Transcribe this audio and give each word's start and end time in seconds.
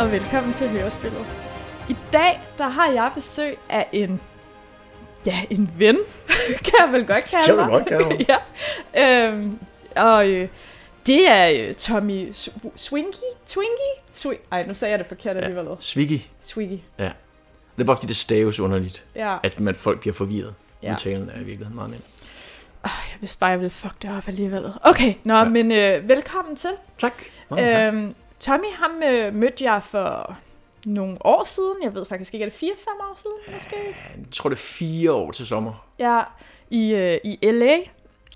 Og 0.00 0.12
velkommen 0.12 0.52
til 0.52 0.68
Hørespillet. 0.68 1.26
I 1.88 1.96
dag, 2.12 2.40
der 2.58 2.68
har 2.68 2.90
jeg 2.90 3.10
besøg 3.14 3.58
af 3.68 3.86
en, 3.92 4.20
ja, 5.26 5.40
en 5.50 5.70
ven, 5.78 5.98
kan 6.64 6.72
jeg 6.84 6.92
vel 6.92 7.06
godt 7.06 7.24
kalde 7.30 7.44
Kan 7.46 7.54
du 7.56 7.60
mig. 7.64 7.70
godt 7.70 7.86
kalde 7.88 8.26
ja. 8.94 9.26
Øhm, 9.28 9.58
og 9.96 10.28
øh, 10.28 10.48
det 11.06 11.28
er 11.30 11.66
øh, 11.68 11.74
Tommy 11.74 12.30
Sw- 12.30 12.70
Swinky? 12.76 13.16
Twinky? 13.46 13.90
Swi- 14.16 14.38
Ej, 14.52 14.66
nu 14.66 14.74
sagde 14.74 14.90
jeg 14.90 14.98
det 14.98 15.06
forkert 15.06 15.36
alligevel. 15.36 15.64
Ja. 15.64 15.74
Swiggy. 15.80 16.20
Swiggy. 16.40 16.78
Ja. 16.98 17.10
Det 17.76 17.82
er 17.82 17.84
bare 17.84 17.96
fordi, 17.96 18.06
det 18.06 18.16
staves 18.16 18.60
underligt, 18.60 19.04
Ja. 19.14 19.36
at 19.42 19.60
man, 19.60 19.74
folk 19.74 20.00
bliver 20.00 20.14
forvirret. 20.14 20.54
Ja. 20.82 20.92
Udtalen 20.92 21.28
er 21.30 21.34
i 21.34 21.44
virkeligheden 21.44 21.74
meget 21.74 21.90
nem. 21.90 22.00
Jeg 22.84 22.90
vidste 23.20 23.38
bare, 23.38 23.50
jeg 23.50 23.58
ville 23.58 23.70
fuck 23.70 24.02
det 24.02 24.10
op 24.16 24.28
alligevel. 24.28 24.72
Okay, 24.82 25.14
nå, 25.24 25.36
ja. 25.36 25.44
Men 25.44 25.72
øh, 25.72 26.08
velkommen 26.08 26.56
til. 26.56 26.70
Tak. 26.98 27.12
Mange 27.50 27.68
tak. 27.68 27.94
Tommy, 28.40 28.66
ham 28.74 29.02
øh, 29.02 29.34
mødte 29.34 29.64
jeg 29.64 29.82
for 29.82 30.36
nogle 30.86 31.16
år 31.26 31.44
siden. 31.44 31.74
Jeg 31.82 31.94
ved 31.94 32.06
faktisk 32.06 32.34
ikke, 32.34 32.46
er 32.46 32.50
det 32.50 32.56
4-5 32.56 32.62
år 32.88 33.18
siden 33.22 33.54
måske? 33.54 33.76
Jeg 34.16 34.24
tror, 34.32 34.50
det 34.50 34.56
er 34.56 34.60
fire 34.60 35.12
år 35.12 35.30
til 35.30 35.46
sommer. 35.46 35.86
Ja, 35.98 36.22
i, 36.70 36.94
øh, 36.94 37.18
i 37.24 37.38
LA. 37.42 37.76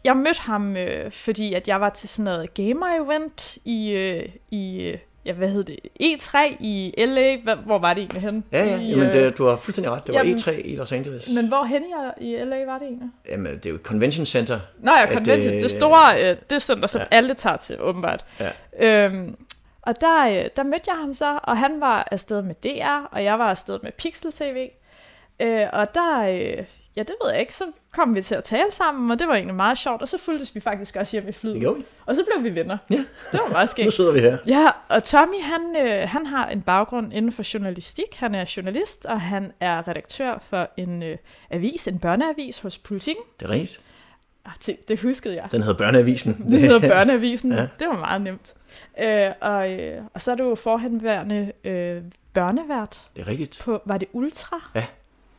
Jeg 0.04 0.16
mødte 0.16 0.40
ham, 0.40 0.76
øh, 0.76 1.10
fordi 1.12 1.54
at 1.54 1.68
jeg 1.68 1.80
var 1.80 1.88
til 1.90 2.08
sådan 2.08 2.24
noget 2.24 2.50
gamer-event 2.60 3.56
i, 3.64 3.90
øh, 3.90 4.28
i 4.50 4.82
øh, 4.82 4.98
ja, 5.24 5.32
hvad 5.32 5.48
hed 5.48 5.64
det, 5.64 5.78
E3 6.02 6.38
i 6.60 6.94
LA. 6.98 7.36
Hvor, 7.64 7.78
var 7.78 7.94
det 7.94 8.00
egentlig 8.00 8.22
henne? 8.22 8.42
Ja, 8.52 8.64
ja. 8.64 8.80
I, 8.80 8.88
Jamen, 8.90 9.06
øh, 9.06 9.12
det, 9.12 9.38
du 9.38 9.46
har 9.46 9.56
fuldstændig 9.56 9.92
ret. 9.92 10.06
Det 10.06 10.14
var 10.14 10.20
jamen- 10.20 10.38
E3 10.38 10.50
i 10.50 10.76
Los 10.76 10.92
Angeles. 10.92 11.28
Men 11.34 11.48
hvor 11.48 11.64
henne 11.64 11.86
i, 12.20 12.36
LA 12.36 12.64
var 12.66 12.78
det 12.78 12.86
egentlig? 12.86 13.08
Jamen, 13.28 13.54
det 13.54 13.66
er 13.66 13.70
jo 13.70 13.78
convention 13.82 14.26
center. 14.26 14.60
Nå 14.78 14.92
ja, 14.92 15.14
Convention. 15.14 15.54
øh, 15.54 15.60
det 15.60 15.70
store, 15.70 16.30
øh, 16.30 16.36
det 16.50 16.62
center, 16.62 16.86
som 16.88 17.00
ja. 17.00 17.16
alle 17.16 17.34
tager 17.34 17.56
til, 17.56 17.80
åbenbart. 17.80 18.24
Ja. 18.40 19.06
Øhm, 19.06 19.36
og 19.86 20.00
der, 20.00 20.26
øh, 20.28 20.50
der 20.56 20.62
mødte 20.62 20.84
jeg 20.86 20.96
ham 20.96 21.14
så, 21.14 21.38
og 21.42 21.58
han 21.58 21.80
var 21.80 22.08
afsted 22.10 22.42
med 22.42 22.54
DR, 22.54 23.06
og 23.12 23.24
jeg 23.24 23.38
var 23.38 23.50
afsted 23.50 23.78
med 23.82 23.92
Pixel 23.92 24.32
TV. 24.32 24.68
Øh, 25.40 25.66
og 25.72 25.94
der, 25.94 26.20
øh, 26.20 26.64
ja 26.96 27.02
det 27.02 27.14
ved 27.22 27.30
jeg 27.30 27.40
ikke, 27.40 27.54
så 27.54 27.64
kom 27.92 28.14
vi 28.14 28.22
til 28.22 28.34
at 28.34 28.44
tale 28.44 28.72
sammen, 28.72 29.10
og 29.10 29.18
det 29.18 29.28
var 29.28 29.34
egentlig 29.34 29.54
meget 29.54 29.78
sjovt, 29.78 30.02
og 30.02 30.08
så 30.08 30.18
fulgtes 30.18 30.54
vi 30.54 30.60
faktisk 30.60 30.96
også 30.96 31.12
hjem 31.12 31.28
i 31.28 31.32
flyet. 31.32 31.60
Vi. 31.60 31.66
Og 32.06 32.16
så 32.16 32.24
blev 32.24 32.44
vi 32.44 32.54
venner. 32.60 32.78
Ja. 32.90 33.04
Det 33.32 33.40
var 33.44 33.48
meget 33.48 33.66
Nu 33.68 33.70
skægt. 33.70 33.92
sidder 33.92 34.12
vi 34.12 34.20
her. 34.20 34.38
Ja, 34.46 34.70
og 34.88 35.04
Tommy, 35.04 35.40
han, 35.42 35.86
øh, 35.86 36.08
han 36.08 36.26
har 36.26 36.48
en 36.48 36.62
baggrund 36.62 37.12
inden 37.14 37.32
for 37.32 37.52
journalistik. 37.54 38.16
Han 38.16 38.34
er 38.34 38.52
journalist, 38.56 39.06
og 39.06 39.20
han 39.20 39.52
er 39.60 39.88
redaktør 39.88 40.38
for 40.50 40.70
en 40.76 41.02
øh, 41.02 41.16
avis, 41.50 41.88
en 41.88 41.98
børneavis 41.98 42.58
hos 42.58 42.78
Politiken. 42.78 43.22
Det 43.40 43.46
er 43.46 43.50
rigtigt. 43.50 43.80
Ah, 44.46 44.52
det, 44.66 44.88
det 44.88 45.00
huskede 45.00 45.34
jeg. 45.36 45.48
Den 45.52 45.60
hedder 45.62 45.76
Børneavisen. 45.78 46.44
Det 46.50 46.60
hedder 46.60 46.88
Børneavisen. 46.88 47.52
ja. 47.52 47.60
Det 47.78 47.88
var 47.88 47.98
meget 47.98 48.20
nemt. 48.22 48.54
Øh, 49.02 49.30
og, 49.40 49.70
øh, 49.72 50.02
og 50.14 50.22
så 50.22 50.32
er 50.32 50.36
du 50.36 50.54
forhenværende 50.54 51.52
øh, 51.64 52.02
børnevært 52.32 53.02
Det 53.16 53.22
er 53.22 53.28
rigtigt. 53.28 53.60
på, 53.64 53.82
var 53.84 53.98
det 53.98 54.08
Ultra? 54.12 54.56
Ja. 54.74 54.84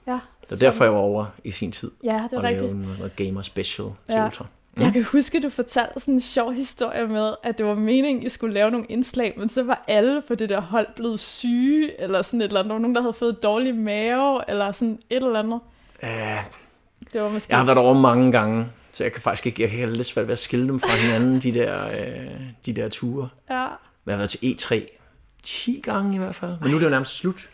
Ja, 0.08 0.20
Det 0.42 0.52
er 0.52 0.66
derfor, 0.72 0.84
jeg 0.84 0.94
var 0.94 1.00
over 1.00 1.26
i 1.44 1.52
sin 1.52 1.72
tid. 1.72 1.92
Ja, 2.04 2.24
det 2.30 2.34
er 2.34 2.38
og 2.38 2.44
rigtigt. 2.44 2.76
noget 3.00 3.16
gamer 3.16 3.42
special 3.42 3.88
til 4.10 4.16
Ja. 4.16 4.26
Ultra. 4.26 4.46
Jeg 4.80 4.94
kan 4.94 5.04
huske, 5.04 5.42
du 5.42 5.50
fortalte 5.50 6.00
sådan 6.00 6.14
en 6.14 6.20
sjov 6.20 6.54
historie 6.54 7.08
med, 7.08 7.34
at 7.44 7.58
det 7.58 7.66
var 7.66 7.76
meningen, 7.76 8.24
I 8.24 8.30
skulle 8.30 8.54
lave 8.54 8.72
nogle 8.72 8.86
indslag, 8.90 9.34
men 9.38 9.50
så 9.50 9.64
var 9.64 9.84
alle 9.88 10.22
på 10.28 10.36
det 10.36 10.50
der 10.50 10.60
hold 10.62 10.88
blevet 10.96 11.20
syge, 11.20 12.02
eller 12.02 12.22
sådan 12.22 12.42
et 12.42 12.46
eller 12.48 12.60
andet. 12.60 12.70
Der 12.70 12.74
var 12.74 12.82
nogen, 12.82 12.96
der 12.96 13.02
havde 13.02 13.14
fået 13.14 13.44
dårlig 13.44 13.76
mave, 13.76 14.42
eller 14.50 14.72
sådan 14.72 15.00
et 15.10 15.24
eller 15.24 15.40
andet. 15.40 15.60
Ja, 16.04 16.38
Det 17.14 17.22
var 17.22 17.30
måske... 17.30 17.52
Jeg 17.52 17.58
har 17.60 17.66
været 17.66 17.78
over 17.78 17.94
mange 17.94 18.32
gange, 18.32 18.66
så 18.96 19.04
jeg 19.04 19.12
kan 19.12 19.22
faktisk 19.22 19.46
ikke, 19.46 19.62
jeg 19.62 19.70
kan 19.70 19.94
lidt 19.94 20.08
svært 20.08 20.28
ved 20.28 20.32
at 20.32 20.40
skille 20.40 20.68
dem 20.68 20.80
fra 20.80 20.96
hinanden, 20.96 21.40
de 21.40 21.54
der, 21.54 21.88
øh, 21.88 22.42
de 22.66 22.74
der 22.74 22.90
ture. 22.90 23.30
Ja. 23.50 23.66
Men 24.06 24.12
jeg 24.12 24.14
har 24.14 24.18
været 24.18 24.30
til 24.30 24.38
E3 24.38 25.00
10 25.44 25.82
gange 25.84 26.16
i 26.16 26.18
hvert 26.18 26.36
fald, 26.36 26.52
men 26.62 26.70
nu 26.70 26.76
er 26.76 26.80
det 26.80 26.86
jo 26.86 26.90
nærmest 26.90 27.18
slut. 27.18 27.50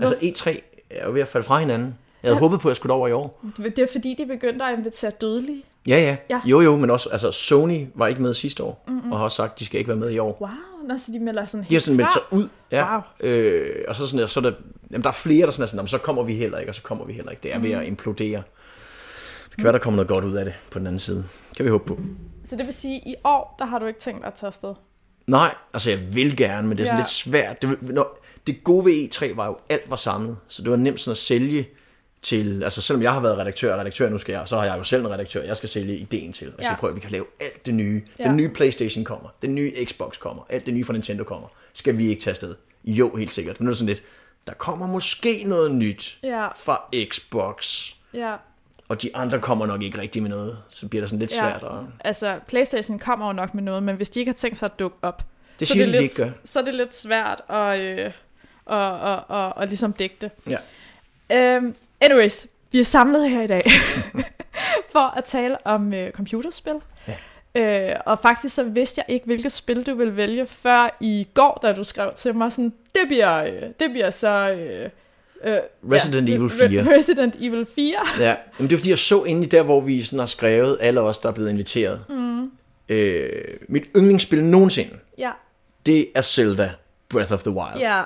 Altså 0.00 0.14
E3 0.14 0.60
er 0.90 1.06
jo 1.06 1.12
ved 1.12 1.20
at 1.20 1.28
falde 1.28 1.46
fra 1.46 1.58
hinanden. 1.58 1.98
Jeg 2.22 2.28
havde 2.28 2.38
håbet 2.38 2.60
på, 2.60 2.68
at 2.68 2.70
jeg 2.70 2.76
skulle 2.76 2.92
over 2.92 3.08
i 3.08 3.12
år. 3.12 3.44
Det 3.56 3.78
er 3.78 3.86
fordi, 3.92 4.14
de 4.18 4.26
begyndte 4.26 4.64
at 4.64 4.78
invitere 4.78 5.10
dødelige. 5.10 5.62
Ja, 5.86 6.00
ja. 6.00 6.16
Ja. 6.30 6.40
Jo, 6.44 6.60
jo, 6.60 6.76
men 6.76 6.90
også, 6.90 7.08
altså 7.08 7.30
Sony 7.32 7.86
var 7.94 8.06
ikke 8.06 8.22
med 8.22 8.34
sidste 8.34 8.62
år, 8.62 8.84
mm-hmm. 8.88 9.12
og 9.12 9.18
har 9.18 9.24
også 9.24 9.36
sagt, 9.36 9.52
at 9.52 9.58
de 9.58 9.64
skal 9.64 9.78
ikke 9.78 9.88
være 9.88 9.96
med 9.96 10.10
i 10.10 10.18
år. 10.18 10.38
Wow, 10.40 10.88
nå, 10.88 10.98
så 10.98 11.12
de 11.12 11.18
melder 11.18 11.46
sådan 11.46 11.60
helt 11.60 11.70
De 11.70 11.74
har 11.74 11.80
sådan 11.80 11.96
meldt 11.96 12.12
sig 12.12 12.22
ud, 12.30 12.48
ja. 12.70 12.92
Wow. 12.92 13.02
Øh, 13.20 13.84
og 13.88 13.96
så, 13.96 14.06
sådan, 14.06 14.28
så 14.28 14.40
er 14.40 14.42
der, 14.42 14.52
jamen, 14.90 15.02
der 15.02 15.08
er 15.08 15.12
flere, 15.12 15.46
der 15.46 15.52
sådan 15.52 15.62
er 15.62 15.66
sådan, 15.66 15.78
"Jamen, 15.78 15.88
så 15.88 15.98
kommer 15.98 16.22
vi 16.22 16.34
heller 16.34 16.58
ikke, 16.58 16.70
og 16.70 16.74
så 16.74 16.82
kommer 16.82 17.04
vi 17.04 17.12
heller 17.12 17.30
ikke. 17.30 17.42
Det 17.42 17.54
er 17.54 17.58
ved 17.58 17.70
at 17.70 17.86
implodere. 17.86 18.42
Det 19.54 19.58
kan 19.58 19.64
være, 19.64 19.72
der 19.72 19.78
kommer 19.78 19.96
noget 19.96 20.08
godt 20.08 20.24
ud 20.24 20.32
af 20.34 20.44
det 20.44 20.54
på 20.70 20.78
den 20.78 20.86
anden 20.86 20.98
side. 20.98 21.24
Kan 21.56 21.64
vi 21.64 21.70
håbe 21.70 21.84
på. 21.86 21.98
Så 22.44 22.56
det 22.56 22.66
vil 22.66 22.74
sige, 22.74 22.96
at 22.96 23.06
i 23.06 23.14
år, 23.24 23.54
der 23.58 23.64
har 23.64 23.78
du 23.78 23.86
ikke 23.86 24.00
tænkt 24.00 24.20
dig 24.20 24.26
at 24.28 24.34
tage 24.34 24.46
afsted? 24.48 24.74
Nej, 25.26 25.54
altså 25.72 25.90
jeg 25.90 26.14
vil 26.14 26.36
gerne, 26.36 26.68
men 26.68 26.78
det 26.78 26.84
er 26.84 26.86
sådan 26.88 26.98
Ja. 26.98 27.02
lidt 27.02 27.10
svært. 27.10 27.62
Det, 27.62 27.82
når, 27.82 28.18
det 28.46 28.64
gode 28.64 28.84
ved 28.84 29.08
E3 29.14 29.36
var 29.36 29.46
jo, 29.46 29.56
alt 29.68 29.90
var 29.90 29.96
samlet, 29.96 30.36
så 30.48 30.62
det 30.62 30.70
var 30.70 30.76
nemt 30.76 31.00
sådan 31.00 31.10
at 31.10 31.16
sælge 31.18 31.68
til, 32.22 32.62
altså 32.62 32.80
selvom 32.82 33.02
jeg 33.02 33.12
har 33.12 33.20
været 33.20 33.38
redaktør, 33.38 33.72
og 33.74 33.80
redaktør 33.80 34.08
nu 34.08 34.18
skal 34.18 34.32
jeg, 34.32 34.48
så 34.48 34.56
har 34.56 34.64
jeg 34.64 34.78
jo 34.78 34.84
selv 34.84 35.04
en 35.04 35.10
redaktør, 35.10 35.42
jeg 35.42 35.56
skal 35.56 35.68
sælge 35.68 35.96
ideen 35.96 36.32
til, 36.32 36.48
og 36.48 36.54
jeg 36.58 36.64
skal 36.64 36.72
Ja. 36.74 36.80
prøve, 36.80 36.90
at 36.90 36.96
vi 36.96 37.00
kan 37.00 37.10
lave 37.10 37.24
alt 37.40 37.66
det 37.66 37.74
nye. 37.74 38.02
Ja. 38.18 38.24
Den 38.24 38.36
nye 38.36 38.48
Playstation 38.48 39.04
kommer, 39.04 39.28
den 39.42 39.54
nye 39.54 39.72
Xbox 39.84 40.18
kommer, 40.18 40.42
alt 40.48 40.66
det 40.66 40.74
nye 40.74 40.84
fra 40.84 40.92
Nintendo 40.92 41.24
kommer. 41.24 41.48
Skal 41.72 41.98
vi 41.98 42.06
ikke 42.08 42.22
tage 42.22 42.32
afsted? 42.32 42.54
Jo, 42.84 43.16
helt 43.16 43.32
sikkert. 43.32 43.60
Men 43.60 43.64
nu 43.64 43.68
er 43.68 43.72
det 43.72 43.78
sådan 43.78 43.86
lidt, 43.88 44.02
der 44.46 44.54
kommer 44.54 44.86
måske 44.86 45.42
noget 45.46 45.74
nyt 45.74 46.18
Ja. 46.22 46.46
fra 46.48 46.80
Xbox, 47.10 47.88
Ja. 48.14 48.34
Og 48.88 49.02
de 49.02 49.16
andre 49.16 49.40
kommer 49.40 49.66
nok 49.66 49.82
ikke 49.82 50.00
rigtig 50.00 50.22
med 50.22 50.30
noget, 50.30 50.58
så 50.70 50.88
bliver 50.88 51.02
det 51.02 51.10
sådan 51.10 51.20
lidt 51.20 51.32
Ja. 51.34 51.36
svært. 51.40 51.62
Og... 51.62 51.86
Altså, 52.04 52.38
Playstation 52.46 52.98
kommer 52.98 53.26
jo 53.26 53.32
nok 53.32 53.54
med 53.54 53.62
noget, 53.62 53.82
men 53.82 53.96
hvis 53.96 54.10
de 54.10 54.20
ikke 54.20 54.30
har 54.30 54.34
tænkt 54.36 54.56
sig 54.58 54.66
at 54.66 54.78
dukke 54.78 54.96
op, 55.02 55.22
Det 55.60 55.68
så, 55.68 55.74
er 55.74 55.78
det 55.78 55.86
de 55.86 55.92
lidt, 55.92 56.02
ikke 56.02 56.14
gør. 56.16 56.30
så 56.44 56.58
er 56.60 56.64
det 56.64 56.74
lidt 56.74 56.94
svært 56.94 57.40
at, 57.48 57.78
øh, 57.80 58.12
og, 58.64 59.00
og, 59.00 59.24
og, 59.28 59.56
og 59.56 59.66
ligesom 59.66 59.92
dække 59.92 60.16
det. 60.20 60.30
Ja. 61.30 61.56
Um, 61.58 61.74
anyways, 62.00 62.46
vi 62.72 62.80
er 62.80 62.84
samlet 62.84 63.30
her 63.30 63.42
i 63.42 63.46
dag 63.46 63.62
for 64.92 65.16
at 65.18 65.24
tale 65.24 65.66
om 65.66 65.94
øh, 65.94 66.12
computerspil. 66.12 66.74
Ja. 67.08 67.14
Øh, 67.90 67.96
og 68.06 68.18
faktisk 68.22 68.54
så 68.54 68.62
vidste 68.62 69.02
jeg 69.06 69.14
ikke, 69.14 69.26
hvilket 69.26 69.52
spil 69.52 69.86
du 69.86 69.94
ville 69.94 70.16
vælge, 70.16 70.46
før 70.46 70.96
i 71.00 71.26
går, 71.34 71.58
da 71.62 71.72
du 71.72 71.84
skrev 71.84 72.12
til 72.16 72.34
mig 72.34 72.52
sådan, 72.52 72.72
det 72.94 73.02
bliver, 73.08 73.44
øh, 73.44 73.62
det 73.80 73.90
bliver 73.90 74.10
så... 74.10 74.50
Øh, 74.50 74.90
øh, 75.44 75.58
Resident 75.92 76.28
Evil 76.30 76.48
Re- 76.48 76.68
4. 76.68 76.96
Resident 76.98 77.34
Evil 77.40 77.66
4. 77.74 77.94
Ja, 78.24 78.34
men 78.58 78.68
det 78.70 78.74
er 78.74 78.78
fordi, 78.78 78.90
jeg 78.90 78.98
så 78.98 79.24
inde 79.24 79.42
i 79.42 79.46
der, 79.48 79.62
hvor 79.62 79.80
vi 79.80 80.02
sådan 80.02 80.18
har 80.18 80.26
skrevet, 80.26 80.78
alle 80.80 81.00
os, 81.00 81.18
der 81.18 81.28
er 81.28 81.32
blevet 81.32 81.50
inviteret. 81.50 82.04
Mm. 82.08 82.50
Øh, 82.88 83.42
mit 83.68 83.84
yndlingsspil 83.96 84.44
nogensinde, 84.44 84.94
Ja. 85.18 85.30
det 85.86 86.08
er 86.14 86.20
Zelda 86.20 86.70
Breath 87.08 87.32
of 87.32 87.42
the 87.42 87.50
Wild. 87.50 87.78
Ja. 87.80 88.02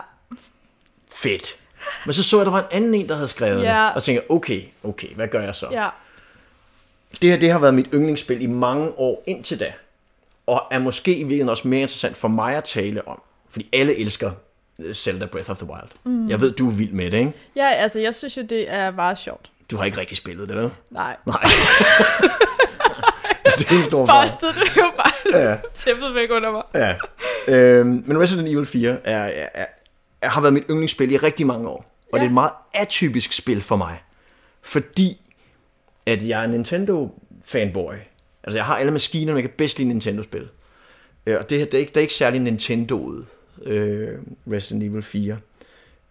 Fedt. 1.11 1.57
Men 2.07 2.13
så 2.13 2.23
så 2.23 2.37
jeg, 2.37 2.41
at 2.41 2.45
der 2.47 2.51
var 2.53 2.61
en 2.61 2.67
anden 2.71 2.95
en, 2.95 3.09
der 3.09 3.15
havde 3.15 3.29
skrevet 3.29 3.63
Ja. 3.63 3.85
det, 3.87 3.95
og 3.95 4.03
tænkte, 4.03 4.31
okay, 4.31 4.63
okay, 4.85 5.09
hvad 5.15 5.29
gør 5.29 5.43
jeg 5.43 5.55
så? 5.55 5.67
Ja. 5.73 5.89
Det 7.23 7.31
her, 7.31 7.37
det 7.39 7.51
har 7.51 7.59
været 7.59 7.75
mit 7.75 7.87
yndlingsspil 7.95 8.43
i 8.43 8.47
mange 8.47 8.91
år 8.99 9.23
indtil 9.27 9.61
da, 9.61 9.73
og 10.47 10.63
er 10.71 10.79
måske 10.79 11.11
i 11.15 11.19
virkeligheden 11.19 11.49
også 11.49 11.69
mere 11.69 11.81
interessant 11.81 12.17
for 12.17 12.29
mig 12.29 12.57
at 12.57 12.65
tale 12.65 13.09
om, 13.09 13.23
fordi 13.51 13.69
alle 13.73 13.97
elsker 13.99 14.31
Zelda 14.93 15.27
Breath 15.27 15.51
of 15.51 15.59
the 15.59 15.67
Wild. 15.67 15.89
Mm. 16.05 16.29
Jeg 16.29 16.41
ved, 16.41 16.53
du 16.53 16.69
er 16.69 16.73
vild 16.73 16.93
med 16.93 17.11
det, 17.11 17.19
ikke? 17.19 17.33
Ja, 17.57 17.69
altså, 17.71 17.99
jeg 17.99 18.15
synes 18.15 18.37
jo, 18.37 18.43
det 18.43 18.71
er 18.71 18.91
meget 18.91 19.19
sjovt. 19.19 19.51
Du 19.71 19.77
har 19.77 19.85
ikke 19.85 19.99
rigtig 19.99 20.17
spillet 20.17 20.49
det, 20.49 20.57
vel? 20.57 20.71
Nej. 20.91 21.17
Nej. 21.27 21.43
det 23.59 23.69
er 23.71 23.77
en 23.77 23.83
stor 23.85 24.07
fejl. 24.07 24.23
Bostede 24.29 24.53
det 24.53 24.77
jo 24.77 24.91
bare 24.97 25.41
Ja. 25.51 25.57
tæppet 25.75 26.15
væk 26.15 26.31
under 26.31 26.51
mig. 26.53 26.63
Ja. 26.75 26.95
Øhm, 27.49 28.03
men 28.07 28.21
Resident 28.21 28.49
Evil 28.49 28.67
4 28.67 28.91
er, 29.05 29.19
er, 29.19 29.49
er, 29.55 29.67
er, 30.23 30.29
har 30.29 30.41
været 30.41 30.55
mit 30.55 30.65
yndlingsspil 30.71 31.13
i 31.13 31.17
rigtig 31.17 31.47
mange 31.47 31.69
år. 31.69 31.95
Og 32.13 32.13
Ja. 32.13 32.17
det 32.19 32.25
er 32.25 32.29
et 32.29 32.35
meget 32.35 32.51
atypisk 32.75 33.33
spil 33.33 33.63
for 33.63 33.77
mig. 33.77 34.03
Fordi 34.63 35.21
at 36.07 36.29
jeg 36.29 36.41
er 36.41 36.45
en 36.45 36.51
Nintendo-fanboy. 36.51 37.95
Altså 38.45 38.59
jeg 38.59 38.65
har 38.65 38.77
alle 38.77 38.93
maskinerne, 38.93 39.37
jeg 39.37 39.43
kan 39.43 39.53
bedst 39.59 39.79
lide 39.79 39.89
Nintendo-spil. 39.89 40.49
Øh, 41.27 41.39
og 41.39 41.51
det 41.51 41.59
her, 41.59 41.65
det 41.65 41.75
er 41.75 41.79
ikke, 41.79 41.91
det 41.91 41.97
er 41.97 42.01
ikke 42.01 42.15
særlig 42.15 42.41
Nintendoet, 42.41 43.27
øh, 43.63 44.19
Resident 44.53 44.85
Evil 44.85 45.03
4. 45.03 45.39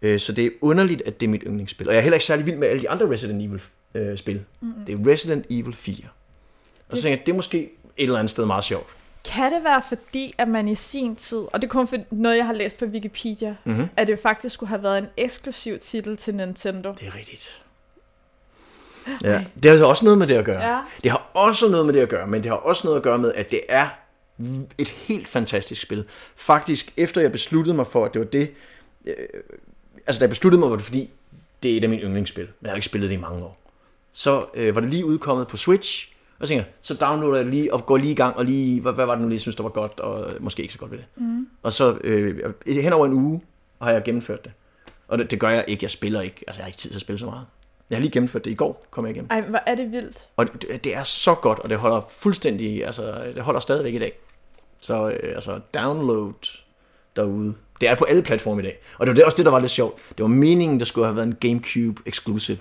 Øh, 0.01 0.19
så 0.19 0.31
det 0.31 0.45
er 0.45 0.49
underligt, 0.61 1.01
at 1.05 1.19
det 1.19 1.25
er 1.25 1.29
mit 1.29 1.43
yndlingsspil. 1.47 1.87
Og 1.87 1.93
jeg 1.93 1.99
er 1.99 2.03
heller 2.03 2.15
ikke 2.15 2.25
særlig 2.25 2.45
vild 2.45 2.57
med 2.57 2.67
alle 2.67 2.81
de 2.81 2.89
andre 2.89 3.09
Resident 3.09 3.41
Evil-spil. 3.41 4.43
Mm-hmm. 4.61 4.85
Det 4.85 4.93
er 4.93 5.11
Resident 5.11 5.45
Evil 5.49 5.73
4. 5.73 5.95
Og 6.89 6.97
så 6.97 7.03
tænker 7.03 7.17
jeg, 7.17 7.25
det 7.25 7.31
er 7.31 7.35
måske 7.35 7.57
et 7.97 8.03
eller 8.03 8.19
andet 8.19 8.29
sted 8.29 8.45
meget 8.45 8.63
sjovt. 8.63 8.87
Kan 9.25 9.51
det 9.51 9.63
være 9.63 9.81
fordi, 9.87 10.33
at 10.37 10.47
man 10.47 10.67
i 10.67 10.75
sin 10.75 11.15
tid, 11.15 11.37
og 11.37 11.61
det 11.61 11.63
er 11.63 11.71
kun 11.71 11.87
for 11.87 11.97
noget, 12.11 12.37
jeg 12.37 12.45
har 12.45 12.53
læst 12.53 12.79
på 12.79 12.85
Wikipedia, 12.85 13.55
mm-hmm. 13.63 13.87
at 13.97 14.07
det 14.07 14.19
faktisk 14.19 14.53
skulle 14.53 14.69
have 14.69 14.83
været 14.83 14.97
en 14.97 15.07
eksklusiv 15.17 15.79
titel 15.79 16.17
til 16.17 16.35
Nintendo? 16.35 16.93
Det 16.99 17.07
er 17.07 17.15
rigtigt. 17.15 17.63
Ja, 19.23 19.45
det 19.55 19.65
har 19.65 19.71
altså 19.71 19.85
også 19.85 20.05
noget 20.05 20.17
med 20.17 20.27
det 20.27 20.35
at 20.35 20.45
gøre. 20.45 20.75
Ja. 20.75 20.81
Det 21.03 21.11
har 21.11 21.29
også 21.33 21.69
noget 21.69 21.85
med 21.85 21.93
det 21.93 21.99
at 21.99 22.09
gøre, 22.09 22.27
men 22.27 22.43
det 22.43 22.51
har 22.51 22.57
også 22.57 22.87
noget 22.87 22.97
at 22.97 23.03
gøre 23.03 23.17
med, 23.17 23.33
at 23.33 23.51
det 23.51 23.61
er 23.69 23.87
et 24.77 24.89
helt 24.89 25.27
fantastisk 25.27 25.81
spil. 25.81 26.05
Faktisk, 26.35 26.93
efter 26.97 27.21
jeg 27.21 27.31
besluttede 27.31 27.75
mig 27.75 27.87
for, 27.87 28.05
at 28.05 28.13
det 28.13 28.19
var 28.19 28.25
det... 28.25 28.53
Øh, 29.05 29.15
altså, 30.07 30.19
da 30.19 30.23
jeg 30.23 30.29
besluttede 30.29 30.59
mig, 30.59 30.69
var 30.69 30.75
det 30.75 30.85
fordi, 30.85 31.09
det 31.63 31.73
er 31.73 31.77
et 31.77 31.83
af 31.83 31.89
mine 31.89 32.01
yndlingsspil, 32.01 32.43
men 32.43 32.53
jeg 32.61 32.69
har 32.71 32.75
ikke 32.75 32.85
spillet 32.85 33.09
det 33.09 33.15
i 33.15 33.19
mange 33.19 33.43
år. 33.43 33.59
Så 34.11 34.45
øh, 34.53 34.75
var 34.75 34.81
det 34.81 34.89
lige 34.89 35.05
udkommet 35.05 35.47
på 35.47 35.57
Switch, 35.57 36.13
og 36.39 36.47
så 36.47 36.51
tænkte 36.51 36.65
jeg, 36.67 36.73
så 36.81 36.93
downloader 36.93 37.35
jeg 37.35 37.45
lige, 37.45 37.73
og 37.73 37.85
går 37.85 37.97
lige 37.97 38.11
i 38.11 38.15
gang, 38.15 38.35
og 38.35 38.45
lige, 38.45 38.81
hvad, 38.81 38.93
hvad 38.93 39.05
var 39.05 39.15
det 39.15 39.21
nu 39.21 39.29
lige, 39.29 39.39
synes, 39.39 39.55
der 39.55 39.63
var 39.63 39.69
godt, 39.69 39.99
og 39.99 40.33
måske 40.39 40.61
ikke 40.61 40.73
så 40.73 40.79
godt 40.79 40.91
ved 40.91 40.97
det. 40.97 41.05
Mm. 41.15 41.47
Og 41.63 41.73
så 41.73 41.97
øh, 42.03 42.53
hen 42.67 42.93
over 42.93 43.05
en 43.05 43.13
uge, 43.13 43.41
har 43.81 43.91
jeg 43.91 44.03
gennemført 44.03 44.45
det. 44.45 44.51
Og 45.07 45.17
det, 45.17 45.31
det 45.31 45.39
gør 45.39 45.49
jeg 45.49 45.65
ikke. 45.67 45.83
Jeg 45.83 45.91
spiller 45.91 46.21
ikke. 46.21 46.43
Altså, 46.47 46.59
jeg 46.59 46.63
har 46.63 46.67
ikke 46.67 46.77
tid 46.77 46.89
til 46.89 46.97
at 46.97 47.01
spille 47.01 47.19
så 47.19 47.25
meget. 47.25 47.45
Jeg 47.89 47.95
har 47.95 48.01
lige 48.01 48.11
gennemført 48.11 48.45
det 48.45 48.51
i 48.51 48.55
går, 48.55 48.85
kom 48.91 49.05
jeg 49.05 49.11
igennem. 49.11 49.31
Ej, 49.31 49.41
hvor 49.41 49.59
er 49.65 49.75
det 49.75 49.91
vildt. 49.91 50.29
Og 50.35 50.61
det, 50.61 50.83
det 50.83 50.95
er 50.95 51.03
så 51.03 51.35
godt, 51.35 51.59
og 51.59 51.69
det 51.69 51.77
holder 51.77 52.01
fuldstændig, 52.09 52.85
altså, 52.85 53.31
det 53.35 53.43
holder 53.43 53.59
stadigvæk 53.59 53.93
i 53.93 53.99
dag. 53.99 54.19
Så 54.81 55.09
øh, 55.09 55.35
altså, 55.35 55.59
download 55.73 56.33
derude. 57.15 57.55
Det 57.81 57.89
er 57.89 57.95
på 57.95 58.05
alle 58.05 58.21
platforme 58.21 58.61
i 58.61 58.65
dag. 58.65 58.79
Og 58.97 59.07
det 59.07 59.11
var 59.11 59.15
det, 59.15 59.25
også 59.25 59.37
det, 59.37 59.45
der 59.45 59.51
var 59.51 59.59
lidt 59.59 59.71
sjovt. 59.71 59.97
Det 60.09 60.21
var 60.21 60.27
meningen, 60.27 60.79
der 60.79 60.85
skulle 60.85 61.05
have 61.05 61.15
været 61.15 61.27
en 61.27 61.35
Gamecube 61.35 62.01
exclusive. 62.05 62.57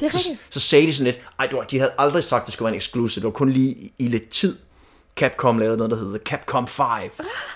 Det 0.00 0.06
er 0.06 0.10
Så, 0.10 0.16
rigtigt. 0.18 0.46
så 0.50 0.60
sagde 0.60 0.86
de 0.86 0.94
sådan 0.94 1.04
lidt, 1.12 1.20
ej, 1.38 1.48
var, 1.52 1.62
de 1.62 1.78
havde 1.78 1.92
aldrig 1.98 2.24
sagt, 2.24 2.46
det 2.46 2.52
skulle 2.52 2.66
være 2.66 2.72
en 2.74 2.78
exclusive. 2.78 3.22
Det 3.22 3.24
var 3.24 3.30
kun 3.30 3.50
lige 3.50 3.70
i, 3.70 3.92
i 3.98 4.08
lidt 4.08 4.28
tid. 4.28 4.58
Capcom 5.16 5.58
lavede 5.58 5.76
noget, 5.76 5.90
der 5.90 5.96
hedder 5.96 6.18
Capcom 6.18 6.68
5. 6.68 6.86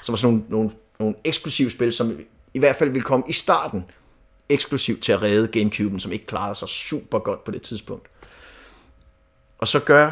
Som 0.02 0.12
var 0.12 0.16
sådan 0.16 0.34
nogle, 0.34 0.44
nogle, 0.48 0.70
nogle 0.98 1.14
eksklusive 1.24 1.70
spil, 1.70 1.92
som 1.92 2.20
i 2.54 2.58
hvert 2.58 2.76
fald 2.76 2.90
ville 2.90 3.04
komme 3.04 3.24
i 3.28 3.32
starten 3.32 3.84
eksklusivt 4.48 5.02
til 5.02 5.12
at 5.12 5.22
redde 5.22 5.60
Gamecube'en, 5.60 5.98
som 5.98 6.12
ikke 6.12 6.26
klarede 6.26 6.54
sig 6.54 6.68
super 6.68 7.18
godt 7.18 7.44
på 7.44 7.50
det 7.50 7.62
tidspunkt. 7.62 8.08
Og 9.58 9.68
så 9.68 9.80
gør 9.80 10.10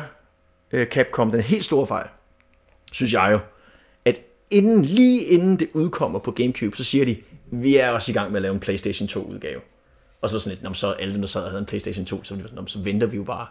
øh, 0.73 0.87
Capcom 0.87 1.31
den 1.33 1.41
helt 1.41 1.65
store 1.65 1.87
fejl, 1.87 2.07
synes 2.93 3.13
jeg 3.13 3.29
jo, 3.33 3.39
inden, 4.51 4.85
lige 4.85 5.25
inden 5.25 5.57
det 5.59 5.69
udkommer 5.73 6.19
på 6.19 6.31
Gamecube, 6.31 6.77
så 6.77 6.85
siger 6.85 7.05
de, 7.05 7.17
vi 7.51 7.77
er 7.77 7.91
også 7.91 8.13
i 8.13 8.15
gang 8.15 8.31
med 8.31 8.39
at 8.39 8.43
lave 8.43 8.55
en 8.55 8.61
PlayStation 8.61 9.09
2 9.09 9.23
udgave. 9.25 9.61
Og 10.23 10.31
så 10.31 10.39
sådan 10.39 10.51
lidt, 10.51 10.63
"Nå, 10.63 10.69
men 10.69 10.75
så 10.75 10.93
alle 10.93 11.13
dem, 11.13 11.21
der 11.21 11.29
sad 11.29 11.43
og 11.43 11.51
havde 11.51 11.61
en 11.61 11.67
PlayStation 11.67 12.05
2, 12.05 12.25
så, 12.25 12.29
sådan, 12.29 12.45
"Nå, 12.55 12.61
men 12.61 12.69
så 12.69 12.79
venter 12.79 13.07
vi 13.07 13.17
jo 13.17 13.23
bare. 13.25 13.47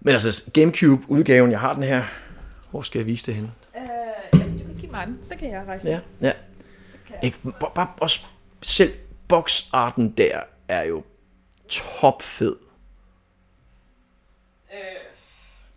Men 0.00 0.12
altså, 0.14 0.50
Gamecube-udgaven, 0.54 1.50
jeg 1.50 1.60
har 1.60 1.74
den 1.74 1.82
her. 1.82 2.04
Hvor 2.70 2.82
skal 2.82 2.98
jeg 2.98 3.06
vise 3.06 3.26
det 3.26 3.34
henne? 3.34 3.52
Øh, 3.76 4.40
ja, 4.40 4.44
du 4.44 4.64
kan 4.66 4.76
give 4.80 4.90
mig 4.90 5.06
den, 5.06 5.18
så 5.22 5.34
kan 5.38 5.50
jeg 5.50 5.64
rejse. 5.66 5.88
Ja, 5.88 6.00
ja. 6.20 6.32
Så 6.90 6.96
kan 7.06 7.14
jeg. 7.14 7.24
Ikke, 7.24 7.38
bare, 7.60 7.70
bare 7.74 7.88
også 8.00 8.20
selv 8.62 8.92
boxarten 9.28 10.14
der 10.18 10.40
er 10.68 10.82
jo 10.84 11.02
topfed. 11.68 12.56
Øh, 14.72 14.78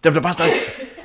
Der 0.03 0.09
bliver 0.09 0.23
bare 0.23 0.33
snakket. 0.33 0.57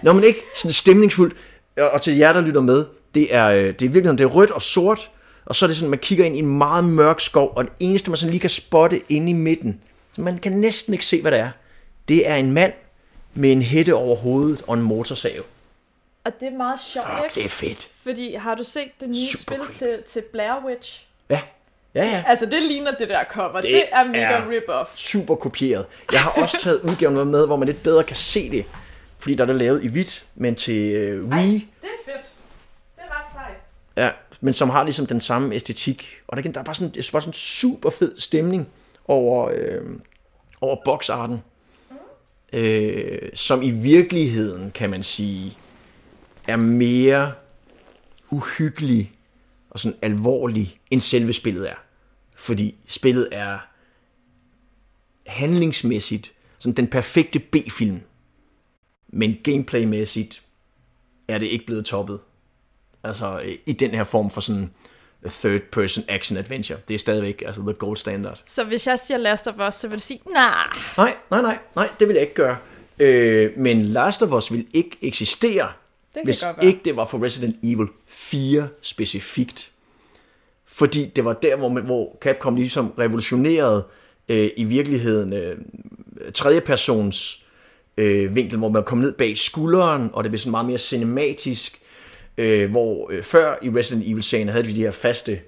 Når 0.02 0.12
man 0.12 0.24
ikke 0.24 0.40
sådan 0.56 0.72
stemningsfuldt, 0.72 1.36
og 1.76 2.02
til 2.02 2.16
jer, 2.16 2.32
der 2.32 2.40
lytter 2.40 2.60
med, 2.60 2.86
det 3.14 3.34
er, 3.34 3.46
øh, 3.48 3.58
det 3.58 3.66
er 3.66 3.70
i 3.70 3.72
virkeligheden 3.86 4.18
det 4.18 4.24
er 4.24 4.28
rødt 4.28 4.50
og 4.50 4.62
sort, 4.62 5.10
og 5.44 5.56
så 5.56 5.64
er 5.64 5.66
det 5.66 5.76
sådan, 5.76 5.90
man 5.90 5.98
kigger 5.98 6.24
ind 6.24 6.36
i 6.36 6.38
en 6.38 6.58
meget 6.58 6.84
mørk 6.84 7.20
skov, 7.20 7.52
og 7.56 7.64
det 7.64 7.72
eneste, 7.80 8.10
man 8.10 8.16
sådan 8.16 8.30
lige 8.30 8.40
kan 8.40 8.50
spotte 8.50 9.00
inde 9.08 9.30
i 9.30 9.32
midten, 9.34 9.80
så 10.12 10.20
man 10.20 10.38
kan 10.38 10.52
næsten 10.52 10.92
ikke 10.94 11.06
se, 11.06 11.20
hvad 11.20 11.32
det 11.32 11.40
er, 11.40 11.50
det 12.08 12.28
er 12.28 12.36
en 12.36 12.52
mand 12.52 12.72
med 13.34 13.52
en 13.52 13.62
hætte 13.62 13.94
over 13.94 14.16
hovedet 14.16 14.62
og 14.66 14.74
en 14.74 14.82
motorsav. 14.82 15.42
og 16.24 16.32
det 16.40 16.48
er 16.52 16.56
meget 16.56 16.80
sjovt, 16.80 17.06
Fuck, 17.06 17.24
ikke? 17.24 17.34
det 17.34 17.44
er 17.44 17.48
fedt. 17.48 17.88
Fordi 18.02 18.34
har 18.34 18.54
du 18.54 18.62
set 18.62 19.00
det 19.00 19.08
nye 19.08 19.26
Super 19.32 19.42
spil 19.42 19.56
creepy. 19.58 19.78
til, 19.78 19.98
til 20.12 20.22
Blair 20.32 20.64
Witch? 20.66 21.04
Ja, 21.30 21.40
ja, 21.94 22.04
ja. 22.04 22.24
Altså, 22.26 22.46
det 22.46 22.62
ligner 22.62 22.90
det 22.94 23.08
der 23.08 23.24
cover. 23.30 23.60
Det, 23.60 23.62
Det 23.70 23.84
er 23.92 24.04
mega 24.04 24.40
rip-off. 24.50 24.88
super 24.96 25.34
kopieret. 25.34 25.86
Jeg 26.12 26.20
har 26.20 26.30
også 26.30 26.56
taget 26.60 26.80
udgaven 26.80 27.30
med, 27.30 27.46
hvor 27.46 27.56
man 27.56 27.66
lidt 27.68 27.82
bedre 27.82 28.04
kan 28.04 28.16
se 28.16 28.50
det, 28.50 28.64
fordi 29.24 29.34
der 29.34 29.44
er 29.44 29.46
det 29.46 29.56
lavet 29.56 29.84
i 29.84 29.88
hvidt, 29.88 30.26
men 30.34 30.54
til 30.54 30.92
øh, 30.94 31.28
Wii, 31.28 31.52
Det 31.52 31.88
er 31.88 32.12
fedt. 32.12 32.34
Det 32.96 33.02
er 33.02 33.20
ret 33.20 33.32
sejt. 33.32 33.56
Ja, 33.96 34.10
men 34.40 34.54
som 34.54 34.70
har 34.70 34.84
ligesom 34.84 35.06
den 35.06 35.20
samme 35.20 35.54
æstetik. 35.54 36.06
Og 36.26 36.36
der, 36.36 36.52
der 36.52 36.60
er 36.60 36.64
bare 36.64 36.74
sådan, 36.74 36.90
bare 36.90 37.02
sådan 37.02 37.28
en 37.28 37.32
super 37.32 37.90
fed 37.90 38.18
stemning 38.18 38.68
over, 39.08 39.50
øh, 39.54 39.82
over 40.60 40.76
boxarten. 40.84 41.38
Øh, 42.52 43.30
som 43.34 43.62
i 43.62 43.70
virkeligheden, 43.70 44.70
kan 44.70 44.90
man 44.90 45.02
sige, 45.02 45.58
er 46.48 46.56
mere 46.56 47.32
uhyggelig 48.30 49.12
og 49.70 49.80
sådan 49.80 49.98
alvorlig, 50.02 50.80
end 50.90 51.00
selve 51.00 51.32
spillet 51.32 51.70
er. 51.70 51.76
Fordi 52.36 52.76
spillet 52.86 53.28
er 53.32 53.58
handlingsmæssigt 55.26 56.32
sådan 56.58 56.74
den 56.74 56.86
perfekte 56.86 57.38
B-film. 57.38 58.00
Men 59.14 59.36
gameplaymæssigt 59.42 60.42
er 61.28 61.38
det 61.38 61.46
ikke 61.46 61.66
blevet 61.66 61.84
toppet. 61.84 62.20
Altså 63.04 63.40
øh, 63.44 63.54
i 63.66 63.72
den 63.72 63.90
her 63.90 64.04
form 64.04 64.30
for 64.30 64.40
sådan 64.40 64.70
third 65.30 65.60
person 65.72 66.04
action 66.08 66.38
adventure. 66.38 66.78
Det 66.88 66.94
er 66.94 66.98
stadigvæk 66.98 67.42
altså 67.46 67.60
the 67.60 67.72
gold 67.72 67.96
standard. 67.96 68.40
Så 68.44 68.64
hvis 68.64 68.86
jeg 68.86 68.98
siger 68.98 69.18
Last 69.18 69.46
of 69.46 69.68
Us, 69.68 69.74
så 69.74 69.88
vil 69.88 69.98
du 69.98 70.02
sige, 70.02 70.20
nej. 70.32 70.66
Nej, 70.96 71.14
nej, 71.30 71.42
nej, 71.42 71.58
nej, 71.76 71.88
det 72.00 72.08
vil 72.08 72.14
jeg 72.14 72.22
ikke 72.22 72.34
gøre. 72.34 72.56
Øh, 72.98 73.50
men 73.56 73.82
Last 73.82 74.22
of 74.22 74.32
Us 74.32 74.52
vil 74.52 74.66
ikke 74.72 74.96
eksistere, 75.02 75.68
hvis 76.24 76.44
ikke 76.62 76.80
det 76.84 76.96
var 76.96 77.04
for 77.04 77.24
Resident 77.24 77.56
Evil 77.62 77.86
4 78.06 78.68
specifikt. 78.80 79.70
Fordi 80.66 81.04
det 81.04 81.24
var 81.24 81.32
der, 81.32 81.56
hvor, 81.56 81.80
hvor 81.80 82.18
Capcom 82.20 82.56
ligesom 82.56 82.92
revolutionerede 82.98 83.86
øh, 84.28 84.50
i 84.56 84.64
virkeligheden 84.64 85.32
øh, 85.32 85.56
tredjepersons 86.34 87.43
øh, 87.96 88.34
vinkel, 88.34 88.58
hvor 88.58 88.68
man 88.68 88.84
kom 88.84 88.98
ned 88.98 89.12
bag 89.12 89.38
skulderen, 89.38 90.10
og 90.12 90.24
det 90.24 90.30
blev 90.30 90.38
sådan 90.38 90.50
meget 90.50 90.66
mere 90.66 90.78
cinematisk. 90.78 91.80
Øh, 92.38 92.70
hvor 92.70 93.10
øh, 93.10 93.22
før 93.22 93.56
i 93.62 93.70
Resident 93.70 94.08
Evil-serien 94.08 94.48
havde 94.48 94.66
vi 94.66 94.72
de 94.72 94.80
her 94.80 94.90
faste 94.90 95.40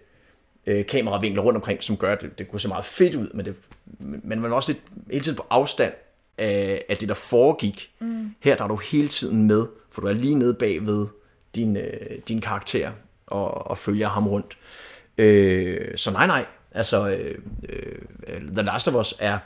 øh, 0.66 0.86
kameravinkler 0.86 1.42
rundt 1.42 1.56
omkring, 1.56 1.82
som 1.82 1.96
gør, 1.96 2.12
at 2.12 2.20
det, 2.20 2.38
det 2.38 2.50
kunne 2.50 2.60
se 2.60 2.68
meget 2.68 2.84
fedt 2.84 3.14
ud, 3.14 3.28
men, 3.34 3.46
det, 3.46 3.54
men 3.98 4.40
man 4.40 4.50
var 4.50 4.56
også 4.56 4.72
lidt 4.72 4.82
hele 5.10 5.24
tiden 5.24 5.36
på 5.36 5.46
afstand 5.50 5.92
af, 6.38 6.84
af 6.88 6.96
det, 6.96 7.08
der 7.08 7.14
foregik. 7.14 7.90
Mm. 7.98 8.34
Her 8.40 8.56
der 8.56 8.64
er 8.64 8.68
du 8.68 8.76
hele 8.76 9.08
tiden 9.08 9.46
med, 9.46 9.66
for 9.90 10.00
du 10.00 10.06
er 10.06 10.12
lige 10.12 10.34
nede 10.34 10.54
bag 10.54 10.86
ved 10.86 11.06
din, 11.54 11.76
øh, 11.76 12.18
din 12.28 12.40
karakter 12.40 12.90
og, 13.26 13.66
og 13.66 13.78
følger 13.78 14.08
ham 14.08 14.28
rundt. 14.28 14.58
Øh, 15.18 15.96
så 15.96 16.10
nej, 16.10 16.26
nej. 16.26 16.44
Altså, 16.72 17.08
øh, 17.08 17.38
øh, 17.68 18.40
The 18.54 18.62
Last 18.62 18.88
of 18.88 18.94
Us 18.94 19.14
er 19.18 19.38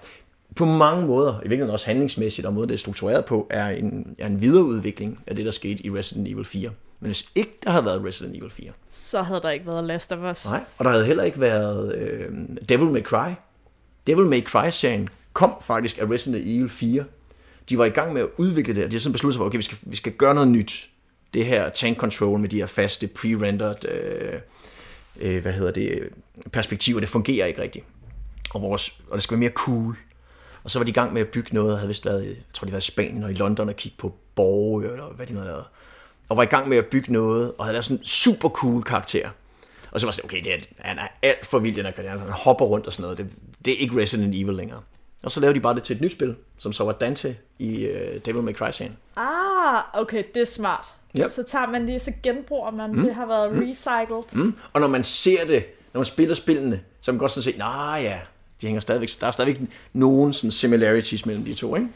på 0.56 0.64
mange 0.64 1.06
måder, 1.06 1.34
i 1.34 1.42
virkeligheden 1.42 1.70
også 1.70 1.86
handlingsmæssigt, 1.86 2.46
og 2.46 2.52
måden 2.52 2.68
det 2.68 2.74
er 2.74 2.78
struktureret 2.78 3.24
på, 3.24 3.46
er 3.50 3.68
en, 3.68 4.14
er 4.18 4.26
en 4.26 4.40
videreudvikling 4.40 5.18
af 5.26 5.36
det, 5.36 5.44
der 5.44 5.50
skete 5.50 5.86
i 5.86 5.90
Resident 5.90 6.28
Evil 6.28 6.44
4. 6.44 6.70
Men 7.00 7.06
hvis 7.08 7.30
ikke 7.34 7.58
der 7.64 7.70
havde 7.70 7.84
været 7.84 8.04
Resident 8.04 8.36
Evil 8.36 8.50
4, 8.50 8.70
Så 8.90 9.22
havde 9.22 9.40
der 9.42 9.50
ikke 9.50 9.66
været 9.66 9.84
Last 9.84 10.12
of 10.12 10.32
Us. 10.32 10.46
Nej, 10.46 10.64
og 10.78 10.84
der 10.84 10.90
havde 10.90 11.06
heller 11.06 11.24
ikke 11.24 11.40
været 11.40 11.94
øh, 11.94 12.28
Devil 12.68 12.86
May 12.86 13.02
Cry. 13.02 13.32
Devil 14.06 14.26
May 14.26 14.42
Cry-serien 14.42 15.08
kom 15.32 15.54
faktisk 15.60 15.98
af 15.98 16.10
Resident 16.10 16.42
Evil 16.46 16.68
4. 16.68 17.04
De 17.68 17.78
var 17.78 17.84
i 17.84 17.88
gang 17.88 18.12
med 18.12 18.22
at 18.22 18.28
udvikle 18.36 18.74
det, 18.74 18.84
og 18.84 18.90
de 18.90 18.96
har 18.96 19.00
sådan 19.00 19.12
besluttet 19.12 19.34
sig 19.34 19.40
for, 19.40 19.46
okay, 19.46 19.56
vi 19.56 19.62
skal, 19.62 19.78
vi 19.82 19.96
skal 19.96 20.12
gøre 20.12 20.34
noget 20.34 20.48
nyt. 20.48 20.88
Det 21.34 21.46
her 21.46 21.68
tank 21.68 21.98
control 21.98 22.38
med 22.38 22.48
de 22.48 22.56
her 22.56 22.66
faste 22.66 23.06
pre-rendered 23.06 23.88
øh, 23.88 24.40
øh, 25.20 25.42
hvad 25.42 25.52
hedder 25.52 25.72
det, 25.72 26.08
perspektiver, 26.52 27.00
det 27.00 27.08
fungerer 27.08 27.46
ikke 27.46 27.62
rigtigt. 27.62 27.84
Og, 28.54 28.62
vores, 28.62 29.00
og 29.10 29.14
det 29.14 29.22
skal 29.22 29.34
være 29.34 29.40
mere 29.40 29.52
cool. 29.54 29.96
Og 30.64 30.70
så 30.70 30.78
var 30.78 30.84
de 30.84 30.90
i 30.90 30.92
gang 30.92 31.12
med 31.12 31.20
at 31.20 31.28
bygge 31.28 31.54
noget, 31.54 31.76
havde 31.76 31.88
vist 31.88 32.06
været, 32.06 32.26
jeg 32.26 32.36
tror 32.52 32.64
de 32.64 32.72
var 32.72 32.78
i 32.78 32.80
Spanien 32.80 33.24
og 33.24 33.30
i 33.30 33.34
London 33.34 33.68
og 33.68 33.76
kigge 33.76 33.98
på 33.98 34.14
borge, 34.34 34.90
eller 34.90 35.04
hvad 35.04 35.26
de 35.26 35.32
nu 35.32 35.38
havde 35.38 35.50
lavet. 35.50 35.64
Og 36.28 36.36
var 36.36 36.42
i 36.42 36.46
gang 36.46 36.68
med 36.68 36.76
at 36.76 36.86
bygge 36.86 37.12
noget, 37.12 37.52
og 37.58 37.64
havde 37.64 37.72
lavet 37.72 37.84
sådan 37.84 37.96
en 37.96 38.04
super 38.04 38.48
cool 38.48 38.82
karakter. 38.82 39.30
Og 39.90 40.00
så 40.00 40.06
var 40.06 40.08
jeg 40.08 40.14
sådan, 40.14 40.28
okay, 40.28 40.44
det 40.44 40.54
er, 40.54 40.58
han 40.78 40.98
er 40.98 41.08
alt 41.22 41.46
for 41.46 41.58
vild, 41.58 41.76
den 41.76 41.84
her 41.84 41.92
karakter. 41.92 42.18
Han 42.18 42.30
hopper 42.30 42.64
rundt 42.64 42.86
og 42.86 42.92
sådan 42.92 43.02
noget. 43.02 43.18
Det, 43.18 43.26
det 43.64 43.72
er 43.72 43.78
ikke 43.78 44.00
Resident 44.00 44.34
Evil 44.34 44.54
længere. 44.54 44.80
Og 45.22 45.30
så 45.30 45.40
lavede 45.40 45.54
de 45.54 45.60
bare 45.60 45.74
det 45.74 45.82
til 45.82 45.96
et 45.96 46.02
nyt 46.02 46.12
spil, 46.12 46.36
som 46.58 46.72
så 46.72 46.84
var 46.84 46.92
Dante 46.92 47.36
i 47.58 47.88
uh, 47.88 48.20
Devil 48.26 48.42
May 48.42 48.54
Cry-serien. 48.54 48.96
Ah, 49.16 49.82
okay, 49.92 50.22
det 50.34 50.40
er 50.40 50.46
smart. 50.46 50.86
Yep. 51.20 51.28
Så 51.30 51.42
tager 51.42 51.66
man 51.66 51.86
lige, 51.86 51.98
så 51.98 52.12
genbruger 52.22 52.70
man, 52.70 52.92
mm. 52.92 53.02
det 53.02 53.14
har 53.14 53.26
været 53.26 53.50
recycled. 53.52 54.44
Mm. 54.44 54.54
Og 54.72 54.80
når 54.80 54.88
man 54.88 55.04
ser 55.04 55.46
det, 55.46 55.64
når 55.92 55.98
man 55.98 56.04
spiller 56.04 56.34
spillene, 56.34 56.80
så 57.00 57.12
kan 57.12 57.14
man 57.14 57.18
godt 57.18 57.30
sådan 57.30 57.52
se, 57.52 57.58
nej 57.58 58.00
ja, 58.02 58.20
de 58.60 58.66
hænger 58.66 58.80
stadigvæk, 58.80 59.08
der 59.20 59.26
er 59.26 59.30
stadigvæk 59.30 59.60
nogen 59.92 60.32
sådan 60.32 60.50
similarities 60.50 61.26
mellem 61.26 61.44
de 61.44 61.54
to, 61.54 61.76
ikke? 61.76 61.88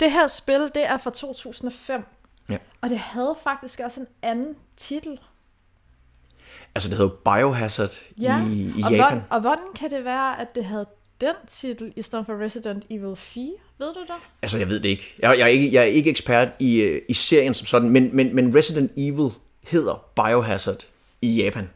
Det 0.00 0.12
her 0.12 0.26
spil, 0.26 0.60
det 0.60 0.84
er 0.86 0.96
fra 0.96 1.10
2005. 1.10 2.02
Ja. 2.48 2.56
Og 2.80 2.90
det 2.90 2.98
havde 2.98 3.34
faktisk 3.44 3.80
også 3.84 4.00
en 4.00 4.06
anden 4.22 4.54
titel. 4.76 5.18
Altså 6.74 6.88
det 6.88 6.98
hedder 6.98 7.10
Biohazard 7.38 7.98
Ja, 8.20 8.46
i, 8.46 8.72
i 8.78 8.82
og, 8.84 8.90
Japan. 8.92 8.96
Hvordan, 8.96 9.22
og 9.30 9.40
hvordan 9.40 9.64
kan 9.74 9.90
det 9.90 10.04
være, 10.04 10.40
at 10.40 10.54
det 10.54 10.64
havde 10.64 10.86
den 11.20 11.34
titel 11.46 11.92
i 11.96 12.02
stedet 12.02 12.26
for 12.26 12.44
Resident 12.44 12.84
Evil 12.90 13.16
4? 13.16 13.52
Ved 13.78 13.94
du 13.94 14.00
det? 14.00 14.14
Altså, 14.42 14.58
jeg 14.58 14.68
ved 14.68 14.80
det 14.80 14.88
ikke. 14.88 15.14
Jeg, 15.18 15.38
jeg, 15.38 15.44
er, 15.44 15.46
ikke, 15.46 15.72
jeg 15.72 15.80
er 15.80 15.86
ikke 15.86 16.10
ekspert 16.10 16.48
i, 16.58 16.76
øh, 16.80 17.02
i 17.08 17.14
serien 17.14 17.54
som 17.54 17.66
sådan, 17.66 17.90
men, 17.90 18.16
men, 18.16 18.34
men 18.34 18.56
Resident 18.56 18.92
Evil 18.96 19.30
hedder 19.62 20.04
Biohazard 20.16 20.86
i 21.22 21.42
Japan. 21.42 21.70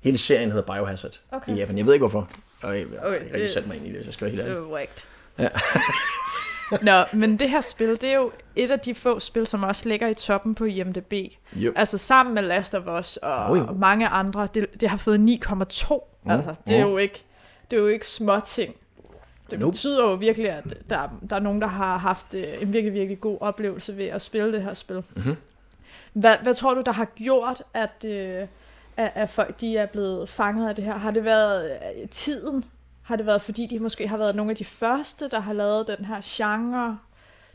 Hele 0.00 0.18
serien 0.18 0.50
hedder 0.52 0.74
Biohazard 0.74 1.20
Okay. 1.32 1.56
i 1.56 1.58
Japan. 1.58 1.78
Jeg 1.78 1.86
ved 1.86 1.92
ikke 1.92 2.02
hvorfor. 2.02 2.30
Og 2.64 2.78
jeg, 2.78 2.86
jeg, 2.92 2.98
Okay, 3.00 3.10
jeg 3.12 3.18
har 3.20 3.24
ikke 3.24 3.38
det- 3.38 3.50
sat 3.50 3.66
mig 3.66 3.76
ind 3.76 3.86
i 3.86 3.92
det, 3.92 4.06
jeg 4.06 4.14
skal 4.14 4.24
være 4.24 4.30
helt 4.30 4.44
Det 4.44 4.50
ærlig. 4.50 4.62
var 4.62 4.72
whacked. 4.74 5.04
Ja. 5.38 5.48
Nå, 6.82 7.04
men 7.18 7.38
det 7.38 7.50
her 7.50 7.60
spil, 7.60 7.88
det 8.00 8.04
er 8.04 8.14
jo 8.14 8.32
et 8.56 8.70
af 8.70 8.80
de 8.80 8.94
få 8.94 9.18
spil, 9.20 9.46
som 9.46 9.62
også 9.62 9.88
ligger 9.88 10.08
i 10.08 10.14
toppen 10.14 10.54
på 10.54 10.64
IMDb. 10.64 11.12
Jo. 11.52 11.72
Altså 11.76 11.98
sammen 11.98 12.34
med 12.34 12.42
Last 12.42 12.74
of 12.74 13.00
Us 13.00 13.16
og, 13.16 13.56
jo. 13.58 13.66
og 13.66 13.76
mange 13.76 14.08
andre. 14.08 14.48
Det, 14.54 14.80
det 14.80 14.90
har 14.90 14.96
fået 14.96 15.18
9,2. 15.18 15.20
Mm, 16.24 16.30
Altså, 16.30 16.54
det 16.68 16.76
er 16.76 16.84
mm. 16.84 16.90
jo 16.90 16.98
ikke, 16.98 17.24
det 17.70 17.76
er 17.76 17.80
jo 17.80 17.88
ikke 17.88 18.06
små 18.06 18.40
ting. 18.40 18.74
Det 19.50 19.58
Nope. 19.58 19.72
betyder 19.72 20.04
jo 20.04 20.14
virkelig, 20.14 20.50
at 20.50 20.64
der, 20.90 21.08
der 21.30 21.36
er 21.36 21.40
nogen, 21.40 21.60
der 21.60 21.66
har 21.66 21.98
haft 21.98 22.34
øh, 22.34 22.44
en 22.60 22.72
virkelig, 22.72 22.94
virkelig 22.94 23.20
god 23.20 23.38
oplevelse 23.40 23.96
ved 23.96 24.06
at 24.06 24.22
spille 24.22 24.52
det 24.52 24.62
her 24.62 24.74
spil. 24.74 25.02
Mhm. 25.16 25.36
Hvad, 26.12 26.34
hvad 26.42 26.54
tror 26.54 26.74
du, 26.74 26.82
der 26.86 26.92
har 26.92 27.04
gjort, 27.04 27.62
at, 27.74 28.04
øh, 28.04 28.46
at, 28.96 29.10
at 29.14 29.30
folk 29.30 29.60
de 29.60 29.76
er 29.76 29.86
blevet 29.86 30.28
fanget 30.28 30.68
af 30.68 30.74
det 30.74 30.84
her? 30.84 30.96
Har 30.98 31.10
det 31.10 31.24
været 31.24 31.70
øh, 31.70 32.08
tiden? 32.08 32.64
Har 33.02 33.16
det 33.16 33.26
været, 33.26 33.42
fordi 33.42 33.66
de 33.66 33.78
måske 33.78 34.08
har 34.08 34.16
været 34.16 34.36
nogle 34.36 34.50
af 34.50 34.56
de 34.56 34.64
første, 34.64 35.28
der 35.28 35.40
har 35.40 35.52
lavet 35.52 35.86
den 35.98 36.04
her 36.04 36.20
genre 36.24 36.98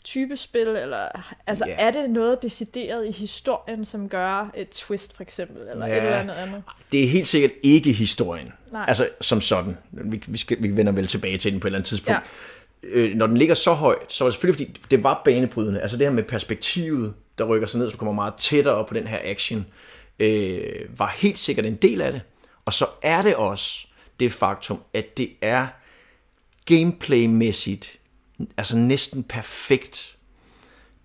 type 0.03 0.37
spil, 0.37 0.67
eller 0.67 1.07
altså 1.47 1.65
Ja. 1.67 1.75
er 1.77 1.91
det 1.91 2.09
noget 2.09 2.41
decideret 2.41 3.07
i 3.07 3.11
historien, 3.11 3.85
som 3.85 4.09
gør 4.09 4.51
et 4.55 4.69
twist 4.69 5.15
for 5.15 5.23
eksempel, 5.23 5.61
eller 5.71 5.87
Ja. 5.87 5.93
et 5.97 6.03
eller 6.03 6.15
andet 6.17 6.33
andet? 6.33 6.63
Det 6.91 7.03
er 7.03 7.07
helt 7.07 7.27
sikkert 7.27 7.51
ikke 7.63 7.91
historien. 7.91 8.53
Nej. 8.71 8.85
Altså 8.87 9.07
som 9.21 9.41
sådan. 9.41 9.77
Vi, 9.91 10.23
vi, 10.27 10.37
skal, 10.37 10.57
vi 10.63 10.75
vender 10.77 10.91
vel 10.91 11.07
tilbage 11.07 11.37
til 11.37 11.51
den 11.51 11.59
på 11.59 11.67
et 11.67 11.69
eller 11.69 11.77
andet 11.77 11.87
tidspunkt. 11.89 12.19
Ja. 12.83 12.87
Øh, 12.89 13.15
når 13.15 13.27
den 13.27 13.37
ligger 13.37 13.55
så 13.55 13.73
højt, 13.73 14.13
så 14.13 14.23
er 14.23 14.27
det 14.27 14.33
selvfølgelig 14.33 14.67
fordi, 14.67 14.81
det 14.91 15.03
var 15.03 15.21
banebrydende. 15.25 15.81
Altså 15.81 15.97
det 15.97 16.07
her 16.07 16.13
med 16.13 16.23
perspektivet, 16.23 17.13
der 17.37 17.43
rykker 17.45 17.67
sig 17.67 17.79
ned, 17.79 17.87
så 17.89 17.91
du 17.91 17.97
kommer 17.97 18.13
meget 18.13 18.33
tættere 18.33 18.85
på 18.85 18.93
den 18.93 19.07
her 19.07 19.19
action, 19.23 19.59
øh, 19.59 19.65
Øh, 20.19 20.99
var 20.99 21.15
helt 21.17 21.37
sikkert 21.37 21.65
en 21.65 21.75
del 21.75 22.01
af 22.01 22.11
det. 22.11 22.21
Og 22.65 22.73
så 22.73 22.85
er 23.01 23.21
det 23.21 23.35
også 23.35 23.87
det 24.19 24.31
faktum, 24.31 24.81
at 24.93 25.17
det 25.17 25.29
er 25.41 25.67
gameplaymæssigt 26.65 27.99
altså 28.57 28.77
næsten 28.77 29.23
perfekt. 29.23 30.17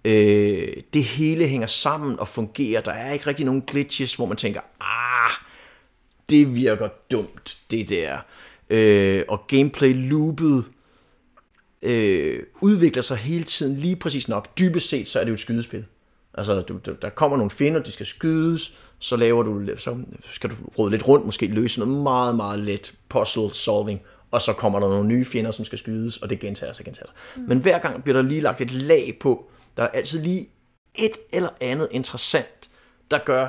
Øh, 0.05 0.77
det 0.95 1.05
hele 1.05 1.47
hænger 1.47 1.67
sammen 1.67 2.21
og 2.21 2.29
fungerer. 2.29 2.81
Der 2.81 2.93
er 2.93 3.13
ikke 3.13 3.27
rigtig 3.27 3.47
nogen 3.47 3.63
glitches, 3.63 4.15
hvor 4.15 4.27
man 4.27 4.37
tænker, 4.37 4.61
ah, 4.81 5.31
det 6.31 6.55
virker 6.55 6.89
dumt, 7.11 7.59
det 7.71 7.89
der. 7.89 8.19
Øh, 8.71 9.25
og 9.29 9.47
gameplay-loopet 9.47 10.65
øh, 11.83 12.43
udvikler 12.61 13.03
sig 13.03 13.17
hele 13.17 13.45
tiden 13.45 13.77
lige 13.77 13.97
præcis 13.97 14.29
nok. 14.29 14.59
Dybest 14.59 14.89
set, 14.89 15.09
så 15.09 15.21
er 15.21 15.25
det 15.25 15.31
jo 15.31 15.35
et 15.35 15.41
skydespil. 15.41 15.85
Altså, 16.35 16.61
du, 16.61 16.79
du, 16.87 16.95
der 17.03 17.09
kommer 17.09 17.37
nogle 17.37 17.51
fjender, 17.51 17.83
de 17.83 17.93
skal 17.93 18.07
skydes, 18.07 18.77
så 19.05 19.17
laver 19.17 19.43
du, 19.43 19.77
så 19.77 19.97
skal 20.31 20.51
du 20.51 20.55
råde 20.79 20.91
lidt 20.91 21.09
rundt, 21.09 21.27
måske 21.27 21.47
løse 21.47 21.81
noget 21.81 22.03
meget, 22.03 22.37
meget 22.37 22.61
let 22.61 22.95
puzzle 23.09 23.55
solving, 23.55 24.01
og 24.31 24.43
så 24.43 24.53
kommer 24.53 24.81
der 24.81 24.89
nogle 24.89 25.09
nye 25.09 25.25
fjender, 25.25 25.51
som 25.51 25.65
skal 25.65 25.79
skydes, 25.79 26.17
og 26.17 26.31
det 26.31 26.41
gentager 26.41 26.73
sig 26.73 26.81
og 26.81 26.85
gentager 26.85 27.07
sig. 27.07 27.43
Mm. 27.43 27.49
Men 27.49 27.59
hver 27.59 27.79
gang 27.79 28.03
bliver 28.03 28.23
der 28.23 28.29
lige 28.29 28.41
lagt 28.41 28.61
et 28.61 28.71
lag 28.71 29.17
på. 29.21 29.51
Der 29.77 29.83
er 29.83 29.89
altid 29.89 30.23
lige 30.23 30.49
et 30.95 31.19
eller 31.33 31.49
andet 31.61 31.89
interessant, 31.91 32.71
der 33.11 33.19
gør, 33.19 33.49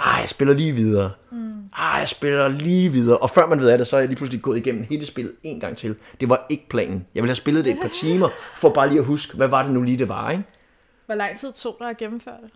ej, 0.00 0.12
jeg 0.20 0.28
spiller 0.28 0.54
lige 0.54 0.72
videre. 0.72 1.10
Mm. 1.30 1.52
Ej, 1.78 1.98
jeg 1.98 2.08
spiller 2.08 2.48
lige 2.48 2.92
videre. 2.92 3.18
Og 3.18 3.30
før 3.30 3.46
man 3.46 3.60
ved 3.60 3.68
af 3.68 3.78
det, 3.78 3.86
så 3.86 3.96
er 3.96 4.00
jeg 4.00 4.08
lige 4.08 4.16
pludselig 4.16 4.42
gået 4.42 4.58
igennem 4.58 4.84
hele 4.90 5.06
spillet 5.06 5.34
en 5.42 5.60
gang 5.60 5.76
til. 5.76 5.96
Det 6.20 6.28
var 6.28 6.46
ikke 6.48 6.68
planen. 6.68 7.06
Jeg 7.14 7.22
ville 7.22 7.30
have 7.30 7.36
spillet 7.36 7.64
det 7.64 7.72
et 7.72 7.78
par 7.82 7.92
timer, 8.02 8.28
for 8.54 8.68
bare 8.68 8.88
lige 8.88 9.00
at 9.00 9.06
huske, 9.06 9.36
hvad 9.36 9.48
var 9.48 9.62
det 9.62 9.72
nu 9.72 9.82
lige, 9.82 9.98
det 9.98 10.08
var, 10.08 10.30
ikke? 10.30 10.44
Hvor 11.06 11.14
lang 11.14 11.38
tid 11.38 11.52
tog 11.52 11.76
der 11.78 11.86
at 11.86 11.96
gennemføre 11.96 12.36
det? 12.42 12.50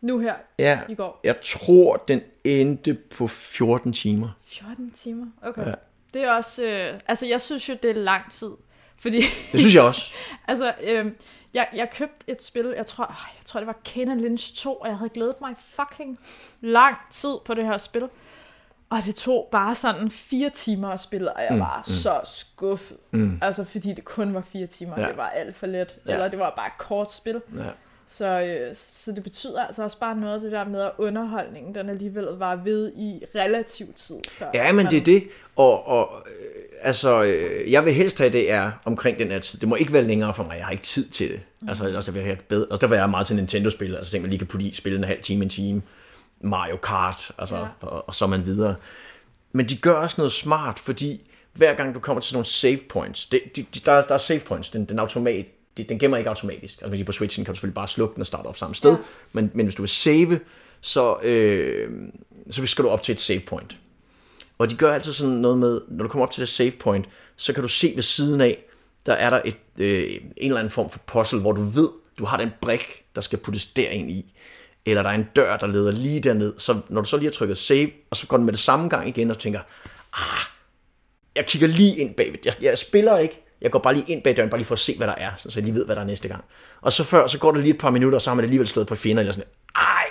Nu 0.00 0.18
her, 0.18 0.34
Ja, 0.58 0.80
i 0.88 0.94
går. 0.94 1.20
jeg 1.24 1.36
tror, 1.40 1.96
den 1.96 2.20
endte 2.44 2.94
på 2.94 3.26
14 3.28 3.92
timer. 3.92 4.28
14 4.46 4.90
timer? 4.90 5.26
Okay. 5.42 5.66
Ja. 5.66 5.72
Det 6.14 6.22
er 6.22 6.30
også... 6.32 6.66
Øh, 6.66 7.00
altså, 7.08 7.26
jeg 7.26 7.40
synes 7.40 7.68
jo, 7.68 7.74
det 7.82 7.90
er 7.90 7.94
lang 7.94 8.30
tid. 8.30 8.50
Fordi, 9.02 9.16
Det 9.52 9.60
synes 9.60 9.74
jeg 9.74 9.82
også. 9.82 10.12
altså, 10.48 10.74
øh, 10.82 11.12
jeg, 11.54 11.68
jeg 11.74 11.90
købte 11.90 12.24
et 12.26 12.42
spil, 12.42 12.74
jeg 12.76 12.86
tror, 12.86 13.04
øh, 13.04 13.16
jeg 13.38 13.44
tror, 13.44 13.60
det 13.60 13.66
var 13.66 13.76
Kena 13.84 14.14
Lynch 14.14 14.54
2, 14.56 14.74
og 14.74 14.88
jeg 14.88 14.96
havde 14.96 15.10
glædet 15.10 15.40
mig 15.40 15.54
fucking 15.58 16.18
lang 16.60 16.96
tid 17.10 17.34
på 17.44 17.54
det 17.54 17.64
her 17.64 17.78
spil. 17.78 18.08
Og 18.90 18.98
det 19.04 19.14
tog 19.14 19.48
bare 19.52 19.74
sådan 19.74 20.10
fire 20.10 20.50
timer 20.50 20.88
at 20.88 21.00
spille, 21.00 21.32
og 21.32 21.42
jeg 21.42 21.52
mm, 21.54 21.60
var 21.60 21.78
mm. 21.78 21.92
så 21.92 22.20
skuffet. 22.24 22.96
Mm. 23.10 23.38
Altså, 23.42 23.64
fordi 23.64 23.92
det 23.92 24.04
kun 24.04 24.34
var 24.34 24.40
fire 24.40 24.66
timer, 24.66 25.00
Ja. 25.00 25.08
det 25.08 25.16
var 25.16 25.28
alt 25.28 25.56
for 25.56 25.66
let. 25.66 25.96
Ja. 26.06 26.12
Eller 26.12 26.28
det 26.28 26.38
var 26.38 26.52
bare 26.56 26.66
et 26.66 26.78
kort 26.78 27.12
spil. 27.12 27.40
Ja. 27.56 27.62
Så, 28.08 28.40
øh, 28.40 28.74
så 28.74 29.12
det 29.12 29.22
betyder 29.22 29.62
altså 29.62 29.82
også 29.82 29.98
bare 29.98 30.16
noget 30.16 30.42
det 30.42 30.52
der 30.52 30.64
med, 30.64 30.80
at 30.80 30.90
underholdningen, 30.98 31.74
den 31.74 31.88
alligevel 31.90 32.24
var 32.24 32.56
ved 32.56 32.92
i 32.96 33.24
relativ 33.34 33.92
tid. 33.92 34.16
Før 34.30 34.46
Ja, 34.54 34.72
men 34.72 34.86
det 34.86 34.96
er 34.96 35.04
det. 35.04 35.28
Og, 35.56 35.88
og 35.88 36.26
øh, 36.26 36.62
altså, 36.82 37.22
øh, 37.22 37.72
jeg 37.72 37.84
vil 37.84 37.92
helst 37.92 38.18
have, 38.18 38.32
det 38.32 38.50
er 38.50 38.70
omkring 38.84 39.18
den 39.18 39.30
her 39.30 39.38
tid. 39.38 39.60
Det 39.60 39.68
må 39.68 39.74
ikke 39.74 39.92
være 39.92 40.02
længere 40.02 40.34
for 40.34 40.42
mig. 40.42 40.56
Jeg 40.56 40.64
har 40.64 40.72
ikke 40.72 40.84
tid 40.84 41.08
til 41.08 41.30
det. 41.30 41.40
Mm. 41.60 41.68
Altså, 41.68 41.96
også 41.96 42.12
derfor, 42.12 42.26
jeg 42.26 42.38
bedre. 42.48 42.66
Altså, 42.70 42.76
derfor 42.80 42.94
er 42.94 43.00
jeg 43.00 43.10
meget 43.10 43.26
til 43.26 43.36
Nintendo-spil. 43.36 43.94
Altså, 43.94 44.12
tænk, 44.12 44.22
man 44.22 44.30
lige 44.30 44.38
kan 44.38 44.46
putte 44.46 44.66
i, 44.66 44.74
spille 44.74 44.98
en 44.98 45.04
halv 45.04 45.22
time, 45.22 45.44
en 45.44 45.48
time. 45.48 45.82
Mario 46.40 46.76
Kart, 46.76 47.30
altså, 47.38 47.56
ja. 47.56 47.66
og, 47.80 48.08
og, 48.08 48.14
så 48.14 48.26
man 48.26 48.44
videre. 48.44 48.74
Men 49.52 49.68
de 49.68 49.76
gør 49.76 49.92
også 49.92 50.14
noget 50.18 50.32
smart, 50.32 50.78
fordi 50.78 51.30
hver 51.52 51.74
gang 51.74 51.94
du 51.94 52.00
kommer 52.00 52.20
til 52.20 52.28
sådan 52.28 52.36
nogle 52.36 52.46
save 52.46 52.78
points, 52.88 53.26
det, 53.26 53.40
de, 53.56 53.66
de, 53.74 53.80
der, 53.80 54.02
der 54.02 54.14
er 54.14 54.18
save 54.18 54.40
points, 54.40 54.70
den, 54.70 54.84
den, 54.84 54.98
automat, 54.98 55.46
de, 55.78 55.84
den 55.84 55.98
gemmer 55.98 56.16
ikke 56.16 56.30
automatisk. 56.30 56.82
Altså 56.82 57.04
på 57.04 57.12
Switchen 57.12 57.44
kan 57.44 57.54
du 57.54 57.56
selvfølgelig 57.56 57.74
bare 57.74 57.88
slukke 57.88 58.14
den 58.14 58.20
og 58.20 58.26
starte 58.26 58.46
op 58.46 58.56
samme 58.56 58.74
sted, 58.74 58.90
ja. 58.90 58.96
men, 59.32 59.50
men 59.54 59.66
hvis 59.66 59.74
du 59.74 59.82
vil 59.82 59.88
save, 59.88 60.40
så, 60.80 61.20
øh, 61.20 61.90
så 62.50 62.66
skal 62.66 62.84
du 62.84 62.88
op 62.88 63.02
til 63.02 63.12
et 63.12 63.20
save 63.20 63.40
point. 63.40 63.76
Og 64.58 64.70
de 64.70 64.76
gør 64.76 64.94
altid 64.94 65.12
sådan 65.12 65.34
noget 65.34 65.58
med, 65.58 65.80
når 65.88 66.02
du 66.02 66.08
kommer 66.08 66.26
op 66.26 66.32
til 66.32 66.40
det 66.40 66.48
save 66.48 66.70
point, 66.70 67.06
så 67.36 67.52
kan 67.52 67.62
du 67.62 67.68
se 67.68 67.92
ved 67.94 68.02
siden 68.02 68.40
af, 68.40 68.64
der 69.06 69.12
er 69.12 69.30
der 69.30 69.40
et, 69.44 69.56
øh, 69.78 70.10
en 70.12 70.32
eller 70.36 70.58
anden 70.58 70.70
form 70.70 70.90
for 70.90 70.98
puzzle, 70.98 71.40
hvor 71.40 71.52
du 71.52 71.62
ved, 71.62 71.88
du 72.18 72.24
har 72.24 72.36
den 72.36 72.50
brik, 72.60 73.04
der 73.14 73.20
skal 73.20 73.38
puttes 73.38 73.66
derind 73.66 74.10
i. 74.10 74.34
Eller 74.86 75.02
der 75.02 75.10
er 75.10 75.14
en 75.14 75.28
dør, 75.36 75.56
der 75.56 75.66
leder 75.66 75.90
lige 75.90 76.20
derned. 76.20 76.54
Så 76.58 76.80
når 76.88 77.00
du 77.00 77.08
så 77.08 77.16
lige 77.16 77.26
har 77.26 77.32
trykket 77.32 77.58
save, 77.58 77.90
og 78.10 78.16
så 78.16 78.26
går 78.26 78.36
den 78.36 78.46
med 78.46 78.52
det 78.52 78.60
samme 78.60 78.88
gang 78.88 79.08
igen, 79.08 79.30
og 79.30 79.38
tænker, 79.38 79.60
ah, 80.12 80.44
jeg 81.36 81.46
kigger 81.46 81.68
lige 81.68 81.96
ind 81.96 82.14
bagved. 82.14 82.38
Jeg, 82.44 82.54
jeg 82.62 82.78
spiller 82.78 83.18
ikke, 83.18 83.42
jeg 83.60 83.70
går 83.70 83.78
bare 83.78 83.94
lige 83.94 84.12
ind 84.12 84.22
bag 84.22 84.36
døren, 84.36 84.50
bare 84.50 84.58
lige 84.58 84.66
for 84.66 84.74
at 84.74 84.78
se, 84.78 84.96
hvad 84.96 85.06
der 85.06 85.14
er, 85.14 85.30
så 85.36 85.52
jeg 85.54 85.64
lige 85.64 85.74
ved, 85.74 85.86
hvad 85.86 85.96
der 85.96 86.02
er 86.02 86.06
næste 86.06 86.28
gang. 86.28 86.44
Og 86.80 86.92
så 86.92 87.04
før, 87.04 87.26
så 87.26 87.38
går 87.38 87.52
det 87.52 87.62
lige 87.62 87.74
et 87.74 87.80
par 87.80 87.90
minutter, 87.90 88.16
og 88.16 88.22
så 88.22 88.30
har 88.30 88.34
man 88.34 88.44
alligevel 88.44 88.66
slået 88.66 88.86
på 88.86 88.94
fjender, 88.94 89.20
eller 89.20 89.32
sådan, 89.32 89.50
ej, 89.76 90.04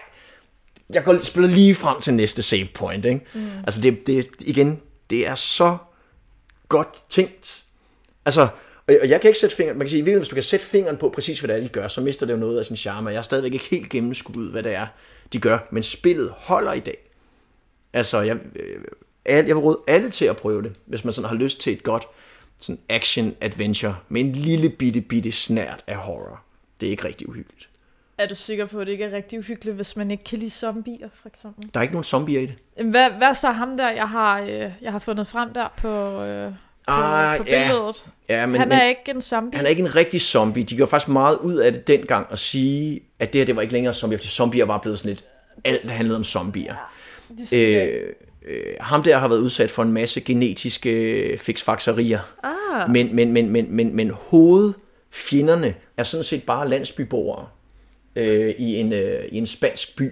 jeg 0.89 1.03
går, 1.03 1.19
spiller 1.19 1.49
lige 1.49 1.75
frem 1.75 2.01
til 2.01 2.13
næste 2.13 2.41
save 2.41 2.67
point, 2.73 3.05
ikke? 3.05 3.21
Mm. 3.33 3.49
Altså 3.57 3.81
det, 3.81 4.07
det, 4.07 4.27
igen, 4.39 4.81
det 5.09 5.27
er 5.27 5.35
så 5.35 5.77
godt 6.69 7.03
tænkt. 7.09 7.63
Altså, 8.25 8.47
og 8.87 8.93
jeg, 8.93 9.01
og 9.01 9.09
jeg 9.09 9.21
kan 9.21 9.29
ikke 9.29 9.39
sætte 9.39 9.55
fingeren, 9.55 9.77
man 9.77 9.85
kan 9.85 9.89
sige, 9.89 9.99
i 9.99 10.01
virkeligheden, 10.01 10.21
hvis 10.21 10.29
du 10.29 10.35
kan 10.35 10.43
sætte 10.43 10.65
fingeren 10.65 10.97
på 10.97 11.09
præcis, 11.09 11.39
hvad 11.39 11.47
det 11.47 11.57
er, 11.57 11.61
de 11.61 11.69
gør, 11.69 11.87
så 11.87 12.01
mister 12.01 12.25
det 12.25 12.33
jo 12.33 12.39
noget 12.39 12.59
af 12.59 12.65
sin 12.65 12.77
charme, 12.77 13.09
og 13.09 13.13
jeg 13.13 13.19
er 13.19 13.23
stadigvæk 13.23 13.53
ikke 13.53 13.65
helt 13.65 13.89
gennemskuet, 13.89 14.51
hvad 14.51 14.63
det 14.63 14.73
er, 14.73 14.87
de 15.33 15.39
gør, 15.39 15.57
men 15.71 15.83
spillet 15.83 16.33
holder 16.37 16.73
i 16.73 16.79
dag. 16.79 16.97
Altså, 17.93 18.21
jeg, 18.21 18.37
øh, 18.55 18.81
al- 19.25 19.45
jeg 19.45 19.55
vil 19.55 19.63
råde 19.63 19.79
alle 19.87 20.09
til 20.09 20.25
at 20.25 20.37
prøve 20.37 20.61
det, 20.61 20.75
hvis 20.85 21.03
man 21.03 21.13
sådan 21.13 21.29
har 21.29 21.35
lyst 21.35 21.61
til 21.61 21.73
et 21.73 21.83
godt 21.83 22.07
sådan 22.61 22.79
action-adventure 22.89 23.95
med 24.09 24.21
en 24.21 24.31
lille 24.31 24.69
bitte, 24.69 25.01
bitte 25.01 25.31
snært 25.31 25.83
af 25.87 25.95
horror. 25.95 26.41
Det 26.81 26.87
er 26.87 26.91
ikke 26.91 27.03
rigtig 27.05 27.29
uhyggeligt. 27.29 27.69
Er 28.17 28.27
du 28.27 28.35
sikker 28.35 28.65
på, 28.65 28.79
at 28.79 28.87
det 28.87 28.91
ikke 28.93 29.05
er 29.05 29.11
rigtig 29.11 29.39
uhyggeligt, 29.39 29.75
hvis 29.75 29.95
man 29.95 30.11
ikke 30.11 30.23
kan 30.23 30.37
lide 30.39 30.49
zombier, 30.51 31.09
for 31.21 31.29
eksempel? 31.29 31.69
Der 31.73 31.79
er 31.79 31.81
ikke 31.81 31.93
nogen 31.93 32.03
zombier 32.03 32.39
i 32.39 32.45
det. 32.45 32.85
Hvad, 32.85 33.09
hvad 33.09 33.33
så 33.35 33.51
ham 33.51 33.77
der, 33.77 33.89
jeg 33.89 34.09
har, 34.09 34.41
øh, 34.41 34.71
jeg 34.81 34.91
har 34.91 34.99
fundet 34.99 35.27
frem 35.27 35.53
der 35.53 35.67
på, 35.77 36.21
øh, 36.23 36.51
på, 36.51 36.53
Ah, 36.87 37.37
på 37.37 37.43
ja. 37.47 37.63
billedet? 37.67 38.05
Ja, 38.29 38.45
men, 38.45 38.59
han 38.59 38.69
men, 38.69 38.77
er 38.77 38.83
ikke 38.87 39.01
en 39.11 39.21
zombie. 39.21 39.57
han 39.57 39.65
er 39.65 39.69
ikke 39.69 39.81
en 39.81 39.95
rigtig 39.95 40.21
zombie. 40.21 40.63
De 40.63 40.75
gjorde 40.75 40.89
faktisk 40.89 41.09
meget 41.09 41.37
ud 41.37 41.55
af 41.55 41.73
det 41.73 41.87
dengang 41.87 42.27
at 42.31 42.39
sige, 42.39 42.99
at 43.19 43.33
det 43.33 43.39
her 43.39 43.45
det 43.45 43.55
var 43.55 43.61
ikke 43.61 43.73
længere 43.73 43.93
zombie, 43.93 44.17
fordi 44.17 44.27
zombier 44.29 44.65
var 44.65 44.77
blevet 44.77 44.99
sådan 44.99 45.09
lidt, 45.09 45.25
alt 45.63 45.91
handlede 45.91 46.17
om 46.17 46.23
zombier. 46.23 46.75
De 47.51 47.57
Øh, 47.57 48.13
øh, 48.49 48.73
ham 48.79 49.03
der 49.03 49.17
har 49.17 49.27
været 49.27 49.39
udsat 49.39 49.71
for 49.71 49.83
en 49.83 49.91
masse 49.91 50.21
genetiske 50.21 51.37
fiksfakserier. 51.41 52.19
Ah. 52.43 52.91
Men, 52.91 53.15
men, 53.15 53.33
men, 53.33 53.49
men, 53.49 53.65
men, 53.69 53.95
men 53.95 54.09
hovedfjenderne 54.09 55.75
er 55.97 56.03
sådan 56.03 56.23
set 56.23 56.43
bare 56.43 56.69
landsbyboere 56.69 57.47
øh, 58.15 58.55
i, 58.57 58.75
en, 58.75 58.93
øh, 58.93 59.25
i 59.31 59.37
en 59.37 59.45
spansk 59.45 59.97
by. 59.97 60.11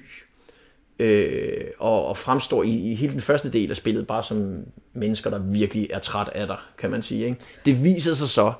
Øh, 0.99 1.63
og, 1.79 2.05
og 2.05 2.17
fremstår 2.17 2.63
i, 2.63 2.91
i 2.91 2.95
hele 2.95 3.13
den 3.13 3.21
første 3.21 3.51
del 3.51 3.69
af 3.69 3.75
spillet 3.75 4.07
bare 4.07 4.23
som 4.23 4.57
mennesker, 4.93 5.29
der 5.29 5.39
virkelig 5.39 5.87
er 5.89 5.99
træt 5.99 6.29
af 6.35 6.47
dig, 6.47 6.57
kan 6.77 6.91
man 6.91 7.01
sige. 7.01 7.25
Ikke? 7.25 7.37
Det 7.65 7.83
viser 7.83 8.13
sig 8.13 8.29
så, 8.29 8.53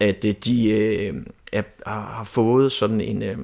at 0.00 0.24
øh, 0.24 0.32
de 0.32 0.70
øh, 0.70 1.14
er, 1.52 1.62
har 1.86 2.00
har 2.00 2.24
fået 2.24 2.72
sådan 2.72 3.00
en... 3.00 3.22
Øh, 3.22 3.38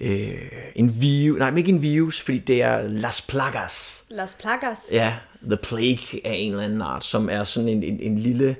øh, 0.00 0.38
en 0.74 1.00
virus, 1.00 1.38
nej, 1.38 1.50
men 1.50 1.58
ikke 1.58 1.70
en 1.72 1.82
virus, 1.82 2.20
fordi 2.20 2.38
det 2.38 2.62
er 2.62 2.82
Las 2.82 3.20
Plagas. 3.22 4.04
Las 4.10 4.36
Plagas. 4.40 4.78
Ja, 4.92 5.14
The 5.42 5.56
Plague 5.56 6.20
af 6.24 6.34
en 6.34 6.50
eller 6.52 6.64
anden 6.64 6.82
art, 6.82 7.04
som 7.04 7.28
er 7.30 7.44
sådan 7.44 7.68
en, 7.68 7.82
en, 7.82 8.00
en 8.00 8.18
lille, 8.18 8.56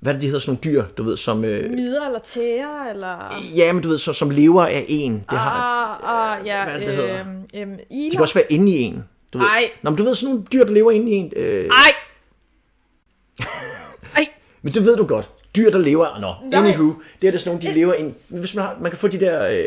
hvad 0.00 0.12
er 0.12 0.14
det, 0.14 0.22
de 0.22 0.26
hedder, 0.26 0.40
sådan 0.40 0.58
nogle 0.64 0.76
dyr, 0.76 0.84
du 0.98 1.02
ved, 1.02 1.16
som, 1.16 1.44
øh, 1.44 1.70
Mider 1.70 2.06
eller 2.06 2.18
tæer, 2.18 2.90
eller... 2.90 3.42
ja, 3.56 3.72
men 3.72 3.82
du 3.82 3.88
ved, 3.88 3.98
som, 3.98 4.14
som 4.14 4.30
lever 4.30 4.66
af 4.66 4.84
en. 4.88 5.12
Det 5.30 5.38
har, 5.38 6.00
Ah, 6.04 6.40
ah, 6.40 6.46
ja, 6.46 6.64
hvad 6.64 6.74
er 6.74 6.78
det, 6.78 6.86
det 6.86 6.96
hedder? 6.96 7.20
øhm, 7.20 7.44
øhm, 7.54 7.78
de 7.90 8.08
kan 8.12 8.20
også 8.20 8.34
være 8.34 8.52
inde 8.52 8.72
i 8.72 8.80
en. 8.80 9.04
Du 9.32 9.38
ved. 9.38 9.46
Ej. 9.46 9.70
Nå, 9.82 9.90
men 9.90 9.96
du 9.98 10.04
ved, 10.04 10.14
sådan 10.14 10.34
nogle 10.34 10.46
dyr, 10.52 10.64
der 10.64 10.72
lever 10.72 10.90
inde 10.90 11.10
i 11.12 11.14
en. 11.14 11.32
Øh, 11.36 11.64
Ej! 11.66 11.92
Ej! 14.16 14.26
men 14.62 14.74
det 14.74 14.84
ved 14.84 14.96
du 14.96 15.06
godt. 15.06 15.30
Dyr, 15.56 15.70
der 15.70 15.78
lever, 15.78 16.18
nå, 16.20 16.34
Nej. 16.50 16.60
anywho, 16.68 16.92
det 17.22 17.28
er 17.28 17.32
det 17.32 17.40
sådan 17.40 17.56
nogle, 17.56 17.68
de 17.68 17.74
lever 17.80 17.94
ind. 17.94 18.14
Hvis 18.28 18.54
man, 18.54 18.64
har, 18.64 18.76
man 18.80 18.90
kan 18.90 18.98
få 18.98 19.08
de 19.08 19.20
der, 19.20 19.48
øh, 19.48 19.64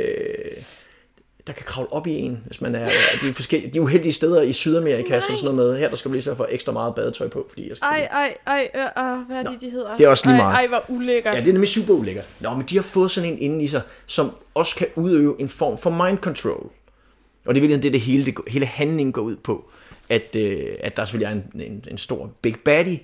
der 1.47 1.53
kan 1.53 1.65
kravle 1.65 1.93
op 1.93 2.07
i 2.07 2.11
en, 2.11 2.43
hvis 2.45 2.61
man 2.61 2.75
er 2.75 2.89
de, 3.21 3.33
forskellige, 3.33 3.73
de 3.73 3.81
uheldige 3.81 4.13
steder 4.13 4.41
i 4.41 4.53
Sydamerika, 4.53 5.19
som 5.19 5.35
sådan 5.35 5.55
noget 5.55 5.71
med, 5.71 5.79
her 5.79 5.89
der 5.89 5.95
skal 5.95 6.09
du 6.09 6.13
lige 6.13 6.23
så 6.23 6.35
få 6.35 6.45
ekstra 6.49 6.71
meget 6.71 6.95
badetøj 6.95 7.27
på, 7.27 7.45
fordi 7.49 7.69
jeg 7.69 7.77
skal 7.77 7.85
Ej, 7.85 8.07
ej, 8.11 8.37
ej, 8.47 8.69
øh, 8.75 8.81
øh, 8.81 9.27
hvad 9.27 9.37
er 9.37 9.43
det, 9.51 9.61
de 9.61 9.69
hedder? 9.69 9.97
det 9.97 10.05
er 10.05 10.09
også 10.09 10.25
lige 10.25 10.35
ej, 10.35 10.43
meget. 10.43 10.55
Ej, 10.55 10.67
hvor 10.67 10.85
ulækkert. 10.87 11.35
Ja, 11.35 11.39
det 11.39 11.47
er 11.47 11.53
nemlig 11.53 11.69
super 11.69 11.93
ulækkert. 11.93 12.27
Nå, 12.39 12.53
men 12.53 12.65
de 12.69 12.75
har 12.75 12.83
fået 12.83 13.11
sådan 13.11 13.29
en 13.29 13.39
inde 13.39 13.63
i 13.63 13.67
sig, 13.67 13.81
som 14.05 14.35
også 14.53 14.75
kan 14.75 14.87
udøve 14.95 15.35
en 15.39 15.49
form 15.49 15.77
for 15.77 16.05
mind 16.05 16.17
control. 16.17 16.69
Og 17.45 17.55
det 17.55 17.57
er 17.57 17.61
virkelig 17.61 17.83
det, 17.83 17.93
det 17.93 18.01
hele, 18.01 18.25
det, 18.25 18.35
hele 18.47 18.65
handlingen 18.65 19.13
går 19.13 19.21
ud 19.21 19.35
på, 19.35 19.69
at, 20.09 20.35
øh, 20.35 20.65
at 20.79 20.97
der 20.97 21.05
selvfølgelig 21.05 21.39
er 21.55 21.61
en, 21.61 21.71
en, 21.71 21.83
en 21.91 21.97
stor 21.97 22.31
big 22.41 22.55
baddie, 22.65 22.99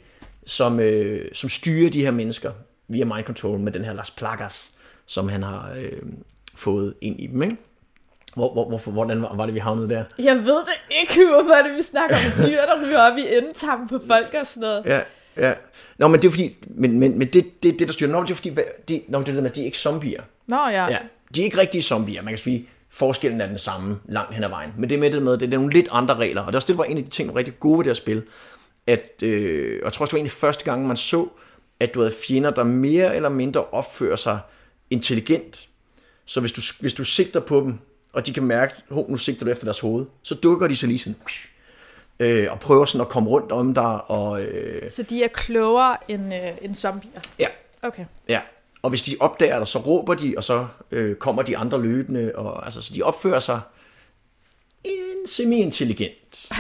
som, 0.46 0.80
øh, 0.80 1.30
som 1.34 1.50
styrer 1.50 1.90
de 1.90 2.02
her 2.02 2.12
mennesker 2.12 2.52
via 2.88 3.06
mind 3.06 3.26
control 3.26 3.60
med 3.60 3.72
den 3.72 3.86
her 3.86 3.94
Las 3.94 4.12
Plagas, 4.12 4.72
som 5.06 5.30
han 5.30 5.44
har 5.44 5.74
øh, 5.78 6.02
fået 6.56 6.94
ind 7.02 7.20
i 7.20 7.28
dem, 7.28 7.44
ikke? 7.44 7.58
Hvor, 8.36 8.54
hvor, 8.54 8.68
hvorfor, 8.68 8.92
hvordan 8.92 9.22
var 9.22 9.46
det, 9.46 9.54
vi 9.56 9.60
havnede 9.60 9.90
der? 9.90 10.04
Jeg 10.20 10.36
ved 10.38 10.56
det 10.60 10.74
ikke, 11.02 11.26
hvorfor 11.34 11.52
er 11.54 11.68
det, 11.68 11.78
vi 11.78 11.82
snakker 11.82 12.16
om 12.16 12.46
dyr, 12.50 12.62
der 12.62 12.86
ryger 12.88 13.00
op 13.02 13.18
i 13.18 13.38
endetampen 13.38 13.88
på 14.00 14.06
folk 14.08 14.34
og 14.42 14.48
sådan 14.48 14.62
noget. 14.62 14.84
Ja, 14.86 15.02
ja. 15.48 15.54
Nå, 15.98 16.08
men 16.08 16.22
det 16.22 16.28
er 16.28 16.32
fordi, 16.32 16.56
men, 16.68 17.00
men, 17.00 17.18
men 17.20 17.28
det, 17.28 17.64
det, 17.64 17.80
det, 17.80 17.88
der 17.88 17.94
styrer, 17.94 18.12
nå, 18.12 18.24
det 18.24 18.32
er 18.32 18.36
fordi, 18.36 18.50
hvad- 18.50 18.64
de, 18.90 19.02
nå, 19.08 19.20
det 19.20 19.28
er 19.30 19.34
det 19.34 19.44
med, 19.44 19.50
at 19.50 19.56
de 19.56 19.62
er 19.62 19.66
ikke 19.66 19.78
zombier. 19.78 20.22
Nå 20.48 20.58
ja. 20.68 20.86
Ja, 20.90 20.98
de 21.36 21.42
er 21.42 21.46
ikke 21.46 21.58
rigtige 21.58 21.82
zombier. 21.82 22.22
Man 22.22 22.32
kan 22.34 22.38
sige, 22.38 22.70
forskellen 22.90 23.42
er 23.42 23.46
den 23.48 23.58
samme 23.58 24.00
langt 24.06 24.34
hen 24.36 24.44
ad 24.44 24.50
vejen. 24.50 24.74
Men 24.78 24.90
det 24.90 24.96
er 24.96 25.00
med 25.00 25.12
det 25.12 25.22
med, 25.22 25.38
det 25.38 25.54
er 25.54 25.58
nogle 25.58 25.74
lidt 25.74 25.88
andre 25.92 26.16
regler. 26.16 26.42
Og 26.42 26.48
det 26.48 26.54
er 26.54 26.58
også 26.58 26.68
det, 26.68 26.78
var 26.78 26.84
en 26.84 26.98
af 26.98 27.04
de 27.04 27.10
ting, 27.10 27.28
der 27.28 27.34
var 27.34 27.40
rigtig 27.40 27.60
gode 27.60 27.78
ved 27.78 27.84
det 27.86 27.90
her 27.90 27.94
spil. 27.96 28.24
At, 28.88 29.24
øh, 29.24 29.80
og 29.82 29.86
jeg 29.86 29.94
tror 29.94 30.04
også, 30.04 30.10
det 30.10 30.14
var 30.14 30.18
egentlig 30.18 30.32
første 30.32 30.66
gang, 30.66 30.88
man 30.88 30.98
så, 30.98 31.28
at 31.80 31.94
du 31.94 32.00
havde 32.00 32.14
fjender, 32.28 32.52
der 32.52 32.64
mere 32.64 33.16
eller 33.16 33.30
mindre 33.30 33.64
opfører 33.66 34.16
sig 34.16 34.40
intelligent. 34.90 35.68
Så 36.26 36.40
hvis 36.40 36.52
du, 36.52 36.62
hvis 36.80 36.94
du 36.94 37.04
sigter 37.04 37.40
på 37.40 37.60
dem, 37.62 37.80
og 38.14 38.28
de 38.28 38.34
kan 38.34 38.44
mærke, 38.44 38.74
at 38.90 39.10
nu 39.10 39.18
sigter 39.18 39.46
du 39.46 39.52
efter 39.52 39.66
deres 39.66 39.80
hoved, 39.80 40.06
så 40.24 40.36
dukker 40.36 40.68
de 40.68 40.76
sig 40.76 40.90
lige 40.90 41.00
sådan, 41.00 41.16
øh, 42.20 42.52
og 42.52 42.60
prøver 42.60 42.86
sådan 42.86 43.02
at 43.02 43.10
komme 43.10 43.30
rundt 43.30 43.52
om 43.52 43.74
dig. 43.74 44.10
Og, 44.12 44.42
øh, 44.42 44.90
Så 44.90 45.04
de 45.04 45.24
er 45.24 45.28
klogere 45.28 45.98
end, 46.08 46.34
øh, 46.34 46.52
end 46.62 46.76
zombier. 46.76 47.22
ja, 47.40 47.48
Okay. 47.84 48.06
Ja, 48.30 48.40
og 48.82 48.90
hvis 48.90 49.04
de 49.04 49.16
opdager 49.20 49.58
dig, 49.58 49.68
så 49.68 49.80
råber 49.80 50.14
de, 50.14 50.34
og 50.38 50.44
så 50.44 50.68
øh, 50.92 51.16
kommer 51.16 51.42
de 51.42 51.58
andre 51.58 51.82
løbende, 51.82 52.32
og 52.36 52.66
altså, 52.66 52.82
så 52.82 52.94
de 52.94 53.02
opfører 53.02 53.40
sig 53.40 53.60
en 54.84 55.28
semi-intelligent. 55.28 56.50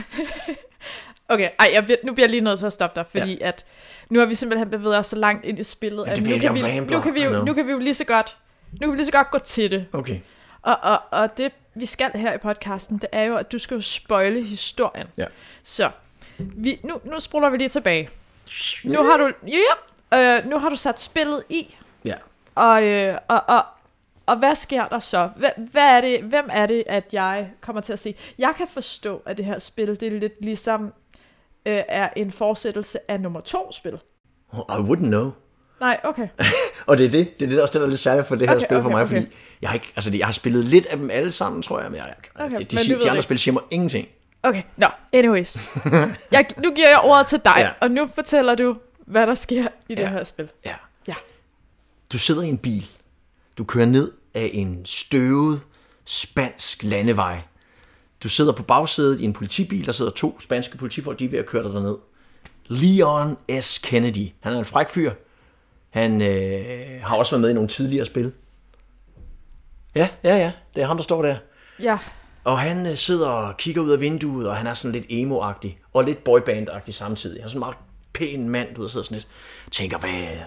Okay, 1.29 1.49
ej, 1.59 1.69
jeg 1.73 1.97
nu 2.03 2.13
bliver 2.13 2.25
jeg 2.25 2.29
lige 2.29 2.41
nødt 2.41 2.59
til 2.59 2.65
at 2.65 2.73
stoppe 2.73 2.99
dig, 2.99 3.05
fordi 3.09 3.37
ja. 3.41 3.47
at 3.47 3.65
nu 4.09 4.19
har 4.19 4.25
vi 4.25 4.35
simpelthen 4.35 4.69
bevæget 4.69 4.97
os 4.97 5.05
så 5.05 5.15
langt 5.15 5.45
ind 5.45 5.59
i 5.59 5.63
spillet, 5.63 6.03
Ja, 6.07 6.11
at 6.11 6.17
nu 6.17 6.23
kan, 6.39 6.53
vi, 6.53 6.61
nu, 6.61 6.99
kan 6.99 7.13
vi 7.13 7.23
nu 7.45 7.53
kan 7.53 7.67
vi 7.67 7.71
jo 7.71 7.79
lige 7.79 7.93
så 7.93 8.03
godt, 8.03 8.37
nu 8.71 8.77
kan 8.79 8.91
vi 8.91 8.95
lige 8.95 9.05
så 9.05 9.11
godt 9.11 9.31
gå 9.31 9.39
til 9.39 9.71
det. 9.71 9.85
Okay. 9.93 10.19
Og, 10.61 10.77
og, 10.81 10.99
og 11.11 11.37
det, 11.37 11.51
vi 11.75 11.85
skal 11.85 12.11
her 12.11 12.33
i 12.33 12.37
podcasten, 12.37 12.97
det 12.97 13.09
er 13.11 13.23
jo, 13.23 13.35
at 13.35 13.51
du 13.51 13.59
skal 13.59 13.75
jo 13.75 13.81
spoile 13.81 14.43
historien. 14.43 15.07
Ja. 15.17 15.25
Så, 15.63 15.91
vi, 16.37 16.79
nu, 16.83 17.01
nu 17.03 17.19
spoler 17.19 17.49
vi 17.49 17.57
lige 17.57 17.69
tilbage. 17.69 18.09
Nu 18.83 19.03
har 19.03 19.17
du, 19.17 19.31
ja, 19.47 20.37
øh, 20.37 20.45
nu 20.45 20.57
har 20.59 20.69
du 20.69 20.75
sat 20.75 20.99
spillet 20.99 21.43
i, 21.49 21.75
Ja. 22.05 22.15
og, 22.55 22.83
øh, 22.83 23.17
og, 23.27 23.41
og, 23.47 23.63
og 24.25 24.37
hvad 24.37 24.55
sker 24.55 24.85
der 24.87 24.99
så? 24.99 25.29
Hvad, 25.35 25.49
hvad 25.71 25.83
er 25.97 26.01
det, 26.01 26.23
hvem 26.23 26.49
er 26.51 26.65
det, 26.65 26.83
at 26.87 27.03
jeg 27.11 27.51
kommer 27.61 27.81
til 27.81 27.93
at 27.93 27.99
se? 27.99 28.15
Jeg 28.37 28.53
kan 28.57 28.67
forstå, 28.67 29.21
at 29.25 29.37
det 29.37 29.45
her 29.45 29.59
spil, 29.59 29.99
det 29.99 30.03
er 30.07 30.19
lidt 30.19 30.41
ligesom 30.45 30.93
øh, 31.65 31.83
er 31.87 32.09
en 32.15 32.31
fortsættelse 32.31 32.99
af 33.11 33.21
nummer 33.21 33.39
to 33.39 33.71
spil. 33.71 33.99
I 34.53 34.57
wouldn't 34.71 34.95
know. 35.07 35.31
Nej, 35.81 35.99
okay. 36.03 36.27
Og 36.87 36.97
det 36.97 37.05
er 37.05 37.09
det, 37.11 37.39
det 37.39 37.45
er 37.45 37.49
det 37.49 37.57
der 37.57 37.61
også 37.61 37.73
det, 37.73 37.79
der 37.81 37.85
er 37.85 37.89
lidt 37.89 37.99
særligt 37.99 38.27
for 38.27 38.35
det 38.35 38.49
her 38.49 38.55
Okay, 38.55 38.65
spil 38.65 38.77
for 38.77 38.85
okay, 38.85 38.93
mig, 38.95 39.03
okay. 39.03 39.15
fordi 39.21 39.35
jeg 39.61 39.69
har, 39.69 39.73
ikke, 39.75 39.91
altså, 39.95 40.11
jeg 40.17 40.27
har 40.27 40.31
spillet 40.33 40.63
lidt 40.65 40.85
af 40.85 40.97
dem 40.97 41.09
alle 41.09 41.31
sammen, 41.31 41.61
tror 41.61 41.81
jeg, 41.81 41.91
men 41.91 41.97
jeg, 41.97 42.13
Okay, 42.35 42.57
de, 42.57 42.63
de, 42.63 42.75
men 42.75 42.85
de 42.85 42.89
ved 42.89 43.01
andre 43.03 43.15
det. 43.15 43.23
spil 43.23 43.39
siger 43.39 43.53
mig 43.53 43.63
ingenting. 43.71 44.07
Okay, 44.43 44.61
nå, 44.77 44.87
anyways. 45.13 45.57
Jeg, 46.31 46.45
nu 46.57 46.71
giver 46.75 46.89
jeg 46.89 46.99
ordet 47.03 47.27
til 47.27 47.39
dig, 47.45 47.53
Ja. 47.57 47.69
og 47.81 47.91
nu 47.91 48.09
fortæller 48.15 48.55
du, 48.55 48.77
hvad 49.05 49.27
der 49.27 49.35
sker 49.35 49.67
i 49.89 49.95
det 49.95 50.01
Ja. 50.01 50.09
her 50.09 50.23
spil. 50.23 50.49
Ja. 50.65 50.73
Ja. 51.07 51.13
Du 52.11 52.17
sidder 52.17 52.41
i 52.41 52.47
en 52.47 52.57
bil. 52.57 52.89
Du 53.57 53.63
kører 53.63 53.85
ned 53.85 54.11
af 54.33 54.49
en 54.53 54.81
støvet 54.85 55.61
spansk 56.05 56.83
landevej. 56.83 57.37
Du 58.23 58.29
sidder 58.29 58.51
på 58.51 58.63
bagsædet 58.63 59.19
i 59.19 59.23
en 59.23 59.33
politibil. 59.33 59.85
Der 59.85 59.91
sidder 59.91 60.11
to 60.11 60.39
spanske 60.39 60.77
politifolk, 60.77 61.19
de 61.19 61.25
er 61.25 61.29
ved 61.29 61.39
at 61.39 61.45
køre 61.45 61.63
dig 61.63 61.71
derned. 61.73 61.95
Leon 62.67 63.37
S. 63.61 63.77
Kennedy. 63.77 64.27
Han 64.39 64.53
er 64.53 64.59
en 64.59 64.65
fræk 64.65 64.89
fyr. 64.89 65.11
Han 65.91 66.21
øh, 66.21 67.01
har 67.03 67.15
også 67.15 67.31
været 67.31 67.41
med 67.41 67.49
i 67.49 67.53
nogle 67.53 67.69
tidligere 67.69 68.05
spil. 68.05 68.33
Ja, 69.95 70.09
ja, 70.23 70.37
ja. 70.37 70.51
Det 70.75 70.83
er 70.83 70.87
ham, 70.87 70.97
der 70.97 71.03
står 71.03 71.21
der. 71.21 71.35
Ja, 71.81 71.97
Og 72.43 72.59
han 72.59 72.85
øh, 72.85 72.95
sidder 72.95 73.27
og 73.27 73.57
kigger 73.57 73.81
ud 73.81 73.91
af 73.91 73.99
vinduet, 73.99 74.47
og 74.49 74.55
han 74.55 74.67
er 74.67 74.73
sådan 74.73 75.01
lidt 75.01 75.05
emo-agtig, 75.09 75.79
og 75.93 76.03
lidt 76.03 76.23
boyband-agtig 76.29 76.91
samtidig. 76.91 77.37
Han 77.37 77.45
er 77.45 77.49
sådan 77.49 77.57
en 77.57 77.59
meget 77.59 77.75
pæn 78.13 78.49
mand, 78.49 78.75
du 78.75 78.81
ved, 78.81 78.89
sidder 78.89 79.03
sådan 79.03 79.15
lidt, 79.15 79.27
tænker, 79.71 79.97
hvad, 79.97 80.37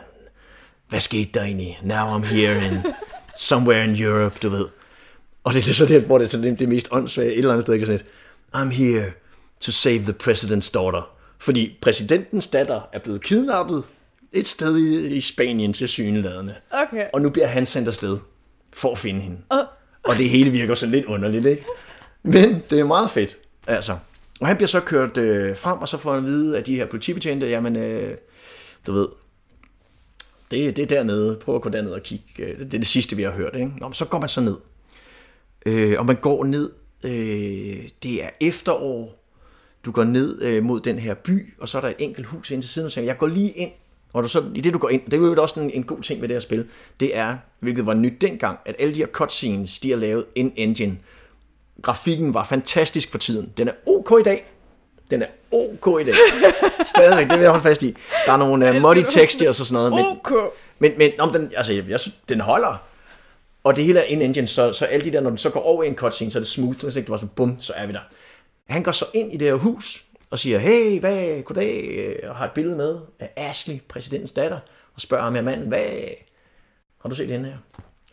hvad 0.89 1.01
skete 1.01 1.31
der 1.35 1.43
egentlig? 1.43 1.79
Now 1.83 2.19
I'm 2.19 2.27
here 2.27 2.67
in 2.67 2.79
somewhere 3.37 3.85
in 3.85 4.03
Europe, 4.03 4.39
du 4.43 4.49
ved. 4.49 4.67
Og 5.45 5.55
det, 5.55 5.65
det 5.65 5.71
er 5.71 5.75
så 5.75 5.87
det, 5.87 6.03
hvor 6.03 6.19
det 6.19 6.25
er 6.25 6.29
sådan 6.29 6.51
det, 6.51 6.61
det 6.61 6.69
mest 6.69 6.89
åndssvage 6.91 7.33
et 7.33 7.39
eller 7.39 7.51
andet 7.51 7.65
sted, 7.65 7.75
ikke? 7.75 7.87
sådan 7.87 8.01
lidt, 8.01 8.11
I'm 8.57 8.83
here 8.83 9.13
to 9.61 9.73
save 9.73 9.99
the 9.99 10.15
president's 10.23 10.73
daughter. 10.75 11.11
Fordi 11.39 11.79
præsidentens 11.83 12.47
datter 12.47 12.81
er 12.93 12.99
blevet 12.99 13.25
kidnappet 13.25 13.85
et 14.35 14.47
sted 14.47 14.79
i, 14.79 15.16
i 15.16 15.20
Spanien 15.20 15.73
til 15.73 15.88
syneladende. 15.88 16.55
okay. 16.70 17.07
Og 17.12 17.23
nu 17.23 17.31
bliver 17.31 17.47
han 17.47 17.66
sendt 17.66 17.88
afsted 17.88 18.18
for 18.73 18.92
at 18.92 18.99
finde 18.99 19.20
hende. 19.20 19.38
Og, 19.49 19.64
Og 20.03 20.16
det 20.16 20.31
hele 20.31 20.51
virker 20.51 20.75
sådan 20.75 20.92
lidt 20.94 21.05
underligt, 21.05 21.47
ikke? 21.47 21.64
Men 22.23 22.62
det 22.70 22.81
er 22.81 22.85
meget 22.85 23.11
fedt, 23.11 23.37
altså. 23.66 23.99
Og 24.40 24.47
han 24.47 24.57
bliver 24.57 24.68
så 24.68 24.81
kørt 24.81 25.16
øh, 25.16 25.57
frem, 25.57 25.79
og 25.79 25.88
så 25.88 25.99
får 25.99 26.14
han 26.14 26.25
at 26.25 26.27
vide 26.31 26.57
af 26.59 26.64
de 26.64 26.75
her 26.77 26.87
politibetjente, 26.87 27.47
jamen, 27.47 27.77
øh, 27.77 28.16
du 28.87 28.92
ved, 28.92 29.09
det, 30.51 30.77
det 30.77 30.83
er 30.83 30.87
dernede, 30.87 31.37
prøv 31.37 31.55
at 31.55 31.62
gå 31.62 31.68
derned 31.68 31.90
og 31.90 32.03
kigge, 32.03 32.25
øh, 32.38 32.49
det, 32.49 32.59
det 32.59 32.75
er 32.75 32.79
det 32.79 32.87
sidste, 32.87 33.16
vi 33.16 33.23
har 33.23 33.31
hørt, 33.31 33.55
ikke? 33.55 33.70
Nå, 33.81 33.88
men 33.88 33.94
så 33.94 34.05
går 34.05 34.20
man 34.20 34.29
så 34.29 34.40
ned. 34.40 34.57
Øh, 35.66 35.99
og 35.99 36.07
man 36.07 36.16
går 36.16 36.44
ned, 36.44 36.70
øh, 37.05 37.88
det 38.03 38.25
er 38.25 38.29
efterår, 38.40 39.25
du 39.85 39.90
går 39.90 40.05
ned 40.05 40.42
øh, 40.42 40.62
mod 40.62 40.81
den 40.81 40.99
her 40.99 41.14
by, 41.14 41.55
og 41.59 41.68
så 41.68 41.79
er 41.79 41.83
der 41.83 41.88
et 41.88 41.94
enkelt 41.99 42.27
hus 42.27 42.51
ind 42.51 42.62
til 42.62 42.70
siden, 42.70 42.87
og 42.87 42.92
tænker, 42.92 43.11
jeg 43.11 43.18
går 43.18 43.27
lige 43.27 43.51
ind, 43.51 43.70
og 44.14 44.22
du 44.22 44.29
så, 44.29 44.44
i 44.55 44.61
det 44.61 44.74
du 44.74 44.79
går 44.79 44.88
ind, 44.88 45.03
det 45.05 45.14
er 45.14 45.18
jo 45.18 45.42
også 45.42 45.61
en, 45.61 45.70
en 45.70 45.83
god 45.83 46.00
ting 46.00 46.20
ved 46.20 46.29
det 46.29 46.35
her 46.35 46.40
spil, 46.40 46.66
det 47.00 47.16
er, 47.16 47.37
hvilket 47.61 47.87
var 47.87 47.94
nyt 47.94 48.20
dengang, 48.20 48.59
at 48.64 48.77
alle 48.79 48.94
de 48.94 48.98
her 48.98 49.07
cutscenes, 49.07 49.79
de 49.79 49.92
er 49.92 49.96
lavet 49.96 50.24
in 50.35 50.53
engine. 50.57 50.98
Grafikken 51.83 52.35
var 52.35 52.44
fantastisk 52.44 53.11
for 53.11 53.18
tiden. 53.18 53.53
Den 53.57 53.68
er 53.68 53.72
ok 53.87 54.20
i 54.20 54.22
dag. 54.22 54.46
Den 55.11 55.22
er 55.22 55.27
ok 55.53 56.00
i 56.00 56.05
dag. 56.05 56.14
Stadigvæk, 56.94 57.24
det 57.24 57.35
vil 57.35 57.42
jeg 57.42 57.50
holde 57.50 57.62
fast 57.62 57.83
i. 57.83 57.96
Der 58.27 58.33
er 58.33 58.37
nogle 58.37 58.70
uh, 58.70 58.83
muddy 58.83 59.05
textures 59.09 59.61
og 59.61 59.66
sådan 59.66 59.90
noget, 59.90 59.92
men, 59.92 60.16
ok. 60.16 60.33
men, 60.79 60.92
men 60.98 61.11
om 61.18 61.33
den, 61.33 61.53
altså, 61.57 61.72
jeg, 61.72 61.85
jeg 61.88 62.00
synes, 62.00 62.16
den 62.29 62.40
holder. 62.40 62.83
Og 63.64 63.77
det 63.77 63.85
hele 63.85 64.00
er 64.00 64.05
in-engine, 64.05 64.46
så, 64.46 64.72
så 64.72 64.85
alle 64.85 65.05
de 65.05 65.12
der, 65.12 65.20
når 65.20 65.31
den 65.31 65.38
så 65.38 65.50
går 65.50 65.61
over 65.61 65.83
i 65.83 65.87
en 65.87 65.94
cutscene, 65.94 66.31
så 66.31 66.38
er 66.38 66.40
det 66.40 66.48
smooth, 66.48 66.79
så 66.79 66.90
det 66.90 67.09
var 67.09 67.16
sådan, 67.16 67.31
bum, 67.37 67.57
så 67.59 67.72
er 67.77 67.87
vi 67.87 67.92
der. 67.92 68.00
Han 68.68 68.83
går 68.83 68.92
så 68.92 69.05
ind 69.14 69.33
i 69.33 69.37
det 69.37 69.48
her 69.48 69.55
hus, 69.55 70.05
og 70.35 70.38
siger, 70.38 70.59
hey, 70.59 71.01
hvad, 71.01 71.42
goddag, 71.42 71.85
øh, 71.88 72.31
og 72.31 72.37
har 72.37 72.44
et 72.44 72.53
billede 72.53 72.77
med 72.77 73.01
af 73.18 73.33
Ashley, 73.37 73.81
præsidentens 73.88 74.33
datter, 74.33 74.59
og 74.94 75.01
spørger 75.01 75.25
ham 75.25 75.35
her 75.35 75.42
manden, 75.42 75.68
hvad, 75.68 75.87
har 77.03 77.09
du 77.09 77.14
set 77.14 77.29
hende 77.29 77.49
her? 77.49 77.57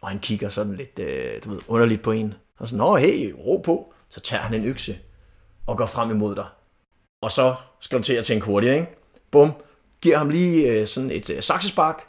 Og 0.01 0.09
han 0.09 0.19
kigger 0.19 0.49
sådan 0.49 0.75
lidt, 0.75 0.99
øh, 0.99 1.43
du 1.43 1.49
ved, 1.49 1.59
underligt 1.67 2.01
på 2.01 2.11
en, 2.11 2.33
og 2.57 2.67
sådan, 2.67 2.77
nå, 2.77 2.95
hey, 2.95 3.31
ro 3.31 3.57
på. 3.57 3.93
Så 4.09 4.19
tager 4.19 4.41
han 4.41 4.61
en 4.61 4.65
økse, 4.65 4.99
og 5.67 5.77
går 5.77 5.85
frem 5.85 6.11
imod 6.11 6.35
dig. 6.35 6.45
Og 7.21 7.31
så 7.31 7.55
skal 7.79 7.97
du 7.97 8.03
til 8.03 8.13
at 8.13 8.25
tænke 8.25 8.45
hurtigt, 8.45 8.73
ikke? 8.73 8.87
Bum, 9.31 9.51
giver 10.01 10.17
ham 10.17 10.29
lige 10.29 10.71
øh, 10.71 10.87
sådan 10.87 11.11
et 11.11 11.29
øh, 11.29 11.43
saksespark, 11.43 12.01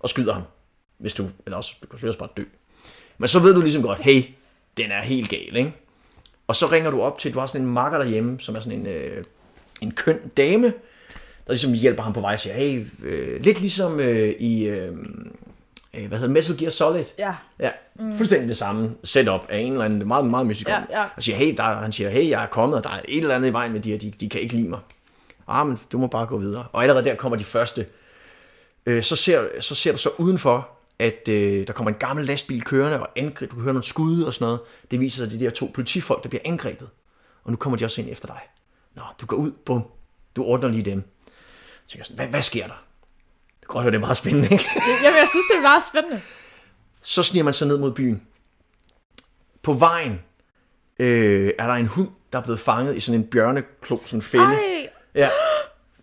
og 0.00 0.08
skyder 0.08 0.32
ham. 0.32 0.42
Hvis 0.98 1.14
du, 1.14 1.28
eller 1.46 1.56
også, 1.56 1.74
du 1.82 1.86
kan 1.86 1.98
selvfølgelig 1.98 2.18
bare 2.18 2.28
dø. 2.36 2.44
Men 3.18 3.28
så 3.28 3.38
ved 3.38 3.54
du 3.54 3.60
ligesom 3.60 3.82
godt, 3.82 3.98
hey, 3.98 4.22
den 4.76 4.90
er 4.90 5.02
helt 5.02 5.30
gal, 5.30 5.56
ikke? 5.56 5.74
Og 6.46 6.56
så 6.56 6.66
ringer 6.66 6.90
du 6.90 7.02
op 7.02 7.18
til, 7.18 7.34
du 7.34 7.38
har 7.38 7.46
sådan 7.46 7.66
en 7.66 7.72
makker 7.72 7.98
derhjemme, 7.98 8.40
som 8.40 8.56
er 8.56 8.60
sådan 8.60 8.78
en, 8.78 8.86
øh, 8.86 9.24
en 9.82 9.90
køn 9.90 10.30
dame, 10.36 10.66
der 11.46 11.52
ligesom 11.52 11.72
hjælper 11.72 12.02
ham 12.02 12.12
på 12.12 12.20
vej 12.20 12.32
og 12.32 12.40
siger, 12.40 12.54
hey, 12.54 12.86
øh, 13.02 13.42
lidt 13.42 13.60
ligesom 13.60 14.00
øh, 14.00 14.34
i, 14.38 14.66
øh, 14.66 14.92
øh, 15.94 16.06
hvad 16.06 16.18
hedder 16.18 16.32
Metal 16.32 16.58
Gear 16.58 16.70
Solid. 16.70 17.04
Ja. 17.18 17.34
Ja, 17.58 17.70
mm. 17.94 18.16
fuldstændig 18.16 18.48
det 18.48 18.56
samme 18.56 18.90
setup 19.04 19.40
af 19.48 19.58
en 19.58 19.72
eller 19.72 19.84
anden 19.84 20.08
meget, 20.08 20.26
meget 20.26 20.46
musical. 20.46 20.82
Ja, 20.90 21.00
ja. 21.00 21.06
Og 21.16 21.22
siger, 21.22 21.36
hey, 21.36 21.54
der, 21.56 21.62
han 21.62 21.92
siger, 21.92 22.10
hey, 22.10 22.28
jeg 22.28 22.42
er 22.42 22.46
kommet, 22.46 22.78
og 22.78 22.84
der 22.84 22.90
er 22.90 23.00
et 23.08 23.20
eller 23.20 23.34
andet 23.34 23.48
i 23.48 23.52
vejen 23.52 23.72
med 23.72 23.80
de 23.80 23.90
her, 23.90 23.98
de, 23.98 24.10
de 24.10 24.28
kan 24.28 24.40
ikke 24.40 24.54
lide 24.54 24.68
mig. 24.68 24.80
Ah, 25.48 25.66
men 25.66 25.78
du 25.92 25.98
må 25.98 26.06
bare 26.06 26.26
gå 26.26 26.38
videre. 26.38 26.66
Og 26.72 26.82
allerede 26.82 27.04
der 27.04 27.14
kommer 27.14 27.38
de 27.38 27.44
første. 27.44 27.86
Øh, 28.86 29.02
så, 29.02 29.16
ser, 29.16 29.44
så 29.60 29.74
ser 29.74 29.92
du 29.92 29.98
så 29.98 30.10
udenfor, 30.18 30.68
at 30.98 31.28
øh, 31.28 31.66
der 31.66 31.72
kommer 31.72 31.90
en 31.90 31.98
gammel 31.98 32.26
lastbil 32.26 32.62
kørende, 32.62 33.00
og 33.00 33.08
angreb, 33.16 33.50
du 33.50 33.54
kan 33.54 33.62
høre 33.62 33.72
nogle 33.72 33.86
skud 33.86 34.22
og 34.22 34.34
sådan 34.34 34.44
noget. 34.44 34.60
Det 34.90 35.00
viser 35.00 35.16
sig, 35.16 35.26
at 35.26 35.32
de 35.32 35.44
her 35.44 35.50
to 35.50 35.70
politifolk, 35.74 36.22
der 36.22 36.28
bliver 36.28 36.42
angrebet. 36.44 36.88
Og 37.44 37.50
nu 37.50 37.56
kommer 37.56 37.76
de 37.76 37.84
også 37.84 38.00
ind 38.00 38.10
efter 38.10 38.26
dig. 38.26 38.40
Nå, 38.96 39.02
du 39.20 39.26
går 39.26 39.36
ud, 39.36 39.52
bum, 39.66 39.84
du 40.36 40.44
ordner 40.44 40.68
lige 40.68 40.82
dem. 40.84 41.02
Så 41.66 41.88
tænker 41.88 42.00
jeg 42.00 42.06
sådan, 42.06 42.16
hvad, 42.16 42.26
hvad 42.26 42.42
sker 42.42 42.66
der? 42.66 42.74
Det 43.60 43.68
kan 43.68 43.72
godt 43.74 43.82
høre, 43.82 43.90
det 43.90 43.96
er 43.96 44.00
meget 44.00 44.16
spændende, 44.16 44.48
ikke? 44.52 44.64
Jamen, 45.02 45.18
jeg 45.18 45.28
synes, 45.30 45.46
det 45.50 45.56
er 45.56 45.62
meget 45.62 45.82
spændende. 45.88 46.20
Så 47.02 47.22
sniger 47.22 47.44
man 47.44 47.54
sig 47.54 47.68
ned 47.68 47.78
mod 47.78 47.92
byen. 47.92 48.22
På 49.62 49.72
vejen 49.72 50.20
øh, 50.98 51.52
er 51.58 51.66
der 51.66 51.74
en 51.74 51.86
hund, 51.86 52.08
der 52.32 52.38
er 52.38 52.42
blevet 52.42 52.60
fanget 52.60 52.96
i 52.96 53.00
sådan 53.00 53.20
en 53.20 53.26
bjørneklo, 53.26 53.98
sådan 54.04 54.18
en 54.18 54.22
fælde. 54.22 54.44
Ej, 54.44 54.88
Ja. 55.14 55.30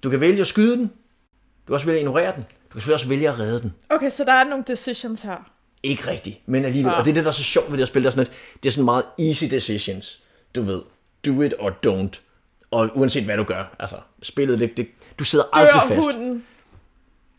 Du 0.03 0.10
kan 0.10 0.19
vælge 0.21 0.41
at 0.41 0.47
skyde 0.47 0.77
den. 0.77 0.88
Du 0.88 1.67
kan 1.67 1.73
også 1.73 1.86
vælge 1.86 1.97
at 1.99 2.01
ignorere 2.01 2.36
den. 2.36 2.41
Du 2.43 2.71
kan 2.71 2.82
selvfølgelig 2.82 2.93
også 2.95 3.08
vælge 3.08 3.29
at 3.29 3.39
redde 3.39 3.62
den. 3.62 3.73
okay, 3.89 4.10
så 4.10 4.23
der 4.23 4.34
er 4.34 4.43
nogle 4.43 4.63
decisions 4.67 5.21
her. 5.21 5.49
Ikke 5.84 6.08
rigtigt, 6.08 6.39
men 6.45 6.65
alligevel. 6.65 6.91
Ah. 6.91 6.97
Og 6.99 7.06
det 7.06 7.10
er 7.10 7.13
det, 7.13 7.23
der 7.23 7.29
er 7.29 7.34
så 7.34 7.43
sjovt 7.43 7.69
ved 7.71 7.77
det 7.77 7.82
at 7.82 7.88
spille. 7.88 8.03
Det 8.03 8.08
er 8.08 8.23
sådan, 8.23 8.34
et, 8.34 8.63
det 8.63 8.69
er 8.69 8.73
sådan 8.73 8.86
meget 8.86 9.06
easy 9.19 9.43
decisions. 9.45 10.23
du 10.56 10.62
ved, 10.62 10.82
do 11.25 11.41
it 11.41 11.53
or 11.60 11.69
don't. 11.88 12.19
Og 12.74 12.90
uanset 12.94 13.24
hvad 13.24 13.38
du 13.38 13.44
gør, 13.44 13.76
altså, 13.80 13.96
spillet, 14.22 14.60
det, 14.60 14.78
det, 14.78 14.88
du 15.20 15.24
sidder 15.24 15.46
aldrig 15.54 15.82
Dør 15.82 15.88
fast. 15.88 16.08
hunden. 16.08 16.44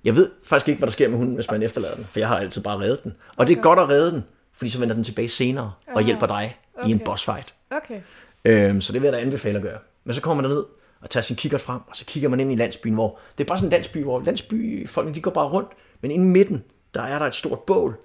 Jeg 0.04 0.16
ved 0.16 0.30
faktisk 0.44 0.68
ikke, 0.68 0.78
hvad 0.78 0.86
der 0.86 0.92
sker 0.92 1.08
med 1.08 1.18
hunden, 1.18 1.34
hvis 1.34 1.50
man 1.50 1.62
efterlader 1.62 1.94
den, 1.94 2.06
for 2.10 2.18
jeg 2.18 2.28
har 2.28 2.38
altid 2.38 2.62
bare 2.62 2.78
reddet 2.78 3.04
den. 3.04 3.14
Og 3.36 3.48
det 3.48 3.58
er 3.58 3.62
godt 3.62 3.78
at 3.78 3.88
redde 3.88 4.12
den, 4.12 4.24
fordi 4.52 4.70
så 4.70 4.78
vender 4.78 4.94
den 4.94 5.04
tilbage 5.04 5.28
senere 5.28 5.72
og 5.86 6.02
hjælper 6.02 6.26
dig 6.26 6.56
i 6.86 6.90
en 6.90 6.94
okay. 6.94 7.04
boss 7.04 7.24
fight. 7.24 7.54
Okay. 7.70 8.00
Øhm, 8.44 8.80
så 8.80 8.92
det 8.92 9.02
vil 9.02 9.06
jeg 9.06 9.12
da 9.12 9.20
anbefale 9.20 9.56
at 9.56 9.62
gøre. 9.62 9.78
Men 10.04 10.14
så 10.14 10.20
kommer 10.20 10.42
man 10.42 10.50
ned 10.50 10.64
og 11.00 11.10
tager 11.10 11.22
sin 11.22 11.36
kikkert 11.36 11.60
frem, 11.60 11.80
og 11.88 11.96
så 11.96 12.04
kigger 12.04 12.28
man 12.28 12.40
ind 12.40 12.52
i 12.52 12.56
landsbyen, 12.56 12.94
hvor 12.94 13.18
det 13.38 13.44
er 13.44 13.48
bare 13.48 13.58
sådan 13.58 13.66
en 13.66 13.72
landsby, 13.72 14.02
hvor 14.02 14.20
landsbyfolkene 14.20 15.14
de 15.14 15.20
går 15.20 15.30
bare 15.30 15.48
rundt, 15.48 15.68
men 16.00 16.10
inde 16.10 16.24
i 16.24 16.28
midten, 16.28 16.64
der 16.94 17.02
er 17.02 17.18
der 17.18 17.26
et 17.26 17.34
stort 17.34 17.58
bål, 17.58 17.96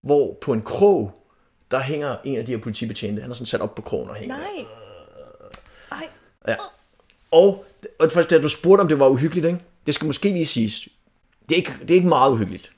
hvor 0.00 0.38
på 0.40 0.52
en 0.52 0.62
krog, 0.62 1.12
der 1.70 1.80
hænger 1.80 2.16
en 2.24 2.38
af 2.38 2.46
de 2.46 2.52
her 2.52 2.58
politibetjente. 2.58 3.22
Han 3.22 3.30
er 3.30 3.34
sådan 3.34 3.46
sat 3.46 3.60
op 3.60 3.74
på 3.74 3.82
krogen 3.82 4.10
og 4.10 4.16
hænger. 4.16 4.36
Nej. 4.36 4.46
Ej. 4.58 4.87
Ja. 6.48 6.56
Og, 7.30 7.64
og 7.98 8.12
først, 8.12 8.30
da 8.30 8.40
du 8.40 8.48
spurgte, 8.48 8.80
om 8.80 8.88
det 8.88 8.98
var 8.98 9.08
uhyggeligt, 9.08 9.46
ikke? 9.46 9.60
det 9.86 9.94
skal 9.94 10.06
måske 10.06 10.28
lige 10.28 10.46
siges. 10.46 10.88
Det 11.48 11.54
er 11.54 11.56
ikke, 11.56 11.72
det 11.80 11.90
er 11.90 11.94
ikke 11.94 12.08
meget 12.08 12.32
uhyggeligt. 12.32 12.72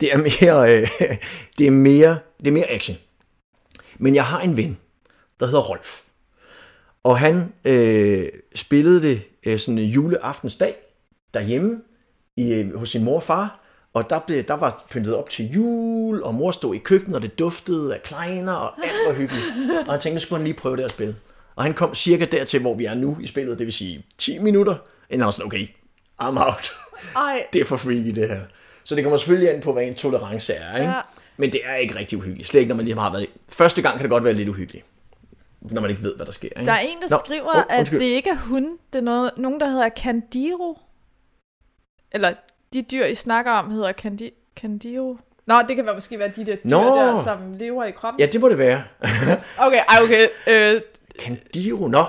Det 0.00 0.12
er 0.12 0.18
mere, 0.18 0.74
øh, 0.74 0.90
det 1.58 1.66
er 1.66 1.70
mere, 1.70 2.18
det 2.38 2.46
er 2.46 2.52
mere 2.52 2.70
action. 2.70 2.96
Men 3.98 4.14
jeg 4.14 4.24
har 4.24 4.40
en 4.40 4.56
ven, 4.56 4.78
der 5.40 5.46
hedder 5.46 5.60
Rolf. 5.60 6.00
Og 7.04 7.18
han 7.18 7.52
øh, 7.64 8.28
spillede 8.54 9.02
det 9.02 9.22
øh, 9.46 9.58
sådan 9.58 9.78
en 9.78 9.84
juleaftensdag 9.84 10.74
derhjemme 11.34 11.80
i, 12.36 12.52
øh, 12.52 12.78
hos 12.78 12.90
sin 12.90 13.04
mor 13.04 13.16
og 13.16 13.22
far. 13.22 13.60
Og 13.92 14.10
der, 14.10 14.18
blev, 14.18 14.42
der 14.42 14.54
var 14.54 14.84
pyntet 14.90 15.16
op 15.16 15.30
til 15.30 15.50
jul, 15.50 16.22
og 16.22 16.34
mor 16.34 16.50
stod 16.50 16.74
i 16.74 16.78
køkkenet, 16.78 17.16
og 17.16 17.22
det 17.22 17.38
duftede 17.38 17.94
af 17.94 18.02
kleiner, 18.02 18.52
og 18.52 18.84
alt 18.84 18.92
var 19.06 19.14
hyggeligt. 19.14 19.44
Og 19.86 19.92
han 19.92 20.00
tænkte, 20.00 20.14
nu 20.14 20.20
skulle 20.20 20.38
han 20.38 20.46
lige 20.46 20.56
prøve 20.56 20.76
det 20.76 20.82
at 20.82 20.90
spille. 20.90 21.16
Og 21.56 21.64
han 21.64 21.74
kom 21.74 21.94
cirka 21.94 22.24
dertil, 22.24 22.60
hvor 22.60 22.74
vi 22.74 22.84
er 22.84 22.94
nu 22.94 23.16
i 23.20 23.26
spillet, 23.26 23.58
det 23.58 23.64
vil 23.66 23.72
sige 23.74 24.04
10 24.18 24.38
minutter. 24.38 24.74
Inden 25.10 25.20
han 25.20 25.24
var 25.26 25.30
sådan, 25.30 25.46
okay, 25.46 25.68
I'm 26.22 26.46
out. 26.46 26.72
Ej. 27.16 27.46
Det 27.52 27.60
er 27.60 27.64
for 27.64 27.76
freaky, 27.76 28.14
det 28.14 28.28
her. 28.28 28.40
Så 28.84 28.94
det 28.94 29.04
kommer 29.04 29.18
selvfølgelig 29.18 29.54
an 29.54 29.60
på, 29.60 29.72
hvad 29.72 29.84
en 29.84 29.94
tolerance 29.94 30.52
er. 30.52 30.76
Ikke? 30.76 30.92
Ja. 30.92 31.00
Men 31.36 31.52
det 31.52 31.60
er 31.64 31.74
ikke 31.76 31.96
rigtig 31.98 32.18
uhyggeligt. 32.18 32.48
Slet 32.48 32.60
ikke, 32.60 32.68
når 32.68 32.76
man 32.76 32.84
lige 32.84 32.98
har 32.98 33.10
været 33.10 33.22
det. 33.28 33.30
Første 33.48 33.82
gang 33.82 33.94
kan 33.94 34.02
det 34.02 34.10
godt 34.10 34.24
være 34.24 34.32
lidt 34.32 34.48
uhyggeligt. 34.48 34.84
Når 35.60 35.80
man 35.80 35.90
ikke 35.90 36.02
ved, 36.02 36.16
hvad 36.16 36.26
der 36.26 36.32
sker. 36.32 36.48
Ikke? 36.48 36.66
Der 36.66 36.72
er 36.72 36.78
en, 36.78 37.00
der 37.00 37.08
Nå, 37.10 37.16
skriver, 37.24 37.56
åh, 37.56 37.62
at 37.68 37.78
undskyld. 37.78 38.00
det 38.00 38.06
ikke 38.06 38.30
er 38.30 38.36
hunde. 38.36 38.70
Det 38.92 38.98
er 38.98 39.02
noget, 39.02 39.30
nogen, 39.36 39.60
der 39.60 39.68
hedder 39.68 39.88
Candiro. 39.88 40.78
Eller 42.12 42.32
de 42.72 42.82
dyr, 42.82 43.04
I 43.04 43.14
snakker 43.14 43.52
om, 43.52 43.70
hedder 43.70 43.92
Candi 43.92 44.30
Candiro. 44.56 45.16
Nå, 45.46 45.62
det 45.68 45.76
kan 45.76 45.86
være, 45.86 45.94
måske 45.94 46.18
være 46.18 46.28
de 46.36 46.46
der 46.46 46.56
dyr 46.56 46.60
Nå. 46.64 46.96
der, 46.96 47.22
som 47.22 47.38
lever 47.58 47.84
i 47.84 47.90
kroppen. 47.90 48.20
Ja, 48.20 48.26
det 48.26 48.40
må 48.40 48.48
det 48.48 48.58
være. 48.58 48.84
Okay, 49.58 49.80
ej, 49.88 49.98
okay. 50.02 50.28
Øh, 50.46 50.80
Candiro, 51.20 51.88
nå. 51.88 52.04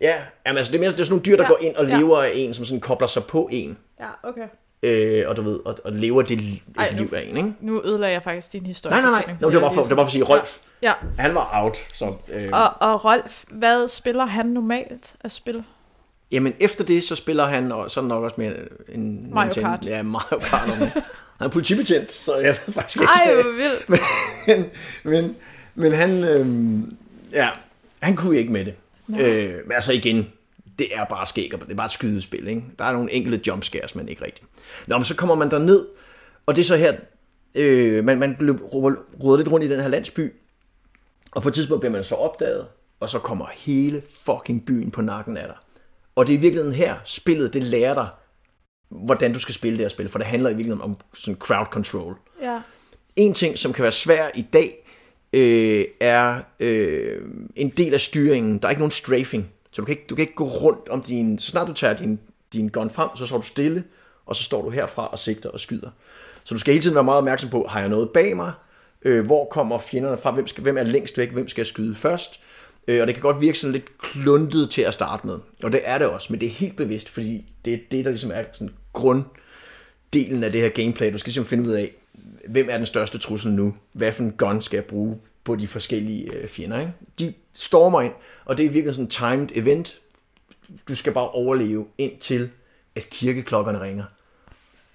Ja, 0.00 0.14
jamen, 0.46 0.58
altså, 0.58 0.72
det, 0.72 0.78
er 0.78 0.80
mere, 0.82 0.90
det 0.92 1.00
er 1.00 1.04
sådan 1.04 1.12
nogle 1.12 1.24
dyr, 1.24 1.36
der 1.36 1.42
Ja, 1.42 1.48
går 1.48 1.58
ind 1.60 1.76
og 1.76 1.88
ja. 1.88 1.98
lever 1.98 2.22
af 2.22 2.32
en, 2.34 2.54
som 2.54 2.64
sådan 2.64 2.80
kobler 2.80 3.08
sig 3.08 3.24
på 3.24 3.48
en. 3.52 3.78
ja, 4.00 4.06
okay. 4.22 4.46
Øh, 4.82 5.24
og 5.28 5.36
du 5.36 5.42
ved, 5.42 5.60
og, 5.64 5.78
og 5.84 5.92
lever 5.92 6.22
det 6.22 6.38
et 6.38 6.62
Ej, 6.78 6.90
nu- 6.92 6.98
liv 6.98 7.10
af 7.14 7.22
en, 7.28 7.36
ikke? 7.36 7.52
Nu 7.60 7.82
ødelagde 7.84 8.12
jeg 8.12 8.22
faktisk 8.22 8.52
din 8.52 8.66
historie. 8.66 9.00
Nej, 9.02 9.10
nej, 9.10 9.24
nej. 9.26 9.36
Nå, 9.40 9.50
det 9.50 9.60
var 9.62 9.72
for, 9.72 9.82
det 9.82 9.90
var 9.90 9.96
for 9.96 10.02
at 10.06 10.12
sige, 10.12 10.24
Rolf, 10.24 10.58
Ja. 10.82 10.92
han 11.18 11.34
var 11.34 11.62
out. 11.62 11.76
Så, 11.94 12.12
øh, 12.28 12.48
Og, 12.52 12.72
og 12.80 13.04
Rolf, 13.04 13.44
hvad 13.50 13.88
spiller 13.88 14.24
han 14.26 14.46
normalt 14.46 15.14
af 15.24 15.30
spil? 15.30 15.64
Jamen 16.32 16.54
efter 16.60 16.84
det, 16.84 17.04
så 17.04 17.16
spiller 17.16 17.44
han, 17.44 17.72
og 17.72 17.90
så 17.90 18.00
nok 18.00 18.24
også 18.24 18.34
med 18.38 18.54
en... 18.88 19.28
Mario 19.34 19.48
Nintendo- 19.50 19.60
Kart. 19.60 19.86
Ja, 19.86 20.02
Mario 20.02 20.38
Kart. 20.38 20.68
Han 20.68 20.90
er 21.40 21.48
politibetjent, 21.48 22.12
så 22.12 22.36
jeg 22.36 22.56
ved 22.66 22.74
faktisk 22.74 22.96
ikke... 23.00 23.12
Ej, 23.12 23.34
hvor 23.34 23.42
vildt. 23.52 23.88
men, 24.46 24.66
men, 25.04 25.36
men 25.74 25.92
han, 25.92 26.24
øhm, 26.24 26.96
ja, 27.32 27.48
han 28.00 28.16
kunne 28.16 28.38
ikke 28.38 28.52
med 28.52 28.64
det. 28.64 28.74
Øh, 29.20 29.54
men 29.66 29.72
altså 29.72 29.92
igen, 29.92 30.32
det 30.78 30.86
er 30.94 31.04
bare 31.04 31.26
skæg, 31.26 31.50
det 31.52 31.70
er 31.70 31.74
bare 31.74 31.86
et 31.86 31.92
skydespil, 31.92 32.48
ikke? 32.48 32.62
Der 32.78 32.84
er 32.84 32.92
nogle 32.92 33.12
enkelte 33.12 33.40
jumpscares, 33.46 33.94
men 33.94 34.08
ikke 34.08 34.24
rigtigt. 34.24 34.48
Nå, 34.86 34.96
men 34.96 35.04
så 35.04 35.16
kommer 35.16 35.34
man 35.34 35.50
der 35.50 35.58
ned, 35.58 35.86
og 36.46 36.56
det 36.56 36.60
er 36.60 36.66
så 36.66 36.76
her, 36.76 36.96
øh, 37.54 38.04
man, 38.04 38.18
man 38.18 38.36
blev 38.38 38.54
rodet 38.64 39.38
lidt 39.38 39.48
rundt 39.52 39.66
i 39.66 39.68
den 39.68 39.80
her 39.80 39.88
landsby, 39.88 40.32
og 41.30 41.42
på 41.42 41.48
et 41.48 41.54
tidspunkt 41.54 41.80
bliver 41.80 41.92
man 41.92 42.04
så 42.04 42.14
opdaget, 42.14 42.66
og 43.00 43.10
så 43.10 43.18
kommer 43.18 43.46
hele 43.56 44.02
fucking 44.24 44.66
byen 44.66 44.90
på 44.90 45.02
nakken 45.02 45.36
af 45.36 45.46
dig. 45.46 45.56
Og 46.14 46.26
det 46.26 46.34
er 46.34 46.38
i 46.38 46.40
virkeligheden 46.40 46.76
her, 46.76 46.96
spillet, 47.04 47.54
det 47.54 47.62
lærer 47.62 47.94
dig, 47.94 48.08
hvordan 48.88 49.32
du 49.32 49.38
skal 49.38 49.54
spille 49.54 49.78
det 49.78 49.84
her 49.84 49.88
spil, 49.88 50.08
for 50.08 50.18
det 50.18 50.26
handler 50.26 50.50
i 50.50 50.54
virkeligheden 50.54 50.90
om 50.90 50.96
sådan 51.14 51.40
crowd 51.40 51.66
control. 51.66 52.16
Ja. 52.42 52.60
En 53.16 53.34
ting, 53.34 53.58
som 53.58 53.72
kan 53.72 53.82
være 53.82 53.92
svær 53.92 54.30
i 54.34 54.42
dag, 54.42 54.79
øh, 55.32 55.84
er 56.00 56.40
øh, 56.60 57.22
en 57.56 57.68
del 57.68 57.94
af 57.94 58.00
styringen. 58.00 58.58
Der 58.58 58.68
er 58.68 58.70
ikke 58.70 58.80
nogen 58.80 58.90
strafing. 58.90 59.48
Så 59.72 59.82
du 59.82 59.86
kan 59.86 59.92
ikke, 59.92 60.04
du 60.10 60.14
kan 60.14 60.22
ikke 60.22 60.34
gå 60.34 60.44
rundt 60.44 60.88
om 60.88 61.02
din... 61.02 61.38
Så 61.38 61.50
snart 61.50 61.68
du 61.68 61.72
tager 61.72 61.94
din, 61.94 62.20
din 62.52 62.68
gun 62.68 62.90
frem, 62.90 63.08
så 63.16 63.26
står 63.26 63.36
du 63.36 63.46
stille, 63.46 63.84
og 64.26 64.36
så 64.36 64.42
står 64.44 64.62
du 64.62 64.70
herfra 64.70 65.06
og 65.06 65.18
sigter 65.18 65.48
og 65.48 65.60
skyder. 65.60 65.90
Så 66.44 66.54
du 66.54 66.60
skal 66.60 66.72
hele 66.74 66.82
tiden 66.82 66.94
være 66.94 67.04
meget 67.04 67.18
opmærksom 67.18 67.50
på, 67.50 67.66
har 67.68 67.80
jeg 67.80 67.88
noget 67.88 68.10
bag 68.10 68.36
mig? 68.36 68.52
Øh, 69.02 69.26
hvor 69.26 69.44
kommer 69.44 69.78
fjenderne 69.78 70.16
fra? 70.16 70.30
Hvem, 70.30 70.46
skal, 70.46 70.62
hvem 70.62 70.78
er 70.78 70.82
længst 70.82 71.18
væk? 71.18 71.30
Hvem 71.30 71.48
skal 71.48 71.60
jeg 71.60 71.66
skyde 71.66 71.94
først? 71.94 72.40
Øh, 72.88 73.00
og 73.00 73.06
det 73.06 73.14
kan 73.14 73.22
godt 73.22 73.40
virke 73.40 73.58
sådan 73.58 73.72
lidt 73.72 73.98
kluntet 73.98 74.70
til 74.70 74.82
at 74.82 74.94
starte 74.94 75.26
med. 75.26 75.38
Og 75.62 75.72
det 75.72 75.80
er 75.84 75.98
det 75.98 76.06
også, 76.06 76.26
men 76.30 76.40
det 76.40 76.46
er 76.46 76.50
helt 76.50 76.76
bevidst, 76.76 77.08
fordi 77.08 77.52
det 77.64 77.74
er 77.74 77.78
det, 77.90 78.04
der 78.04 78.10
ligesom 78.10 78.30
er 78.34 78.42
sådan 78.52 78.74
grunddelen 78.92 80.44
af 80.44 80.52
det 80.52 80.60
her 80.60 80.68
gameplay. 80.68 81.12
Du 81.12 81.18
skal 81.18 81.30
ligesom 81.30 81.44
finde 81.44 81.68
ud 81.68 81.72
af, 81.72 81.92
hvem 82.48 82.68
er 82.70 82.76
den 82.76 82.86
største 82.86 83.18
trussel 83.18 83.52
nu? 83.52 83.76
Hvad 83.92 84.12
for 84.12 84.22
en 84.22 84.32
gun 84.32 84.62
skal 84.62 84.76
jeg 84.76 84.84
bruge 84.84 85.18
på 85.44 85.56
de 85.56 85.66
forskellige 85.66 86.32
øh, 86.32 86.48
fjender? 86.48 86.80
Ikke? 86.80 86.92
De 87.18 87.34
stormer 87.52 88.00
ind, 88.00 88.12
og 88.44 88.58
det 88.58 88.66
er 88.66 88.70
virkelig 88.70 88.94
sådan 88.94 89.04
en 89.04 89.10
timed 89.10 89.48
event. 89.54 90.00
Du 90.88 90.94
skal 90.94 91.12
bare 91.12 91.30
overleve 91.30 91.86
indtil, 91.98 92.50
at 92.94 93.10
kirkeklokkerne 93.10 93.80
ringer. 93.80 94.04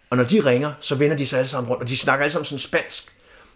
Og 0.09 0.17
når 0.17 0.23
de 0.23 0.45
ringer, 0.45 0.73
så 0.79 0.95
vender 0.95 1.17
de 1.17 1.27
sig 1.27 1.39
alle 1.39 1.49
sammen 1.49 1.69
rundt, 1.69 1.83
og 1.83 1.89
de 1.89 1.97
snakker 1.97 2.23
alle 2.23 2.31
sammen 2.31 2.45
sådan 2.45 2.59
spansk. 2.59 3.11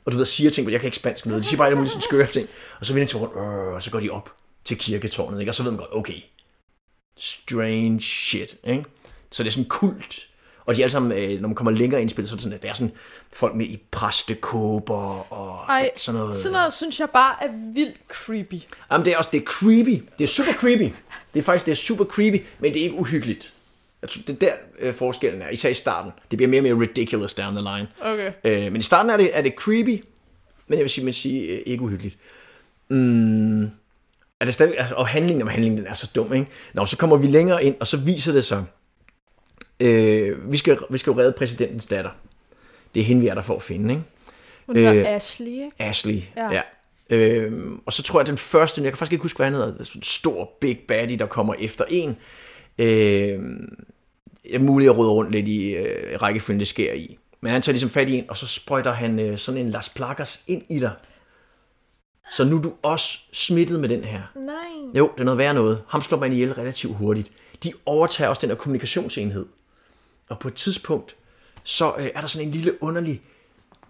Og 0.05 0.11
du 0.11 0.17
ved, 0.17 0.25
siger 0.25 0.51
ting, 0.51 0.65
men 0.65 0.71
jeg 0.71 0.81
kan 0.81 0.87
ikke 0.87 0.97
spansk 0.97 1.25
noget. 1.25 1.43
De 1.43 1.47
siger 1.47 1.57
bare 1.57 1.67
alle 1.67 1.75
mulige 1.75 1.91
sådan 1.91 2.01
skøre 2.01 2.27
ting. 2.27 2.47
Og 2.79 2.85
så 2.85 2.93
vender 2.93 3.05
de 3.05 3.11
sig 3.11 3.21
rundt, 3.21 3.33
øh, 3.35 3.75
og 3.75 3.83
så 3.83 3.91
går 3.91 3.99
de 3.99 4.09
op 4.09 4.29
til 4.63 4.77
kirketårnet, 4.77 5.39
ikke? 5.39 5.51
Og 5.51 5.55
så 5.55 5.63
ved 5.63 5.71
man 5.71 5.79
godt, 5.79 5.93
okay, 5.93 6.21
strange 7.17 8.01
shit, 8.01 8.57
ikke? 8.63 8.83
Så 9.31 9.43
det 9.43 9.49
er 9.49 9.51
sådan 9.51 9.69
kult. 9.69 10.28
Og 10.69 10.75
de 10.75 10.81
er 10.81 10.85
alle 10.85 10.91
sammen, 10.91 11.11
øh, 11.11 11.41
når 11.41 11.47
man 11.47 11.55
kommer 11.55 11.71
længere 11.71 12.01
ind 12.01 12.11
i 12.11 12.13
spillet, 12.13 12.29
så 12.29 12.33
er 12.33 12.37
det 12.37 12.43
sådan, 12.43 12.55
at 12.55 12.63
der 12.63 12.69
er 12.69 12.73
sådan 12.73 12.91
folk 13.33 13.55
med 13.55 13.65
i 13.65 13.79
præstekåber 13.91 15.33
og 15.33 15.65
Ej, 15.69 15.89
sådan 15.95 16.21
noget. 16.21 16.35
sådan 16.35 16.51
noget 16.51 16.73
synes 16.73 16.99
jeg 16.99 17.09
bare 17.09 17.35
er 17.41 17.47
vildt 17.73 17.97
creepy. 18.07 18.55
Jamen, 18.91 19.05
det 19.05 19.13
er 19.13 19.17
også 19.17 19.29
det 19.33 19.41
er 19.41 19.45
creepy. 19.45 20.03
Det 20.17 20.23
er 20.23 20.27
super 20.27 20.53
creepy. 20.53 20.93
Det 21.33 21.39
er 21.39 21.43
faktisk 21.43 21.65
det 21.65 21.71
er 21.71 21.75
super 21.75 22.05
creepy, 22.05 22.43
men 22.59 22.73
det 22.73 22.79
er 22.79 22.83
ikke 22.83 22.95
uhyggeligt. 22.95 23.53
Jeg 24.01 24.09
tror, 24.09 24.21
det 24.27 24.43
er 24.43 24.47
der 24.47 24.53
øh, 24.79 24.93
forskellen 24.93 25.41
er, 25.41 25.49
især 25.49 25.69
i 25.69 25.73
starten. 25.73 26.11
Det 26.31 26.37
bliver 26.37 26.49
mere 26.49 26.59
og 26.59 26.63
mere 26.63 26.87
ridiculous 26.87 27.33
down 27.33 27.53
the 27.53 27.61
line. 27.61 27.87
Okay. 28.01 28.31
Øh, 28.43 28.71
men 28.71 28.79
i 28.79 28.83
starten 28.83 29.09
er 29.09 29.17
det, 29.17 29.37
er 29.37 29.41
det 29.41 29.53
creepy, 29.53 30.03
men 30.67 30.77
jeg 30.77 30.83
vil 30.83 30.89
sige, 30.89 31.05
man 31.05 31.13
sige 31.13 31.41
øh, 31.41 31.61
ikke 31.65 31.83
uhyggeligt. 31.83 32.17
Mm, 32.89 33.63
er 34.39 34.45
det 34.45 34.53
stadig, 34.53 34.79
altså, 34.79 34.95
og 34.95 35.07
handlingen 35.07 35.41
om 35.41 35.47
handlingen, 35.47 35.77
den 35.77 35.87
er 35.87 35.93
så 35.93 36.11
dum, 36.15 36.33
ikke? 36.33 36.47
Nå, 36.73 36.85
så 36.85 36.97
kommer 36.97 37.17
vi 37.17 37.27
længere 37.27 37.63
ind, 37.63 37.75
og 37.79 37.87
så 37.87 37.97
viser 37.97 38.31
det 38.31 38.45
sig, 38.45 38.65
øh, 39.79 40.51
vi, 40.51 40.57
skal, 40.57 40.77
vi 40.89 40.97
skal 40.97 41.11
jo 41.11 41.19
redde 41.19 41.31
præsidentens 41.37 41.85
datter. 41.85 42.11
Det 42.95 42.99
er 42.99 43.03
hende, 43.03 43.21
vi 43.21 43.27
er 43.27 43.33
der 43.33 43.41
for 43.41 43.55
at 43.55 43.63
finde, 43.63 43.93
ikke? 43.93 44.03
Hun 44.65 44.75
hedder 44.75 44.93
Øh, 44.93 45.03
Ashley, 45.07 45.47
ikke? 45.47 45.71
Ashley. 45.79 46.21
Ja. 46.37 46.51
Ja. 46.51 46.61
Øhm, 47.09 47.79
og 47.85 47.93
så 47.93 48.03
tror 48.03 48.19
jeg, 48.19 48.21
at 48.21 48.27
den 48.27 48.37
første, 48.37 48.81
jeg 48.83 48.91
kan 48.91 48.97
faktisk 48.97 49.11
ikke 49.11 49.21
huske, 49.21 49.37
hvad 49.37 49.45
han 49.45 49.53
hedder, 49.53 49.83
sådan 49.83 49.99
en 49.99 50.03
stor 50.03 50.51
big 50.61 50.79
baddie, 50.87 51.17
der 51.17 51.25
kommer 51.25 51.53
efter 51.59 51.85
en. 51.89 52.17
Øhm, 52.79 53.77
det 54.43 54.55
er 54.55 54.59
muligt 54.59 54.89
at 54.89 54.97
rode 54.97 55.09
rundt 55.09 55.31
lidt 55.31 55.47
i 55.47 55.75
øh, 55.75 56.21
rækkefølgen, 56.21 56.59
det 56.59 56.67
sker 56.67 56.93
i. 56.93 57.17
Men 57.41 57.51
han 57.51 57.61
tager 57.61 57.73
ligesom 57.73 57.89
fat 57.89 58.09
i 58.09 58.17
en, 58.17 58.25
og 58.29 58.37
så 58.37 58.47
sprøjter 58.47 58.91
han 58.91 59.19
øh, 59.19 59.37
sådan 59.37 59.61
en 59.61 59.69
Las 59.69 59.89
Plagas 59.89 60.43
ind 60.47 60.63
i 60.69 60.79
dig. 60.79 60.91
Så 62.31 62.45
nu 62.45 62.57
er 62.57 62.61
du 62.61 62.73
også 62.81 63.19
smittet 63.33 63.79
med 63.79 63.89
den 63.89 64.03
her. 64.03 64.21
Nej. 64.35 64.55
Jo, 64.95 65.11
det 65.13 65.21
er 65.21 65.25
noget 65.25 65.37
værre 65.37 65.53
noget. 65.53 65.83
Ham 65.87 66.01
slår 66.01 66.19
man 66.19 66.33
ihjel 66.33 66.53
relativt 66.53 66.95
hurtigt. 66.95 67.31
De 67.63 67.73
overtager 67.85 68.29
også 68.29 68.41
den 68.41 68.49
her 68.49 68.55
kommunikationsenhed. 68.55 69.45
Og 70.29 70.39
på 70.39 70.47
et 70.47 70.53
tidspunkt, 70.53 71.15
så 71.63 71.93
øh, 71.97 72.09
er 72.15 72.21
der 72.21 72.27
sådan 72.27 72.47
en 72.47 72.53
lille 72.53 72.83
underlig 72.83 73.21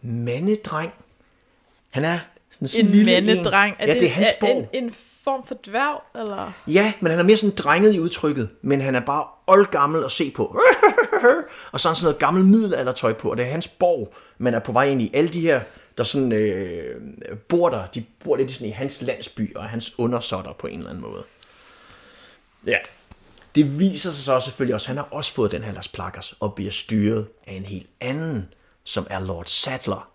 mandedreng. 0.01 0.93
Han 1.89 2.05
er 2.05 2.19
sådan, 2.51 2.67
sådan 2.67 2.85
En 2.85 2.91
lille 2.91 3.21
mandedreng. 3.21 3.75
En. 3.81 3.87
Ja, 3.87 3.93
det 3.93 4.03
er 4.03 4.09
hans 4.09 4.27
er 4.41 4.47
en, 4.47 4.67
en 4.73 4.95
form 5.23 5.47
for 5.47 5.55
dværg, 5.65 6.01
eller? 6.21 6.51
Ja, 6.67 6.93
men 6.99 7.09
han 7.09 7.19
er 7.19 7.23
mere 7.23 7.37
sådan 7.37 7.55
drenget 7.55 7.95
i 7.95 7.99
udtrykket. 7.99 8.49
Men 8.61 8.81
han 8.81 8.95
er 8.95 8.99
bare 8.99 9.25
oldgammel 9.47 10.03
at 10.03 10.11
se 10.11 10.31
på. 10.31 10.43
og 11.71 11.79
så 11.79 11.87
har 11.87 11.91
han 11.91 11.95
sådan 11.95 12.05
noget 12.05 12.19
gammelt 12.19 12.47
middelaldertøj 12.47 13.13
på. 13.13 13.31
Og 13.31 13.37
det 13.37 13.45
er 13.45 13.49
hans 13.49 13.67
borg, 13.67 14.13
man 14.37 14.53
er 14.53 14.59
på 14.59 14.71
vej 14.71 14.85
ind 14.85 15.01
i. 15.01 15.11
Alle 15.13 15.29
de 15.29 15.41
her, 15.41 15.61
der 15.97 16.03
sådan 16.03 16.31
øh, 16.31 17.01
bor 17.37 17.69
der, 17.69 17.87
de 17.87 18.03
bor 18.23 18.35
lidt 18.35 18.51
i, 18.51 18.53
sådan, 18.53 18.67
i 18.67 18.71
hans 18.71 19.01
landsby 19.01 19.55
og 19.55 19.63
er 19.63 19.67
hans 19.67 19.99
undersåtter 19.99 20.53
på 20.53 20.67
en 20.67 20.77
eller 20.77 20.89
anden 20.89 21.03
måde. 21.03 21.23
Ja. 22.65 22.77
Det 23.55 23.79
viser 23.79 24.11
sig 24.11 24.23
så 24.23 24.39
selvfølgelig 24.39 24.75
også, 24.75 24.85
at 24.85 24.87
han 24.87 24.97
har 24.97 25.07
også 25.11 25.33
fået 25.33 25.51
den 25.51 25.63
her 25.63 25.73
Las 25.73 25.87
Plagas 25.87 26.35
og 26.39 26.53
bliver 26.53 26.71
styret 26.71 27.27
af 27.47 27.53
en 27.53 27.65
helt 27.65 27.89
anden, 27.99 28.53
som 28.83 29.07
er 29.09 29.19
Lord 29.19 29.45
Sadler. 29.45 30.11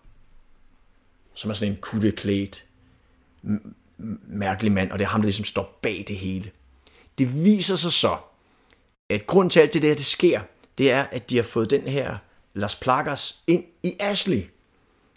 Som 1.34 1.50
er 1.50 1.54
sådan 1.54 1.72
en 1.72 1.78
kutteklædt 1.80 2.64
mærkelig 4.26 4.72
mand, 4.72 4.90
og 4.90 4.98
det 4.98 5.04
er 5.04 5.08
ham, 5.08 5.20
der 5.20 5.26
ligesom 5.26 5.44
står 5.44 5.78
bag 5.82 6.04
det 6.08 6.16
hele. 6.16 6.50
Det 7.18 7.44
viser 7.44 7.76
sig 7.76 7.92
så, 7.92 8.16
at 9.08 9.26
grund 9.26 9.50
til 9.50 9.60
alt 9.60 9.74
det 9.74 9.82
der, 9.82 9.94
det 9.94 10.06
sker, 10.06 10.40
det 10.78 10.90
er, 10.90 11.02
at 11.02 11.30
de 11.30 11.36
har 11.36 11.42
fået 11.42 11.70
den 11.70 11.82
her 11.82 12.16
Las 12.54 12.76
Plagas 12.76 13.42
ind 13.46 13.64
i 13.82 13.96
Ashley. 14.00 14.42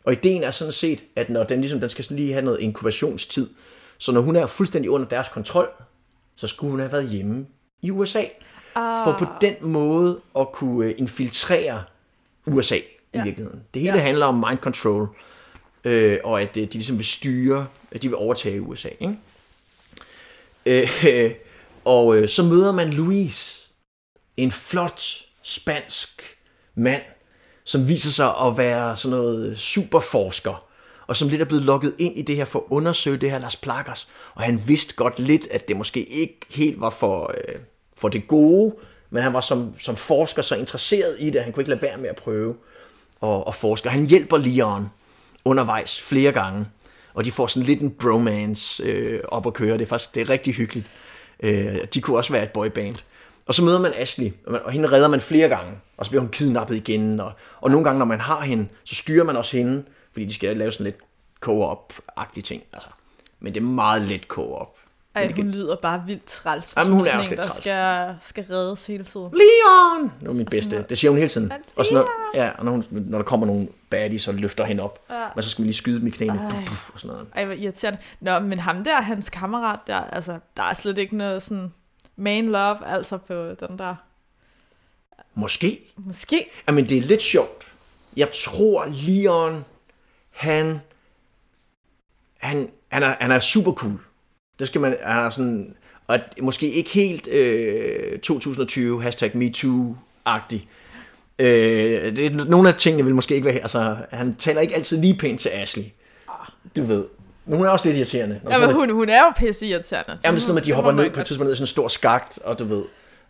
Og 0.03 0.13
ideen 0.13 0.43
er 0.43 0.51
sådan 0.51 0.73
set, 0.73 1.03
at 1.15 1.30
når 1.30 1.43
den, 1.43 1.62
ligesom, 1.62 1.80
den 1.80 1.89
skal 1.89 2.06
lige 2.10 2.34
have 2.34 2.45
noget 2.45 2.60
inkubationstid, 2.60 3.49
så 3.97 4.12
når 4.12 4.21
hun 4.21 4.36
er 4.36 4.45
fuldstændig 4.45 4.91
under 4.91 5.08
deres 5.08 5.27
kontrol, 5.27 5.69
så 6.36 6.47
skulle 6.47 6.71
hun 6.71 6.80
have 6.80 6.91
været 6.91 7.10
hjemme 7.10 7.45
i 7.81 7.91
USA. 7.91 8.23
Ah. 8.75 9.03
For 9.03 9.15
på 9.19 9.25
den 9.41 9.55
måde 9.61 10.19
at 10.39 10.51
kunne 10.51 10.85
øh, 10.85 10.95
infiltrere 10.97 11.83
USA 12.45 12.75
i 12.75 12.81
ja. 13.13 13.23
virkeligheden. 13.23 13.63
Det 13.73 13.81
hele 13.81 13.97
ja. 13.97 14.03
handler 14.03 14.25
om 14.25 14.35
mind 14.47 14.57
control, 14.57 15.07
øh, 15.83 16.19
og 16.23 16.41
at 16.41 16.57
øh, 16.57 16.63
de 16.63 16.73
ligesom 16.73 16.97
vil 16.97 17.05
styre, 17.05 17.67
at 17.91 18.01
de 18.01 18.07
vil 18.07 18.17
overtage 18.17 18.61
USA. 18.61 18.89
Ikke? 18.99 19.17
Øh, 20.65 21.31
og 21.95 22.17
øh, 22.17 22.29
så 22.29 22.43
møder 22.43 22.71
man 22.71 22.93
Louise, 22.93 23.69
en 24.37 24.51
flot 24.51 25.03
spansk 25.43 26.37
mand, 26.75 27.01
som 27.63 27.87
viser 27.87 28.11
sig 28.11 28.37
at 28.37 28.57
være 28.57 28.95
sådan 28.95 29.17
noget 29.17 29.59
superforsker, 29.59 30.66
og 31.08 31.15
som 31.15 31.30
lidt 31.30 31.41
er 31.41 31.46
blevet 31.46 31.63
lukket 31.63 31.96
ind 31.98 32.17
i 32.17 32.22
det 32.22 32.36
her 32.36 32.46
for 32.46 32.60
at 32.60 32.65
undersøge 32.70 33.17
det 33.17 33.32
her 33.32 33.39
Lars 33.39 33.56
Plakkers. 33.56 34.08
Og 34.36 34.43
han 34.43 34.62
vidste 34.65 34.96
godt 34.96 35.20
lidt, 35.20 35.48
at 35.52 35.67
det 35.67 35.78
måske 35.78 36.04
ikke 36.04 36.39
helt 36.50 36.82
var 36.82 36.89
for, 36.89 37.34
øh, 37.38 37.56
for 37.98 38.10
det 38.10 38.28
gode, 38.28 38.76
men 39.10 39.24
han 39.24 39.34
var 39.34 39.41
som, 39.41 39.74
som 39.80 39.96
forsker 39.96 40.41
så 40.41 40.56
interesseret 40.56 41.15
i 41.20 41.30
det, 41.30 41.36
at 41.36 41.43
han 41.43 41.54
kunne 41.54 41.62
ikke 41.62 41.70
lade 41.70 41.82
være 41.82 41.98
med 41.98 42.10
at 42.10 42.15
prøve 42.15 42.56
at, 43.24 43.43
at 43.48 43.56
forske. 43.56 43.88
Og 43.88 43.91
han 43.91 44.06
hjælper 44.06 44.38
Leon 44.38 44.89
undervejs 45.46 46.02
flere 46.02 46.32
gange, 46.32 46.65
og 47.13 47.26
de 47.26 47.32
får 47.32 47.48
sådan 47.48 47.67
lidt 47.67 47.82
en 47.82 47.91
bromance 47.91 48.84
øh, 48.84 49.20
op 49.28 49.48
at 49.48 49.54
køre. 49.54 49.74
Det 49.74 49.82
er 49.82 49.88
faktisk 49.88 50.15
det 50.15 50.22
er 50.22 50.30
rigtig 50.30 50.54
hyggeligt. 50.54 50.88
Øh, 51.39 51.78
de 51.93 52.02
kunne 52.02 52.17
også 52.17 52.34
være 52.34 52.43
et 52.43 52.52
boyband. 52.52 52.96
Og 53.46 53.54
så 53.54 53.63
møder 53.63 53.82
man 53.82 53.93
Ashley, 53.96 54.32
og 54.46 54.72
hende 54.72 54.91
redder 54.91 55.08
man 55.08 55.22
flere 55.22 55.50
gange, 55.50 55.72
og 55.98 56.06
så 56.06 56.12
bliver 56.12 56.22
hun 56.22 56.32
kidnappet 56.32 56.76
igen. 56.76 57.20
Og, 57.20 57.32
og 57.62 57.72
nogle 57.72 57.84
gange, 57.84 58.00
når 58.00 58.06
man 58.06 58.20
har 58.20 58.41
hende, 58.41 58.67
så 58.84 58.96
styrer 58.96 59.24
man 59.24 59.38
også 59.38 59.58
hende, 59.58 59.84
fordi 60.17 60.25
de 60.25 60.34
skal 60.34 60.58
lave 60.58 60.71
sådan 60.71 60.84
lidt 60.84 60.95
co-op-agtige 61.39 62.41
ting. 62.41 62.63
Altså. 62.73 62.89
Men 63.39 63.53
det 63.53 63.62
er 63.62 63.65
meget 63.65 64.01
let 64.01 64.21
co-op. 64.21 64.75
Ej, 65.15 65.32
hun 65.32 65.51
lyder 65.51 65.75
bare 65.75 66.03
vildt 66.06 66.25
træls. 66.25 66.73
Jamen, 66.77 66.93
hun 66.93 67.08
er 67.08 67.17
også 67.17 67.30
lidt 67.30 67.43
der 67.43 67.49
skal, 67.49 68.15
skal 68.23 68.45
reddes 68.49 68.88
hele 68.88 69.03
tiden. 69.03 69.27
Leon! 69.27 70.12
Det 70.19 70.27
var 70.27 70.34
min 70.34 70.45
bedste. 70.45 70.86
Det 70.89 70.97
siger 70.97 71.12
hun 71.12 71.17
hele 71.17 71.30
tiden. 71.30 71.53
Og 71.75 71.86
så 71.86 71.93
når, 71.93 72.10
ja, 72.34 72.51
og 72.58 72.65
når, 72.65 72.71
hun, 72.71 72.84
når 72.89 73.17
der 73.17 73.25
kommer 73.25 73.45
nogle 73.45 73.67
baddies, 73.89 74.21
så 74.21 74.32
løfter 74.32 74.65
hende 74.65 74.84
op. 74.84 75.06
Ja. 75.10 75.27
Men 75.36 75.43
så 75.43 75.49
skal 75.49 75.63
vi 75.63 75.67
lige 75.67 75.75
skyde 75.75 75.99
dem 75.99 76.08
i 76.08 76.10
knæene. 76.10 76.39
Ej. 76.39 76.65
Og 76.93 76.99
sådan 76.99 77.13
noget. 77.13 77.27
Ej, 77.36 77.45
hvor 77.45 77.53
irriterende. 77.53 77.99
Nå, 78.19 78.39
men 78.39 78.60
ham 78.60 78.84
der, 78.84 79.01
hans 79.01 79.30
kammerat 79.30 79.80
der, 79.88 80.01
altså, 80.01 80.39
der 80.58 80.63
er 80.63 80.73
slet 80.73 80.97
ikke 80.97 81.17
noget 81.17 81.43
sådan 81.43 81.73
man 82.15 82.45
love, 82.45 82.88
altså 82.88 83.17
på 83.17 83.34
den 83.34 83.80
der... 83.80 83.95
Måske. 85.36 85.80
Måske. 85.95 86.49
Jamen, 86.67 86.89
det 86.89 86.97
er 86.97 87.01
lidt 87.01 87.21
sjovt. 87.21 87.67
Jeg 88.17 88.30
tror, 88.45 88.86
Leon, 88.86 89.65
han, 90.38 90.82
han, 92.38 92.69
han, 92.88 93.04
er, 93.04 93.15
han 93.19 93.32
er 93.32 93.39
super 93.39 93.71
cool. 93.71 94.00
Det 94.60 94.67
skal 94.67 94.82
man, 94.82 94.97
han 95.04 95.26
er 95.26 95.30
sådan, 95.30 95.76
og 96.08 96.19
måske 96.41 96.71
ikke 96.71 96.89
helt 96.89 97.28
øh, 97.28 98.19
2020 98.19 99.04
hashtag 99.04 99.32
MeToo-agtig. 99.36 100.67
Øh, 101.39 102.15
det, 102.15 102.47
nogle 102.47 102.69
af 102.69 102.76
tingene 102.76 103.04
vil 103.04 103.15
måske 103.15 103.36
ikke 103.36 103.45
være, 103.45 103.56
altså, 103.56 103.97
han 104.12 104.36
taler 104.36 104.62
ikke 104.62 104.76
altid 104.76 105.02
lige 105.02 105.13
pænt 105.13 105.39
til 105.41 105.50
Ashley. 105.50 105.84
Du 106.76 106.84
ved. 106.84 107.06
Men 107.45 107.58
hun 107.58 107.65
er 107.65 107.69
også 107.69 107.86
lidt 107.86 107.97
irriterende. 107.97 108.41
Ja, 108.50 108.60
men 108.60 108.76
hun, 108.76 108.89
hun 108.89 109.10
er 109.10 109.19
jo 109.19 109.32
pisse 109.38 109.67
irriterende. 109.67 110.17
Jamen, 110.23 110.39
sådan 110.39 110.50
noget 110.50 110.62
at 110.62 110.65
de 110.65 110.73
hopper 110.73 110.91
ned 110.91 111.10
på 111.10 111.19
et 111.19 111.26
tidspunkt 111.26 111.47
ned 111.47 111.54
i 111.54 111.56
sådan 111.56 111.63
en 111.63 111.67
stor 111.67 111.88
skagt, 111.88 112.39
og 112.43 112.60
du 112.60 112.65
ved, 112.65 112.84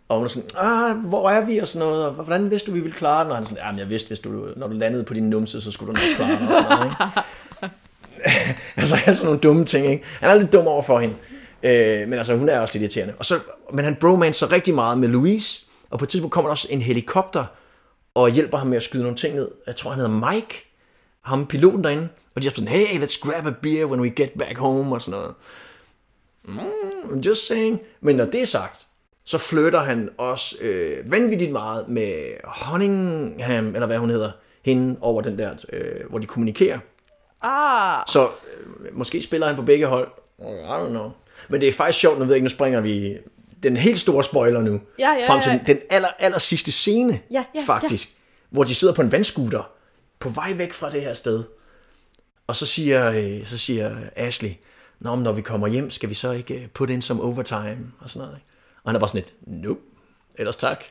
og 0.09 0.17
hun 0.17 0.25
er 0.25 0.27
sådan, 0.27 0.49
ah, 0.57 0.97
hvor 0.97 1.29
er 1.29 1.45
vi 1.45 1.57
og 1.57 1.67
sådan 1.67 1.87
noget, 1.87 2.05
og 2.05 2.11
hvordan 2.11 2.51
vidste 2.51 2.67
du, 2.67 2.73
vi 2.75 2.79
ville 2.79 2.97
klare 2.97 3.23
den? 3.23 3.31
Og 3.31 3.37
han 3.37 3.43
er 3.43 3.47
sådan, 3.47 3.63
jamen 3.63 3.79
jeg 3.79 3.89
vidste, 3.89 4.07
hvis 4.07 4.19
du, 4.19 4.47
når 4.55 4.67
du 4.67 4.73
landede 4.73 5.03
på 5.03 5.13
din 5.13 5.29
numse, 5.29 5.61
så 5.61 5.71
skulle 5.71 5.93
du 5.95 5.99
nok 5.99 6.15
klare 6.15 6.39
den 6.39 6.47
og 6.47 6.53
sådan 6.63 6.77
noget, 6.77 6.91
ikke? 6.91 8.55
altså, 8.77 8.95
han 8.95 9.09
er 9.09 9.13
sådan 9.13 9.25
nogle 9.25 9.39
dumme 9.39 9.65
ting, 9.65 9.87
ikke? 9.87 10.05
Han 10.19 10.29
er 10.29 10.35
lidt 10.35 10.53
dum 10.53 10.67
over 10.67 10.81
for 10.81 10.99
hende. 10.99 11.15
Øh, 11.63 12.07
men 12.07 12.13
altså, 12.13 12.35
hun 12.37 12.49
er 12.49 12.59
også 12.59 12.73
lidt 12.73 12.81
irriterende. 12.81 13.13
Og 13.19 13.25
så, 13.25 13.39
men 13.73 13.85
han 13.85 13.95
bromancer 13.95 14.47
så 14.47 14.53
rigtig 14.53 14.73
meget 14.73 14.97
med 14.97 15.07
Louise, 15.07 15.65
og 15.89 15.99
på 15.99 16.05
et 16.05 16.09
tidspunkt 16.09 16.33
kommer 16.33 16.49
der 16.49 16.51
også 16.51 16.67
en 16.69 16.81
helikopter, 16.81 17.45
og 18.15 18.29
hjælper 18.29 18.57
ham 18.57 18.67
med 18.67 18.77
at 18.77 18.83
skyde 18.83 19.03
nogle 19.03 19.17
ting 19.17 19.35
ned. 19.35 19.51
Jeg 19.67 19.75
tror, 19.75 19.91
han 19.91 19.99
hedder 19.99 20.31
Mike, 20.31 20.73
ham 21.21 21.47
piloten 21.47 21.83
derinde, 21.83 22.09
og 22.35 22.41
de 22.41 22.47
er 22.47 22.51
sådan, 22.51 22.67
hey, 22.67 23.03
let's 23.03 23.19
grab 23.21 23.47
a 23.47 23.53
beer 23.61 23.85
when 23.85 24.01
we 24.01 24.09
get 24.09 24.31
back 24.39 24.57
home, 24.57 24.95
og 24.95 25.01
sådan 25.01 25.19
noget. 25.19 25.33
Mm, 26.43 27.19
just 27.19 27.47
saying. 27.47 27.79
Men 28.01 28.15
når 28.15 28.25
det 28.25 28.41
er 28.41 28.45
sagt, 28.45 28.86
så 29.27 29.37
flytter 29.37 29.79
han 29.79 30.09
også 30.17 30.55
øh, 30.61 31.11
vanvittigt 31.11 31.51
meget 31.51 31.87
med 31.87 32.33
Honningham, 32.43 33.67
eller 33.67 33.85
hvad 33.85 33.97
hun 33.97 34.09
hedder, 34.09 34.31
hende 34.61 34.97
over 35.01 35.21
den 35.21 35.37
der, 35.37 35.51
øh, 35.73 36.09
hvor 36.09 36.19
de 36.19 36.27
kommunikerer. 36.27 36.79
Ah. 37.41 38.03
Så 38.07 38.23
øh, 38.27 38.97
måske 38.97 39.21
spiller 39.21 39.47
han 39.47 39.55
på 39.55 39.61
begge 39.61 39.85
hold. 39.85 40.11
I 40.39 40.43
don't 40.43 40.89
know. 40.89 41.11
Men 41.49 41.61
det 41.61 41.69
er 41.69 41.73
faktisk 41.73 41.99
sjovt, 41.99 42.19
nu 42.19 42.23
ved 42.25 42.31
jeg 42.31 42.35
ikke, 42.35 42.45
nu 42.45 42.49
springer 42.49 42.81
vi 42.81 43.17
den 43.63 43.77
helt 43.77 43.99
store 43.99 44.23
spoiler 44.23 44.61
nu. 44.61 44.81
Ja, 44.99 45.11
ja, 45.11 45.29
frem 45.29 45.41
til 45.41 45.61
den 45.67 45.79
aller, 45.89 46.09
aller 46.19 46.39
sidste 46.39 46.71
scene, 46.71 47.19
ja, 47.31 47.43
ja, 47.55 47.63
faktisk. 47.65 48.07
Ja. 48.07 48.13
Hvor 48.49 48.63
de 48.63 48.75
sidder 48.75 48.93
på 48.93 49.01
en 49.01 49.11
vandskuter, 49.11 49.71
på 50.19 50.29
vej 50.29 50.53
væk 50.53 50.73
fra 50.73 50.89
det 50.89 51.01
her 51.01 51.13
sted. 51.13 51.43
Og 52.47 52.55
så 52.55 52.65
siger, 52.65 53.11
øh, 53.11 53.45
så 53.45 53.57
siger 53.57 53.95
Ashley, 54.15 54.51
Nå, 54.99 55.15
men 55.15 55.23
når 55.23 55.31
vi 55.31 55.41
kommer 55.41 55.67
hjem, 55.67 55.91
skal 55.91 56.09
vi 56.09 56.13
så 56.13 56.31
ikke 56.31 56.61
øh, 56.61 56.67
put 56.67 56.89
in 56.89 57.01
som 57.01 57.21
overtime 57.21 57.91
og 57.99 58.09
sådan 58.09 58.27
noget. 58.27 58.37
Ikke? 58.37 58.47
Og 58.87 58.91
han 58.91 58.95
er 58.95 58.99
bare 58.99 59.09
sådan 59.09 59.21
lidt, 59.21 59.63
nope, 59.63 59.79
ellers 60.37 60.55
tak. 60.55 60.83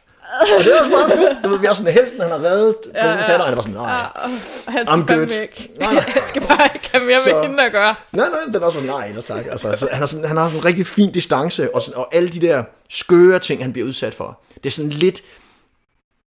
og 0.58 0.64
det 0.64 0.74
er 0.74 0.78
også 0.78 0.90
meget 0.90 1.12
fedt. 1.12 1.44
Du 1.44 1.48
ved, 1.48 1.58
vi 1.58 1.66
er 1.66 1.72
sådan 1.72 1.92
helten, 1.92 2.20
han 2.20 2.30
har 2.30 2.38
reddet 2.38 2.76
ja, 2.94 3.06
ja. 3.06 3.16
datter, 3.16 3.38
og 3.38 3.44
han 3.44 3.52
er 3.52 3.56
bare 3.56 3.62
sådan, 3.62 3.80
nej, 3.80 3.90
ja, 3.90 4.72
han 4.72 4.86
skal 4.86 5.06
bare 5.06 5.40
væk. 5.40 5.70
Nej, 5.80 5.94
nej. 5.94 6.02
han 6.16 6.22
skal 6.26 6.42
bare 6.42 6.68
ikke 6.74 6.90
have 6.92 7.04
mere 7.04 7.18
så, 7.18 7.34
med 7.34 7.48
hende 7.48 7.64
at 7.64 7.72
gøre. 7.72 7.94
Nej, 8.12 8.28
nej, 8.28 8.40
den 8.46 8.54
er 8.54 8.60
også 8.60 8.78
sådan, 8.78 8.90
nej, 8.90 9.06
ellers 9.06 9.24
tak. 9.24 9.46
Altså, 9.50 9.76
så 9.76 9.88
han, 9.90 9.98
har 9.98 10.06
sådan, 10.06 10.28
han 10.28 10.36
har 10.36 10.46
sådan 10.46 10.58
en 10.58 10.64
rigtig 10.64 10.86
fin 10.86 11.12
distance, 11.12 11.74
og, 11.74 11.82
sådan, 11.82 11.98
og 11.98 12.14
alle 12.14 12.28
de 12.28 12.40
der 12.40 12.64
skøre 12.88 13.38
ting, 13.38 13.62
han 13.62 13.72
bliver 13.72 13.88
udsat 13.88 14.14
for. 14.14 14.40
Det 14.54 14.66
er 14.66 14.70
sådan 14.70 14.90
lidt 14.90 15.22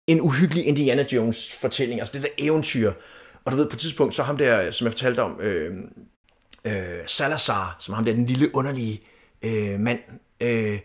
en 0.08 0.22
uhyggelig 0.22 0.66
Indiana 0.66 1.06
Jones 1.12 1.54
fortælling, 1.62 2.00
altså 2.00 2.14
det 2.14 2.22
der 2.22 2.30
eventyr, 2.38 2.94
og 3.46 3.52
du 3.52 3.58
ved, 3.58 3.70
på 3.70 3.76
et 3.76 3.80
tidspunkt, 3.80 4.16
så 4.16 4.24
ham 4.24 4.38
der, 4.38 4.72
som 4.72 4.86
jeg 4.86 4.94
fortalte 4.94 5.20
om, 5.20 5.42
øh, 5.42 5.72
øh, 6.66 6.74
Salazar, 7.08 7.76
som 7.80 7.94
ham 7.94 8.06
der, 8.06 8.14
den 8.14 8.26
lille 8.26 8.56
underlige 8.56 9.02
øh, 9.42 9.80
mand, 9.80 10.00
øh, 10.42 10.80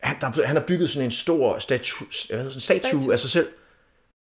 han, 0.00 0.16
der, 0.20 0.46
han 0.46 0.56
har 0.56 0.64
bygget 0.66 0.90
sådan 0.90 1.04
en 1.04 1.10
stor 1.10 1.58
statue, 1.58 2.06
hvad 2.28 2.38
hedder, 2.38 2.50
sådan, 2.50 2.60
statue, 2.60 2.88
statue 2.88 3.12
af 3.12 3.18
sig 3.18 3.30
selv, 3.30 3.48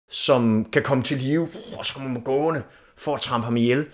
som 0.10 0.70
kan 0.74 0.82
komme 0.82 1.04
til 1.04 1.18
live, 1.18 1.50
og 1.78 1.86
så 1.86 1.94
kommer 1.94 2.10
man 2.10 2.22
gående 2.22 2.64
for 2.96 3.16
at 3.16 3.22
trampe 3.22 3.46
ham 3.46 3.58
ihjel. 3.58 3.86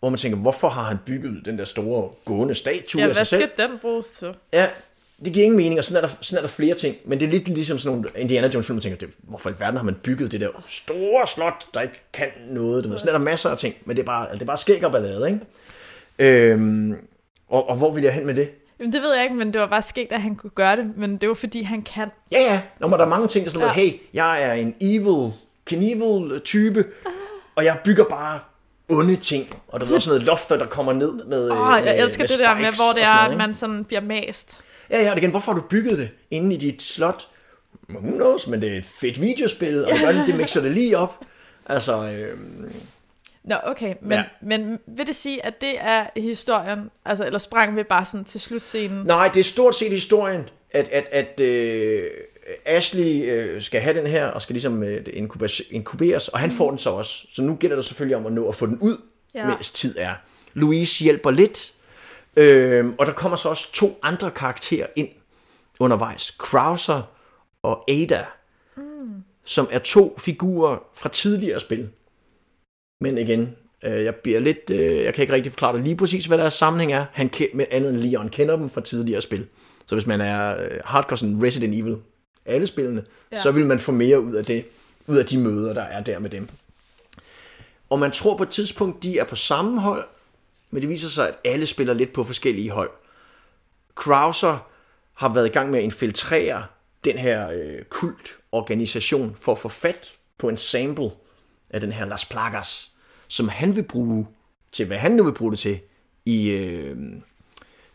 Hvor 0.00 0.10
man 0.10 0.18
tænker, 0.18 0.38
hvorfor 0.38 0.68
har 0.68 0.82
han 0.82 0.96
bygget 1.06 1.44
den 1.44 1.58
der 1.58 1.64
store 1.64 2.10
gående 2.24 2.54
statue 2.54 3.02
ja, 3.02 3.08
af 3.08 3.16
sig 3.16 3.26
selv? 3.26 3.40
Ja, 3.40 3.46
hvad 3.46 3.54
skal 3.56 3.68
den 3.68 3.78
bruges 3.78 4.06
til? 4.06 4.34
Ja, 4.52 4.68
det 5.24 5.32
giver 5.32 5.44
ingen 5.44 5.56
mening, 5.56 5.78
og 5.78 5.84
sådan 5.84 6.04
er, 6.04 6.08
der, 6.08 6.14
sådan 6.20 6.38
er 6.38 6.42
der 6.42 6.54
flere 6.54 6.74
ting. 6.74 6.96
Men 7.04 7.20
det 7.20 7.26
er 7.26 7.30
lidt 7.30 7.48
ligesom 7.48 7.78
sådan 7.78 7.96
nogle 7.96 8.10
Indiana 8.16 8.50
Jones 8.54 8.66
film, 8.66 8.74
man 8.74 8.80
tænker, 8.80 8.98
det, 8.98 9.08
hvorfor 9.18 9.50
i 9.50 9.52
verden 9.58 9.76
har 9.76 9.84
man 9.84 9.94
bygget 9.94 10.32
det 10.32 10.40
der 10.40 10.48
store 10.68 11.26
slot, 11.26 11.64
der 11.74 11.80
ikke 11.80 12.00
kan 12.12 12.28
noget. 12.50 12.84
Du 12.84 12.88
ved. 12.88 12.98
Sådan 12.98 13.14
er 13.14 13.18
der 13.18 13.24
masser 13.24 13.50
af 13.50 13.58
ting, 13.58 13.74
men 13.84 13.96
det 13.96 14.02
er 14.02 14.06
bare, 14.06 14.32
det 14.32 14.42
er 14.42 14.46
bare 14.46 14.58
skæg 14.58 14.84
og 14.84 14.92
ballade, 14.92 15.26
ikke? 15.28 15.40
Øhm, 16.18 16.94
og, 17.48 17.68
og 17.68 17.76
hvor 17.76 17.92
vil 17.92 18.04
jeg 18.04 18.12
hen 18.12 18.26
med 18.26 18.34
det? 18.34 18.50
Jamen, 18.78 18.92
det 18.92 19.02
ved 19.02 19.14
jeg 19.14 19.24
ikke, 19.24 19.36
men 19.36 19.52
det 19.52 19.60
var 19.60 19.66
bare 19.66 19.82
skægt, 19.82 20.12
at 20.12 20.22
han 20.22 20.36
kunne 20.36 20.50
gøre 20.50 20.76
det, 20.76 20.96
men 20.96 21.16
det 21.16 21.28
var 21.28 21.34
fordi, 21.34 21.62
han 21.62 21.82
kan. 21.82 22.08
Ja, 22.32 22.40
ja. 22.40 22.60
Når 22.80 22.88
der 22.88 23.04
er 23.04 23.08
mange 23.08 23.28
ting, 23.28 23.44
der 23.44 23.50
sådan 23.50 23.68
ja. 23.68 23.72
hey, 23.72 23.92
jeg 24.14 24.42
er 24.42 24.52
en 24.52 24.74
evil, 24.80 25.32
Knievel 25.64 26.40
type, 26.40 26.84
ah. 27.06 27.12
og 27.54 27.64
jeg 27.64 27.78
bygger 27.84 28.04
bare 28.04 28.40
onde 28.88 29.16
ting, 29.16 29.54
og 29.68 29.80
der 29.80 29.86
er 29.90 29.94
også 29.94 30.10
noget 30.10 30.22
lofter, 30.22 30.56
der 30.56 30.66
kommer 30.66 30.92
ned 30.92 31.24
med 31.24 31.50
Åh, 31.50 31.60
oh, 31.60 31.80
jeg 31.84 31.98
elsker 31.98 32.22
med 32.22 32.28
det 32.28 32.38
der 32.38 32.54
med, 32.54 32.64
hvor 32.64 32.92
det 32.94 33.02
er, 33.02 33.30
at 33.30 33.36
man 33.36 33.54
sådan 33.54 33.84
bliver 33.84 34.00
mast. 34.00 34.64
Ja, 34.90 35.02
ja, 35.02 35.10
og 35.10 35.18
igen, 35.18 35.30
hvorfor 35.30 35.52
har 35.52 35.60
du 35.60 35.66
bygget 35.66 35.98
det 35.98 36.10
inde 36.30 36.54
i 36.54 36.58
dit 36.58 36.82
slot? 36.82 37.26
Who 37.90 38.00
knows, 38.00 38.46
men 38.46 38.62
det 38.62 38.72
er 38.72 38.78
et 38.78 38.86
fedt 39.00 39.20
videospil, 39.20 39.84
og 39.84 39.90
det, 39.90 40.00
gør, 40.00 40.24
det 40.24 40.34
mixer 40.34 40.60
det 40.60 40.72
lige 40.72 40.98
op. 40.98 41.24
Altså, 41.66 42.10
øh... 42.12 42.38
Nå, 43.44 43.56
okay, 43.64 43.94
men, 44.00 44.18
ja. 44.18 44.24
men 44.40 44.78
vil 44.86 45.06
det 45.06 45.14
sige, 45.14 45.46
at 45.46 45.60
det 45.60 45.74
er 45.80 46.06
historien, 46.16 46.90
altså, 47.04 47.26
eller 47.26 47.38
sprang 47.38 47.76
vi 47.76 47.82
bare 47.82 48.04
sådan 48.04 48.24
til 48.24 48.40
slutscenen? 48.40 49.06
Nej, 49.06 49.28
det 49.28 49.40
er 49.40 49.44
stort 49.44 49.74
set 49.74 49.90
historien, 49.90 50.48
at, 50.70 50.88
at, 50.88 51.08
at 51.12 51.40
øh, 51.40 52.10
Ashley 52.64 53.30
øh, 53.30 53.62
skal 53.62 53.80
have 53.80 53.98
den 53.98 54.06
her, 54.06 54.26
og 54.26 54.42
skal 54.42 54.54
ligesom 54.54 54.82
øh, 54.82 55.06
inkuberes, 55.12 55.62
inkuberes, 55.70 56.28
og 56.28 56.38
han 56.38 56.48
mm. 56.48 56.56
får 56.56 56.70
den 56.70 56.78
så 56.78 56.90
også. 56.90 57.26
Så 57.32 57.42
nu 57.42 57.54
gælder 57.54 57.76
det 57.76 57.84
selvfølgelig 57.84 58.16
om 58.16 58.26
at 58.26 58.32
nå 58.32 58.48
at 58.48 58.54
få 58.54 58.66
den 58.66 58.78
ud, 58.78 58.96
ja. 59.34 59.46
mens 59.46 59.70
tid 59.70 59.94
er. 59.98 60.14
Louise 60.54 61.04
hjælper 61.04 61.30
lidt, 61.30 61.72
øh, 62.36 62.86
og 62.98 63.06
der 63.06 63.12
kommer 63.12 63.36
så 63.36 63.48
også 63.48 63.72
to 63.72 63.98
andre 64.02 64.30
karakterer 64.30 64.86
ind 64.96 65.08
undervejs. 65.80 66.30
Krauser 66.38 67.02
og 67.62 67.90
Ada, 67.90 68.24
mm. 68.76 68.82
som 69.44 69.68
er 69.70 69.78
to 69.78 70.18
figurer 70.18 70.78
fra 70.94 71.08
tidligere 71.08 71.60
spil. 71.60 71.88
Men 73.00 73.18
igen, 73.18 73.56
Øh, 73.84 74.04
jeg 74.04 74.14
bliver 74.14 74.40
lidt, 74.40 74.70
øh, 74.70 75.04
jeg 75.04 75.14
kan 75.14 75.22
ikke 75.22 75.34
rigtig 75.34 75.52
forklare 75.52 75.76
dig 75.76 75.82
lige 75.84 75.96
præcis, 75.96 76.26
hvad 76.26 76.38
deres 76.38 76.54
sammenhæng 76.54 76.92
er. 76.92 77.06
Han 77.12 77.30
ke- 77.36 77.50
med 77.54 77.66
andet 77.70 77.90
end 77.90 77.98
Leon 77.98 78.28
kender 78.28 78.56
dem 78.56 78.70
fra 78.70 78.80
tidligere 78.80 79.20
spil. 79.20 79.46
Så 79.86 79.94
hvis 79.94 80.06
man 80.06 80.20
er 80.20 80.62
øh, 80.64 80.80
hardcore 80.84 81.18
sådan 81.18 81.42
Resident 81.42 81.74
Evil, 81.74 81.96
alle 82.46 82.66
spillene, 82.66 83.04
ja. 83.32 83.40
så 83.40 83.50
vil 83.50 83.66
man 83.66 83.78
få 83.78 83.92
mere 83.92 84.20
ud 84.20 84.34
af 84.34 84.44
det, 84.44 84.64
ud 85.06 85.16
af 85.16 85.26
de 85.26 85.38
møder, 85.38 85.74
der 85.74 85.82
er 85.82 86.00
der 86.00 86.18
med 86.18 86.30
dem. 86.30 86.48
Og 87.90 87.98
man 87.98 88.10
tror 88.10 88.36
på 88.36 88.42
et 88.42 88.48
tidspunkt, 88.48 89.02
de 89.02 89.18
er 89.18 89.24
på 89.24 89.36
samme 89.36 89.80
hold, 89.80 90.04
men 90.70 90.82
det 90.82 90.90
viser 90.90 91.08
sig, 91.08 91.28
at 91.28 91.34
alle 91.44 91.66
spiller 91.66 91.94
lidt 91.94 92.12
på 92.12 92.24
forskellige 92.24 92.70
hold. 92.70 92.90
Krauser 93.94 94.68
har 95.14 95.34
været 95.34 95.46
i 95.46 95.50
gang 95.50 95.70
med 95.70 95.78
at 95.78 95.84
infiltrere 95.84 96.64
den 97.04 97.18
her 97.18 97.50
øh, 97.50 97.82
kultorganisation 97.88 99.36
for 99.40 99.52
at 99.52 99.58
få 99.58 99.68
fat 99.68 100.12
på 100.38 100.48
en 100.48 100.56
sample 100.56 101.10
af 101.70 101.80
den 101.80 101.92
her 101.92 102.04
Las 102.04 102.24
Plagas, 102.24 102.90
som 103.28 103.48
han 103.48 103.76
vil 103.76 103.82
bruge 103.82 104.26
til, 104.72 104.86
hvad 104.86 104.98
han 104.98 105.12
nu 105.12 105.24
vil 105.24 105.32
bruge 105.32 105.50
det 105.50 105.58
til, 105.58 105.80
i, 106.24 106.50
øh, 106.50 106.96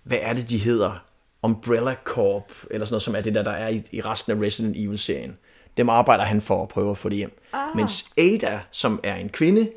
hvad 0.03 0.17
er 0.21 0.33
det, 0.33 0.49
de 0.49 0.57
hedder? 0.57 1.05
Umbrella 1.43 1.95
Corp, 2.03 2.51
eller 2.71 2.85
sådan 2.85 2.93
noget, 2.93 3.03
som 3.03 3.15
er 3.15 3.21
det 3.21 3.35
der, 3.35 3.43
der 3.43 3.51
er 3.51 3.67
i, 3.67 3.83
i 3.91 4.01
resten 4.01 4.31
af 4.31 4.45
Resident 4.45 4.77
Evil-serien. 4.77 5.37
Dem 5.77 5.89
arbejder 5.89 6.23
han 6.23 6.41
for 6.41 6.63
at 6.63 6.67
prøve 6.67 6.91
at 6.91 6.97
få 6.97 7.09
det 7.09 7.17
hjem. 7.17 7.41
Ah. 7.53 7.75
Mens 7.75 8.05
Ada, 8.17 8.61
som 8.71 8.99
er 9.03 9.15
en 9.15 9.29
kvinde, 9.29 9.69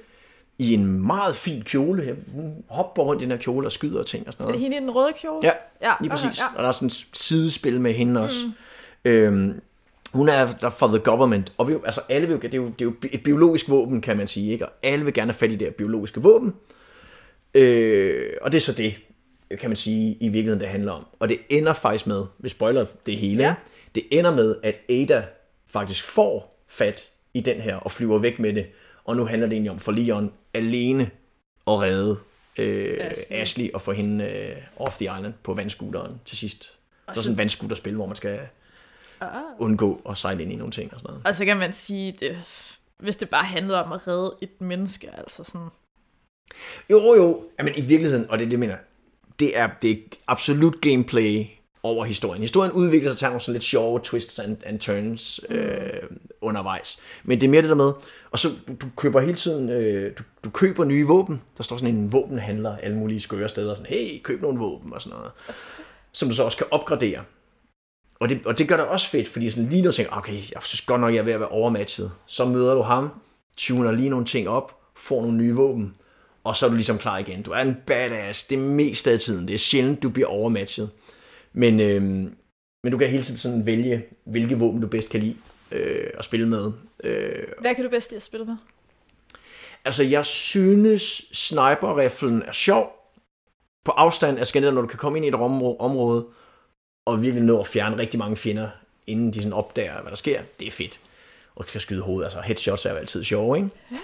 i 0.58 0.74
en 0.74 1.06
meget 1.06 1.36
fin 1.36 1.62
kjole. 1.62 2.16
Hun 2.34 2.64
hopper 2.68 3.02
rundt 3.02 3.22
i 3.22 3.24
den 3.24 3.30
her 3.30 3.38
kjole 3.38 3.66
og 3.66 3.72
skyder 3.72 3.98
og 3.98 4.06
ting 4.06 4.26
og 4.26 4.32
sådan 4.32 4.44
noget. 4.44 4.54
Er 4.54 4.56
det 4.56 4.62
hende 4.62 4.76
i 4.76 4.80
den 4.80 4.90
røde 4.90 5.12
kjole? 5.20 5.40
Ja, 5.42 5.52
ja 5.82 5.94
lige 6.00 6.10
præcis. 6.10 6.40
Okay, 6.40 6.52
ja. 6.52 6.56
Og 6.56 6.62
der 6.62 6.68
er 6.68 6.72
sådan 6.72 6.88
et 6.88 7.06
sidespil 7.12 7.80
med 7.80 7.92
hende 7.92 8.20
også. 8.20 8.46
Mm. 8.46 9.10
Øhm, 9.10 9.60
hun 10.12 10.28
er 10.28 10.52
der 10.52 10.68
for 10.68 10.86
the 10.86 10.98
government, 10.98 11.52
og 11.58 11.68
vi, 11.68 11.74
altså 11.84 12.00
alle 12.08 12.28
vil, 12.28 12.42
det, 12.42 12.54
er 12.54 12.58
jo, 12.58 12.66
det 12.66 12.80
er 12.80 12.84
jo 12.84 12.94
et 13.12 13.22
biologisk 13.22 13.68
våben, 13.68 14.00
kan 14.00 14.16
man 14.16 14.26
sige, 14.26 14.52
ikke? 14.52 14.66
og 14.66 14.72
alle 14.82 15.04
vil 15.04 15.14
gerne 15.14 15.32
have 15.32 15.38
fat 15.38 15.52
i 15.52 15.56
det 15.56 15.66
her 15.66 15.72
biologiske 15.72 16.22
våben. 16.22 16.54
Øh, 17.54 18.32
og 18.42 18.52
det 18.52 18.58
er 18.58 18.62
så 18.62 18.72
det, 18.72 18.94
kan 19.60 19.70
man 19.70 19.76
sige, 19.76 20.16
i 20.20 20.28
virkeligheden 20.28 20.60
det 20.60 20.68
handler 20.68 20.92
om. 20.92 21.06
Og 21.18 21.28
det 21.28 21.38
ender 21.48 21.72
faktisk 21.72 22.06
med, 22.06 22.24
vi 22.38 22.48
spoiler 22.48 22.86
det 23.06 23.16
hele, 23.16 23.42
ja. 23.42 23.54
det 23.94 24.02
ender 24.10 24.34
med, 24.34 24.56
at 24.62 24.80
Ada 24.88 25.24
faktisk 25.66 26.04
får 26.04 26.64
fat 26.68 27.10
i 27.34 27.40
den 27.40 27.60
her, 27.60 27.76
og 27.76 27.92
flyver 27.92 28.18
væk 28.18 28.38
med 28.38 28.52
det. 28.52 28.66
Og 29.04 29.16
nu 29.16 29.24
handler 29.24 29.46
det 29.46 29.52
egentlig 29.52 29.70
om 29.70 29.78
for 29.78 29.92
Leon 29.92 30.32
alene 30.54 31.10
at 31.66 31.80
redde 31.80 32.16
øh, 32.58 32.96
Ashley. 33.00 33.36
Ashley 33.36 33.72
og 33.72 33.80
få 33.80 33.92
hende 33.92 34.24
øh, 34.24 34.56
off 34.76 34.96
the 34.96 35.04
island 35.04 35.34
på 35.42 35.54
vandscooteren 35.54 36.20
til 36.24 36.36
sidst. 36.38 36.72
Og 37.06 37.14
så 37.14 37.22
sådan 37.22 37.32
et 37.32 37.38
vandscooterspil, 37.38 37.94
hvor 37.94 38.06
man 38.06 38.16
skal 38.16 38.38
ah. 39.20 39.42
undgå 39.58 40.02
at 40.08 40.16
sejle 40.16 40.42
ind 40.42 40.52
i 40.52 40.56
nogle 40.56 40.72
ting 40.72 40.94
og 40.94 41.00
sådan 41.00 41.10
noget. 41.10 41.26
Og 41.26 41.36
så 41.36 41.44
kan 41.44 41.56
man 41.56 41.72
sige, 41.72 42.12
det, 42.20 42.38
hvis 42.98 43.16
det 43.16 43.30
bare 43.30 43.44
handlede 43.44 43.84
om 43.84 43.92
at 43.92 44.08
redde 44.08 44.34
et 44.40 44.60
menneske, 44.60 45.10
altså 45.18 45.44
sådan... 45.44 45.68
Jo, 46.90 47.14
jo, 47.14 47.44
men 47.58 47.72
i 47.76 47.80
virkeligheden, 47.80 48.30
og 48.30 48.38
det 48.38 48.44
er 48.44 48.46
det, 48.46 48.52
jeg 48.52 48.60
mener, 48.60 48.76
det 49.40 49.58
er, 49.58 49.68
det 49.82 49.90
er 49.90 49.96
absolut 50.26 50.80
gameplay 50.80 51.46
over 51.82 52.04
historien. 52.04 52.42
Historien 52.42 52.72
udvikler 52.72 53.10
sig 53.10 53.18
til 53.18 53.26
nogle 53.26 53.40
sådan 53.40 53.52
lidt 53.52 53.64
sjove 53.64 54.00
twists 54.04 54.38
and, 54.38 54.56
and 54.64 54.80
turns 54.80 55.40
mm. 55.48 55.56
øh, 55.56 56.02
undervejs. 56.40 56.98
Men 57.24 57.40
det 57.40 57.46
er 57.46 57.50
mere 57.50 57.62
det 57.62 57.68
der 57.68 57.76
med, 57.76 57.92
og 58.30 58.38
så 58.38 58.48
du, 58.68 58.72
du 58.80 58.86
køber 58.96 59.20
hele 59.20 59.36
tiden, 59.36 59.68
øh, 59.70 60.12
du, 60.18 60.22
du 60.44 60.50
køber 60.50 60.84
nye 60.84 61.06
våben. 61.06 61.42
Der 61.56 61.62
står 61.62 61.76
sådan 61.76 61.94
en 61.94 62.12
våbenhandler 62.12 62.76
alle 62.76 62.96
mulige 62.96 63.20
skøre 63.20 63.48
steder, 63.48 63.74
sådan, 63.74 63.92
hey, 63.92 64.22
køb 64.22 64.42
nogle 64.42 64.58
våben 64.58 64.92
og 64.92 65.02
sådan 65.02 65.18
noget. 65.18 65.32
Som 66.12 66.28
du 66.28 66.34
så 66.34 66.42
også 66.42 66.58
kan 66.58 66.66
opgradere. 66.70 67.24
Og 68.20 68.28
det, 68.28 68.46
og 68.46 68.58
det 68.58 68.68
gør 68.68 68.76
det 68.76 68.86
også 68.86 69.10
fedt, 69.10 69.28
fordi 69.28 69.50
sådan 69.50 69.68
lige 69.68 69.82
nu 69.82 69.92
tænker 69.92 70.16
okay, 70.16 70.32
jeg 70.32 70.62
synes 70.62 70.80
godt 70.80 71.00
nok, 71.00 71.14
jeg 71.14 71.18
er 71.18 71.24
ved 71.24 71.32
at 71.32 71.40
være 71.40 71.48
overmatchet. 71.48 72.12
Så 72.26 72.44
møder 72.44 72.74
du 72.74 72.82
ham, 72.82 73.08
tuner 73.56 73.92
lige 73.92 74.08
nogle 74.08 74.26
ting 74.26 74.48
op, 74.48 74.80
får 74.96 75.22
nogle 75.22 75.36
nye 75.36 75.54
våben, 75.54 75.94
og 76.44 76.56
så 76.56 76.66
er 76.66 76.70
du 76.70 76.76
ligesom 76.76 76.98
klar 76.98 77.18
igen. 77.18 77.42
Du 77.42 77.50
er 77.50 77.60
en 77.60 77.76
badass 77.86 78.46
det 78.46 78.58
meste 78.58 79.10
af 79.10 79.20
tiden. 79.20 79.48
Det 79.48 79.54
er 79.54 79.58
sjældent, 79.58 80.02
du 80.02 80.08
bliver 80.08 80.28
overmatchet. 80.28 80.90
Men, 81.52 81.80
øh, 81.80 82.02
men 82.82 82.92
du 82.92 82.98
kan 82.98 83.08
hele 83.08 83.22
tiden 83.22 83.38
sådan 83.38 83.66
vælge, 83.66 84.04
hvilke 84.26 84.58
våben 84.58 84.80
du 84.80 84.86
bedst 84.86 85.08
kan 85.08 85.20
lide 85.20 85.36
øh, 85.72 86.10
at 86.18 86.24
spille 86.24 86.48
med. 86.48 86.72
Øh, 87.04 87.44
Hvad 87.60 87.74
kan 87.74 87.84
du 87.84 87.90
bedst 87.90 88.10
lide 88.10 88.16
at 88.16 88.22
spille 88.22 88.46
med? 88.46 88.56
Altså, 89.84 90.02
jeg 90.02 90.26
synes, 90.26 91.02
sniper 91.32 91.98
er 91.98 92.52
sjov. 92.52 92.92
På 93.84 93.92
afstand 93.92 94.38
af 94.38 94.46
skændet, 94.46 94.74
når 94.74 94.80
du 94.80 94.86
kan 94.86 94.98
komme 94.98 95.18
ind 95.18 95.24
i 95.24 95.28
et 95.28 95.34
område, 95.34 96.26
og 97.06 97.22
virkelig 97.22 97.44
nå 97.44 97.60
at 97.60 97.66
fjerne 97.66 97.98
rigtig 97.98 98.18
mange 98.18 98.36
fjender, 98.36 98.68
inden 99.06 99.32
de 99.32 99.38
sådan 99.38 99.52
opdager, 99.52 100.00
hvad 100.02 100.10
der 100.10 100.16
sker. 100.16 100.40
Det 100.60 100.66
er 100.66 100.72
fedt. 100.72 101.00
Og 101.56 101.66
kan 101.66 101.80
skyde 101.80 102.02
hovedet. 102.02 102.24
Altså, 102.24 102.40
headshots 102.40 102.86
er 102.86 102.90
jo 102.90 102.96
altid 102.96 103.24
sjove, 103.24 103.56
ikke? 103.56 103.70
Ja. 103.92 103.96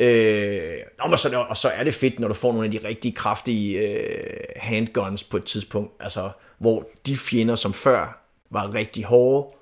Øh, 0.00 0.78
og, 0.98 1.18
så, 1.18 1.44
og 1.48 1.56
så 1.56 1.68
er 1.68 1.84
det 1.84 1.94
fedt, 1.94 2.20
når 2.20 2.28
du 2.28 2.34
får 2.34 2.52
nogle 2.52 2.64
af 2.64 2.70
de 2.70 2.88
rigtig 2.88 3.14
kraftige 3.14 3.78
øh, 3.78 4.40
handguns 4.56 5.24
på 5.24 5.36
et 5.36 5.44
tidspunkt, 5.44 5.92
altså 6.00 6.30
hvor 6.58 6.88
de 7.06 7.16
fjender, 7.16 7.56
som 7.56 7.72
før 7.72 8.20
var 8.50 8.74
rigtig 8.74 9.04
hårde, 9.04 9.56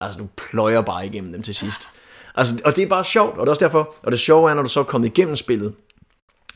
altså 0.00 0.18
du 0.18 0.26
pløjer 0.36 0.80
bare 0.80 1.06
igennem 1.06 1.32
dem 1.32 1.42
til 1.42 1.54
sidst. 1.54 1.88
Altså, 2.34 2.60
og 2.64 2.76
det 2.76 2.84
er 2.84 2.88
bare 2.88 3.04
sjovt, 3.04 3.38
og 3.38 3.40
det 3.40 3.46
er 3.46 3.50
også 3.50 3.64
derfor, 3.64 3.94
og 4.02 4.12
det 4.12 4.20
sjove 4.20 4.50
er, 4.50 4.54
når 4.54 4.62
du 4.62 4.68
så 4.68 4.80
er 4.80 4.84
kommet 4.84 5.08
igennem 5.08 5.36
spillet, 5.36 5.74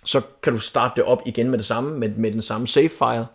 så 0.05 0.21
kan 0.43 0.53
du 0.53 0.59
starte 0.59 0.93
det 0.97 1.05
op 1.05 1.23
igen 1.27 1.51
med 1.51 1.59
det 1.59 1.67
samme, 1.67 1.99
med, 1.99 2.09
med 2.09 2.33
den 2.33 2.43
samme 2.43 2.69
save 2.69 2.89
file, 2.89 3.27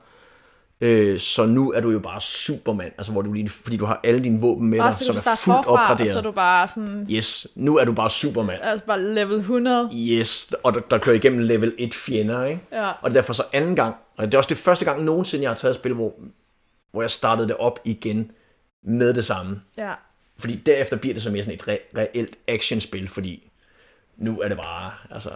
Øh, 0.82 1.20
så 1.20 1.46
nu 1.46 1.72
er 1.72 1.82
du 1.82 1.92
jo 1.92 2.00
bare 2.00 2.22
Superman, 2.22 2.92
altså 2.98 3.12
hvor 3.12 3.22
du 3.22 3.36
fordi 3.50 3.78
du 3.78 3.86
har 3.86 4.00
alle 4.04 4.24
dine 4.24 4.42
våben 4.42 4.68
med 4.68 4.80
dig, 4.80 4.94
som 4.94 5.16
er 5.16 5.20
fuldt 5.20 5.40
forfra, 5.40 5.60
opgraderet. 5.60 6.12
så 6.12 6.18
er 6.18 6.22
du 6.24 6.32
bare 6.32 6.68
sådan... 6.68 7.08
Yes, 7.12 7.48
nu 7.56 7.78
er 7.78 7.86
du 7.86 7.94
bare 7.94 8.10
Superman. 8.10 8.60
Altså 8.62 8.86
bare 8.86 9.02
level 9.02 9.38
100. 9.38 9.90
Yes, 9.94 10.54
og 10.64 10.74
der, 10.74 10.80
der 10.80 10.98
kører 10.98 11.16
igennem 11.16 11.40
level 11.40 11.74
1 11.78 11.96
fjender, 11.96 12.46
ikke? 12.46 12.62
Ja. 12.72 12.92
Og 13.02 13.14
derfor 13.14 13.34
så 13.34 13.44
anden 13.54 13.76
gang, 13.76 13.96
og 14.18 14.26
det 14.26 14.34
er 14.34 14.38
også 14.38 14.50
det 14.50 14.58
første 14.58 14.86
gang 14.86 15.04
nogensinde, 15.04 15.44
jeg 15.44 15.50
har 15.50 15.56
taget 15.56 15.72
et 15.72 15.80
spil, 15.80 15.94
hvor, 15.94 16.14
hvor 16.92 17.02
jeg 17.02 17.12
startede 17.12 17.48
det 17.48 17.56
op 17.58 17.80
igen 17.84 18.32
med 18.84 19.14
det 19.14 19.26
samme. 19.26 19.62
Ja. 19.78 19.94
Fordi 20.38 20.56
derefter 20.56 20.96
bliver 20.96 21.14
det 21.14 21.24
så 21.24 21.30
mere 21.32 21.44
sådan 21.44 21.60
et 21.60 21.64
re- 21.64 21.98
reelt 21.98 22.36
actionspil, 22.48 23.08
fordi 23.10 23.50
nu 24.18 24.40
er 24.40 24.48
det 24.48 24.58
bare 24.58 24.92
altså, 25.12 25.30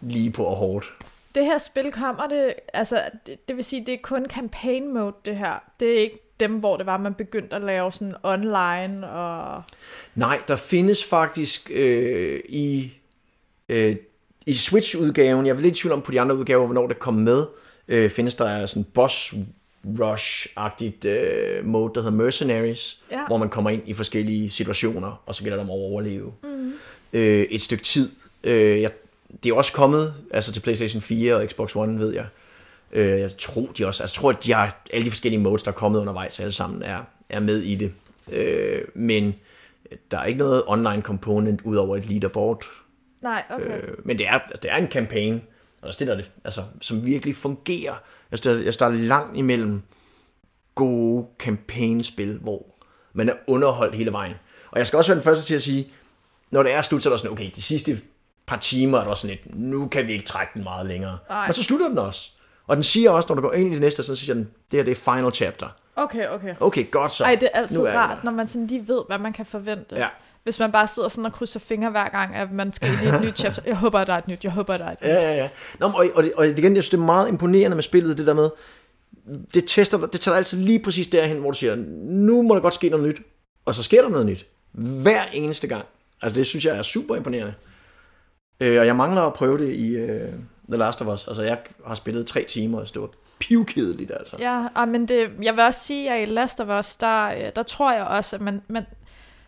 lige 0.00 0.30
på 0.30 0.44
og 0.44 0.56
hårdt 0.56 0.92
det 1.34 1.44
her 1.44 1.58
spil 1.58 1.92
kommer 1.92 2.26
det, 2.26 2.54
altså 2.72 3.02
det, 3.26 3.48
det 3.48 3.56
vil 3.56 3.64
sige, 3.64 3.86
det 3.86 3.94
er 3.94 3.98
kun 4.02 4.26
campaign 4.26 4.94
mode 4.94 5.14
det 5.24 5.36
her. 5.36 5.54
Det 5.80 5.94
er 5.94 5.98
ikke 5.98 6.18
dem, 6.40 6.52
hvor 6.52 6.76
det 6.76 6.86
var, 6.86 6.96
man 6.96 7.14
begyndte 7.14 7.56
at 7.56 7.62
lave 7.62 7.92
sådan 7.92 8.14
online 8.22 9.10
og... 9.10 9.62
Nej, 10.14 10.40
der 10.48 10.56
findes 10.56 11.04
faktisk 11.04 11.70
øh, 11.74 12.40
i, 12.48 12.92
øh, 13.68 13.96
i 14.46 14.52
Switch-udgaven, 14.52 15.46
jeg 15.46 15.56
vil 15.56 15.62
lidt 15.62 15.78
i 15.78 15.80
tvivl 15.80 15.92
om 15.92 16.02
på 16.02 16.12
de 16.12 16.20
andre 16.20 16.36
udgaver, 16.36 16.64
hvornår 16.64 16.86
det 16.86 16.98
kom 16.98 17.14
med, 17.14 17.46
øh, 17.88 18.10
findes 18.10 18.34
der 18.34 18.66
sådan 18.66 18.84
boss 18.84 19.34
rush-agtigt 19.86 21.08
øh, 21.08 21.66
mode, 21.66 21.92
der 21.94 22.00
hedder 22.00 22.16
Mercenaries, 22.16 23.02
ja. 23.10 23.26
hvor 23.26 23.36
man 23.36 23.48
kommer 23.48 23.70
ind 23.70 23.82
i 23.86 23.92
forskellige 23.92 24.50
situationer, 24.50 25.22
og 25.26 25.34
så 25.34 25.42
gælder 25.42 25.56
det 25.56 25.64
om 25.64 25.70
at 25.70 25.74
overleve 25.74 26.32
mm. 26.42 26.72
øh, 27.12 27.42
et 27.42 27.60
stykke 27.60 27.84
tid. 27.84 28.10
Øh, 28.44 28.82
jeg 28.82 28.90
det 29.42 29.50
er 29.50 29.54
også 29.54 29.72
kommet 29.72 30.14
altså 30.30 30.52
til 30.52 30.60
PlayStation 30.60 31.02
4 31.02 31.34
og 31.36 31.48
Xbox 31.48 31.76
One, 31.76 31.98
ved 31.98 32.14
jeg. 32.14 32.26
Øh, 32.92 33.20
jeg 33.20 33.36
tror, 33.38 33.66
de 33.78 33.86
også, 33.86 34.02
altså, 34.02 34.02
jeg 34.02 34.20
tror, 34.20 34.30
at 34.30 34.44
de 34.44 34.52
har 34.52 34.84
alle 34.90 35.04
de 35.04 35.10
forskellige 35.10 35.40
modes, 35.40 35.62
der 35.62 35.70
er 35.70 35.74
kommet 35.74 36.00
undervejs, 36.00 36.40
alle 36.40 36.52
sammen 36.52 36.82
er, 36.82 37.02
er 37.28 37.40
med 37.40 37.60
i 37.60 37.74
det. 37.74 37.92
Øh, 38.32 38.82
men 38.94 39.34
der 40.10 40.18
er 40.18 40.24
ikke 40.24 40.38
noget 40.38 40.62
online 40.66 41.02
component 41.02 41.60
ud 41.60 41.76
over 41.76 41.96
et 41.96 42.10
leaderboard. 42.10 42.64
Nej, 43.22 43.42
okay. 43.50 43.82
Øh, 43.82 43.94
men 44.04 44.18
det 44.18 44.26
er, 44.26 44.32
altså, 44.32 44.60
det 44.62 44.70
er 44.70 44.76
en 44.76 44.88
campaign, 44.90 45.42
og 45.82 45.98
der 45.98 46.14
det, 46.14 46.30
altså, 46.44 46.60
som 46.80 47.06
virkelig 47.06 47.36
fungerer. 47.36 47.94
Jeg 48.30 48.38
synes, 48.38 48.64
jeg 48.64 48.74
står 48.74 48.88
langt 48.88 49.36
imellem 49.36 49.82
gode 50.74 51.26
campaign-spil, 51.38 52.38
hvor 52.42 52.66
man 53.12 53.28
er 53.28 53.34
underholdt 53.46 53.94
hele 53.94 54.12
vejen. 54.12 54.34
Og 54.70 54.78
jeg 54.78 54.86
skal 54.86 54.96
også 54.96 55.10
være 55.10 55.16
den 55.16 55.24
første 55.24 55.44
til 55.44 55.54
at 55.54 55.62
sige, 55.62 55.90
når 56.50 56.62
det 56.62 56.72
er 56.72 56.82
slut, 56.82 57.02
så 57.02 57.08
er 57.08 57.12
der 57.12 57.18
sådan, 57.18 57.32
okay, 57.32 57.50
de 57.56 57.62
sidste 57.62 58.00
par 58.46 58.56
timer, 58.56 58.98
er 58.98 59.04
der 59.04 59.14
sådan 59.14 59.36
lidt, 59.36 59.58
nu 59.58 59.88
kan 59.88 60.06
vi 60.06 60.12
ikke 60.12 60.24
trække 60.24 60.50
den 60.54 60.62
meget 60.62 60.86
længere. 60.86 61.18
Ej. 61.30 61.46
Men 61.46 61.54
så 61.54 61.62
slutter 61.62 61.88
den 61.88 61.98
også. 61.98 62.30
Og 62.66 62.76
den 62.76 62.82
siger 62.82 63.10
også, 63.10 63.26
når 63.28 63.34
du 63.34 63.40
går 63.40 63.52
ind 63.52 63.68
i 63.68 63.72
det 63.72 63.80
næste, 63.80 64.02
så 64.02 64.16
siger 64.16 64.34
den, 64.34 64.48
det 64.70 64.78
her 64.78 64.84
det 64.84 64.90
er 64.90 65.14
final 65.14 65.32
chapter. 65.32 65.68
Okay, 65.96 66.28
okay. 66.28 66.54
Okay, 66.60 66.90
godt 66.90 67.12
så. 67.12 67.24
Ej, 67.24 67.34
det 67.34 67.48
er 67.52 67.58
altid 67.58 67.80
er 67.80 67.98
rart, 67.98 68.16
det. 68.16 68.24
når 68.24 68.32
man 68.32 68.46
sådan 68.46 68.66
lige 68.66 68.88
ved, 68.88 69.02
hvad 69.06 69.18
man 69.18 69.32
kan 69.32 69.46
forvente. 69.46 69.96
Ja. 69.96 70.08
Hvis 70.42 70.58
man 70.58 70.72
bare 70.72 70.86
sidder 70.86 71.08
sådan 71.08 71.24
og 71.24 71.32
krydser 71.32 71.60
fingre 71.60 71.90
hver 71.90 72.08
gang, 72.08 72.34
at 72.34 72.52
man 72.52 72.72
skal 72.72 72.88
i 72.88 73.08
et 73.08 73.20
nyt 73.22 73.38
chapter. 73.38 73.62
Jeg 73.66 73.76
håber, 73.76 74.04
der 74.04 74.12
er 74.12 74.18
et 74.18 74.28
nyt. 74.28 74.44
Jeg 74.44 74.52
håber, 74.52 74.76
der 74.76 74.84
er 74.84 74.90
et 74.90 74.98
nyt. 75.02 75.08
Ja, 75.08 75.20
ja, 75.20 75.34
ja. 75.34 75.48
Nå, 75.78 75.86
og, 75.86 76.06
og, 76.14 76.24
og 76.36 76.48
igen, 76.48 76.76
jeg 76.76 76.84
synes, 76.84 76.90
det 76.90 76.96
er 76.98 77.02
meget 77.04 77.28
imponerende 77.28 77.74
med 77.74 77.82
spillet, 77.82 78.18
det 78.18 78.26
der 78.26 78.34
med, 78.34 78.50
det, 79.54 79.64
tester, 79.66 80.06
det 80.06 80.20
tager 80.20 80.36
altid 80.36 80.58
lige 80.58 80.78
præcis 80.78 81.06
derhen, 81.06 81.38
hvor 81.38 81.50
du 81.50 81.56
siger, 81.56 81.76
nu 82.04 82.42
må 82.42 82.54
der 82.54 82.60
godt 82.60 82.74
ske 82.74 82.88
noget 82.88 83.06
nyt. 83.06 83.20
Og 83.64 83.74
så 83.74 83.82
sker 83.82 84.02
der 84.02 84.08
noget 84.08 84.26
nyt. 84.26 84.46
Hver 84.72 85.22
eneste 85.32 85.66
gang. 85.66 85.84
Altså 86.22 86.38
det 86.38 86.46
synes 86.46 86.64
jeg 86.64 86.78
er 86.78 86.82
super 86.82 87.16
imponerende. 87.16 87.54
Øh, 88.60 88.80
og 88.80 88.86
jeg 88.86 88.96
mangler 88.96 89.22
at 89.22 89.34
prøve 89.34 89.58
det 89.58 89.76
i 89.76 90.02
uh, 90.02 90.08
The 90.68 90.76
Last 90.76 91.02
of 91.02 91.14
Us. 91.14 91.28
Altså, 91.28 91.42
jeg 91.42 91.58
har 91.86 91.94
spillet 91.94 92.26
tre 92.26 92.44
timer, 92.48 92.80
og 92.80 92.86
det 92.94 93.02
var 93.02 93.08
pivkedeligt, 93.38 94.10
altså. 94.10 94.36
Ja, 94.38 94.66
ah, 94.74 94.88
men 94.88 95.08
det, 95.08 95.30
jeg 95.42 95.54
vil 95.56 95.64
også 95.64 95.80
sige, 95.80 96.12
at 96.12 96.28
i 96.28 96.32
Last 96.32 96.60
of 96.60 96.80
Us, 96.80 96.96
der, 96.96 97.26
øh, 97.26 97.52
der 97.56 97.62
tror 97.62 97.92
jeg 97.92 98.04
også, 98.04 98.36
at 98.36 98.42
man, 98.42 98.62
man, 98.68 98.86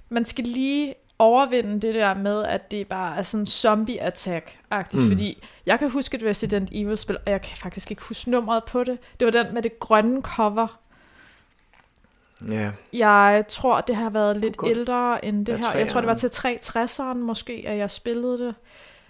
man 0.08 0.24
skal 0.24 0.44
lige 0.44 0.94
overvinde 1.18 1.80
det 1.80 1.94
der 1.94 2.14
med, 2.14 2.44
at 2.44 2.70
det 2.70 2.88
bare 2.88 3.16
er 3.16 3.22
sådan 3.22 3.46
zombie-attack-agtigt, 3.46 5.02
mm. 5.02 5.08
fordi 5.08 5.42
jeg 5.66 5.78
kan 5.78 5.90
huske 5.90 6.16
et 6.16 6.22
Resident 6.22 6.68
Evil-spil, 6.72 7.16
og 7.26 7.32
jeg 7.32 7.42
kan 7.42 7.56
faktisk 7.56 7.90
ikke 7.90 8.02
huske 8.02 8.30
nummeret 8.30 8.64
på 8.64 8.84
det. 8.84 8.98
Det 9.20 9.24
var 9.24 9.42
den 9.42 9.54
med 9.54 9.62
det 9.62 9.80
grønne 9.80 10.22
cover. 10.22 10.78
Ja. 12.48 12.70
Jeg 12.92 13.44
tror, 13.48 13.80
det 13.80 13.96
har 13.96 14.10
været 14.10 14.36
lidt 14.36 14.56
godt. 14.56 14.70
ældre 14.70 15.24
end 15.24 15.46
det 15.46 15.52
Ja, 15.52 15.70
her. 15.72 15.78
Jeg 15.78 15.88
tror, 15.88 16.00
det 16.00 16.08
var 16.08 16.14
til 16.14 16.28
360'eren 16.28 17.14
måske, 17.14 17.64
at 17.66 17.78
jeg 17.78 17.90
spillede 17.90 18.38
det. 18.38 18.54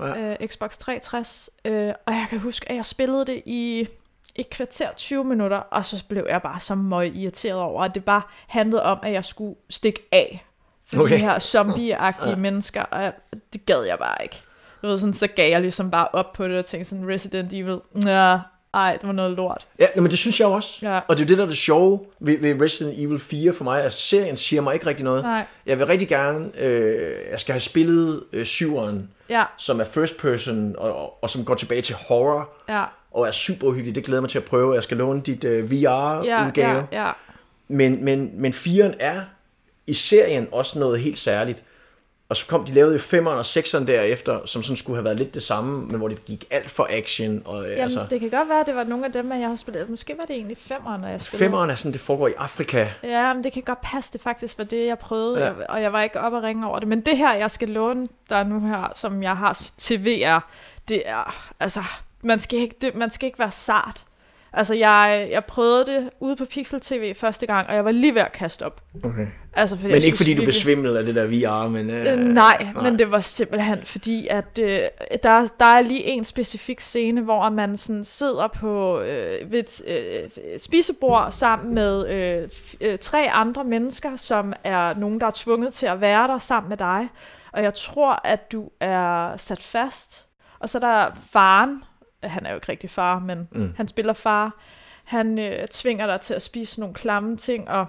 Ja. 0.00 0.36
Øh, 0.42 0.48
Xbox 0.48 0.78
360. 0.78 1.50
Øh, 1.64 1.92
og 2.06 2.12
jeg 2.12 2.26
kan 2.30 2.38
huske, 2.38 2.70
at 2.70 2.76
jeg 2.76 2.84
spillede 2.84 3.26
det 3.26 3.42
i 3.46 3.88
et 4.34 4.50
kvarter 4.50 4.88
20 4.96 5.24
minutter, 5.24 5.56
og 5.56 5.84
så 5.84 6.04
blev 6.08 6.26
jeg 6.28 6.42
bare 6.42 6.60
så 6.60 6.74
møg 6.74 7.16
irriteret 7.16 7.60
over, 7.60 7.84
at 7.84 7.94
det 7.94 8.04
bare 8.04 8.22
handlede 8.46 8.82
om, 8.82 8.98
at 9.02 9.12
jeg 9.12 9.24
skulle 9.24 9.56
stikke 9.70 10.08
af 10.12 10.46
for 10.86 11.02
okay. 11.02 11.14
De 11.14 11.18
her 11.18 11.38
zombie-agtige 11.38 12.28
ja. 12.28 12.36
mennesker, 12.36 12.82
og 12.82 13.02
jeg, 13.02 13.12
det 13.52 13.66
gad 13.66 13.82
jeg 13.82 13.98
bare 13.98 14.16
ikke. 14.22 14.42
Du 14.82 14.86
ved, 14.86 14.98
sådan, 14.98 15.14
så 15.14 15.26
gav 15.26 15.50
jeg 15.50 15.60
ligesom 15.60 15.90
bare 15.90 16.08
op 16.12 16.32
på 16.32 16.48
det, 16.48 16.58
og 16.58 16.64
tænkte 16.64 16.90
sådan, 16.90 17.08
Resident 17.08 17.52
Evil, 17.52 17.80
ja, 18.06 18.38
ej, 18.74 18.96
det 18.96 19.06
var 19.06 19.12
noget 19.12 19.32
lort. 19.36 19.66
Ja, 19.78 19.86
men 19.96 20.10
det 20.10 20.18
synes 20.18 20.40
jeg 20.40 20.48
også. 20.48 20.78
Ja. 20.82 21.00
Og 21.08 21.16
det 21.16 21.22
er 21.22 21.26
det, 21.26 21.38
der 21.38 21.44
er 21.44 21.48
det 21.48 21.58
sjove 21.58 22.00
ved, 22.20 22.38
ved 22.38 22.60
Resident 22.60 22.98
Evil 22.98 23.18
4 23.18 23.52
for 23.52 23.64
mig. 23.64 23.84
Altså, 23.84 24.00
serien 24.00 24.36
siger 24.36 24.62
mig 24.62 24.74
ikke 24.74 24.86
rigtig 24.86 25.04
noget. 25.04 25.22
Nej. 25.22 25.44
Jeg 25.66 25.78
vil 25.78 25.86
rigtig 25.86 26.08
gerne, 26.08 26.60
øh, 26.60 27.12
jeg 27.30 27.40
skal 27.40 27.52
have 27.52 27.60
spillet 27.60 28.24
øh, 28.32 28.46
syveren, 28.46 29.10
Ja, 29.28 29.44
som 29.58 29.80
er 29.80 29.84
first 29.84 30.18
person, 30.18 30.74
og, 30.78 30.96
og, 30.96 31.18
og 31.22 31.30
som 31.30 31.44
går 31.44 31.54
tilbage 31.54 31.82
til 31.82 31.94
horror, 32.08 32.50
ja, 32.68 32.84
og 33.10 33.26
er 33.26 33.32
super 33.32 33.66
uhyggeligt. 33.66 33.94
Det 33.94 34.04
glæder 34.04 34.20
mig 34.20 34.30
til 34.30 34.38
at 34.38 34.44
prøve. 34.44 34.74
Jeg 34.74 34.82
skal 34.82 34.96
låne 34.96 35.20
dit 35.20 35.44
øh, 35.44 35.82
ja, 35.82 35.88
VR-udgave. 35.88 36.88
ja, 36.92 37.06
ja. 37.06 37.12
Men, 37.68 38.04
men, 38.04 38.30
men 38.34 38.52
4'eren 38.52 38.94
er 39.00 39.22
i 39.86 39.94
serien 39.94 40.48
også 40.52 40.78
noget 40.78 41.00
helt 41.00 41.18
særligt. 41.18 41.62
Og 42.28 42.36
så 42.36 42.46
kom 42.46 42.64
de 42.64 42.72
lavede 42.74 42.92
jo 42.92 42.98
5'eren 42.98 43.28
og 43.28 43.40
6'eren 43.40 43.86
derefter, 43.86 44.46
som 44.46 44.62
sådan 44.62 44.76
skulle 44.76 44.96
have 44.96 45.04
været 45.04 45.16
lidt 45.16 45.34
det 45.34 45.42
samme, 45.42 45.86
men 45.86 45.96
hvor 45.96 46.08
det 46.08 46.24
gik 46.24 46.44
alt 46.50 46.70
for 46.70 46.86
action. 46.90 47.42
Og, 47.44 47.64
øh, 47.64 47.70
Jamen, 47.70 47.82
altså, 47.82 48.06
det 48.10 48.20
kan 48.20 48.30
godt 48.30 48.48
være, 48.48 48.60
at 48.60 48.66
det 48.66 48.74
var 48.74 48.84
nogle 48.84 49.04
af 49.06 49.12
dem, 49.12 49.32
jeg 49.32 49.48
har 49.48 49.56
spillet. 49.56 49.88
Måske 49.88 50.14
var 50.18 50.24
det 50.24 50.36
egentlig 50.36 50.56
femmeren, 50.60 51.00
når 51.00 51.08
jeg 51.08 51.22
spillede. 51.22 51.50
5'eren 51.50 51.70
er 51.70 51.74
sådan, 51.74 51.92
det 51.92 52.00
foregår 52.00 52.28
i 52.28 52.32
Afrika. 52.38 52.88
Ja, 53.02 53.34
men 53.34 53.44
det 53.44 53.52
kan 53.52 53.62
godt 53.62 53.80
passe, 53.80 54.12
det 54.12 54.20
faktisk 54.20 54.58
var 54.58 54.64
det, 54.64 54.86
jeg 54.86 54.98
prøvede, 54.98 55.44
ja. 55.44 55.52
og 55.68 55.82
jeg 55.82 55.92
var 55.92 56.02
ikke 56.02 56.20
oppe 56.20 56.38
og 56.38 56.42
ringe 56.42 56.66
over 56.66 56.78
det. 56.78 56.88
Men 56.88 57.00
det 57.00 57.16
her, 57.16 57.34
jeg 57.34 57.50
skal 57.50 57.68
låne 57.68 58.08
der 58.28 58.44
nu 58.44 58.60
her, 58.60 58.92
som 58.94 59.22
jeg 59.22 59.36
har 59.36 59.62
til 59.76 60.04
VR, 60.04 60.48
det 60.88 61.02
er, 61.04 61.52
altså, 61.60 61.82
man 62.22 62.40
skal 62.40 62.58
ikke, 62.58 62.74
det, 62.80 62.94
man 62.94 63.10
skal 63.10 63.26
ikke 63.26 63.38
være 63.38 63.50
sart. 63.50 64.04
Altså, 64.52 64.74
jeg, 64.74 65.28
jeg 65.30 65.44
prøvede 65.44 65.86
det 65.86 66.10
ude 66.20 66.36
på 66.36 66.44
Pixel 66.44 66.80
TV 66.80 67.14
første 67.14 67.46
gang, 67.46 67.68
og 67.68 67.74
jeg 67.74 67.84
var 67.84 67.90
lige 67.90 68.14
ved 68.14 68.22
at 68.22 68.32
kaste 68.32 68.66
op. 68.66 68.80
Okay. 69.04 69.26
Altså, 69.56 69.76
fordi 69.76 69.86
Men 69.88 69.94
ikke 69.94 70.04
synes 70.06 70.18
fordi 70.18 70.30
du 70.34 70.40
virkelig- 70.40 70.46
besvimlede 70.46 70.98
af 70.98 71.06
det 71.06 71.14
der 71.14 71.26
VR, 71.26 71.68
men... 71.68 71.90
Øh, 71.90 72.12
Øh, 72.12 72.18
nej, 72.18 72.66
men 72.82 72.98
det 72.98 73.10
var 73.10 73.20
simpelthen 73.20 73.78
fordi, 73.84 74.26
at 74.26 74.58
øh, 74.60 74.80
der, 75.22 75.48
der 75.60 75.66
er 75.66 75.80
lige 75.80 76.04
en 76.04 76.24
specifik 76.24 76.80
scene, 76.80 77.20
hvor 77.20 77.48
man 77.48 77.76
sådan 77.76 78.04
sidder 78.04 78.48
på 78.48 79.00
øh, 79.00 79.52
ved 79.52 79.58
et 79.58 79.82
øh, 79.86 80.30
spisebord 80.58 81.32
sammen 81.32 81.74
med 81.74 82.08
øh, 82.08 82.48
øh, 82.80 82.98
tre 82.98 83.30
andre 83.32 83.64
mennesker, 83.64 84.16
som 84.16 84.52
er 84.64 84.94
nogen, 84.94 85.20
der 85.20 85.26
er 85.26 85.32
tvunget 85.34 85.72
til 85.72 85.86
at 85.86 86.00
være 86.00 86.28
der 86.28 86.38
sammen 86.38 86.68
med 86.68 86.76
dig. 86.76 87.08
Og 87.52 87.62
jeg 87.62 87.74
tror, 87.74 88.20
at 88.24 88.52
du 88.52 88.68
er 88.80 89.36
sat 89.36 89.62
fast. 89.62 90.26
Og 90.58 90.70
så 90.70 90.78
er 90.78 90.80
der 90.80 91.10
faren, 91.32 91.82
han 92.22 92.46
er 92.46 92.50
jo 92.50 92.54
ikke 92.56 92.68
rigtig 92.68 92.90
far, 92.90 93.18
men 93.18 93.48
mm. 93.52 93.72
han 93.76 93.88
spiller 93.88 94.12
far. 94.12 94.56
Han 95.04 95.38
øh, 95.38 95.68
tvinger 95.68 96.06
dig 96.06 96.20
til 96.20 96.34
at 96.34 96.42
spise 96.42 96.80
nogle 96.80 96.94
klamme 96.94 97.36
ting, 97.36 97.68
og 97.70 97.86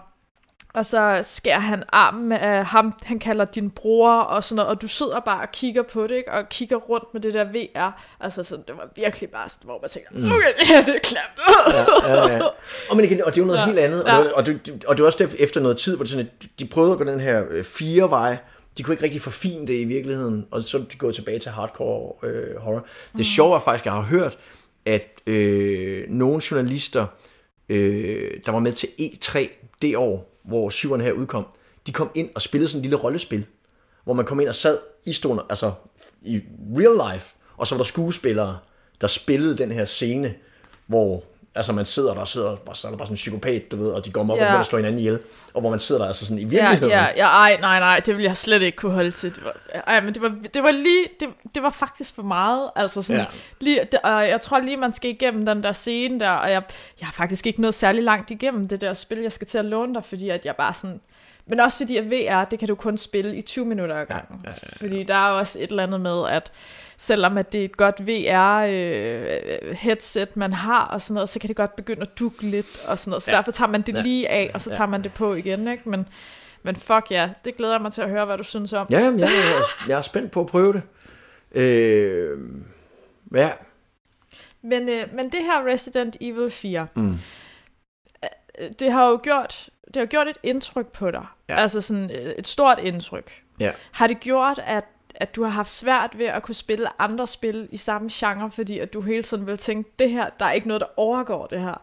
og 0.77 0.85
så 0.85 1.19
skærer 1.23 1.59
han 1.59 1.83
armen 1.89 2.31
af 2.31 2.65
ham, 2.65 2.93
han 3.03 3.19
kalder 3.19 3.45
din 3.45 3.69
bror 3.69 4.11
og 4.11 4.43
sådan 4.43 4.55
noget, 4.55 4.69
og 4.69 4.81
du 4.81 4.87
sidder 4.87 5.19
bare 5.19 5.41
og 5.41 5.51
kigger 5.51 5.83
på 5.83 6.07
det, 6.07 6.15
ikke? 6.15 6.31
og 6.31 6.49
kigger 6.49 6.75
rundt 6.75 7.13
med 7.13 7.21
det 7.21 7.33
der 7.33 7.43
VR. 7.43 8.03
Altså, 8.19 8.43
så 8.43 8.55
det 8.55 8.75
var 8.77 8.89
virkelig 8.95 9.29
bare 9.29 9.49
sådan, 9.49 9.65
hvor 9.65 9.79
man 9.81 9.89
tænker, 9.89 10.35
okay, 10.35 10.53
det 10.59 10.67
her 10.67 10.85
det 10.85 10.95
er 10.95 10.99
klamt. 10.99 11.39
ja, 12.03 12.13
ja, 12.13 12.33
ja. 12.33 12.45
Og, 12.89 12.95
men 12.95 13.05
igen, 13.05 13.23
og 13.23 13.35
det 13.35 13.37
er 13.37 13.41
jo 13.41 13.47
noget 13.47 13.59
ja. 13.59 13.65
Helt 13.65 13.79
andet. 13.79 14.03
Og, 14.03 14.23
det, 14.23 14.33
og, 14.33 14.45
det, 14.45 14.83
og 14.87 14.97
det 14.97 15.03
var 15.03 15.07
også 15.07 15.27
efter 15.37 15.61
noget 15.61 15.77
tid, 15.77 15.95
hvor 15.95 16.03
det 16.03 16.11
sådan, 16.11 16.29
at 16.41 16.47
de 16.59 16.65
prøvede 16.65 16.91
at 16.91 16.97
gå 16.97 17.03
den 17.03 17.19
her 17.19 17.43
øh, 17.49 17.63
fire 17.63 18.09
vej. 18.09 18.37
De 18.77 18.83
kunne 18.83 18.93
ikke 18.93 19.03
rigtig 19.03 19.21
forfine 19.21 19.67
det 19.67 19.73
i 19.73 19.85
virkeligheden, 19.85 20.45
og 20.51 20.63
så 20.63 20.77
er 20.77 20.81
de 20.81 20.97
gået 20.97 21.15
tilbage 21.15 21.39
til 21.39 21.51
hardcore 21.51 22.29
øh, 22.29 22.57
horror. 22.57 22.85
Det 23.17 23.25
sjove 23.25 23.55
er 23.55 23.59
faktisk, 23.59 23.81
at 23.81 23.85
jeg 23.85 23.93
har 23.93 24.01
hørt, 24.01 24.37
at 24.85 25.07
øh, 25.27 26.03
nogle 26.09 26.41
journalister, 26.51 27.05
øh, 27.69 28.31
der 28.45 28.51
var 28.51 28.59
med 28.59 28.71
til 28.71 28.87
E3 28.99 29.47
det 29.81 29.97
år, 29.97 30.36
hvor 30.47 30.69
syveren 30.69 31.01
her 31.01 31.11
udkom, 31.11 31.45
de 31.87 31.93
kom 31.93 32.11
ind 32.15 32.29
og 32.35 32.41
spillede 32.41 32.69
sådan 32.69 32.79
en 32.79 32.81
lille 32.81 32.97
rollespil, 32.97 33.45
hvor 34.03 34.13
man 34.13 34.25
kom 34.25 34.39
ind 34.39 34.49
og 34.49 34.55
sad 34.55 34.79
i 35.05 35.13
stolen, 35.13 35.41
altså 35.49 35.71
i 36.21 36.41
real 36.77 37.13
life, 37.13 37.35
og 37.57 37.67
så 37.67 37.75
var 37.75 37.77
der 37.77 37.87
skuespillere, 37.87 38.57
der 39.01 39.07
spillede 39.07 39.57
den 39.57 39.71
her 39.71 39.85
scene, 39.85 40.35
hvor 40.87 41.23
altså 41.57 41.73
man 41.73 41.85
sidder 41.85 42.13
der 42.13 42.21
og 42.21 42.27
sidder, 42.27 42.55
og 42.65 42.77
så 42.77 42.87
er 42.87 42.91
der 42.91 42.97
bare 42.97 43.05
sådan 43.07 43.13
en 43.13 43.15
psykopat, 43.15 43.71
du 43.71 43.75
ved, 43.77 43.91
og 43.91 44.05
de 44.05 44.11
går 44.11 44.21
op 44.21 44.29
og 44.29 44.35
Ja. 44.37 44.43
begynder 44.43 44.59
at 44.59 44.65
slå 44.65 44.77
hinanden 44.77 44.99
ihjel, 44.99 45.19
og 45.53 45.61
hvor 45.61 45.69
man 45.69 45.79
sidder 45.79 46.01
der 46.01 46.07
altså 46.07 46.25
sådan 46.25 46.37
i 46.37 46.41
Ja, 46.41 46.47
virkeligheden. 46.47 46.89
ja, 46.91 47.05
ja, 47.15 47.27
ej, 47.27 47.57
nej, 47.61 47.79
nej, 47.79 48.01
det 48.05 48.15
ville 48.15 48.27
jeg 48.27 48.37
slet 48.37 48.61
ikke 48.61 48.75
kunne 48.75 48.91
holde 48.93 49.11
til. 49.11 49.35
Det 49.35 49.43
var, 49.43 49.55
ej, 49.87 50.01
men 50.01 50.13
det 50.13 50.21
var, 50.21 50.35
det 50.53 50.63
var 50.63 50.71
lige, 50.71 51.05
det, 51.19 51.29
det 51.55 51.63
var 51.63 51.69
faktisk 51.69 52.15
for 52.15 52.23
meget. 52.23 52.69
Altså 52.75 53.01
sådan, 53.01 53.15
Ja. 53.21 53.21
ja. 53.21 53.37
lige, 53.59 53.81
det, 53.91 53.99
og 54.03 54.27
jeg 54.27 54.41
tror 54.41 54.59
lige, 54.59 54.77
man 54.77 54.93
skal 54.93 55.09
igennem 55.09 55.45
den 55.45 55.63
der 55.63 55.71
scene 55.71 56.19
der, 56.19 56.29
og 56.29 56.51
jeg, 56.51 56.61
jeg 56.99 57.07
har 57.07 57.13
faktisk 57.13 57.47
ikke 57.47 57.61
nået 57.61 57.73
særlig 57.75 58.03
langt 58.03 58.31
igennem 58.31 58.67
det 58.67 58.81
der 58.81 58.93
spil, 58.93 59.17
jeg 59.17 59.31
skal 59.31 59.47
til 59.47 59.57
at 59.57 59.65
låne 59.65 59.93
dig, 59.93 60.05
fordi 60.05 60.29
at 60.29 60.45
jeg 60.45 60.55
bare 60.55 60.73
sådan, 60.73 60.99
men 61.49 61.59
også 61.59 61.77
fordi 61.77 61.97
at 61.97 62.11
VR, 62.11 62.45
det 62.45 62.59
kan 62.59 62.67
du 62.67 62.75
kun 62.75 62.97
spille 62.97 63.35
i 63.37 63.41
20 63.41 63.65
minutter 63.65 63.95
ad 63.95 64.05
gangen. 64.05 64.39
Ja, 64.43 64.49
ja, 64.49 64.55
ja. 64.63 64.85
Fordi 64.85 65.03
der 65.03 65.13
er 65.15 65.31
også 65.31 65.59
et 65.59 65.69
eller 65.69 65.83
andet 65.83 66.01
med, 66.01 66.29
at 66.29 66.51
selvom 66.97 67.37
at 67.37 67.51
det 67.53 67.61
er 67.61 67.65
et 67.65 67.77
godt 67.77 67.99
VR-headset, 69.07 70.35
man 70.37 70.53
har 70.53 70.85
og 70.85 71.01
sådan 71.01 71.13
noget, 71.13 71.29
så 71.29 71.39
kan 71.39 71.47
det 71.47 71.55
godt 71.55 71.75
begynde 71.75 72.01
at 72.01 72.19
dukke 72.19 72.41
lidt 72.43 72.85
og 72.87 72.99
sådan 72.99 73.09
noget. 73.11 73.23
Så 73.23 73.31
Ja. 73.31 73.37
derfor 73.37 73.51
tager 73.51 73.69
man 73.69 73.81
det 73.81 73.95
Ja. 73.95 74.01
lige 74.01 74.29
af, 74.29 74.51
og 74.53 74.61
så 74.61 74.69
Ja. 74.69 74.75
tager 74.75 74.87
man 74.89 75.03
det 75.03 75.13
på 75.13 75.33
igen, 75.33 75.67
ikke? 75.67 75.89
Men, 75.89 76.07
men 76.63 76.75
fuck 76.75 77.11
ja, 77.11 77.29
det 77.45 77.57
glæder 77.57 77.73
jeg 77.73 77.81
mig 77.81 77.91
til 77.91 78.01
at 78.01 78.09
høre, 78.09 78.25
hvad 78.25 78.37
du 78.37 78.43
synes 78.43 78.73
om. 78.73 78.87
Ja, 78.91 78.99
jamen, 78.99 79.19
jeg, 79.19 79.27
er, 79.29 79.61
jeg 79.89 79.97
er 79.97 80.01
spændt 80.01 80.31
på 80.31 80.41
at 80.41 80.47
prøve 80.47 80.73
det. 80.73 80.81
Øh, 81.51 82.37
ja, 83.35 83.51
Men, 84.61 84.89
øh, 84.89 85.03
men 85.13 85.29
det 85.31 85.39
her 85.43 85.65
Resident 85.67 86.17
Evil 86.21 86.49
4, 86.49 86.87
Mm. 86.95 87.17
øh, 88.59 88.69
det 88.79 88.91
har 88.91 89.07
jo 89.07 89.19
gjort, 89.23 89.69
det 89.87 89.95
har 89.95 90.05
gjort 90.05 90.27
et 90.27 90.37
indtryk 90.43 90.87
på 90.87 91.11
dig. 91.11 91.25
Ja. 91.49 91.53
Ja. 91.53 91.59
Altså 91.61 91.81
sådan 91.81 92.11
øh, 92.11 92.31
et 92.37 92.47
stort 92.47 92.79
indtryk. 92.79 93.31
Ja. 93.59 93.71
Har 93.91 94.07
det 94.07 94.19
gjort, 94.19 94.59
at, 94.65 94.83
at 95.17 95.35
du 95.35 95.43
har 95.43 95.49
haft 95.49 95.69
svært 95.69 96.17
ved 96.17 96.25
at 96.25 96.43
kunne 96.43 96.55
spille 96.55 97.01
andre 97.01 97.27
spil 97.27 97.67
i 97.71 97.77
samme 97.77 98.09
genre, 98.13 98.51
fordi 98.51 98.79
at 98.79 98.93
du 98.93 99.01
hele 99.01 99.23
tiden 99.23 99.47
vil 99.47 99.57
tænke, 99.57 99.89
det 99.99 100.11
her, 100.11 100.29
der 100.39 100.45
er 100.45 100.51
ikke 100.51 100.67
noget, 100.67 100.81
der 100.81 100.99
overgår 100.99 101.45
det 101.45 101.59
her? 101.59 101.81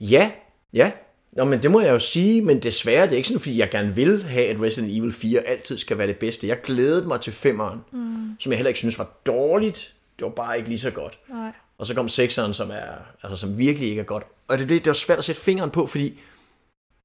Ja, 0.00 0.30
ja. 0.72 0.92
Nå, 1.32 1.44
men 1.44 1.62
det 1.62 1.70
må 1.70 1.80
jeg 1.80 1.90
jo 1.90 1.98
sige, 1.98 2.42
men 2.42 2.62
desværre, 2.62 3.04
det 3.04 3.12
er 3.12 3.16
ikke 3.16 3.28
sådan, 3.28 3.40
fordi 3.40 3.58
jeg 3.58 3.70
gerne 3.70 3.94
vil 3.94 4.22
have, 4.22 4.46
at 4.46 4.60
Resident 4.60 4.96
Evil 4.96 5.12
4 5.12 5.40
altid 5.40 5.78
skal 5.78 5.98
være 5.98 6.06
det 6.06 6.16
bedste. 6.16 6.48
Jeg 6.48 6.60
glædede 6.62 7.08
mig 7.08 7.20
til 7.20 7.30
5'eren, 7.30 7.78
mm. 7.92 8.36
som 8.38 8.52
jeg 8.52 8.56
heller 8.58 8.68
ikke 8.68 8.78
synes 8.78 8.98
var 8.98 9.10
dårligt. 9.26 9.94
Det 10.18 10.24
var 10.24 10.30
bare 10.30 10.56
ikke 10.56 10.68
lige 10.68 10.78
så 10.78 10.90
godt. 10.90 11.18
Nej. 11.28 11.52
Og 11.78 11.86
så 11.86 11.94
kom 11.94 12.06
6'eren, 12.06 12.52
som, 12.52 12.70
er, 12.70 12.94
altså, 13.22 13.36
som 13.36 13.58
virkelig 13.58 13.88
ikke 13.88 14.00
er 14.00 14.04
godt. 14.04 14.24
Og 14.48 14.58
det, 14.58 14.68
det, 14.68 14.84
det 14.84 14.86
var 14.86 14.92
svært 14.92 15.18
at 15.18 15.24
sætte 15.24 15.40
fingeren 15.40 15.70
på, 15.70 15.86
fordi 15.86 16.20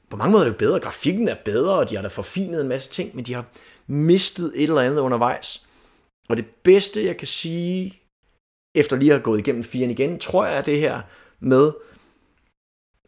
på 0.09 0.17
mange 0.17 0.31
måder 0.31 0.45
er 0.45 0.49
det 0.49 0.57
bedre. 0.57 0.79
Grafikken 0.79 1.27
er 1.27 1.35
bedre, 1.45 1.73
og 1.73 1.89
de 1.89 1.95
har 1.95 2.01
da 2.01 2.07
forfinet 2.07 2.61
en 2.61 2.67
masse 2.67 2.91
ting, 2.91 3.15
men 3.15 3.25
de 3.25 3.33
har 3.33 3.45
mistet 3.87 4.51
et 4.55 4.63
eller 4.63 4.81
andet 4.81 4.99
undervejs. 4.99 5.65
Og 6.29 6.37
det 6.37 6.45
bedste, 6.63 7.05
jeg 7.05 7.17
kan 7.17 7.27
sige, 7.27 8.01
efter 8.75 8.95
lige 8.95 9.11
at 9.11 9.17
have 9.17 9.23
gået 9.23 9.39
igennem 9.39 9.63
firen 9.63 9.89
igen, 9.89 10.19
tror 10.19 10.45
jeg 10.45 10.57
er 10.57 10.61
det 10.61 10.79
her 10.79 11.01
med 11.39 11.71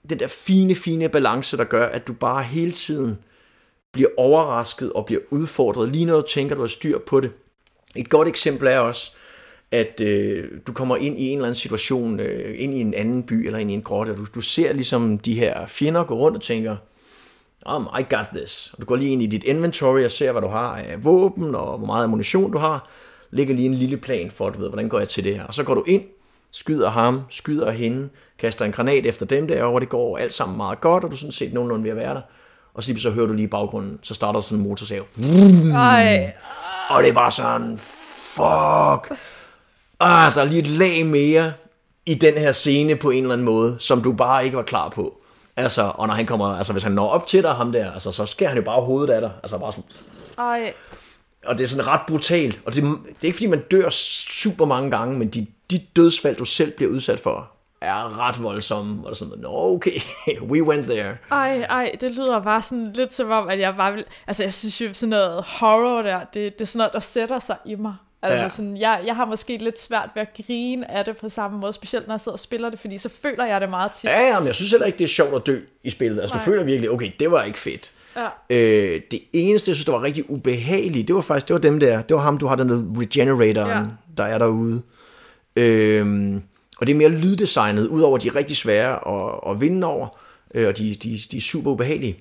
den 0.09 0.19
der 0.19 0.27
fine, 0.27 0.75
fine 0.75 1.09
balance, 1.09 1.57
der 1.57 1.63
gør, 1.63 1.85
at 1.85 2.07
du 2.07 2.13
bare 2.13 2.43
hele 2.43 2.71
tiden 2.71 3.17
bliver 3.93 4.09
overrasket 4.17 4.93
og 4.93 5.05
bliver 5.05 5.21
udfordret, 5.29 5.89
lige 5.89 6.05
når 6.05 6.21
du 6.21 6.27
tænker, 6.27 6.55
du 6.55 6.61
har 6.61 6.67
styr 6.67 6.99
på 6.99 7.19
det. 7.19 7.31
Et 7.95 8.09
godt 8.09 8.27
eksempel 8.27 8.67
er 8.67 8.79
også, 8.79 9.11
at 9.71 10.01
øh, 10.01 10.51
du 10.67 10.73
kommer 10.73 10.97
ind 10.97 11.19
i 11.19 11.27
en 11.27 11.37
eller 11.37 11.47
anden 11.47 11.59
situation, 11.59 12.19
øh, 12.19 12.55
ind 12.59 12.73
i 12.73 12.81
en 12.81 12.93
anden 12.93 13.23
by 13.23 13.33
eller 13.33 13.59
ind 13.59 13.71
i 13.71 13.73
en 13.73 13.81
grotte, 13.81 14.09
og 14.11 14.17
du, 14.17 14.25
du 14.35 14.41
ser 14.41 14.73
ligesom 14.73 15.19
de 15.19 15.33
her 15.33 15.67
fjender 15.67 16.03
gå 16.03 16.15
rundt 16.15 16.37
og 16.37 16.43
tænker, 16.43 16.77
um, 17.65 17.89
I 17.99 18.03
got 18.15 18.25
this. 18.35 18.69
Og 18.73 18.81
du 18.81 18.85
går 18.85 18.95
lige 18.95 19.11
ind 19.11 19.21
i 19.21 19.27
dit 19.27 19.43
inventory 19.43 20.03
og 20.03 20.11
ser, 20.11 20.31
hvad 20.31 20.41
du 20.41 20.47
har 20.47 20.75
af 20.77 21.03
våben 21.03 21.55
og 21.55 21.77
hvor 21.77 21.87
meget 21.87 22.03
ammunition 22.03 22.51
du 22.51 22.57
har. 22.57 22.89
Lægger 23.31 23.55
lige 23.55 23.65
en 23.65 23.73
lille 23.73 23.97
plan 23.97 24.31
for, 24.31 24.47
at 24.47 24.53
du 24.53 24.59
ved, 24.59 24.69
hvordan 24.69 24.89
går 24.89 24.99
jeg 24.99 25.09
til 25.09 25.23
det 25.23 25.35
her. 25.35 25.43
Og 25.43 25.53
så 25.53 25.63
går 25.63 25.73
du 25.73 25.83
ind, 25.87 26.03
skyder 26.51 26.89
ham, 26.89 27.21
skyder 27.29 27.71
hende, 27.71 28.09
kaster 28.39 28.65
en 28.65 28.71
granat 28.71 29.05
efter 29.05 29.25
dem 29.25 29.47
der, 29.47 29.63
og 29.63 29.81
det 29.81 29.89
går 29.89 30.17
alt 30.17 30.33
sammen 30.33 30.57
meget 30.57 30.81
godt, 30.81 31.03
og 31.03 31.09
du 31.09 31.15
er 31.15 31.17
sådan 31.19 31.31
set 31.31 31.53
nogenlunde 31.53 31.83
ved 31.83 31.91
at 31.91 31.97
være 31.97 32.13
der. 32.13 32.21
Og 32.73 32.83
så, 32.83 32.93
så 32.97 33.11
hører 33.11 33.27
du 33.27 33.33
lige 33.33 33.43
i 33.43 33.47
baggrunden, 33.47 33.99
så 34.01 34.13
starter 34.13 34.39
sådan 34.39 34.57
en 34.57 34.69
motorsav. 34.69 35.05
Ej, 35.73 36.33
Og 36.89 37.03
det 37.03 37.09
er 37.09 37.13
bare 37.13 37.31
sådan, 37.31 37.77
fuck. 37.77 39.19
Ah, 39.99 40.35
der 40.35 40.41
er 40.41 40.45
lige 40.45 40.59
et 40.59 40.67
lag 40.67 41.05
mere 41.05 41.53
i 42.05 42.13
den 42.13 42.33
her 42.33 42.51
scene 42.51 42.95
på 42.95 43.09
en 43.09 43.23
eller 43.23 43.33
anden 43.33 43.45
måde, 43.45 43.75
som 43.79 44.01
du 44.01 44.11
bare 44.13 44.45
ikke 44.45 44.57
var 44.57 44.63
klar 44.63 44.89
på. 44.89 45.17
Altså, 45.57 45.91
og 45.95 46.07
når 46.07 46.13
han 46.13 46.25
kommer, 46.25 46.45
altså 46.45 46.73
hvis 46.73 46.83
han 46.83 46.91
når 46.91 47.09
op 47.09 47.27
til 47.27 47.43
dig, 47.43 47.51
ham 47.51 47.71
der, 47.71 47.91
altså, 47.91 48.11
så 48.11 48.25
skærer 48.25 48.49
han 48.49 48.57
jo 48.57 48.63
bare 48.63 48.81
hovedet 48.81 49.13
af 49.13 49.21
dig. 49.21 49.31
Altså 49.43 49.57
bare 49.57 49.71
sådan, 49.71 49.89
ej. 50.37 50.73
og 51.45 51.57
det 51.57 51.63
er 51.63 51.67
sådan 51.67 51.87
ret 51.87 52.01
brutalt. 52.07 52.61
Og 52.65 52.73
det, 52.73 52.83
det 52.83 52.91
er 53.21 53.25
ikke, 53.25 53.35
fordi 53.35 53.47
man 53.47 53.63
dør 53.71 53.89
super 53.89 54.65
mange 54.65 54.91
gange, 54.91 55.19
men 55.19 55.27
de, 55.27 55.47
de 55.71 55.79
dødsfald, 55.95 56.35
du 56.35 56.45
selv 56.45 56.71
bliver 56.71 56.91
udsat 56.91 57.19
for, 57.19 57.51
er 57.81 58.19
ret 58.19 58.43
voldsomme. 58.43 59.07
Og 59.07 59.15
sådan, 59.15 59.33
no, 59.37 59.73
okay, 59.75 59.99
we 60.51 60.63
went 60.63 60.85
there. 60.85 61.17
Ej, 61.31 61.61
ej, 61.61 61.95
det 62.01 62.11
lyder 62.11 62.41
bare 62.41 62.61
sådan 62.61 62.93
lidt 62.93 63.13
som 63.13 63.31
om, 63.31 63.49
at 63.49 63.59
jeg 63.59 63.75
bare 63.75 63.93
vil... 63.93 64.05
Altså, 64.27 64.43
jeg 64.43 64.53
synes 64.53 64.81
jo, 64.81 64.93
sådan 64.93 65.09
noget 65.09 65.43
horror 65.43 66.01
der, 66.01 66.19
det, 66.19 66.53
det 66.53 66.61
er 66.61 66.65
sådan 66.65 66.77
noget, 66.77 66.93
der 66.93 66.99
sætter 66.99 67.39
sig 67.39 67.57
i 67.65 67.75
mig. 67.75 67.95
Altså, 68.21 68.41
Ja. 68.41 68.49
sådan, 68.49 68.77
jeg, 68.77 69.01
jeg 69.05 69.15
har 69.15 69.25
måske 69.25 69.57
lidt 69.57 69.79
svært 69.79 70.09
ved 70.15 70.21
at 70.21 70.43
grine 70.45 70.91
af 70.91 71.05
det 71.05 71.17
på 71.17 71.29
samme 71.29 71.57
måde, 71.59 71.73
specielt 71.73 72.07
når 72.07 72.13
jeg 72.13 72.19
sidder 72.21 72.33
og 72.35 72.39
spiller 72.39 72.69
det, 72.69 72.79
fordi 72.79 72.97
så 72.97 73.09
føler 73.09 73.45
jeg 73.45 73.61
det 73.61 73.69
meget 73.69 73.91
tit. 73.91 74.09
Ja, 74.09 74.27
ja, 74.27 74.39
men 74.39 74.47
jeg 74.47 74.55
synes 74.55 74.71
heller 74.71 74.85
ikke, 74.87 74.97
det 74.97 75.03
er 75.03 75.07
sjovt 75.09 75.35
at 75.35 75.41
dø 75.47 75.59
i 75.83 75.89
spillet. 75.89 76.21
Altså, 76.21 76.35
Nej. 76.35 76.43
du 76.45 76.51
føler 76.51 76.63
virkelig, 76.63 76.91
okay, 76.91 77.11
det 77.19 77.31
var 77.31 77.43
ikke 77.43 77.59
fedt. 77.59 77.91
Ja. 78.15 78.27
Øh, 78.49 79.01
det 79.11 79.21
eneste, 79.33 79.69
jeg 79.69 79.75
synes, 79.75 79.85
der 79.85 79.91
var 79.91 80.01
rigtig 80.03 80.29
ubehageligt, 80.29 81.07
det 81.07 81.15
var 81.15 81.21
faktisk, 81.21 81.47
det 81.47 81.53
var 81.53 81.59
dem 81.59 81.79
der, 81.79 82.01
det 82.01 82.15
var 82.15 82.21
ham, 82.21 82.37
du 82.37 82.47
har 82.47 82.55
den 82.55 82.69
der 82.69 82.99
regeneratoren, 83.01 83.69
Ja. 83.69 83.83
der 84.17 84.23
er 84.23 84.37
derude. 84.37 84.81
Øhm, 85.55 86.41
og 86.77 86.87
det 86.87 86.93
er 86.93 86.97
mere 86.97 87.09
lyddesignet, 87.09 87.87
udover 87.87 88.17
de 88.17 88.27
er 88.27 88.35
rigtig 88.35 88.57
svære 88.57 89.07
at, 89.07 89.51
at 89.51 89.61
vinde 89.61 89.87
over, 89.87 90.07
øh, 90.53 90.67
og 90.67 90.77
de, 90.77 90.95
de, 90.95 91.19
de 91.31 91.37
er 91.37 91.41
super 91.41 91.71
ubehagelige. 91.71 92.19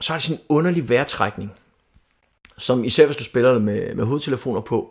Så 0.00 0.12
er 0.12 0.16
det 0.16 0.24
sådan 0.24 0.36
en 0.40 0.44
underlig 0.48 0.88
vejrtrækning, 0.88 1.52
som 2.60 2.84
især 2.84 3.06
hvis 3.06 3.16
du 3.16 3.24
spiller 3.24 3.52
det 3.52 3.62
med, 3.62 3.94
med 3.94 4.04
hovedtelefoner 4.04 4.60
på, 4.60 4.90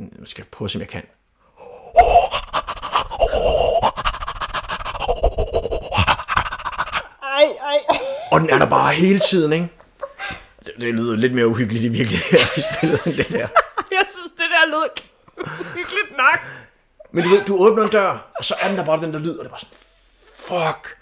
jeg 0.00 0.08
skal 0.24 0.44
prøve 0.52 0.66
at 0.66 0.70
se, 0.70 0.76
om 0.76 0.80
jeg 0.80 0.88
kan. 0.88 1.02
Ej, 7.22 7.44
ej. 7.60 7.98
Og 8.30 8.40
den 8.40 8.50
er 8.50 8.58
der 8.58 8.66
bare 8.66 8.94
hele 8.94 9.18
tiden, 9.30 9.52
ikke? 9.52 9.68
Det, 10.66 10.72
det 10.80 10.94
lyder 10.94 11.16
lidt 11.16 11.34
mere 11.34 11.46
uhyggeligt 11.46 11.84
i 11.84 11.88
virkeligheden, 11.88 12.46
i 12.56 12.60
spillet, 12.74 13.00
end 13.06 13.16
det 13.16 13.28
der. 13.28 13.48
Jeg 13.96 14.04
synes, 14.08 14.32
det 14.36 14.46
der 14.50 14.66
lød 14.70 14.90
hyggeligt 15.74 16.16
nok. 16.16 16.40
Men 17.12 17.24
du 17.24 17.30
ved, 17.30 17.44
du 17.44 17.56
åbner 17.56 17.84
en 17.84 17.90
dør, 17.90 18.32
og 18.38 18.44
så 18.44 18.54
er 18.60 18.68
den 18.68 18.78
der 18.78 18.84
bare 18.84 19.00
den 19.00 19.12
der 19.12 19.18
lyd, 19.18 19.36
og 19.36 19.44
det 19.44 19.46
er 19.46 19.50
bare 19.50 19.60
sådan, 19.60 19.78
fuck. 20.38 20.96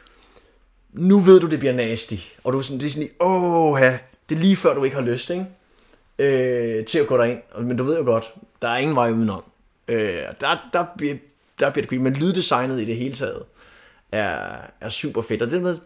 Nu 0.93 1.20
ved 1.20 1.41
du, 1.41 1.51
det 1.51 1.59
bliver 1.59 1.74
nasty. 1.74 2.14
Og 2.45 2.53
du 2.53 2.59
er 2.59 2.62
sådan, 2.62 2.80
det 2.80 2.87
er 2.87 2.91
sådan, 2.91 3.11
åh, 3.20 3.80
ja, 3.80 3.99
det 4.28 4.35
er 4.35 4.41
lige 4.41 4.57
før, 4.57 4.74
du 4.74 4.85
ikke 4.85 4.97
har 4.97 5.03
lyst, 5.03 5.30
ikke? 5.30 5.47
Øh, 6.18 6.84
til 6.84 6.98
at 6.98 7.06
gå 7.06 7.16
derind. 7.16 7.42
Men 7.58 7.76
du 7.76 7.84
ved 7.84 7.98
jo 7.98 8.04
godt, 8.04 8.34
der 8.62 8.68
er 8.68 8.76
ingen 8.76 8.96
vej 8.96 9.10
udenom. 9.10 9.44
Øh, 9.88 10.22
der, 10.40 10.68
der, 10.72 10.86
bliver, 10.96 11.16
der 11.60 11.70
bliver 11.70 11.82
det 11.82 11.88
creepy. 11.88 12.02
Men 12.02 12.12
lyddesignet 12.12 12.80
i 12.80 12.84
det 12.84 12.96
hele 12.96 13.14
taget 13.14 13.44
er, 14.12 14.56
er 14.80 14.88
super 14.88 15.22
fedt. 15.22 15.42
Og 15.42 15.50
det 15.50 15.62
med, 15.62 15.78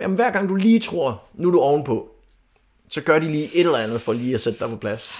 jamen, 0.00 0.14
hver 0.14 0.30
gang 0.30 0.48
du 0.48 0.54
lige 0.54 0.80
tror, 0.80 1.22
nu 1.34 1.48
er 1.48 1.52
du 1.52 1.60
ovenpå, 1.60 2.14
så 2.88 3.00
gør 3.00 3.18
de 3.18 3.30
lige 3.30 3.44
et 3.54 3.60
eller 3.60 3.78
andet 3.78 4.00
for 4.00 4.12
lige 4.12 4.34
at 4.34 4.40
sætte 4.40 4.58
dig 4.58 4.68
på 4.68 4.76
plads. 4.76 5.14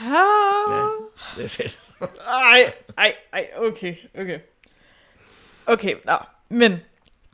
Ja, 0.69 0.87
det 1.37 1.45
er 1.45 1.49
fedt. 1.49 1.81
Ej, 2.27 2.73
ej, 2.99 3.15
ej, 3.33 3.47
okay, 3.59 3.95
okay. 4.19 4.39
Okay, 5.67 5.95
nå, 6.05 6.17
men 6.49 6.77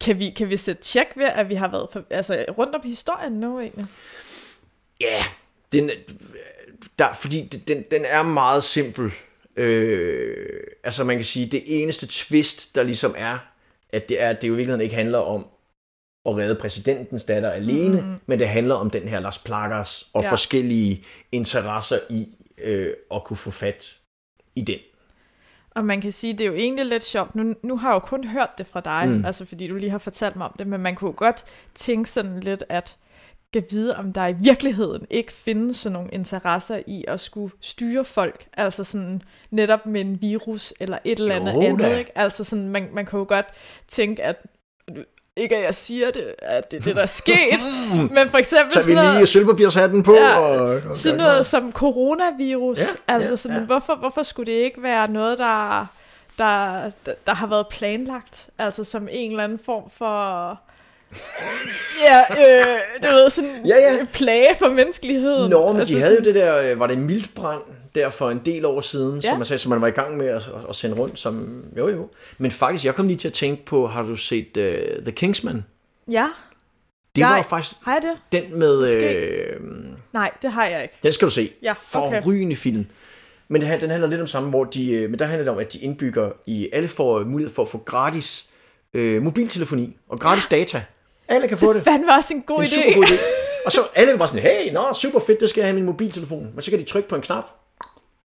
kan 0.01 0.19
vi, 0.19 0.31
kan 0.31 0.51
vi 0.51 0.57
sætte 0.57 0.83
tjek 0.83 1.07
ved, 1.17 1.25
at 1.25 1.49
vi 1.49 1.55
har 1.55 1.69
været 1.69 1.89
for, 1.93 2.03
altså, 2.11 2.45
rundt 2.59 2.75
om 2.75 2.81
historien 2.85 3.33
nu 3.33 3.61
egentlig? 3.61 3.87
Ja, 5.01 5.25
den, 5.73 5.91
der, 6.99 7.13
fordi 7.13 7.43
den- 7.69 7.85
den, 7.91 8.05
er 8.05 8.23
meget 8.23 8.65
simpel. 8.65 9.13
Øh, 9.57 10.47
altså 10.85 11.05
man 11.05 11.17
kan 11.17 11.25
sige, 11.25 11.47
det 11.47 11.63
eneste 11.67 12.07
twist, 12.07 12.75
der 12.75 12.83
ligesom 12.83 13.15
er, 13.19 13.39
at 13.91 14.09
det 14.09 14.23
er, 14.23 14.29
at 14.31 14.43
det 14.43 14.49
jo 14.49 14.53
i 14.53 14.57
virkeligheden 14.57 14.81
ikke 14.85 14.95
handler 14.95 15.19
om 15.19 15.47
at 16.27 16.37
redde 16.37 16.55
præsidentens 16.55 17.25
datter 17.25 17.51
alene, 17.51 18.01
mm. 18.01 18.15
men 18.27 18.39
det 18.39 18.49
handler 18.49 18.75
om 18.75 18.91
den 18.91 19.09
her 19.09 19.21
Las 19.21 19.39
Plagas 19.39 20.07
og 20.13 20.23
Ja. 20.23 20.31
forskellige 20.31 21.05
interesser 21.33 21.99
i 22.11 22.29
øh, 22.59 22.93
at 23.15 23.25
kunne 23.25 23.37
få 23.37 23.51
fat 23.51 23.97
i 24.57 24.61
den. 24.61 24.79
Og 25.71 25.85
man 25.85 26.01
kan 26.01 26.13
sige, 26.13 26.33
det 26.33 26.41
er 26.41 26.47
jo 26.47 26.55
egentlig 26.55 26.87
lidt 26.87 27.05
sjovt. 27.05 27.35
Nu, 27.35 27.55
nu 27.63 27.77
har 27.77 27.89
jeg 27.89 27.95
jo 27.95 27.99
kun 27.99 28.25
hørt 28.25 28.51
det 28.59 28.67
fra 28.67 28.81
dig, 28.81 29.09
mm. 29.09 29.25
altså 29.25 29.45
fordi 29.45 29.67
du 29.69 29.75
lige 29.75 29.91
har 29.91 29.99
fortalt 29.99 30.37
mig 30.37 30.47
om 30.47 30.55
det, 30.59 30.67
men 30.67 30.81
man 30.81 30.95
kunne 30.95 31.13
godt 31.13 31.45
tænke 31.75 32.11
sådan 32.11 32.41
lidt, 32.41 32.65
at 32.69 32.97
kan 33.63 33.71
vide, 33.71 33.93
om 33.97 34.13
der 34.13 34.27
i 34.27 34.33
virkeligheden 34.33 35.07
ikke 35.11 35.33
findes 35.33 35.77
sådan 35.77 35.93
nogle 35.93 36.09
interesser 36.13 36.81
i 36.87 37.05
at 37.09 37.21
skulle 37.21 37.53
styre 37.61 38.05
folk. 38.05 38.47
Altså 38.57 38.85
sådan 38.85 39.23
netop 39.51 39.87
med 39.87 40.01
en 40.01 40.21
virus 40.21 40.75
eller 40.81 40.99
et 41.05 41.19
eller 41.19 41.35
andet 41.35 41.55
Jo 41.55 41.61
andet. 41.61 41.99
Ikke? 41.99 42.19
Altså 42.19 42.45
sådan, 42.45 42.69
man, 42.69 42.89
man 42.93 43.07
kan 43.07 43.19
jo 43.19 43.27
godt 43.29 43.47
tænke, 43.89 44.23
at 44.23 44.47
ikke 45.37 45.57
at 45.57 45.65
jeg 45.65 45.75
siger 45.75 46.11
det, 46.11 46.35
at 46.39 46.71
det 46.71 46.77
er 46.77 46.83
det, 46.83 46.97
der 46.97 47.03
er 47.03 47.07
sket, 47.07 47.61
men 48.17 48.29
for 48.29 48.39
eksempel 48.39 48.73
Så 48.73 48.79
vi 48.79 48.85
sådan 48.85 48.95
noget, 48.95 49.17
lige 49.17 49.27
sølvpapirshatten 49.27 50.03
på. 50.03 50.15
Ja, 50.15 50.39
og, 50.39 50.81
og, 50.91 50.97
sådan 50.97 51.19
noget 51.19 51.47
som 51.47 51.73
coronavirus. 51.73 52.79
Ja, 52.79 52.85
altså 53.15 53.31
ja, 53.31 53.37
sådan, 53.37 53.59
ja. 53.59 53.65
Hvorfor, 53.65 53.95
hvorfor 53.95 54.23
skulle 54.23 54.53
det 54.53 54.59
ikke 54.59 54.83
være 54.83 55.09
noget, 55.09 55.39
der, 55.39 55.87
der, 56.39 56.91
der, 57.07 57.13
der 57.27 57.35
har 57.35 57.47
været 57.47 57.67
planlagt? 57.69 58.49
Altså 58.59 58.85
som 58.85 59.09
en 59.11 59.31
eller 59.31 59.45
anden 59.45 59.59
form 59.59 59.91
for... 59.91 60.61
Ja, 62.05 62.21
øh, 62.31 62.65
du 63.03 63.07
ved, 63.17 63.31
sådan 63.31 63.51
Ja, 63.67 63.77
ja. 63.77 64.01
en 64.01 64.07
plage 64.13 64.57
for 64.59 64.69
menneskeligheden. 64.69 65.51
Nå, 65.51 65.73
men 65.73 65.81
altså, 65.81 65.95
de 65.95 66.01
havde 66.01 66.15
jo 66.15 66.25
sådan, 66.25 66.35
det 66.35 66.43
der, 66.43 66.73
øh, 66.73 66.81
var 66.81 66.87
det 66.87 66.99
mildbrand 66.99 67.61
der 67.95 68.11
for 68.11 68.31
en 68.31 68.41
del 68.45 68.65
år 68.65 68.81
siden, 68.81 69.11
Ja. 69.21 69.29
ja. 69.29 69.31
som 69.31 69.39
man 69.39 69.47
sagde, 69.47 69.59
som 69.59 69.71
man 69.71 69.81
var 69.81 69.87
i 69.87 69.91
gang 69.91 70.17
med 70.17 70.27
at, 70.27 70.49
at, 70.69 70.77
sende 70.77 70.97
rundt, 70.97 71.19
som, 71.19 71.65
jo 71.79 71.89
jo. 71.89 72.09
Men 72.39 72.51
faktisk, 72.51 72.85
jeg 72.85 72.95
kom 72.95 73.07
lige 73.07 73.17
til 73.17 73.29
at 73.29 73.35
tænke 73.35 73.65
på, 73.65 73.87
har 73.87 74.03
du 74.03 74.17
set 74.17 74.57
uh, 74.57 75.03
The 75.05 75.13
Kingsman? 75.13 75.65
Ja, 76.11 76.29
Det 77.15 77.21
Nej. 77.21 77.37
var 77.37 77.43
faktisk 77.43 77.77
har 77.83 77.93
jeg 77.93 78.03
det? 78.03 78.43
den 78.43 78.59
med, 78.59 78.81
Måske. 78.81 79.13
øh, 79.15 79.61
Nej, 80.13 80.31
det 80.43 80.53
har 80.53 80.67
jeg 80.67 80.83
ikke. 80.83 80.95
den 81.03 81.13
skal 81.13 81.27
du 81.27 81.31
se, 81.33 81.53
Ja, 81.63 81.75
okay. 81.95 82.23
forrygende 82.23 82.57
film. 82.57 82.87
Men 83.49 83.63
det, 83.63 83.81
den 83.81 83.91
handler 83.91 84.09
lidt 84.09 84.21
om 84.21 84.27
samme, 84.27 84.51
hvor 84.51 84.65
de, 84.65 84.93
øh, 84.93 85.11
men 85.11 85.19
der 85.19 85.25
handler 85.25 85.45
det 85.45 85.53
om, 85.53 85.59
at 85.59 85.73
de 85.73 85.79
indbygger 85.79 86.31
i, 86.47 86.69
alle 86.73 86.89
får 86.89 87.25
mulighed 87.25 87.55
for 87.55 87.63
at 87.63 87.69
få 87.69 87.79
gratis 87.79 88.47
øh, 88.95 89.23
mobiltelefoni 89.23 89.97
og 90.09 90.21
gratis 90.21 90.47
data. 90.47 90.83
Alle 91.29 91.49
kan 91.49 91.59
få 91.59 91.67
det. 91.67 91.75
Det 91.75 91.83
fandme 91.85 92.15
også 92.15 92.35
en 92.35 92.43
god 92.43 92.63
Det 92.63 92.73
er 92.79 92.83
en 92.83 92.89
idé. 92.89 92.93
super 92.95 93.01
god 93.01 93.19
idé. 93.19 93.21
Og 93.67 93.73
så 93.73 93.81
alle 93.95 94.19
bare 94.19 94.29
sådan, 94.29 94.43
hey, 94.43 94.73
nå, 94.73 94.93
super 94.95 95.21
fedt, 95.21 95.41
det 95.41 95.49
skal 95.51 95.61
jeg 95.61 95.67
have 95.69 95.73
i 95.73 95.81
min 95.81 95.85
mobiltelefon. 95.87 96.51
Men 96.55 96.63
så 96.63 96.71
kan 96.71 96.79
de 96.81 96.85
trykke 96.85 97.09
på 97.09 97.15
en 97.17 97.23
knap, 97.23 97.45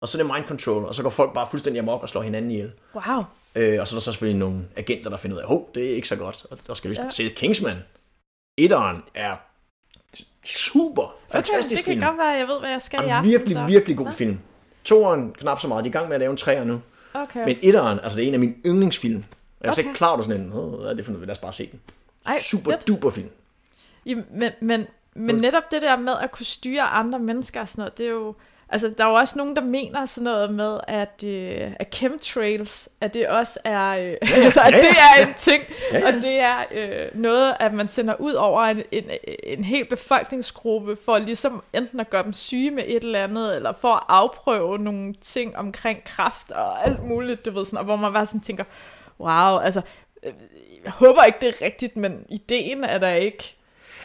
og 0.02 0.08
så 0.08 0.18
er 0.18 0.24
det 0.24 0.34
mind 0.36 0.46
control, 0.48 0.86
og 0.86 0.96
så 0.96 1.04
går 1.04 1.10
folk 1.10 1.34
bare 1.34 1.48
fuldstændig 1.52 1.80
amok 1.80 2.02
og 2.02 2.10
slår 2.10 2.22
hinanden 2.22 2.52
ihjel. 2.52 2.72
Wow. 2.96 3.24
Øh, 3.56 3.82
og 3.82 3.88
så 3.88 3.96
er 3.96 3.98
der 3.98 4.02
så 4.02 4.12
selvfølgelig 4.12 4.40
nogle 4.40 4.60
agenter, 4.76 5.10
der 5.10 5.18
finder 5.18 5.38
ud 5.38 5.42
af, 5.42 5.48
hov, 5.48 5.70
det 5.76 5.92
er 5.92 5.96
ikke 5.96 6.08
så 6.08 6.16
godt, 6.16 6.46
og 6.52 6.58
der 6.68 6.74
skal 6.74 6.92
vi 6.92 6.96
ja. 7.00 7.10
se 7.10 7.30
Kingsman. 7.30 7.76
Etteren 8.58 9.04
er 9.16 9.36
super, 10.46 11.02
Okay, 11.04 11.14
fantastisk 11.32 11.70
det 11.70 11.78
kan 11.86 11.92
film. 11.92 12.02
godt 12.06 12.18
være, 12.18 12.28
jeg 12.28 12.48
ved, 12.48 12.60
hvad 12.60 12.70
jeg 12.70 12.82
skal 12.82 13.00
i 13.00 13.04
En 13.04 13.10
aften. 13.10 13.32
virkelig, 13.32 13.54
så. 13.54 13.66
virkelig 13.68 13.98
god 13.98 14.12
film. 14.12 14.40
Toeren 14.84 15.32
knap 15.40 15.60
så 15.62 15.68
meget, 15.68 15.86
de 15.86 15.90
er 15.90 15.92
i 15.92 15.98
gang 15.98 16.08
med 16.08 16.16
at 16.16 16.20
lave 16.20 16.32
en 16.32 16.38
træer 16.38 16.64
nu. 16.64 16.82
Okay. 17.14 17.46
Men 17.46 17.58
etteren, 17.62 18.00
altså 18.04 18.18
det 18.18 18.24
er 18.24 18.28
en 18.28 18.34
af 18.34 18.40
mine 18.40 18.54
yndlingsfilm. 18.66 19.24
Jeg 19.62 19.68
er 19.68 19.72
okay. 19.72 19.82
Okay. 19.82 19.90
ikke 19.90 19.98
klar 19.98 20.12
over 20.14 20.22
sådan 20.22 20.42
en, 20.42 20.54
"Åh, 20.54 20.80
hvad 20.80 20.90
er 20.92 20.94
det 20.96 21.06
for 21.06 21.12
noget, 21.12 21.28
lad 21.28 21.36
os 21.36 21.40
bare 21.42 21.54
se 21.54 21.70
den. 21.72 21.80
Ej, 22.28 22.40
super 22.40 22.72
fedt. 22.72 22.88
duper 22.88 23.10
film. 23.10 23.30
Jamen, 24.06 24.26
men, 24.32 24.52
men, 24.62 24.88
men 25.16 25.36
netop 25.36 25.72
det 25.72 25.82
der 25.82 25.98
med 25.98 26.14
at 26.22 26.32
kunne 26.32 26.46
styre 26.46 26.82
andre 26.82 27.20
mennesker 27.20 27.62
og 27.62 27.70
sådan 27.70 27.82
noget, 27.82 27.98
det 27.98 28.06
er 28.06 28.10
jo... 28.10 28.36
Altså, 28.70 28.94
der 28.98 29.06
er 29.06 29.10
jo 29.10 29.16
også 29.16 29.38
nogen, 29.38 29.56
der 29.56 29.62
mener 29.62 30.06
sådan 30.06 30.24
noget 30.24 30.54
med, 30.54 30.80
at, 30.88 31.24
øh, 31.26 31.72
at 31.80 31.96
chemtrails, 31.96 32.90
at 33.02 33.14
det 33.14 33.28
også 33.28 33.60
er, 33.64 33.90
øh, 33.90 34.14
altså, 34.46 34.62
at 34.62 34.74
ja, 34.74 34.78
det 34.78 34.84
ja. 34.84 35.22
er 35.22 35.28
en 35.28 35.34
ting, 35.38 35.64
Ja, 35.92 36.00
ja. 36.00 36.08
og 36.08 36.14
det 36.14 36.40
er 36.40 36.64
øh, 36.72 37.08
noget, 37.14 37.56
at 37.60 37.74
man 37.74 37.88
sender 37.88 38.22
ud 38.22 38.34
over 38.34 38.62
en, 38.64 38.84
en, 38.92 39.04
en 39.44 39.64
hel 39.64 39.86
befolkningsgruppe, 39.86 40.98
for 41.06 41.18
ligesom 41.18 41.64
enten 41.74 42.00
at 42.00 42.10
gøre 42.10 42.24
dem 42.24 42.34
syge 42.34 42.72
med 42.72 42.84
et 42.88 43.04
eller 43.04 43.24
andet, 43.24 43.56
eller 43.56 43.74
for 43.74 43.94
at 43.94 44.04
afprøve 44.08 44.78
nogle 44.78 45.14
ting 45.22 45.58
omkring 45.58 46.04
kraft 46.04 46.52
og 46.52 46.86
alt 46.86 47.04
muligt, 47.04 47.46
du 47.46 47.52
ved 47.52 47.66
sådan, 47.66 47.80
og 47.80 47.86
hvor 47.86 47.96
man 47.96 48.14
bare 48.14 48.26
sådan 48.26 48.42
tænker, 48.42 48.64
wow, 49.20 49.58
altså, 49.58 49.82
jeg 50.84 50.92
håber 50.92 51.24
ikke, 51.24 51.38
det 51.42 51.50
er 51.50 51.66
rigtigt, 51.66 51.98
men 51.98 52.26
ideen 52.30 52.84
er 52.84 52.98
der 52.98 53.10
ikke 53.14 53.54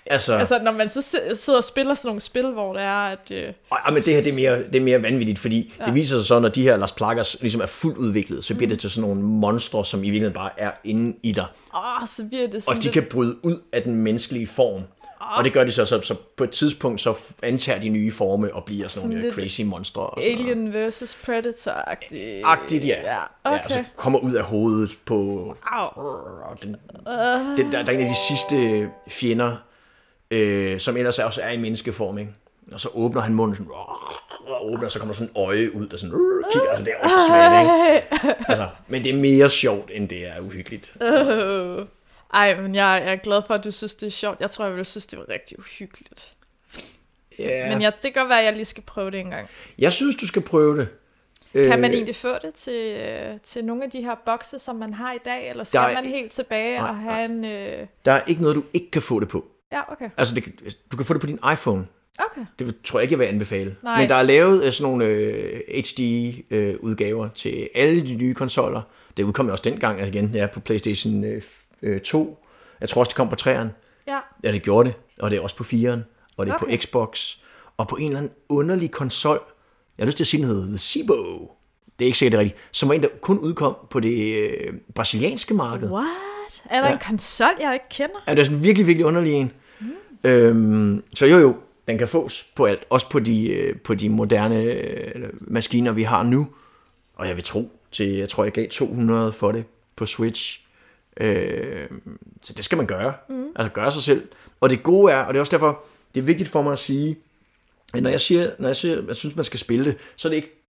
Altså, 0.07 0.35
Altså, 0.37 0.59
når 0.63 0.73
man 0.73 0.89
så 0.89 1.03
si- 1.03 1.35
sidder 1.35 1.57
og 1.59 1.65
spiller 1.65 1.95
sådan 1.95 2.09
nogle 2.09 2.21
spil, 2.21 2.47
hvor 2.47 2.73
det 2.73 2.83
er, 2.83 2.95
at... 3.11 3.31
Øh, 3.31 3.53
og, 3.71 3.93
men 3.93 4.03
det 4.05 4.15
her 4.15 4.21
det 4.23 4.31
er, 4.31 4.35
mere, 4.35 4.59
det 4.59 4.77
er 4.77 4.81
mere 4.81 5.03
vanvittigt, 5.03 5.39
fordi 5.39 5.75
ja. 5.81 5.87
det 5.87 5.95
viser 5.95 6.17
sig 6.17 6.27
så, 6.27 6.39
når 6.39 6.49
de 6.49 6.63
her 6.63 6.77
Las 6.77 6.93
Plagas 6.93 7.37
ligesom 7.41 7.61
er 7.61 7.67
fuldt 7.67 7.99
udviklet, 7.99 8.45
så 8.45 8.55
bliver 8.55 8.69
det 8.69 8.79
til 8.79 8.91
sådan 8.91 9.09
nogle 9.09 9.23
monstre, 9.23 9.85
som 9.85 10.01
i 10.01 10.03
virkeligheden 10.03 10.35
bare 10.35 10.51
er 10.57 10.71
inde 10.85 11.17
i 11.23 11.33
dig. 11.33 11.47
åh, 11.75 12.07
så 12.07 12.23
bliver 12.29 12.47
det 12.49 12.63
sådan 12.63 12.77
Og 12.77 12.83
de 12.83 12.87
lidt... 12.87 12.93
kan 12.95 13.07
bryde 13.11 13.45
ud 13.45 13.61
af 13.73 13.83
den 13.83 13.95
menneskelige 13.95 14.47
form. 14.47 14.83
Og 15.37 15.45
det 15.45 15.53
gør 15.53 15.65
de 15.65 15.73
så, 15.73 15.85
så, 15.85 16.01
så 16.03 16.15
på 16.37 16.45
et 16.45 16.51
tidspunkt, 16.51 17.01
så 17.01 17.15
antager 17.43 17.81
de 17.81 17.89
nye 17.89 18.13
forme 18.13 18.55
og 18.55 18.65
bliver 18.65 18.89
sådan, 18.89 19.01
Sådan 19.01 19.11
nogle 19.11 19.23
lidt 19.23 19.35
crazy 19.35 19.61
monstre. 19.61 20.03
Og 20.03 20.23
sådan 20.23 20.39
noget. 20.39 20.51
Alien 20.51 20.73
versus 20.73 21.15
Predator-agtigt. 21.15 22.45
Agtigt, 22.45 22.87
ja. 22.87 23.01
Ja, 23.03 23.13
ja 23.13 23.25
okay. 23.45 23.65
og 23.65 23.71
så 23.71 23.85
kommer 23.97 24.19
ud 24.19 24.33
af 24.35 24.45
hovedet 24.45 24.91
på... 25.05 25.17
Og 26.51 26.63
den, 26.63 26.77
den, 27.57 27.73
der, 27.73 27.83
der 27.83 27.93
er 27.93 27.97
en 27.97 28.05
af 28.05 28.09
de 28.09 28.17
sidste 28.29 28.89
fjender, 29.09 29.57
øh, 30.31 30.81
som 30.81 30.97
ellers 30.97 31.19
også 31.19 31.41
er 31.43 31.51
i 31.51 31.57
menneskeform, 31.57 32.19
ikke? 32.19 32.33
Og 32.73 32.81
så 32.81 32.89
åbner 32.95 33.21
han 33.21 33.35
munden 33.35 33.57
sådan, 33.57 33.73
og 34.47 34.73
åbner, 34.73 34.85
og 34.85 34.91
så 34.91 34.99
kommer 34.99 35.13
der 35.13 35.19
sådan 35.19 35.33
en 35.37 35.43
øje 35.43 35.75
ud, 35.75 35.87
der 35.87 35.97
sådan, 35.97 36.15
uh, 36.15 36.45
kigger, 36.53 36.69
altså 36.69 36.85
det 36.85 36.93
er 36.93 37.05
også 37.05 37.17
svært, 37.29 37.63
ikke? 37.63 38.37
Altså, 38.49 38.69
men 38.89 39.05
det 39.05 39.15
er 39.15 39.17
mere 39.17 39.51
sjovt, 39.51 39.91
end 39.95 40.09
det 40.09 40.27
er 40.27 40.41
uhyggeligt. 40.41 40.97
Øh. 41.03 41.87
Ej, 42.33 42.61
men 42.61 42.75
jeg, 42.75 43.03
er 43.13 43.17
glad 43.17 43.43
for, 43.47 43.55
at 43.55 43.65
du 43.65 43.71
synes, 43.71 43.95
det 43.95 44.07
er 44.07 44.11
sjovt. 44.11 44.41
Jeg 44.41 44.51
tror, 44.51 44.65
jeg 44.65 44.73
ville 44.75 44.85
synes, 44.85 45.07
det 45.07 45.19
var 45.19 45.29
rigtig 45.29 45.59
uhyggeligt. 45.59 46.31
Ja. 47.39 47.69
Men 47.69 47.83
jeg, 47.83 47.93
det 48.03 48.03
kan 48.03 48.23
godt 48.23 48.29
være, 48.29 48.39
at 48.39 48.45
jeg 48.45 48.53
lige 48.53 48.65
skal 48.65 48.83
prøve 48.83 49.11
det 49.11 49.21
en 49.21 49.31
gang. 49.31 49.49
Jeg 49.79 49.93
synes, 49.93 50.17
du 50.17 50.27
skal 50.27 50.43
prøve 50.43 50.77
det. 50.77 50.89
Kan 51.53 51.81
man 51.81 51.91
Øh, 51.91 51.95
egentlig 51.95 52.17
få 52.17 52.35
det 52.43 52.55
til, 52.55 52.97
øh, 52.97 53.41
til 53.43 53.65
nogle 53.65 53.85
af 53.85 53.91
de 53.91 54.03
her 54.03 54.15
bokse, 54.27 54.59
som 54.59 54.77
man 54.77 54.95
har 54.95 55.13
i 55.13 55.19
dag, 55.25 55.51
eller 55.51 55.65
skal 55.65 55.79
er 55.79 55.95
man 55.95 56.05
helt 56.05 56.33
tilbage 56.33 56.79
Nej, 56.79 56.89
og 56.89 56.97
have 56.97 57.25
en... 57.25 57.45
Øh... 57.45 57.87
Der 58.05 58.13
er 58.13 58.21
ikke 58.27 58.43
noget, 58.43 58.57
du 58.57 58.65
ikke 58.73 58.91
kan 58.91 59.03
få 59.03 59.21
det 59.21 59.29
på. 59.29 59.47
Ja, 59.73 59.93
okay. 59.93 60.11
Altså, 60.17 60.35
det, 60.35 60.77
du 60.93 60.97
kan 60.97 61.07
få 61.07 61.15
det 61.15 61.21
på 61.21 61.27
din 61.27 61.39
iPhone. 61.53 61.87
Okay. 62.19 62.41
Det 62.59 62.75
tror 62.85 62.99
jeg 62.99 63.03
ikke, 63.03 63.13
jeg 63.13 63.19
vil 63.19 63.25
anbefale. 63.25 63.77
Nej. 63.83 64.01
Men 64.01 64.09
der 64.09 64.15
er 64.15 64.23
lavet 64.23 64.65
øh, 64.65 64.73
sådan 64.73 64.91
nogle 64.91 65.05
øh, 65.05 65.61
HD-udgaver 65.69 67.29
til 67.35 67.69
alle 67.75 68.07
de 68.07 68.15
nye 68.15 68.35
konsoller. 68.35 68.83
Det 69.17 69.23
udkom 69.23 69.47
jo 69.47 69.53
også 69.53 69.65
dengang, 69.65 70.01
altså 70.01 70.19
igen, 70.19 70.35
ja, 70.35 70.47
på 70.47 70.61
PlayStation 70.61 71.25
øh, 71.25 71.43
øh, 71.83 72.01
2. 72.01 72.39
Jeg 72.81 72.89
tror 72.89 73.01
også, 73.01 73.11
det 73.11 73.17
kom 73.17 73.29
på 73.29 73.37
3'eren. 73.41 73.67
Ja. 74.07 74.19
Ja, 74.45 74.53
det 74.53 74.63
gjorde 74.63 74.89
det. 74.89 74.97
Og 75.21 75.31
det 75.31 75.37
er 75.37 75.41
også 75.41 75.57
på 75.57 75.65
4'eren. 75.65 75.99
Og 76.37 76.47
det 76.47 76.53
er 76.53 76.57
Okay. 76.57 76.77
på 76.77 76.83
Xbox. 76.83 77.37
Og 77.77 77.89
på 77.89 77.97
en 77.97 78.07
eller 78.07 78.19
anden 78.19 78.33
underlig 78.49 78.91
konsol. 78.91 79.41
Jeg 79.99 80.05
har 80.05 80.07
lyst 80.07 80.17
til 80.17 80.25
at 80.25 80.29
sige, 80.29 80.41
den 80.43 80.49
hedder 80.51 80.67
The 80.67 80.79
Cibo. 80.79 81.13
Det 81.99 82.05
er 82.05 82.07
ikke 82.07 82.19
sikkert 82.19 82.33
det 82.33 82.41
rigtigt. 82.41 82.61
Som 82.73 82.89
var 82.89 82.95
en, 82.95 83.03
der 83.03 83.09
kun 83.21 83.39
udkom 83.39 83.77
på 83.91 84.01
det 84.01 84.37
øh, 84.37 84.75
brasilianske 84.95 85.55
marked. 85.55 85.91
What? 85.91 86.07
Er 86.71 86.81
der 86.81 86.89
Ja. 86.89 86.93
en 86.93 86.99
konsol, 87.09 87.49
jeg 87.61 87.73
ikke 87.75 87.87
kender? 87.91 88.15
Ja, 88.27 88.33
det 88.35 88.39
er 88.41 88.45
sådan 88.45 88.59
en 88.59 88.65
virkelig, 88.65 88.87
virkelig 88.87 89.07
underlig 89.07 89.33
en. 89.33 89.53
Mm. 89.81 89.91
Øhm, 90.25 91.03
så 91.15 91.27
jo 91.27 91.39
jo, 91.39 91.57
den 91.89 91.99
kan 91.99 92.09
fås 92.09 92.47
på 92.57 92.65
alt. 92.65 92.85
Også 92.91 93.09
på 93.11 93.19
de, 93.19 93.49
øh, 93.51 93.77
på 93.79 93.95
de 93.95 94.09
moderne 94.09 94.63
øh, 94.63 95.29
maskiner, 95.41 95.93
vi 95.93 96.03
har 96.03 96.23
nu. 96.23 96.49
Og 97.15 97.29
jeg 97.29 97.37
vil 97.37 97.45
tro 97.45 97.71
til, 97.93 98.09
jeg 98.09 98.29
tror, 98.29 98.45
jeg 98.45 98.53
gav 98.53 98.69
200 98.69 99.33
for 99.33 99.53
det 99.53 99.65
på 99.97 100.07
Switch. 100.07 100.62
Øh, 101.21 101.89
så 102.43 102.53
det 102.53 102.65
skal 102.65 102.77
man 102.77 102.87
gøre. 102.87 103.15
Mm. 103.29 103.47
Altså 103.57 103.73
gøre 103.73 103.93
sig 103.93 104.03
selv. 104.03 104.29
Og 104.61 104.71
det 104.71 104.83
gode 104.83 105.13
er, 105.13 105.17
og 105.17 105.35
det 105.35 105.39
er 105.39 105.41
også 105.41 105.51
derfor, 105.51 105.85
det 106.15 106.21
er 106.21 106.25
vigtigt 106.25 106.49
for 106.49 106.63
mig 106.63 106.73
at 106.73 106.79
sige, 106.79 107.17
at 107.95 108.03
når 108.03 108.11
jeg 108.11 108.21
siger, 108.21 108.51
når 108.59 108.69
jeg, 108.69 108.77
siger, 108.77 108.99
at 108.99 109.07
jeg 109.09 109.17
synes, 109.17 109.37
man 109.37 109.45
skal 109.45 109.61
spille 109.61 109.85
det, 109.85 109.97
så 110.17 110.29
er 110.29 110.31
det 110.31 110.37
ikke 110.37 110.63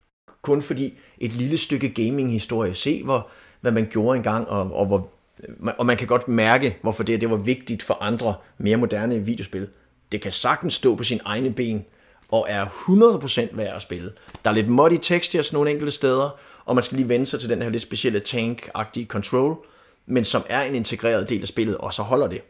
kun 0.42 0.62
fordi 0.62 0.98
et 1.18 1.32
lille 1.32 1.58
stykke 1.58 1.88
gaming-historie. 1.88 2.74
Se, 2.74 3.04
hvor, 3.04 3.28
hvad 3.60 3.72
man 3.72 3.88
gjorde 3.90 4.16
engang, 4.16 4.48
og, 4.48 4.72
og, 4.72 4.86
hvor, 4.86 5.08
og 5.78 5.86
man 5.86 5.96
kan 5.96 6.06
godt 6.06 6.28
mærke, 6.28 6.76
hvorfor 6.82 7.02
det, 7.02 7.20
det 7.20 7.30
var 7.30 7.36
vigtigt 7.36 7.82
for 7.82 7.94
andre 8.00 8.34
mere 8.58 8.76
moderne 8.76 9.18
videospil. 9.18 9.68
Det 10.12 10.20
kan 10.20 10.32
sagtens 10.32 10.74
stå 10.74 10.94
på 10.94 11.04
sine 11.04 11.20
egne 11.24 11.52
ben, 11.52 11.84
og 12.28 12.46
er 12.48 12.66
100% 12.66 13.56
værd 13.56 13.76
at 13.76 13.82
spille. 13.82 14.12
Der 14.44 14.50
er 14.50 14.54
lidt 14.54 14.68
muddy 14.68 14.98
textures 15.02 15.52
nogle 15.52 15.70
enkelte 15.70 15.92
steder, 15.92 16.38
og 16.64 16.74
man 16.74 16.84
skal 16.84 16.96
lige 16.96 17.08
vende 17.08 17.26
sig 17.26 17.40
til 17.40 17.50
den 17.50 17.62
her 17.62 17.68
lidt 17.68 17.82
specielle 17.82 18.20
tank-agtige 18.20 19.06
control, 19.06 19.56
men 20.10 20.24
som 20.24 20.42
er 20.48 20.62
en 20.62 20.74
integreret 20.74 21.28
del 21.28 21.42
af 21.42 21.48
spillet, 21.48 21.78
og 21.78 21.94
så 21.94 22.02
holder 22.02 22.26
det. 22.26 22.42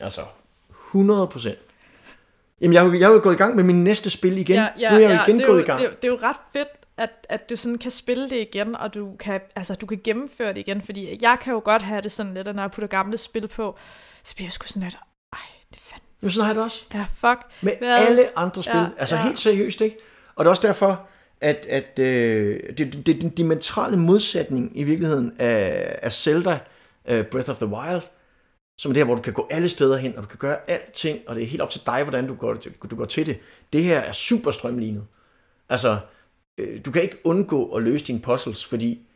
Altså, 0.00 0.20
100%. 0.94 1.48
Jamen, 2.60 2.74
jeg, 2.74 2.84
jo- 2.84 2.92
jeg 2.92 3.02
er 3.02 3.12
jo 3.12 3.20
gået 3.22 3.34
i 3.34 3.38
gang 3.38 3.56
med 3.56 3.64
min 3.64 3.84
næste 3.84 4.10
spil 4.10 4.38
igen. 4.38 4.56
Ja, 4.56 4.68
ja, 4.78 4.90
nu 4.90 4.96
er 4.96 5.00
jeg 5.00 5.08
jo 5.10 5.14
ja, 5.14 5.22
igen 5.24 5.36
det 5.36 5.42
er 5.42 5.46
gået 5.46 5.58
jo, 5.58 5.62
i 5.62 5.66
gang. 5.66 5.78
Det, 5.78 5.86
er 5.86 5.90
jo- 5.90 5.96
det 6.02 6.08
er 6.08 6.12
jo 6.12 6.18
ret 6.22 6.36
fedt, 6.52 6.68
at, 6.96 7.10
at 7.28 7.50
du 7.50 7.56
sådan 7.56 7.78
kan 7.78 7.90
spille 7.90 8.30
det 8.30 8.36
igen, 8.52 8.76
og 8.76 8.94
du 8.94 9.16
kan, 9.20 9.40
altså, 9.56 9.74
du 9.74 9.86
kan 9.86 10.00
gennemføre 10.04 10.48
det 10.48 10.58
igen, 10.58 10.82
fordi 10.82 11.18
jeg 11.22 11.38
kan 11.42 11.52
jo 11.52 11.60
godt 11.64 11.82
have 11.82 12.00
det 12.00 12.12
sådan 12.12 12.34
lidt, 12.34 12.48
at 12.48 12.54
når 12.54 12.62
jeg 12.62 12.70
putter 12.70 12.88
gamle 12.88 13.16
spil 13.16 13.48
på, 13.48 13.76
så 14.22 14.34
bliver 14.34 14.46
jeg 14.46 14.52
sgu 14.52 14.66
sådan 14.66 14.82
lidt, 14.82 14.96
ej, 15.32 15.38
det 15.70 15.76
er 15.76 15.80
fandme, 15.82 16.06
Jamen, 16.22 16.30
sådan 16.32 16.42
har 16.44 16.48
jeg 16.50 16.54
det 16.56 16.64
også. 16.64 16.84
ja, 16.94 17.06
fuck. 17.14 17.40
Med 17.62 17.72
Hvad? 17.78 18.06
alle 18.08 18.38
andre 18.38 18.62
spil. 18.62 18.76
Ja, 18.78 18.86
altså 18.98 19.16
ja. 19.16 19.22
helt 19.22 19.38
seriøst, 19.38 19.80
ikke? 19.80 19.96
Og 20.34 20.44
det 20.44 20.48
er 20.48 20.50
også 20.50 20.66
derfor, 20.66 21.06
at, 21.40 21.66
at 21.68 21.98
øh, 21.98 22.60
det, 22.68 22.78
det, 22.78 23.06
det 23.06 23.20
den 23.22 23.30
diametrale 23.30 23.96
modsætning 23.96 24.70
i 24.74 24.84
virkeligheden 24.84 25.32
af, 25.38 25.98
af 26.02 26.12
Zelda 26.12 26.58
uh, 27.10 27.22
Breath 27.22 27.50
of 27.50 27.56
the 27.56 27.66
Wild, 27.66 28.02
som 28.78 28.90
er 28.90 28.92
det 28.92 29.00
her, 29.00 29.04
hvor 29.04 29.14
du 29.14 29.22
kan 29.22 29.32
gå 29.32 29.46
alle 29.50 29.68
steder 29.68 29.96
hen, 29.96 30.16
og 30.16 30.22
du 30.22 30.28
kan 30.28 30.38
gøre 30.38 30.70
alting, 30.70 31.18
og 31.26 31.34
det 31.34 31.42
er 31.42 31.46
helt 31.46 31.62
op 31.62 31.70
til 31.70 31.80
dig, 31.86 32.02
hvordan 32.02 32.26
du 32.26 32.34
går, 32.34 32.56
du 32.90 32.96
går 32.96 33.04
til 33.04 33.26
det. 33.26 33.38
Det 33.72 33.84
her 33.84 33.98
er 33.98 34.12
super 34.12 34.50
strømlignet. 34.50 35.06
Altså, 35.68 35.98
øh, 36.58 36.84
du 36.84 36.90
kan 36.90 37.02
ikke 37.02 37.18
undgå 37.24 37.74
at 37.74 37.82
løse 37.82 38.06
dine 38.06 38.20
puzzles, 38.20 38.64
fordi 38.64 39.06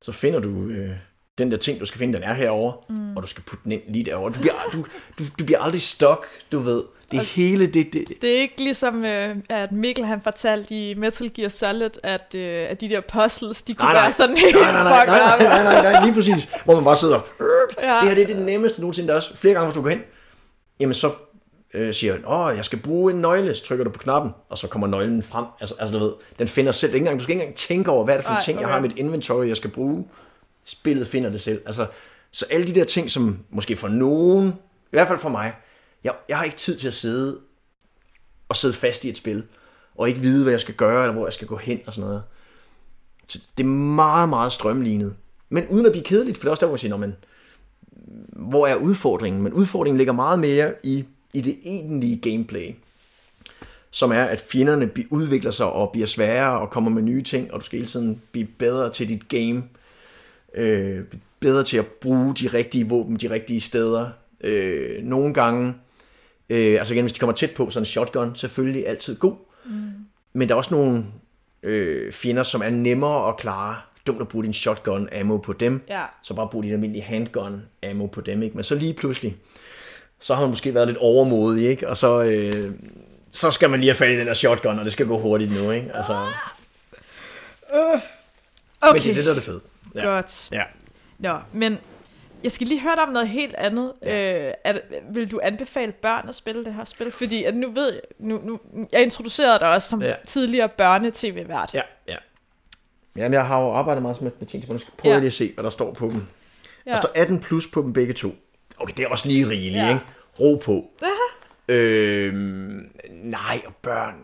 så 0.00 0.12
finder 0.12 0.40
du 0.40 0.68
øh, 0.68 0.96
den 1.38 1.50
der 1.50 1.56
ting, 1.56 1.80
du 1.80 1.86
skal 1.86 1.98
finde, 1.98 2.14
den 2.14 2.22
er 2.22 2.32
herovre, 2.32 2.76
mm. 2.88 3.16
og 3.16 3.22
du 3.22 3.28
skal 3.28 3.44
putte 3.44 3.64
den 3.64 3.72
ind 3.72 3.82
lige 3.88 4.04
derovre. 4.04 4.32
Du 4.32 4.40
bliver, 4.40 4.54
du, 4.72 4.86
du, 5.18 5.24
du 5.38 5.44
bliver 5.44 5.58
aldrig 5.58 5.82
stuck, 5.82 6.26
du 6.52 6.58
ved. 6.58 6.84
Det 7.18 7.26
hele, 7.26 7.66
det, 7.66 7.92
det, 7.92 8.08
Det 8.22 8.36
er 8.36 8.40
ikke 8.40 8.62
ligesom, 8.64 9.04
øh, 9.04 9.36
at 9.48 9.72
Mikkel 9.72 10.04
han 10.04 10.20
fortalte 10.20 10.90
i 10.90 10.94
Metal 10.94 11.30
Gear 11.34 11.48
Solid, 11.48 11.90
at, 12.02 12.34
øh, 12.34 12.66
at 12.70 12.80
de 12.80 12.88
der 12.88 13.00
puzzles, 13.00 13.62
de 13.62 13.74
kunne 13.74 13.84
Nej, 13.84 13.92
nej. 13.92 14.02
være 14.02 14.12
sådan 14.12 14.36
helt 14.36 14.54
nej, 14.60 14.72
nej, 14.72 14.82
nej, 14.82 15.06
nej, 15.06 15.18
nej, 15.38 15.62
nej, 15.62 15.62
nej, 15.82 15.92
nej, 15.92 16.04
lige 16.04 16.14
præcis. 16.14 16.48
Hvor 16.64 16.74
man 16.74 16.84
bare 16.84 16.96
sidder, 16.96 17.20
Ja. 17.82 17.94
det 18.00 18.08
her 18.08 18.14
det 18.14 18.22
er 18.22 18.26
det 18.26 18.36
nemmeste 18.46 18.80
nogensinde. 18.80 19.08
Der 19.08 19.14
er 19.14 19.16
også 19.16 19.36
flere 19.36 19.54
gange, 19.54 19.66
hvis 19.66 19.74
du 19.74 19.82
går 19.82 19.88
hen, 19.90 20.00
jamen 20.80 20.94
så 20.94 21.10
øh, 21.74 21.94
siger 21.94 22.14
den, 22.16 22.24
åh, 22.26 22.56
jeg 22.56 22.64
skal 22.64 22.78
bruge 22.78 23.12
en 23.12 23.20
nøgle, 23.20 23.54
så 23.54 23.64
trykker 23.64 23.84
du 23.84 23.90
på 23.90 23.98
knappen, 23.98 24.30
og 24.48 24.58
så 24.58 24.68
kommer 24.68 24.86
nøglen 24.86 25.22
frem. 25.22 25.44
Altså, 25.60 25.74
altså 25.80 25.98
du 25.98 26.04
ved, 26.04 26.12
den 26.38 26.48
finder 26.48 26.72
selv, 26.72 26.94
ikke 26.94 27.02
engang, 27.02 27.18
du 27.18 27.22
skal 27.22 27.32
ikke 27.32 27.42
engang 27.42 27.56
tænke 27.56 27.90
over, 27.90 28.04
hvad 28.04 28.14
er 28.14 28.18
det 28.18 28.26
for 28.26 28.32
en 28.32 28.40
ting, 28.44 28.58
jeg 28.58 28.66
okay. 28.66 28.72
har 28.72 28.78
i 28.78 28.82
mit 28.82 28.96
inventory, 28.98 29.46
jeg 29.48 29.56
skal 29.56 29.70
bruge. 29.70 30.04
Spillet 30.64 31.06
finder 31.08 31.30
det 31.30 31.40
selv. 31.40 31.60
Altså, 31.66 31.86
så 32.30 32.46
alle 32.50 32.66
de 32.66 32.74
der 32.74 32.84
ting, 32.84 33.10
som 33.10 33.38
måske 33.50 33.76
for 33.76 33.88
nogen, 33.88 34.48
i 34.48 34.90
hvert 34.90 35.08
fald 35.08 35.18
for 35.18 35.28
mig, 35.28 35.52
jeg, 36.04 36.14
jeg 36.28 36.36
har 36.36 36.44
ikke 36.44 36.56
tid 36.56 36.76
til 36.76 36.88
at 36.88 36.94
sidde 36.94 37.38
og 38.48 38.56
sidde 38.56 38.74
fast 38.74 39.04
i 39.04 39.08
et 39.08 39.16
spil, 39.16 39.44
og 39.94 40.08
ikke 40.08 40.20
vide, 40.20 40.42
hvad 40.42 40.52
jeg 40.52 40.60
skal 40.60 40.74
gøre, 40.74 41.02
eller 41.02 41.14
hvor 41.14 41.26
jeg 41.26 41.32
skal 41.32 41.48
gå 41.48 41.56
hen 41.56 41.80
og 41.86 41.94
sådan 41.94 42.08
noget. 42.08 42.22
Så 43.28 43.40
det 43.58 43.64
er 43.64 43.68
meget, 43.68 44.28
meget 44.28 44.52
strømlignet. 44.52 45.16
Men 45.48 45.66
uden 45.68 45.86
at 45.86 45.92
blive 45.92 46.04
kedeligt, 46.04 46.36
for 46.36 46.42
det 46.42 46.46
er 46.46 46.50
også 46.50 46.60
der, 46.60 46.66
hvor 46.66 46.72
man 46.72 46.78
siger, 46.78 46.96
man, 46.96 47.16
hvor 48.32 48.66
er 48.66 48.74
udfordringen? 48.74 49.42
Men 49.42 49.52
udfordringen 49.52 49.98
ligger 49.98 50.12
meget 50.12 50.38
mere 50.38 50.74
i, 50.82 51.04
i 51.32 51.40
det 51.40 51.58
egentlige 51.62 52.30
gameplay, 52.30 52.74
som 53.90 54.12
er, 54.12 54.24
at 54.24 54.40
fjenderne 54.40 54.90
udvikler 55.10 55.50
sig 55.50 55.66
og 55.66 55.92
bliver 55.92 56.06
sværere 56.06 56.60
og 56.60 56.70
kommer 56.70 56.90
med 56.90 57.02
nye 57.02 57.22
ting, 57.22 57.52
og 57.52 57.60
du 57.60 57.64
skal 57.64 57.78
hele 57.78 57.88
tiden 57.88 58.22
blive 58.32 58.46
bedre 58.46 58.92
til 58.92 59.08
dit 59.08 59.28
game, 59.28 59.64
øh, 60.54 61.04
bedre 61.40 61.64
til 61.64 61.76
at 61.76 61.86
bruge 61.86 62.34
de 62.34 62.48
rigtige 62.48 62.88
våben 62.88 63.16
de 63.16 63.30
rigtige 63.30 63.60
steder. 63.60 64.10
Øh, 64.40 65.04
nogle 65.04 65.34
gange, 65.34 65.74
øh, 66.52 66.78
altså 66.78 66.94
igen, 66.94 67.02
hvis 67.04 67.12
de 67.12 67.18
kommer 67.18 67.34
tæt 67.34 67.50
på, 67.50 67.70
så 67.70 67.78
en 67.78 67.84
shotgun 67.84 68.36
selvfølgelig 68.36 68.88
altid 68.88 69.16
god, 69.16 69.34
mm. 69.64 69.72
men 70.32 70.48
der 70.48 70.54
er 70.54 70.56
også 70.56 70.74
nogle 70.74 71.04
øh, 71.62 72.12
fjender, 72.12 72.42
som 72.42 72.62
er 72.62 72.70
nemmere 72.70 73.28
at 73.28 73.36
klare. 73.36 73.76
Dumt 74.06 74.20
at 74.20 74.28
bruge 74.28 74.44
din 74.44 74.52
shotgun 74.52 75.08
ammo 75.20 75.36
på 75.36 75.52
dem, 75.52 75.80
Ja. 75.88 76.04
så 76.22 76.34
bare 76.34 76.48
brug 76.48 76.62
din 76.62 76.72
almindelige 76.72 77.02
handgun 77.04 77.62
ammo 77.90 78.06
på 78.06 78.20
dem, 78.20 78.42
ikke? 78.42 78.54
Men 78.56 78.64
så 78.64 78.74
lige 78.74 78.94
pludselig, 78.94 79.36
så 80.20 80.34
har 80.34 80.40
man 80.42 80.50
måske 80.50 80.74
været 80.74 80.86
lidt 80.88 80.98
overmodig, 80.98 81.68
ikke? 81.68 81.88
Og 81.88 81.96
så, 81.96 82.22
øh, 82.22 82.72
så 83.30 83.50
skal 83.50 83.70
man 83.70 83.80
lige 83.80 83.90
have 83.90 83.96
fat 83.96 84.10
i 84.10 84.18
den 84.18 84.26
der 84.26 84.34
shotgun, 84.34 84.78
og 84.78 84.84
det 84.84 84.92
skal 84.92 85.06
gå 85.06 85.18
hurtigt 85.18 85.52
nu, 85.52 85.70
ikke? 85.70 85.90
Altså, 85.94 86.16
Okay, 88.80 88.92
Men 88.92 89.02
det 89.02 89.10
er 89.10 89.14
det, 89.14 89.24
der 89.24 89.30
er 89.30 89.34
det 89.34 89.42
fede. 89.42 89.60
Ja. 89.94 90.04
godt. 90.04 90.48
Ja. 90.52 90.62
Nå, 91.18 91.38
men 91.52 91.78
jeg 92.44 92.52
skal 92.52 92.66
lige 92.66 92.80
høre 92.80 92.94
dig 92.96 93.02
om 93.02 93.08
noget 93.08 93.28
helt 93.28 93.54
andet. 93.54 93.92
Ja. 94.02 94.46
Øh, 94.48 94.54
er, 94.64 94.78
vil 95.12 95.30
du 95.30 95.40
anbefale 95.42 95.92
børn 95.92 96.28
at 96.28 96.34
spille 96.34 96.64
det 96.64 96.74
her 96.74 96.84
spil? 96.84 97.10
Fordi 97.12 97.44
at 97.44 97.56
nu 97.56 97.70
ved 97.70 97.92
jeg, 97.92 98.00
nu, 98.18 98.40
nu, 98.44 98.60
jeg 98.92 99.02
introducerede 99.02 99.58
dig 99.58 99.68
også 99.68 99.88
som 99.88 100.02
Ja. 100.02 100.08
ja. 100.08 100.14
tidligere 100.26 100.68
børne-tv-vært. 100.68 101.70
Ja, 101.74 101.82
ja. 102.08 102.16
Jamen, 103.16 103.32
jeg 103.32 103.46
har 103.46 103.60
jo 103.60 103.70
arbejdet 103.72 104.02
meget 104.02 104.22
med, 104.22 104.30
med 104.38 104.46
ting, 104.48 104.64
så 104.66 104.72
nu 104.72 104.78
skal 104.78 104.92
prøve 104.98 105.10
Ja. 105.12 105.16
ja. 105.16 105.20
lige 105.20 105.26
at 105.26 105.32
se, 105.32 105.52
hvad 105.54 105.64
der 105.64 105.70
står 105.70 105.92
på 105.92 106.06
dem. 106.06 106.22
Ja. 106.86 106.90
Der 106.90 106.96
står 106.96 107.10
18 107.14 107.40
plus 107.40 107.66
på 107.66 107.82
dem 107.82 107.92
begge 107.92 108.12
to. 108.12 108.28
Okay, 108.78 108.94
det 108.96 109.04
er 109.04 109.08
også 109.08 109.28
lige 109.28 109.48
rigeligt, 109.48 109.74
Ja. 109.74 109.84
ja. 109.86 109.92
ikke? 109.94 110.04
Ro 110.40 110.56
på. 110.64 110.90
øhm, 111.68 112.90
nej, 113.22 113.60
og 113.66 113.74
børn. 113.82 114.14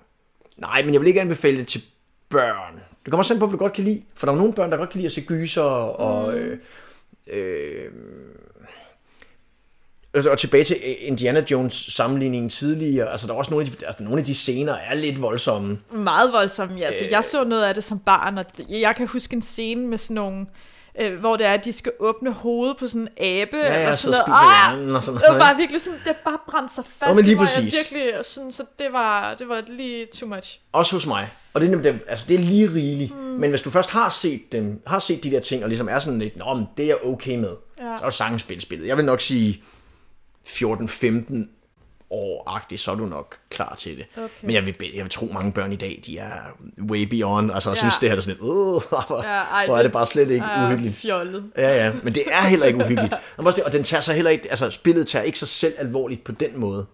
Nej, 0.57 0.83
men 0.83 0.93
jeg 0.95 1.01
vil 1.01 1.07
ikke 1.09 1.21
anbefale 1.21 1.59
det 1.59 1.67
til 1.67 1.83
børn. 2.29 2.75
Det 3.05 3.11
kommer 3.11 3.19
også 3.19 3.35
an 3.35 3.41
på, 3.41 3.47
hvad 3.47 3.53
du 3.53 3.65
godt 3.65 3.73
kan 3.73 3.85
lide. 3.85 4.03
For 4.15 4.27
der 4.27 4.33
er 4.33 4.37
nogle 4.37 4.53
børn, 4.53 4.71
der 4.71 4.77
godt 4.77 4.91
kan 4.91 4.97
lide 4.99 5.07
at 5.07 5.13
se 5.13 5.21
gyser 5.21 5.63
og... 5.63 6.35
Øh, 6.39 6.59
øh, 7.33 7.91
og 10.13 10.39
tilbage 10.39 10.65
til 10.65 10.77
Indiana 10.99 11.45
Jones 11.51 11.75
sammenligningen 11.75 12.51
tidligere, 12.51 13.11
altså 13.11 13.27
der 13.27 13.33
er 13.33 13.37
også 13.37 13.51
nogle 13.51 13.67
af 13.67 13.73
de, 13.73 13.87
altså, 13.87 14.03
nogle 14.03 14.19
af 14.19 14.25
de 14.25 14.35
scener 14.35 14.75
er 14.75 14.95
lidt 14.95 15.23
voldsomme. 15.23 15.79
Meget 15.91 16.33
voldsomt, 16.33 16.81
ja. 16.81 16.85
Altså, 16.85 17.05
Øh. 17.05 17.11
jeg 17.11 17.25
så 17.25 17.45
noget 17.45 17.65
af 17.65 17.75
det 17.75 17.85
som 17.85 17.99
barn, 17.99 18.39
og 18.39 18.45
jeg 18.69 18.97
kan 18.97 19.07
huske 19.07 19.35
en 19.35 19.43
scene 19.43 19.87
med 19.87 19.99
sådan 19.99 20.15
nogle, 20.15 20.41
øh, 20.41 20.47
hvor 21.21 21.37
det 21.37 21.47
er, 21.47 21.53
at 21.53 21.65
de 21.65 21.73
skal 21.73 21.93
åbne 21.99 22.33
hovedet 22.33 22.77
på 22.77 22.87
sådan 22.87 23.09
en 23.17 23.25
abe, 23.43 23.57
Ja, 23.57 23.81
ja, 23.83 23.91
og 23.91 23.97
så 23.97 24.03
sådan 24.03 24.19
noget. 24.29 24.89
Ah! 24.89 24.95
og 24.95 25.03
sådan 25.05 25.21
Det 25.21 25.23
var 25.29 25.33
noget. 25.35 25.41
bare 25.43 25.57
virkelig 25.57 25.81
sådan, 25.81 25.99
det 26.05 26.17
bare 26.25 26.39
brændte 26.51 26.75
sig 26.75 26.85
fast. 26.85 27.09
Nå, 27.09 27.15
men 27.15 27.25
lige 27.25 27.31
Det 27.31 27.39
var 27.41 27.45
præcis. 27.45 27.75
Jeg 27.75 27.99
virkelig 28.01 28.25
sådan, 28.25 28.51
så 28.53 28.65
det 28.79 28.87
var, 28.93 29.35
det 29.35 29.49
var 29.49 29.63
lige 29.69 30.07
too 30.07 30.29
much. 30.29 30.61
Også 30.73 30.97
hos 30.97 31.07
mig. 31.07 31.31
Og 31.55 31.61
det 31.61 31.67
er, 31.67 31.71
nemlig, 31.71 32.01
altså, 32.09 32.25
det 32.29 32.35
er 32.35 32.39
lige 32.39 32.75
rigeligt. 32.75 33.17
Mm. 33.17 33.23
Men 33.23 33.51
hvis 33.51 33.63
du 33.63 33.71
først 33.71 33.91
har 33.91 34.09
set 34.09 34.53
dem, 34.53 34.83
har 34.87 34.99
set 34.99 35.25
de 35.25 35.31
der 35.31 35.41
ting, 35.41 35.63
og 35.63 35.69
ligesom 35.69 35.89
er 35.89 35.99
sådan 35.99 36.19
lidt, 36.19 36.37
Nå, 36.37 36.55
men 36.55 36.67
det 36.77 36.83
er 36.83 36.89
jeg 36.89 37.05
okay 37.05 37.37
med, 37.39 37.51
Ja. 37.81 38.11
så 38.11 38.25
er 38.25 38.37
spillet 38.37 38.63
spillet. 38.63 38.87
Jeg 38.89 38.97
vil 38.97 39.05
nok 39.05 39.21
sige 39.21 39.63
14-15 40.47 41.49
år-agtigt, 42.11 42.81
så 42.81 42.91
er 42.91 42.95
du 42.95 43.07
nok 43.07 43.37
klar 43.51 43.75
til 43.75 43.97
det. 43.97 44.07
Okay. 44.17 44.29
Men 44.43 44.55
jeg 44.55 44.67
vil, 44.67 44.75
jeg 44.95 45.03
vil 45.05 45.11
tro, 45.11 45.31
mange 45.33 45.53
børn 45.53 45.73
i 45.73 45.77
dag, 45.77 46.01
de 46.07 46.19
er 46.19 46.31
way 46.91 47.03
beyond, 47.03 47.53
altså, 47.53 47.71
og 47.71 47.77
Ja. 47.77 47.79
synes, 47.81 47.99
det 47.99 48.09
her 48.11 48.17
er 48.17 48.21
sådan 48.21 48.37
lidt, 48.41 48.45
øh, 48.45 48.49
hvor, 49.09 49.23
Ja, 49.25 49.29
ej, 49.31 49.67
hvor 49.67 49.77
er 49.77 49.83
det 49.83 49.93
bare 49.93 50.07
slet 50.07 50.31
ikke 50.31 50.47
er 50.47 50.67
uhyggeligt. 50.67 50.97
fjollet. 50.97 51.45
Ja, 51.57 51.85
ja, 51.87 51.93
men 52.03 52.15
det 52.15 52.23
er 52.33 52.43
heller 52.43 52.67
ikke 52.67 52.79
uhyggeligt. 52.85 53.15
Og 53.67 53.73
den 53.73 53.85
tager 53.85 54.01
sig 54.01 54.15
heller 54.15 54.31
ikke, 54.31 54.51
altså 54.51 54.71
spillet 54.71 55.07
tager 55.07 55.23
ikke 55.23 55.39
sig 55.39 55.49
selv 55.49 55.75
alvorligt 55.79 56.25
på 56.25 56.33
den 56.33 56.51
måde. 56.61 56.87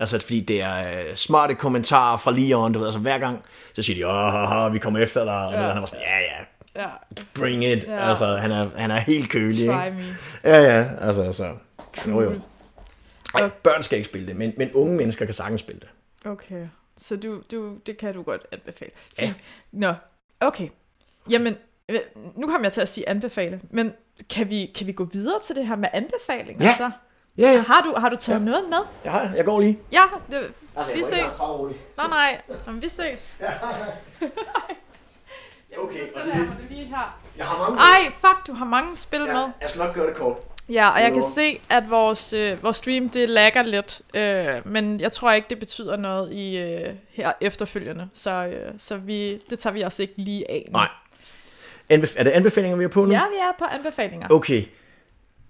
Altså, 0.00 0.18
fordi 0.20 0.40
det 0.40 0.62
er 0.62 0.78
øh, 0.78 1.14
smarte 1.14 1.54
kommentarer 1.54 2.16
fra 2.16 2.32
Leon, 2.32 2.72
du 2.72 2.78
ved, 2.78 2.86
altså 2.86 3.00
hver 3.00 3.18
gang, 3.18 3.42
så 3.74 3.82
siger 3.82 4.06
de, 4.06 4.12
åh, 4.66 4.74
vi 4.74 4.78
kommer 4.78 5.00
efter 5.00 5.24
dig, 5.24 5.46
og 5.46 5.52
ja. 5.52 5.60
han 5.60 5.80
var 5.80 5.86
sådan, 5.86 6.00
ja, 6.04 6.18
ja, 6.18 6.44
Ja, 6.82 6.86
bring 7.34 7.64
it. 7.64 7.84
Ja. 7.84 7.92
Ja. 7.94 8.08
Altså, 8.08 8.26
han 8.36 8.50
er, 8.50 8.78
han 8.78 8.90
er 8.90 8.98
helt 8.98 9.30
kølig, 9.30 9.54
try 9.68 9.84
ikke? 9.86 9.96
me. 9.96 10.16
Ja, 10.44 10.76
ja, 10.76 10.84
altså, 11.00 11.32
så. 11.32 11.44
Jo, 12.08 12.22
jo. 12.22 12.32
Ej, 13.36 13.44
Og- 13.44 13.52
børn 13.52 13.82
skal 13.82 13.98
ikke 13.98 14.08
spille 14.08 14.26
det, 14.26 14.36
men, 14.36 14.52
men 14.56 14.72
unge 14.72 14.96
mennesker 14.96 15.24
kan 15.24 15.34
sagtens 15.34 15.60
spille 15.60 15.80
det. 15.80 15.88
Okay, 16.30 16.66
så 16.96 17.16
du, 17.16 17.42
du, 17.50 17.74
det 17.86 17.98
kan 17.98 18.14
du 18.14 18.22
godt 18.22 18.46
anbefale. 18.52 18.90
Ja. 19.18 19.34
Nå, 19.72 19.94
okay. 20.40 20.68
Jamen, 21.30 21.56
øh, 21.88 22.00
nu 22.34 22.46
kommer 22.46 22.64
jeg 22.66 22.72
til 22.72 22.80
at 22.80 22.88
sige 22.88 23.08
anbefale, 23.08 23.60
men 23.70 23.92
kan 24.30 24.50
vi, 24.50 24.72
kan 24.76 24.86
vi 24.86 24.92
gå 24.92 25.04
videre 25.04 25.40
til 25.42 25.56
det 25.56 25.66
her 25.66 25.76
med 25.76 25.88
anbefalinger 25.92 26.66
Ja. 26.66 26.74
så? 26.76 26.90
Ja, 27.38 27.50
ja. 27.52 27.60
Har 27.60 27.80
du, 27.82 27.94
har 28.00 28.08
du 28.08 28.16
taget 28.16 28.38
ja. 28.40 28.44
noget 28.44 28.68
med? 28.68 28.78
Jeg, 29.04 29.12
har, 29.12 29.34
jeg 29.34 29.44
går 29.44 29.60
lige. 29.60 29.78
Ja, 29.92 30.02
det, 30.30 30.52
Altså, 30.76 30.92
vi 30.94 31.02
ses. 31.04 31.40
Nej, 31.96 32.06
nej, 32.08 32.40
Jamen, 32.66 32.82
vi 32.82 32.88
ses. 32.88 33.38
Okay, 35.78 36.08
så 36.08 36.14
sætter 36.14 36.32
det- 36.32 36.40
jeg 36.40 36.48
det 36.60 36.70
lige 36.70 36.84
her. 36.84 37.18
Jeg 37.36 37.46
har 37.46 37.58
mange. 37.58 37.78
Ej, 37.78 38.12
fuck, 38.12 38.46
du 38.46 38.52
har 38.52 38.64
mange 38.64 38.96
spil 38.96 39.20
med. 39.20 39.28
Ja, 39.28 39.50
jeg 39.60 39.68
skal 39.70 39.82
nok 39.84 39.94
gøre 39.94 40.06
det 40.06 40.16
kort. 40.16 40.36
Ja, 40.68 40.88
og 40.88 41.00
jeg 41.00 41.12
kan 41.12 41.22
se, 41.22 41.60
at 41.70 41.90
vores, 41.90 42.32
øh, 42.32 42.62
vores 42.62 42.76
stream, 42.76 43.08
det 43.08 43.28
lagger 43.28 43.62
lidt, 43.62 44.00
øh, 44.14 44.72
men 44.72 45.00
jeg 45.00 45.12
tror 45.12 45.32
ikke, 45.32 45.46
det 45.50 45.58
betyder 45.58 45.96
noget 45.96 46.32
i 46.32 46.56
øh, 46.56 46.94
her 47.10 47.32
efterfølgende, 47.40 48.08
så, 48.14 48.30
øh, 48.30 48.72
så 48.78 48.96
vi, 48.96 49.42
det 49.50 49.58
tager 49.58 49.74
vi 49.74 49.82
også 49.82 50.02
ikke 50.02 50.14
lige 50.16 50.50
af 50.50 50.64
nu. 50.68 50.72
Nej. 50.72 50.88
Anbef- 51.92 52.14
er 52.16 52.24
det 52.24 52.30
anbefalinger, 52.30 52.76
vi 52.76 52.84
er 52.84 52.88
på 52.88 53.04
nu? 53.04 53.12
Ja, 53.12 53.18
vi 53.18 53.36
er 53.36 53.52
på 53.58 53.64
anbefalinger. 53.64 54.28
Okay. 54.30 54.62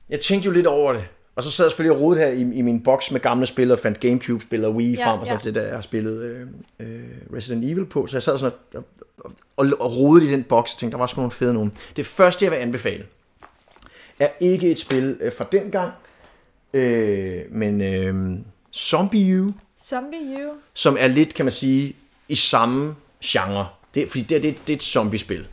Jeg 0.08 0.20
tænkte 0.20 0.46
jo 0.46 0.52
lidt 0.52 0.66
over 0.66 0.92
det. 0.92 1.04
Og 1.36 1.42
så 1.42 1.50
sad 1.50 1.64
jeg 1.64 1.70
selvfølgelig 1.70 1.96
og 1.98 2.02
rodede 2.02 2.20
her 2.20 2.28
i, 2.28 2.40
i 2.40 2.62
min 2.62 2.82
boks 2.82 3.10
med 3.10 3.20
gamle 3.20 3.46
spil 3.46 3.72
og 3.72 3.78
fandt 3.78 4.00
Gamecube-spil 4.00 4.64
og 4.64 4.74
Wii 4.74 4.94
Ja, 4.94 5.06
frem, 5.06 5.20
og 5.20 5.26
så 5.26 5.32
ja. 5.32 5.38
det 5.44 5.54
der, 5.54 5.62
jeg 5.62 5.74
har 5.74 5.80
spillet 5.80 6.22
øh, 6.22 6.46
øh, 6.80 7.04
Resident 7.34 7.64
Evil 7.64 7.86
på. 7.86 8.06
Så 8.06 8.16
jeg 8.16 8.22
sad 8.22 8.38
sådan 8.38 8.58
og, 8.74 8.84
og, 9.24 9.32
og, 9.56 9.66
og 9.80 9.96
rodede 9.96 10.26
i 10.26 10.32
den 10.32 10.42
boks 10.42 10.72
og 10.72 10.78
tænkte, 10.78 10.92
der 10.92 10.98
var 10.98 11.06
sgu 11.06 11.20
nogle 11.20 11.30
fede 11.30 11.54
nogen. 11.54 11.72
Det 11.96 12.06
første, 12.06 12.44
jeg 12.44 12.52
vil 12.52 12.58
anbefale, 12.58 13.06
er 14.18 14.28
ikke 14.40 14.70
et 14.70 14.78
spil 14.78 15.16
øh, 15.20 15.32
fra 15.32 15.46
den 15.52 15.70
gang, 15.70 15.92
øh, 16.74 17.42
men 17.50 17.80
øh, 17.80 18.38
Zombie 18.74 19.42
U, 19.42 19.50
Zombie 19.80 20.46
U. 20.46 20.50
som 20.74 20.96
er 21.00 21.06
lidt, 21.06 21.34
kan 21.34 21.44
man 21.44 21.52
sige, 21.52 21.96
i 22.28 22.34
samme 22.34 22.96
genre. 23.24 23.68
Det, 23.94 24.08
fordi 24.08 24.22
det, 24.22 24.42
det, 24.42 24.56
det 24.66 24.72
er 24.72 24.76
et 24.76 24.82
zombiespil. 24.82 25.46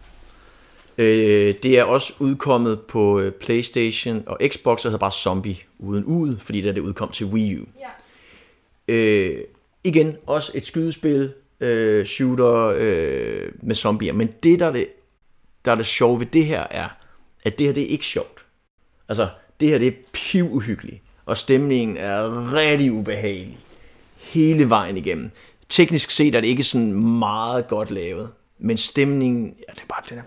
Øh, 0.97 1.53
det 1.64 1.80
er 1.80 1.84
også 1.84 2.14
udkommet 2.20 2.82
på 2.82 3.20
øh, 3.20 3.32
Playstation 3.32 4.24
og 4.28 4.39
Xbox, 4.47 4.86
og 4.86 4.91
hedder 4.91 4.99
bare 4.99 5.11
Zombie 5.11 5.57
uden 5.80 6.03
ud, 6.03 6.38
fordi 6.38 6.61
det, 6.61 6.70
er 6.70 6.74
det 6.74 6.82
udkom 6.82 7.11
til 7.11 7.26
Wii 7.26 7.59
U. 7.59 7.66
Ja. 7.80 8.93
Øh, 8.93 9.43
igen, 9.84 10.18
også 10.26 10.51
et 10.55 10.66
skydespil, 10.66 11.34
øh, 11.59 12.05
shooter 12.05 12.74
øh, 12.78 13.51
med 13.61 13.76
zombier. 13.76 14.14
Men 14.14 14.30
det 14.43 14.59
der, 14.59 14.68
er 14.68 14.72
det, 14.72 14.88
der 15.66 15.72
er 15.72 15.76
det 15.76 15.86
sjove 15.86 16.20
ved 16.20 16.26
det 16.26 16.45
her, 16.45 16.68
er, 16.72 16.89
at 17.43 17.59
det 17.59 17.68
her, 17.68 17.74
det 17.74 17.84
er 17.84 17.88
ikke 17.88 18.05
sjovt. 18.05 18.33
Altså, 19.10 19.30
det 19.60 19.70
her, 19.70 19.78
det 19.78 19.88
er 19.88 19.91
pivuhyggeligt. 20.14 21.01
Og 21.26 21.38
stemningen 21.38 21.97
er 21.97 22.54
rigtig 22.54 22.91
ubehagelig. 22.91 23.60
Hele 24.18 24.70
vejen 24.70 24.97
igennem. 24.97 25.32
Teknisk 25.70 26.12
set 26.12 26.36
er 26.36 26.41
det 26.41 26.47
ikke 26.47 26.64
sådan 26.64 26.93
meget 26.93 27.68
godt 27.68 27.91
lavet. 27.91 28.30
Men 28.60 28.78
stemningen, 28.78 29.45
ja, 29.47 29.74
det 29.74 29.82
er 29.82 29.86
bare 29.89 30.01
den 30.10 30.18
her. 30.18 30.24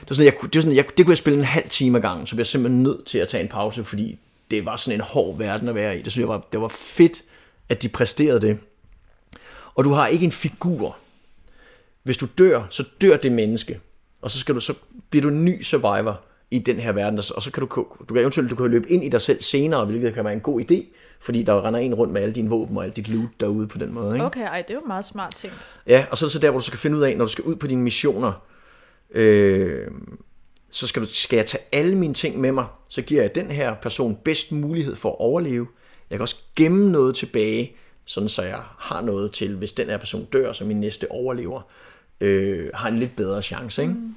Det, 0.00 0.10
er 0.10 0.14
sådan, 0.14 0.24
jeg, 0.24 0.38
kunne- 0.38 0.50
det, 0.50 0.56
er 0.58 0.62
sådan, 0.62 0.76
jeg, 0.76 0.84
det 0.96 1.06
kunne 1.06 1.12
jeg 1.12 1.18
spille 1.18 1.38
en 1.38 1.44
halv 1.44 1.68
time 1.70 1.98
ad 1.98 2.02
gangen, 2.02 2.26
så 2.26 2.34
blev 2.34 2.40
jeg 2.40 2.46
simpelthen 2.46 2.82
nødt 2.82 3.06
til 3.06 3.18
at 3.18 3.28
tage 3.28 3.42
en 3.42 3.48
pause, 3.48 3.84
fordi 3.84 4.18
det 4.50 4.64
var 4.64 4.76
sådan 4.76 5.00
en 5.00 5.04
hård 5.04 5.38
verden 5.38 5.68
at 5.68 5.74
være 5.74 5.98
i. 5.98 6.02
Det 6.02 6.12
synes 6.12 6.22
jeg 6.22 6.28
var, 6.28 6.46
det 6.52 6.60
var 6.60 6.68
fedt, 6.68 7.22
at 7.68 7.82
de 7.82 7.88
præsterede 7.88 8.40
det. 8.40 8.58
Og 9.74 9.84
du 9.84 9.92
har 9.92 10.06
ikke 10.06 10.24
en 10.24 10.32
figur. 10.32 10.96
Hvis 12.02 12.16
du 12.16 12.26
dør, 12.38 12.66
så 12.70 12.84
dør 13.00 13.16
det 13.16 13.32
menneske. 13.32 13.80
Og 14.22 14.30
så, 14.30 14.38
skal 14.38 14.54
du, 14.54 14.60
så 14.60 14.74
bliver 15.10 15.22
du 15.22 15.28
en 15.28 15.44
ny 15.44 15.62
survivor 15.62 16.20
i 16.50 16.58
den 16.58 16.76
her 16.76 16.92
verden. 16.92 17.18
Og 17.18 17.42
så 17.42 17.50
kan 17.52 17.60
du, 17.60 17.86
du 18.08 18.14
kan 18.14 18.16
eventuelt 18.16 18.50
du 18.50 18.54
kan 18.54 18.66
løbe 18.66 18.90
ind 18.90 19.04
i 19.04 19.08
dig 19.08 19.20
selv 19.20 19.42
senere, 19.42 19.84
hvilket 19.84 20.14
kan 20.14 20.24
være 20.24 20.32
en 20.32 20.40
god 20.40 20.60
idé, 20.60 20.84
fordi 21.20 21.42
der 21.42 21.66
render 21.66 21.80
en 21.80 21.94
rundt 21.94 22.12
med 22.12 22.22
alle 22.22 22.34
dine 22.34 22.48
våben 22.50 22.76
og 22.76 22.84
alt 22.84 22.96
dit 22.96 23.08
loot 23.08 23.28
derude 23.40 23.68
på 23.68 23.78
den 23.78 23.94
måde. 23.94 24.14
Ikke? 24.14 24.26
Okay, 24.26 24.46
ej, 24.46 24.62
det 24.62 24.70
er 24.70 24.74
jo 24.74 24.86
meget 24.86 25.04
smart 25.04 25.34
tænkt. 25.36 25.68
Ja, 25.86 26.06
og 26.10 26.18
så 26.18 26.24
er 26.24 26.26
det 26.26 26.32
så 26.32 26.38
der, 26.38 26.50
hvor 26.50 26.58
du 26.58 26.64
skal 26.64 26.78
finde 26.78 26.96
ud 26.96 27.02
af, 27.02 27.16
når 27.16 27.24
du 27.24 27.30
skal 27.30 27.44
ud 27.44 27.56
på 27.56 27.66
dine 27.66 27.82
missioner, 27.82 28.32
øh, 29.10 29.86
så 30.70 30.86
skal, 30.86 31.02
du, 31.02 31.06
skal 31.06 31.36
jeg 31.36 31.46
tage 31.46 31.62
alle 31.72 31.94
mine 31.94 32.14
ting 32.14 32.40
med 32.40 32.52
mig, 32.52 32.66
så 32.88 33.02
giver 33.02 33.22
jeg 33.22 33.34
den 33.34 33.46
her 33.50 33.74
person 33.74 34.18
bedst 34.24 34.52
mulighed 34.52 34.96
for 34.96 35.08
at 35.08 35.16
overleve. 35.18 35.66
Jeg 36.10 36.18
kan 36.18 36.22
også 36.22 36.36
gemme 36.56 36.92
noget 36.92 37.16
tilbage, 37.16 37.76
sådan 38.04 38.28
så 38.28 38.42
jeg 38.42 38.60
har 38.78 39.00
noget 39.00 39.32
til, 39.32 39.56
hvis 39.56 39.72
den 39.72 39.86
her 39.86 39.96
person 39.96 40.24
dør, 40.24 40.52
så 40.52 40.64
min 40.64 40.80
næste 40.80 41.10
overlever, 41.10 41.60
øh, 42.20 42.70
har 42.74 42.88
en 42.88 42.98
lidt 42.98 43.16
bedre 43.16 43.42
chance. 43.42 43.82
Ikke? 43.82 43.94
Mm. 43.94 44.14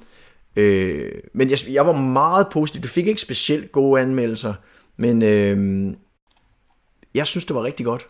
Øh, 0.56 1.12
men 1.32 1.50
jeg, 1.50 1.58
jeg 1.68 1.86
var 1.86 1.92
meget 1.92 2.46
positiv. 2.52 2.82
Det 2.82 2.90
fik 2.90 3.06
ikke 3.06 3.20
specielt 3.20 3.72
gode 3.72 4.00
anmeldelser, 4.00 4.54
men 4.96 5.22
øh, 5.22 5.94
jeg 7.14 7.26
synes, 7.26 7.44
det 7.44 7.56
var 7.56 7.64
rigtig 7.64 7.86
godt. 7.86 8.06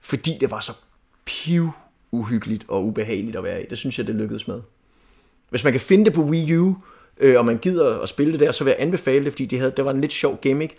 Fordi 0.00 0.36
det 0.40 0.50
var 0.50 0.60
så 0.60 0.72
piv 1.24 1.70
uhyggeligt 2.10 2.64
og 2.68 2.84
ubehageligt 2.84 3.36
at 3.36 3.44
være 3.44 3.62
i. 3.62 3.66
Det 3.70 3.78
synes 3.78 3.98
jeg, 3.98 4.06
det 4.06 4.14
lykkedes 4.14 4.48
med. 4.48 4.60
Hvis 5.50 5.64
man 5.64 5.72
kan 5.72 5.80
finde 5.80 6.04
det 6.04 6.12
på 6.12 6.22
Wii 6.22 6.56
U, 6.56 6.74
øh, 7.18 7.38
og 7.38 7.44
man 7.44 7.58
gider 7.58 7.98
at 7.98 8.08
spille 8.08 8.32
det 8.32 8.40
der, 8.40 8.52
så 8.52 8.64
vil 8.64 8.70
jeg 8.70 8.80
anbefale 8.80 9.24
det, 9.24 9.32
fordi 9.32 9.46
det, 9.46 9.58
havde, 9.58 9.72
det 9.76 9.84
var 9.84 9.90
en 9.90 10.00
lidt 10.00 10.12
sjov 10.12 10.38
gimmick 10.42 10.76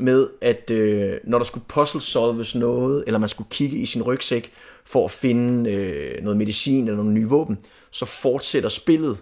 med, 0.00 0.28
at 0.40 0.70
øh, 0.70 1.14
når 1.24 1.38
der 1.38 1.44
skulle 1.44 1.64
puzzle 1.68 2.00
solves 2.00 2.54
noget, 2.54 3.04
eller 3.06 3.18
man 3.18 3.28
skulle 3.28 3.48
kigge 3.50 3.76
i 3.76 3.86
sin 3.86 4.02
rygsæk 4.02 4.52
for 4.84 5.04
at 5.04 5.10
finde 5.10 5.70
øh, 5.70 6.22
noget 6.22 6.36
medicin 6.36 6.84
eller 6.84 6.96
nogle 6.96 7.12
nye 7.12 7.28
våben, 7.28 7.58
så 7.90 8.04
fortsætter 8.04 8.68
spillet 8.68 9.18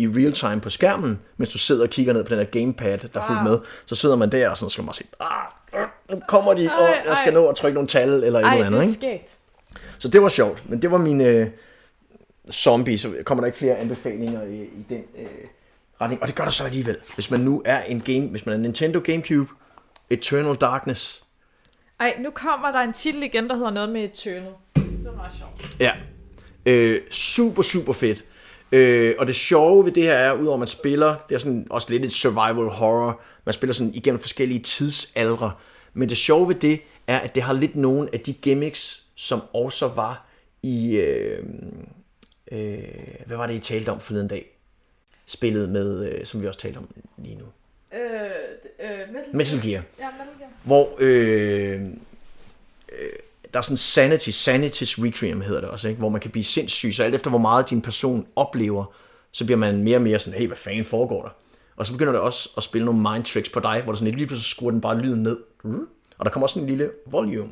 i 0.00 0.08
real 0.08 0.32
time 0.32 0.60
på 0.60 0.70
skærmen, 0.70 1.20
mens 1.36 1.52
du 1.52 1.58
sidder 1.58 1.82
og 1.82 1.90
kigger 1.90 2.12
ned 2.12 2.24
på 2.24 2.30
den 2.30 2.38
her 2.38 2.44
gamepad, 2.44 2.98
der 2.98 3.20
er 3.20 3.26
fuldt 3.26 3.42
med. 3.44 3.58
Så 3.86 3.96
sidder 3.96 4.16
man 4.16 4.32
der, 4.32 4.48
og 4.48 4.58
så 4.58 4.68
skal 4.68 4.84
man 4.84 4.94
sige, 4.94 5.08
ah, 5.20 5.86
nu 6.10 6.22
kommer 6.28 6.54
de, 6.54 6.70
og 6.78 6.88
jeg 7.06 7.16
skal 7.16 7.32
nå 7.32 7.48
at 7.48 7.56
trykke 7.56 7.74
nogle 7.74 7.88
tal 7.88 8.08
eller 8.08 8.38
et 8.38 8.44
Ej, 8.44 8.52
eller 8.54 8.70
det 8.70 8.76
andet. 8.76 9.04
er 9.04 9.12
Ikke? 9.12 9.26
Så 9.98 10.08
det 10.08 10.22
var 10.22 10.28
sjovt, 10.28 10.70
men 10.70 10.82
det 10.82 10.90
var 10.90 10.98
min 10.98 11.20
øh, 11.20 11.46
zombie, 12.52 12.98
så 12.98 13.14
kommer 13.24 13.42
der 13.42 13.46
ikke 13.46 13.58
flere 13.58 13.76
anbefalinger 13.76 14.42
i, 14.42 14.62
i 14.62 14.86
den 14.88 15.04
øh, 15.18 15.26
retning. 16.00 16.22
Og 16.22 16.28
det 16.28 16.36
gør 16.36 16.44
der 16.44 16.50
så 16.50 16.64
alligevel. 16.64 16.96
Hvis 17.14 17.30
man 17.30 17.40
nu 17.40 17.62
er 17.64 17.82
en 17.82 18.00
game, 18.00 18.26
hvis 18.26 18.46
man 18.46 18.54
er 18.54 18.58
Nintendo 18.58 19.00
Gamecube, 19.04 19.50
Eternal 20.10 20.56
Darkness. 20.56 21.22
Ej, 22.00 22.16
nu 22.18 22.30
kommer 22.30 22.72
der 22.72 22.78
en 22.78 22.92
titel 22.92 23.22
igen, 23.22 23.48
der 23.48 23.54
hedder 23.54 23.70
noget 23.70 23.88
med 23.88 24.04
Eternal. 24.04 24.52
Det 24.74 24.84
meget 25.16 25.32
sjovt. 25.38 25.76
Ja. 25.80 25.92
Øh, 26.66 27.00
super, 27.10 27.62
super 27.62 27.92
fedt. 27.92 28.24
Øh, 28.72 29.14
og 29.18 29.26
det 29.26 29.34
sjove 29.34 29.84
ved 29.84 29.92
det 29.92 30.02
her 30.02 30.14
er, 30.14 30.32
udover 30.32 30.54
at 30.54 30.58
man 30.58 30.68
spiller, 30.68 31.16
det 31.28 31.34
er 31.34 31.38
sådan 31.38 31.66
også 31.70 31.90
lidt 31.90 32.04
et 32.04 32.12
survival 32.12 32.68
horror, 32.68 33.20
man 33.44 33.52
spiller 33.52 33.74
sådan 33.74 33.94
igennem 33.94 34.20
forskellige 34.20 34.60
tidsaldre, 34.60 35.52
men 35.94 36.08
det 36.08 36.16
sjove 36.16 36.48
ved 36.48 36.54
det 36.54 36.80
er, 37.06 37.18
at 37.18 37.34
det 37.34 37.42
har 37.42 37.52
lidt 37.52 37.76
nogle 37.76 38.08
af 38.12 38.20
de 38.20 38.32
gimmicks, 38.32 39.04
som 39.14 39.42
også 39.52 39.88
var 39.88 40.26
i, 40.62 40.96
øh, 40.96 41.44
øh, 42.52 42.78
hvad 43.26 43.36
var 43.36 43.46
det, 43.46 43.54
I 43.54 43.58
talte 43.58 43.88
om 43.88 44.00
forleden 44.00 44.28
dag? 44.28 44.46
Spillet 45.26 45.68
med, 45.68 46.08
øh, 46.08 46.26
som 46.26 46.42
vi 46.42 46.46
også 46.46 46.60
talte 46.60 46.78
om 46.78 46.88
lige 47.18 47.36
nu. 47.36 47.44
Øh, 47.98 48.30
øh, 48.80 48.98
Metal, 49.12 49.36
Metal 49.36 49.62
Gear. 49.62 49.82
Ja, 49.98 50.10
Metal 50.10 50.38
Gear. 50.38 50.50
Hvor 50.64 50.96
øh, 50.98 51.82
øh, 52.92 53.12
der 53.52 53.58
er 53.58 53.62
sådan 53.62 53.76
Sanity, 53.76 54.30
Sanity's 54.30 55.04
Requiem 55.04 55.40
hedder 55.40 55.60
det 55.60 55.70
også, 55.70 55.88
ikke? 55.88 55.98
hvor 55.98 56.08
man 56.08 56.20
kan 56.20 56.30
blive 56.30 56.44
sindssyg, 56.44 56.94
så 56.94 57.02
alt 57.02 57.14
efter 57.14 57.30
hvor 57.30 57.38
meget 57.38 57.70
din 57.70 57.82
person 57.82 58.26
oplever, 58.36 58.84
så 59.32 59.44
bliver 59.44 59.58
man 59.58 59.82
mere 59.82 59.96
og 59.96 60.02
mere 60.02 60.18
sådan, 60.18 60.38
hey, 60.38 60.46
hvad 60.46 60.56
fanden 60.56 60.84
foregår 60.84 61.22
der? 61.22 61.30
Og 61.76 61.86
så 61.86 61.92
begynder 61.92 62.12
det 62.12 62.20
også 62.20 62.50
at 62.56 62.62
spille 62.62 62.84
nogle 62.84 63.00
mind 63.12 63.24
tricks 63.24 63.48
på 63.48 63.60
dig, 63.60 63.80
hvor 63.82 63.92
der 63.92 63.96
sådan 63.96 64.04
lidt, 64.04 64.16
lige 64.16 64.26
pludselig 64.26 64.50
skruer 64.50 64.70
den 64.70 64.80
bare 64.80 64.98
lyden 64.98 65.22
ned. 65.22 65.38
Og 66.18 66.24
der 66.24 66.30
kommer 66.30 66.44
også 66.44 66.54
sådan 66.54 66.68
en 66.68 66.76
lille 66.76 66.90
volume. 67.06 67.50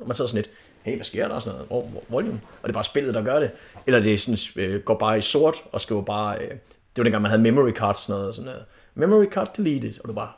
Og 0.00 0.08
man 0.08 0.14
sidder 0.14 0.28
sådan 0.28 0.42
lidt, 0.42 0.50
hey, 0.82 0.96
hvad 0.96 1.04
sker 1.04 1.28
der? 1.28 1.34
Og 1.34 1.42
sådan 1.42 1.54
noget. 1.54 1.68
Hvor, 1.68 1.82
hvor, 1.82 2.02
volume. 2.08 2.40
Og 2.62 2.68
det 2.68 2.68
er 2.68 2.72
bare 2.72 2.84
spillet, 2.84 3.14
der 3.14 3.22
gør 3.22 3.38
det. 3.38 3.50
Eller 3.86 4.00
det 4.00 4.20
sådan, 4.20 4.38
øh, 4.56 4.80
går 4.80 4.94
bare 4.94 5.18
i 5.18 5.20
sort 5.20 5.56
og 5.72 5.80
skriver 5.80 6.02
bare, 6.02 6.38
øh, 6.38 6.50
det 6.50 6.58
var 6.96 7.02
dengang, 7.04 7.22
man 7.22 7.30
havde 7.30 7.42
memory 7.42 7.72
cards 7.72 7.98
og 7.98 8.04
sådan 8.04 8.20
noget. 8.20 8.34
Sådan 8.34 8.50
noget. 8.50 8.64
Memory 8.94 9.24
card 9.24 9.56
deleted. 9.56 10.00
Og 10.02 10.08
du 10.08 10.14
bare, 10.14 10.28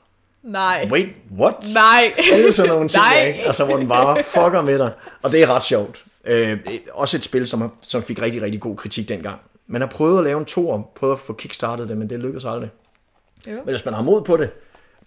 Nej. 0.45 0.88
wait, 0.90 1.09
what? 1.38 1.55
Nej. 1.74 2.14
alle 2.32 2.53
sådan 2.53 2.70
nogle 2.70 2.88
ting, 2.88 3.03
Nej. 3.03 3.26
ikke? 3.26 3.40
Altså, 3.40 3.64
hvor 3.64 3.76
den 3.76 3.88
bare 3.88 4.22
fucker 4.22 4.62
med 4.62 4.78
dig. 4.78 4.92
Og 5.22 5.32
det 5.32 5.42
er 5.42 5.55
ret 5.55 5.62
sjovt. 5.62 6.05
Øh, 6.24 6.59
også 6.92 7.16
et 7.16 7.24
spil, 7.24 7.47
som, 7.47 7.61
har, 7.61 7.70
som 7.80 8.03
fik 8.03 8.22
rigtig, 8.22 8.42
rigtig 8.42 8.61
god 8.61 8.76
kritik 8.76 9.09
dengang. 9.09 9.40
Man 9.66 9.80
har 9.80 9.88
prøvet 9.88 10.18
at 10.18 10.24
lave 10.24 10.38
en 10.38 10.45
tor, 10.45 10.90
prøvet 10.97 11.12
at 11.12 11.20
få 11.20 11.32
kickstartet 11.32 11.88
det, 11.88 11.97
men 11.97 12.11
det 12.11 12.20
lykkedes 12.20 12.45
aldrig. 12.45 12.70
Jo. 13.47 13.53
Men 13.53 13.74
hvis 13.74 13.84
man 13.84 13.95
har 13.95 14.03
mod 14.03 14.22
på 14.22 14.36
det, 14.36 14.51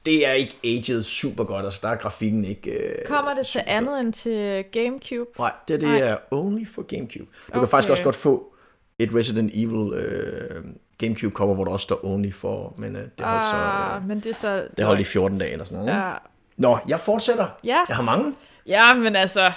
det 0.05 0.27
er 0.27 0.31
ikke 0.31 0.57
aged 0.63 1.03
super 1.03 1.43
godt. 1.43 1.65
Altså, 1.65 1.79
der 1.83 1.89
er 1.89 1.95
grafikken 1.95 2.45
ikke... 2.45 2.71
Øh, 2.71 3.05
Kommer 3.05 3.33
det 3.33 3.47
til 3.47 3.61
andet 3.67 3.99
end 3.99 4.13
til 4.13 4.63
Gamecube? 4.71 5.29
Nej, 5.39 5.51
det, 5.67 5.81
det 5.81 5.89
Nej. 5.89 5.99
er 5.99 6.17
only 6.31 6.67
for 6.67 6.81
Gamecube. 6.81 7.25
Du 7.25 7.29
okay. 7.47 7.57
Okay. 7.57 7.59
kan 7.59 7.69
faktisk 7.69 7.91
også 7.91 8.03
godt 8.03 8.15
få 8.15 8.53
et 8.99 9.15
Resident 9.15 9.51
Evil 9.53 9.93
øh, 9.93 10.63
Gamecube 10.97 11.33
cover, 11.35 11.55
hvor 11.55 11.63
der 11.65 11.71
også 11.71 11.83
står 11.83 11.99
only 12.05 12.31
for, 12.33 12.73
men 12.77 12.95
øh, 12.95 13.01
det 13.17 13.25
holdt 13.25 13.45
så... 13.45 13.55
Ah, 13.55 13.95
Øh, 14.01 14.07
men 14.07 14.19
det 14.19 14.29
er 14.29 14.33
så... 14.33 14.67
det 14.77 14.85
holdt 14.85 14.99
i 15.01 15.03
14 15.03 15.37
dage 15.37 15.51
eller 15.51 15.65
sådan 15.65 15.77
noget. 15.85 15.99
Ja. 15.99 16.13
Nå, 16.57 16.77
jeg 16.87 16.99
fortsætter. 16.99 17.47
Ja. 17.63 17.79
Jeg 17.87 17.95
har 17.95 18.03
mange. 18.03 18.33
Ja, 18.67 18.93
men 18.93 19.15
altså, 19.15 19.51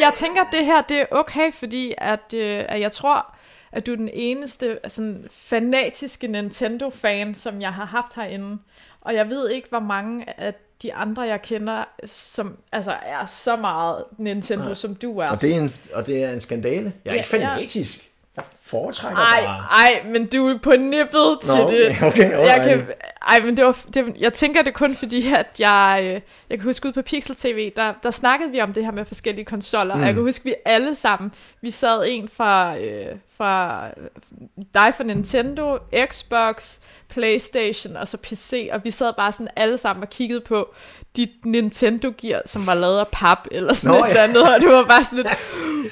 jeg 0.00 0.12
tænker, 0.14 0.40
at 0.42 0.48
det 0.52 0.64
her 0.64 0.82
det 0.82 1.00
er 1.00 1.06
okay, 1.10 1.52
fordi 1.52 1.94
at, 1.98 2.34
øh, 2.34 2.64
at 2.68 2.80
jeg 2.80 2.92
tror, 2.92 3.34
at 3.72 3.86
du 3.86 3.92
er 3.92 3.96
den 3.96 4.10
eneste 4.12 4.78
sådan, 4.88 5.26
fanatiske 5.30 6.26
Nintendo-fan, 6.26 7.34
som 7.34 7.60
jeg 7.60 7.72
har 7.72 7.84
haft 7.84 8.14
herinde. 8.14 8.58
Og 9.00 9.14
jeg 9.14 9.28
ved 9.28 9.50
ikke, 9.50 9.68
hvor 9.68 9.80
mange 9.80 10.40
af 10.40 10.54
de 10.82 10.94
andre, 10.94 11.22
jeg 11.22 11.42
kender, 11.42 11.84
som 12.06 12.56
altså, 12.72 12.96
er 13.02 13.26
så 13.26 13.56
meget 13.56 14.04
Nintendo, 14.18 14.64
Nej. 14.64 14.74
som 14.74 14.94
du 14.94 15.18
er. 15.18 15.28
Og 15.28 15.40
det 15.40 15.52
er 15.54 15.60
en, 15.60 15.74
og 15.94 16.06
det 16.06 16.24
er 16.24 16.30
en 16.32 16.40
skandale. 16.40 16.92
Jeg 17.04 17.10
er 17.10 17.14
Ja, 17.14 17.18
ikke 17.18 17.28
fanatisk. 17.28 18.10
Jeg 18.36 18.44
foretrækker 18.66 19.18
Ej, 19.18 19.40
bare... 19.44 19.58
ej, 19.58 20.02
men 20.06 20.26
du 20.26 20.46
er 20.46 20.58
på 20.58 20.70
nippet 20.70 21.38
til 21.42 21.54
Nå, 21.54 21.70
det. 21.70 21.90
okay, 21.90 22.06
okay, 22.08 22.30
jeg 22.30 22.64
kan, 22.68 22.86
ej, 23.22 23.40
men 23.40 23.56
det 23.56 23.64
var, 23.64 23.78
det, 23.94 24.16
jeg 24.18 24.32
tænker 24.32 24.62
det 24.62 24.74
kun 24.74 24.96
fordi, 24.96 25.32
at 25.32 25.46
jeg, 25.58 26.00
øh, 26.02 26.20
jeg 26.50 26.58
kan 26.58 26.60
huske 26.60 26.88
ud 26.88 26.92
på 26.92 27.02
Pixel 27.02 27.36
TV, 27.36 27.72
der, 27.76 27.92
der 28.02 28.10
snakkede 28.10 28.50
vi 28.50 28.60
om 28.60 28.72
det 28.72 28.84
her 28.84 28.92
med 28.92 29.04
forskellige 29.04 29.44
konsoller, 29.44 29.94
mm. 29.94 30.00
og 30.00 30.06
jeg 30.06 30.14
kan 30.14 30.22
huske, 30.22 30.44
vi 30.44 30.54
alle 30.64 30.94
sammen, 30.94 31.32
vi 31.60 31.70
sad 31.70 32.04
en 32.06 32.28
fra, 32.28 32.78
øh, 32.78 33.16
fra 33.36 33.84
dig 34.74 34.94
fra 34.96 35.04
Nintendo, 35.04 35.78
Xbox, 36.10 36.78
Playstation 37.08 37.96
og 37.96 38.08
så 38.08 38.16
PC, 38.16 38.68
og 38.72 38.80
vi 38.84 38.90
sad 38.90 39.12
bare 39.16 39.32
sådan 39.32 39.48
alle 39.56 39.78
sammen 39.78 40.02
og 40.02 40.10
kiggede 40.10 40.40
på 40.40 40.74
dit 41.16 41.30
Nintendo 41.44 42.12
Gear, 42.18 42.42
som 42.46 42.66
var 42.66 42.74
lavet 42.74 42.98
af 42.98 43.08
pap 43.08 43.38
eller 43.50 43.72
sådan 43.72 43.94
Nå, 43.94 44.00
Nå, 44.00 44.10
et 44.10 44.14
ja. 44.14 44.22
andet, 44.22 44.54
og 44.54 44.60
det 44.60 44.68
var 44.68 44.84
bare 44.84 45.04
sådan 45.04 45.16
lidt, 45.16 45.28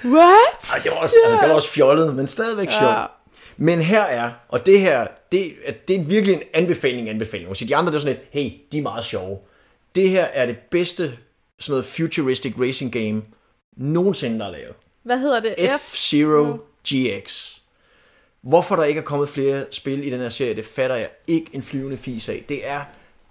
what? 0.16 0.72
Ej, 0.72 0.78
det 0.82 0.90
var 0.90 0.96
også, 0.96 1.16
altså, 1.24 1.40
det 1.40 1.48
var 1.48 1.54
også 1.54 1.68
fjollet, 1.68 2.16
men 2.16 2.26
stadigvæk 2.26 2.61
sjovt. 2.70 2.92
Ja. 2.92 3.06
Men 3.56 3.80
her 3.80 4.02
er, 4.02 4.32
og 4.48 4.66
det 4.66 4.80
her, 4.80 5.06
det, 5.32 5.54
det 5.88 5.96
er 5.96 6.04
virkelig 6.04 6.34
en 6.34 6.42
anbefaling, 6.52 7.08
anbefaling. 7.08 7.48
Måske 7.48 7.68
de 7.68 7.76
andre, 7.76 7.92
det 7.92 7.96
er 7.96 8.00
sådan 8.00 8.16
lidt, 8.16 8.28
hey, 8.30 8.58
de 8.72 8.78
er 8.78 8.82
meget 8.82 9.04
sjove. 9.04 9.38
Det 9.94 10.10
her 10.10 10.24
er 10.24 10.46
det 10.46 10.58
bedste 10.70 11.18
sådan 11.58 11.72
noget 11.72 11.84
futuristic 11.84 12.54
racing 12.60 12.92
game 12.92 13.22
nogensinde, 13.76 14.38
der 14.38 14.46
er 14.46 14.52
lavet. 14.52 14.74
Hvad 15.02 15.18
hedder 15.18 15.40
det? 15.40 15.54
F-Zero 15.58 16.56
GX. 16.88 17.56
Hvorfor 18.40 18.76
der 18.76 18.84
ikke 18.84 18.98
er 18.98 19.04
kommet 19.04 19.28
flere 19.28 19.64
spil 19.70 20.06
i 20.06 20.10
den 20.10 20.20
her 20.20 20.28
serie, 20.28 20.56
det 20.56 20.66
fatter 20.66 20.96
jeg 20.96 21.10
ikke 21.26 21.50
en 21.52 21.62
flyvende 21.62 21.96
fis 21.96 22.28
af. 22.28 22.44
Det 22.48 22.66
er 22.66 22.84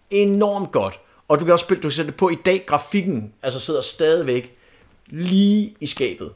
enormt 0.09 0.71
godt. 0.71 0.99
Og 1.27 1.39
du 1.39 1.45
kan 1.45 1.53
også 1.53 1.65
spille, 1.65 1.81
du 1.81 1.87
kan 1.87 1.91
sætte 1.91 2.11
det 2.11 2.17
på 2.17 2.29
i 2.29 2.35
dag, 2.35 2.63
grafikken 2.67 3.33
altså 3.41 3.59
sidder 3.59 3.81
stadigvæk 3.81 4.55
lige 5.07 5.75
i 5.79 5.85
skabet. 5.85 6.33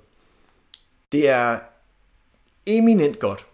Det 1.12 1.30
er 1.30 1.60
eminent 2.66 3.20
godt. 3.20 3.46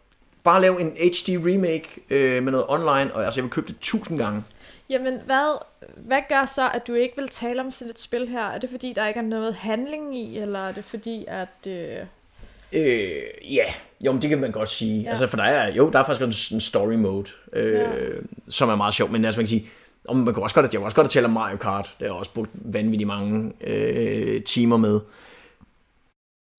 Bare 0.44 0.62
lav 0.62 0.78
en 0.80 0.92
HD 0.92 1.30
remake 1.30 1.88
øh, 2.10 2.44
med 2.44 2.52
noget 2.52 2.66
online, 2.70 3.14
og 3.14 3.26
altså 3.26 3.40
jeg 3.40 3.44
vil 3.44 3.52
købe 3.52 3.68
det 3.68 3.76
tusind 3.82 4.18
gange. 4.20 4.44
Jamen, 4.90 5.20
hvad, 5.26 5.58
hvad 5.96 6.22
gør 6.30 6.46
så, 6.46 6.70
at 6.74 6.88
du 6.88 6.94
ikke 6.94 7.16
vil 7.18 7.28
tale 7.30 7.62
om 7.62 7.72
sådan 7.72 7.90
et 7.90 8.00
spil 8.00 8.28
her? 8.28 8.46
Er 8.46 8.58
det 8.58 8.70
fordi, 8.70 8.94
der 8.94 9.08
ikke 9.08 9.18
er 9.18 9.24
noget 9.24 9.56
handling 9.56 10.18
i, 10.18 10.38
eller 10.38 10.60
er 10.60 10.72
det 10.72 10.86
fordi, 10.86 11.26
at... 11.28 11.68
Øh... 11.72 11.98
Øh, 12.74 13.22
ja, 13.56 13.64
jo, 14.02 14.12
men 14.12 14.22
det 14.22 14.30
kan 14.30 14.40
man 14.42 14.52
godt 14.52 14.70
sige. 14.70 15.02
Ja. 15.02 15.10
Altså, 15.10 15.28
for 15.28 15.38
der 15.38 15.44
er, 15.44 15.74
jo, 15.74 15.90
der 15.90 16.00
er 16.00 16.04
faktisk 16.04 16.28
også 16.28 16.56
en 16.56 16.62
story 16.62 16.94
mode, 16.94 17.30
øh, 17.54 17.74
Ja. 17.74 17.88
som 18.50 18.70
er 18.70 18.76
meget 18.76 18.94
sjov. 18.94 19.10
Men 19.10 19.26
altså, 19.26 19.40
man 19.40 19.44
kan 19.44 19.50
sige, 19.50 19.70
om 20.08 20.16
man 20.18 20.34
kan 20.34 20.44
også 20.44 20.56
godt, 20.56 20.64
jeg 20.64 20.72
kan 20.72 20.86
også 20.86 20.96
godt 20.96 21.10
tale 21.10 21.26
om 21.26 21.32
Mario 21.32 21.58
Kart. 21.58 21.84
Det 21.86 21.94
har 22.00 22.06
jeg 22.06 22.14
også 22.14 22.32
brugt 22.34 22.50
vanvittigt 22.54 23.08
mange 23.08 23.52
øh, 23.62 24.44
timer 24.44 24.78
med. 24.78 25.00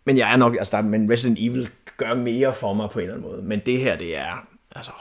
Men 0.05 0.19
jeg 0.19 0.33
er 0.33 0.37
nok, 0.37 0.57
altså, 0.57 0.77
der, 0.77 0.83
men 0.83 1.11
Resident 1.11 1.39
Evil 1.41 1.69
gør 1.97 2.15
mere 2.15 2.55
for 2.55 2.75
mig 2.75 2.91
på 2.91 2.99
en 2.99 3.03
eller 3.03 3.15
anden 3.17 3.31
måde. 3.31 3.43
Men 3.43 3.59
det 3.67 3.79
her, 3.79 3.97
det 3.97 4.17
er, 4.17 4.47
altså, 4.77 4.93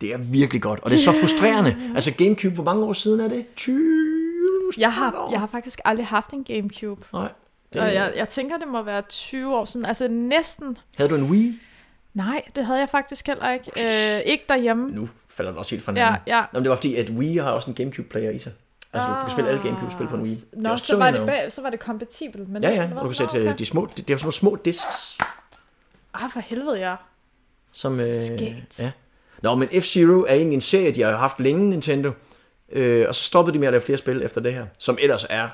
det 0.00 0.12
er 0.12 0.18
virkelig 0.18 0.62
godt. 0.62 0.80
Og 0.80 0.90
det 0.90 0.96
er 0.96 1.00
så 1.00 1.12
frustrerende. 1.20 1.76
Altså, 1.94 2.12
Gamecube, 2.14 2.54
hvor 2.54 2.64
mange 2.64 2.84
år 2.84 2.92
siden 2.92 3.20
er 3.20 3.28
det? 3.28 3.44
20? 3.56 4.72
Jeg 4.78 4.92
har, 4.92 5.28
jeg 5.32 5.40
har 5.40 5.46
faktisk 5.46 5.80
aldrig 5.84 6.06
haft 6.06 6.30
en 6.30 6.44
Gamecube. 6.44 7.04
Nej. 7.12 7.28
Det, 7.72 7.80
Og 7.80 7.94
jeg, 7.94 8.12
jeg 8.16 8.28
tænker, 8.28 8.58
det 8.58 8.68
må 8.68 8.82
være 8.82 9.02
20 9.08 9.56
år 9.56 9.64
siden. 9.64 9.86
Altså 9.86 10.08
næsten... 10.08 10.76
Havde 10.96 11.10
du 11.10 11.14
en 11.14 11.22
Wii? 11.30 11.58
Nej, 12.14 12.42
det 12.56 12.66
havde 12.66 12.78
jeg 12.78 12.88
faktisk 12.88 13.26
heller 13.26 13.50
ikke. 13.52 13.70
Øh, 14.16 14.20
ikke 14.32 14.44
derhjemme. 14.48 14.90
Nu 14.90 15.08
falder 15.28 15.50
det 15.50 15.58
også 15.58 15.70
helt 15.70 15.84
fra 15.84 15.92
Ja, 15.92 15.98
hinanden. 15.98 16.20
ja. 16.26 16.40
Nå, 16.40 16.46
men 16.52 16.62
det 16.62 16.70
var 16.70 16.76
fordi, 16.76 16.94
at 16.94 17.10
Wii 17.10 17.36
har 17.36 17.50
også 17.50 17.70
en 17.70 17.74
Gamecube-player 17.74 18.30
i 18.30 18.38
sig. 18.38 18.52
Altså, 18.92 19.08
du 19.10 19.14
kan 19.20 19.30
spille 19.30 19.50
alle 19.50 19.62
Gamecube-spil 19.62 20.06
på 20.08 20.14
en 20.16 20.22
Wii. 20.22 20.36
Nå, 20.52 20.70
også 20.70 20.86
så, 20.86 20.96
var 20.96 21.10
you 21.10 21.18
det 21.18 21.26
bag, 21.26 21.52
så 21.52 21.62
var 21.62 21.70
det 21.70 21.80
kompatibelt. 21.80 22.48
Men 22.48 22.62
Ja, 22.62 22.70
ja, 22.70 22.82
og 22.96 23.02
du 23.02 23.08
kan 23.08 23.14
sætte 23.14 23.30
okay. 23.30 23.54
de 23.58 23.66
små, 23.66 23.86
det 23.96 24.10
er 24.10 24.16
sådan 24.16 24.24
nogle 24.24 24.32
små 24.32 24.58
discs, 24.64 25.18
Ah, 26.14 26.30
for 26.32 26.40
helvede, 26.40 26.78
ja. 26.78 26.94
som... 27.72 27.96
Skægt. 28.26 28.80
ja. 28.80 28.90
Nå, 29.42 29.54
men 29.54 29.68
F-Zero 29.68 30.24
er 30.28 30.34
egentlig 30.34 30.54
en 30.54 30.60
serie, 30.60 30.90
de 30.90 31.02
har 31.02 31.16
haft 31.16 31.40
længe, 31.40 31.70
Nintendo. 31.70 32.10
Øh, 32.72 33.08
og 33.08 33.14
så 33.14 33.22
stoppede 33.22 33.54
de 33.54 33.58
med 33.58 33.68
at 33.68 33.72
lave 33.72 33.80
flere 33.80 33.98
spil 33.98 34.22
efter 34.22 34.40
det 34.40 34.54
her, 34.54 34.66
som 34.78 34.98
ellers 35.00 35.26
er 35.30 35.48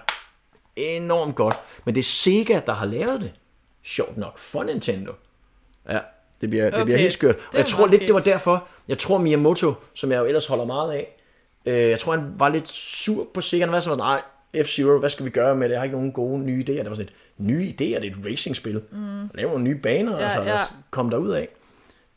enormt 0.77 1.35
godt. 1.37 1.57
Men 1.85 1.95
det 1.95 2.01
er 2.01 2.05
Sega, 2.05 2.61
der 2.67 2.73
har 2.73 2.87
lavet 2.87 3.21
det. 3.21 3.33
Sjovt 3.83 4.17
nok, 4.17 4.39
for 4.39 4.63
Nintendo. 4.63 5.13
Ja, 5.89 5.99
det 6.41 6.51
bliver, 6.51 6.65
det 6.65 6.75
Okay, 6.75 6.85
bliver 6.85 6.99
helt 6.99 7.13
skørt. 7.13 7.37
det 7.37 7.47
Og 7.53 7.59
jeg 7.59 7.67
tror 7.67 7.87
lidt, 7.87 8.01
det 8.03 8.15
var 8.15 8.21
skægt. 8.21 8.33
derfor, 8.35 8.69
jeg 8.89 8.99
tror 8.99 9.19
Miyamoto, 9.19 9.75
som 9.95 10.13
jeg 10.13 10.19
jo 10.19 10.25
ellers 10.25 10.47
holder 10.47 10.65
meget 10.65 10.93
af, 10.93 11.17
øh, 11.67 11.75
jeg 11.91 11.99
tror 11.99 12.13
han 12.17 12.33
var 12.37 12.49
lidt 12.49 12.69
sur 12.69 13.27
på 13.35 13.41
Sega. 13.41 13.65
Han 13.65 13.73
var 13.73 13.81
sådan, 13.81 13.99
nej, 13.99 14.21
F-Zero, 14.57 14.99
hvad 14.99 15.11
skal 15.11 15.25
vi 15.25 15.31
gøre 15.31 15.55
med 15.57 15.69
det? 15.69 15.73
Jeg 15.73 15.81
har 15.81 15.85
ikke 15.85 15.97
nogen 15.97 16.13
gode 16.13 16.39
nye 16.39 16.65
idéer. 16.69 16.73
Det 16.73 16.89
var 16.91 16.95
sådan 16.95 17.07
et, 17.07 17.13
nye 17.39 17.67
idéer, 17.69 18.01
det 18.01 18.05
er 18.05 18.11
et 18.11 18.17
racingspil. 18.31 18.83
Mm. 18.91 19.31
Lave 19.35 19.49
nogle 19.49 19.65
nye 19.65 19.75
baner, 19.75 20.19
Ja, 20.19 20.25
altså, 20.25 20.43
ja. 20.43 20.55
os 20.55 20.61
komme 20.91 21.11
derud 21.13 21.31
af. 21.31 21.49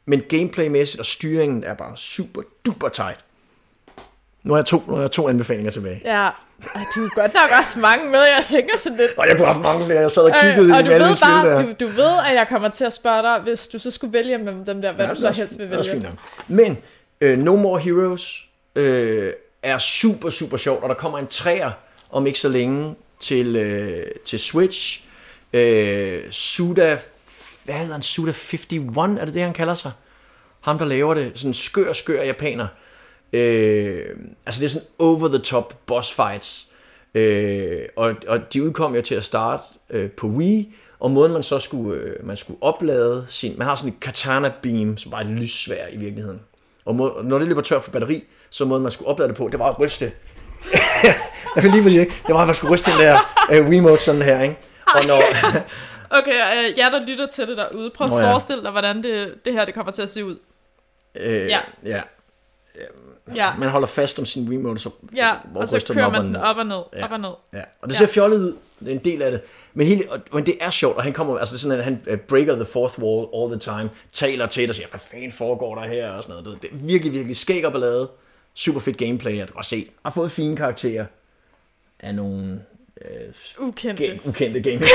Men 0.06 0.22
gameplaymæssigt 0.30 1.00
og 1.00 1.06
styringen 1.06 1.64
er 1.64 1.74
bare 1.74 1.98
super 1.98 2.42
duper 2.66 2.90
tight. 2.90 3.18
Nu 4.44 4.54
har 4.54 4.58
jeg 4.60 4.66
to, 4.66 4.84
nu 4.88 4.94
har 4.94 5.02
jeg 5.02 5.12
to 5.12 5.28
anbefalinger 5.30 5.72
tilbage. 5.72 6.02
Ja, 6.06 6.30
Ej, 6.76 6.86
du 6.96 7.06
er 7.06 7.10
godt 7.16 7.34
nok 7.34 7.60
også 7.60 7.80
mange 7.80 8.10
med, 8.10 8.20
jeg 8.20 8.44
tænker 8.50 8.78
sådan 8.78 8.98
lidt. 8.98 9.12
Og 9.18 9.28
jeg 9.28 9.36
kunne 9.38 9.46
have 9.46 9.54
haft 9.54 9.64
mange 9.64 9.86
flere. 9.86 10.00
Jeg 10.00 10.12
sad 10.12 10.24
og 10.24 10.36
kiggede 10.42 10.68
Øh, 10.68 10.74
og 10.74 10.80
i 10.80 10.84
du 10.84 10.90
ved 10.90 11.18
bare, 11.24 11.48
der. 11.50 11.62
du, 11.62 11.74
du 11.80 11.88
ved, 11.88 12.18
at 12.30 12.36
jeg 12.36 12.46
kommer 12.50 12.70
til 12.70 12.86
at 12.86 12.94
spørge 12.94 13.22
dig, 13.24 13.40
hvis 13.44 13.68
du 13.68 13.80
så 13.80 13.92
skulle 13.92 14.14
vælge 14.14 14.38
mellem 14.38 14.66
dem 14.66 14.82
der, 14.82 14.94
hvad 14.94 15.06
Ja, 15.06 15.14
du 15.14 15.20
så 15.20 15.32
helst 15.32 15.60
vil 15.60 15.70
vælge. 15.70 16.10
Men 16.48 16.78
øh, 17.22 17.38
No 17.38 17.56
More 17.56 17.80
Heroes 17.80 18.48
øh, 18.76 19.34
er 19.64 19.78
super, 19.78 20.30
super 20.30 20.58
sjovt, 20.58 20.84
og 20.84 20.90
der 20.90 20.96
kommer 20.96 21.20
en 21.20 21.28
træer 21.28 21.72
om 22.10 22.28
ikke 22.28 22.40
så 22.40 22.50
længe 22.50 22.96
til, 23.20 23.56
øh, 23.56 24.08
til 24.26 24.40
Switch. 24.40 25.04
Øh, 25.54 26.32
Suda, 26.32 27.00
hvad 27.64 27.76
hedder 27.76 27.94
han? 27.94 28.02
Suda 28.02 28.32
51, 28.32 29.20
er 29.20 29.26
det 29.26 29.34
det, 29.34 29.42
han 29.42 29.54
kalder 29.54 29.76
sig? 29.76 29.92
Ham, 30.62 30.78
der 30.78 30.86
laver 30.86 31.14
det. 31.14 31.32
Sådan 31.36 31.54
skør, 31.54 31.94
skør 31.94 32.24
japaner. 32.24 32.68
Øh, 33.34 34.06
altså 34.46 34.62
det 34.62 34.66
er 34.66 34.70
sådan 34.70 34.88
over 35.00 35.28
the 35.28 35.38
top 35.38 35.74
boss 35.86 36.12
fights. 36.12 36.68
Øh, 37.14 37.82
og, 37.96 38.16
og 38.28 38.54
de 38.54 38.64
udkom 38.64 38.96
jo 38.96 39.02
til 39.02 39.16
at 39.16 39.24
starte 39.24 39.64
øh, 39.90 40.12
på 40.12 40.28
Wii, 40.28 40.74
og 41.00 41.12
måden 41.12 41.34
man 41.34 41.44
så 41.44 41.60
skulle, 41.60 42.02
øh, 42.02 42.26
man 42.26 42.38
skulle 42.38 42.64
oplade 42.64 43.26
sin, 43.30 43.58
man 43.58 43.68
har 43.68 43.76
sådan 43.76 43.94
et 43.94 44.00
katana 44.00 44.54
beam, 44.62 44.98
som 44.98 45.12
bare 45.12 45.24
er 45.24 45.28
et 45.28 45.32
lyssvær 45.32 45.88
i 45.88 45.98
virkeligheden. 45.98 46.42
Og 46.86 46.96
må, 46.96 47.22
når 47.24 47.40
det 47.40 47.48
løber 47.48 47.62
tør 47.62 47.80
for 47.80 47.92
batteri, 47.92 48.24
så 48.50 48.66
måden 48.66 48.82
man 48.84 48.92
skulle 48.92 49.08
oplade 49.08 49.30
det 49.30 49.38
på, 49.38 49.50
det 49.52 49.60
var 49.60 49.66
at 49.70 49.80
ryste. 49.80 50.12
jeg 51.56 51.64
vil 51.64 51.72
lige 51.72 51.84
sige, 51.84 52.00
ikke? 52.00 52.14
det 52.28 52.36
var 52.36 52.42
at 52.42 52.48
man 52.48 52.56
skulle 52.56 52.74
ryste 52.74 52.92
den 52.92 53.00
der 53.00 53.18
øh, 53.52 53.68
Wiimote 53.70 54.04
sådan 54.04 54.22
her, 54.22 54.42
ikke? 54.42 54.58
Og 54.96 55.06
når, 55.08 55.22
Okay, 56.20 56.32
øh, 56.32 56.78
jer 56.78 56.90
der 56.90 57.06
lytter 57.06 57.28
til 57.28 57.48
det 57.48 57.58
derude, 57.58 57.90
prøv 57.90 58.06
at 58.06 58.12
Nå 58.12 58.20
ja. 58.20 58.32
forestille 58.32 58.64
dig, 58.64 58.72
hvordan 58.72 59.04
det, 59.04 59.46
det 59.46 59.54
her 59.54 59.66
det 59.66 59.74
kommer 59.74 59.92
til 59.92 60.02
at 60.02 60.10
se 60.10 60.26
ud. 60.26 60.38
øh, 61.16 61.48
Ja. 61.48 61.60
ja. 61.86 62.02
Ja, 63.36 63.56
Man 63.58 63.70
holder 63.70 63.88
fast 63.88 64.20
om 64.20 64.26
sin 64.26 64.50
Wiimote, 64.50 64.82
så 64.82 64.90
ja 65.16 65.34
hvor 65.52 65.62
og 65.62 65.70
så 65.70 65.92
kører 65.94 66.10
man 66.12 66.26
den 66.26 66.36
op 66.36 66.58
og 66.58 66.66
ned, 66.66 66.82
Ja. 66.96 67.06
op 67.06 67.12
og 67.12 67.20
ned. 67.20 67.30
Ja, 67.54 67.62
og 67.82 67.90
det 67.90 67.94
Ja. 67.94 67.98
ser 67.98 68.08
fjollet 68.08 68.38
ud. 68.40 68.56
Det 68.80 68.88
er 68.88 68.92
en 68.92 68.98
del 69.06 69.22
af 69.22 69.32
det. 69.32 69.42
Men, 69.74 69.88
hele, 69.88 70.04
men 70.34 70.46
det 70.46 70.56
er 70.62 70.70
sjovt, 70.70 70.98
og 70.98 71.04
han 71.04 71.14
kommer, 71.14 71.38
altså 71.38 71.54
det 71.54 71.60
er 71.60 71.62
sådan, 71.62 71.78
at 71.78 71.84
han 71.84 72.02
uh, 72.12 72.18
breaker 72.20 72.56
the 72.56 72.66
fourth 72.66 73.00
wall 73.00 73.28
all 73.36 73.52
the 73.52 73.60
time, 73.60 73.90
taler 74.12 74.46
til 74.48 74.62
det 74.62 74.70
og 74.70 74.76
siger, 74.76 74.88
hvad 74.88 75.00
fanden 75.12 75.32
foregår 75.32 75.76
der 75.76 75.82
her, 75.88 76.12
og 76.12 76.24
sådan 76.24 76.44
noget. 76.44 76.62
Det 76.62 76.70
er 76.72 76.76
virkelig, 76.76 77.14
virkelig 77.14 77.38
skæg 77.38 77.66
og 77.66 77.72
ballade. 77.72 78.10
Super 78.54 78.80
fedt 78.80 78.98
gameplay, 78.98 79.36
kan 79.36 79.48
godt 79.48 79.66
se. 79.66 79.90
Har 80.06 80.12
fået 80.12 80.32
fine 80.32 80.58
karakterer 80.58 81.06
af 82.00 82.16
nogle 82.16 82.62
øh, 83.02 83.68
Ukendte. 83.68 84.04
ga- 84.14 84.30
ukendte 84.30 84.62
games. 84.62 84.88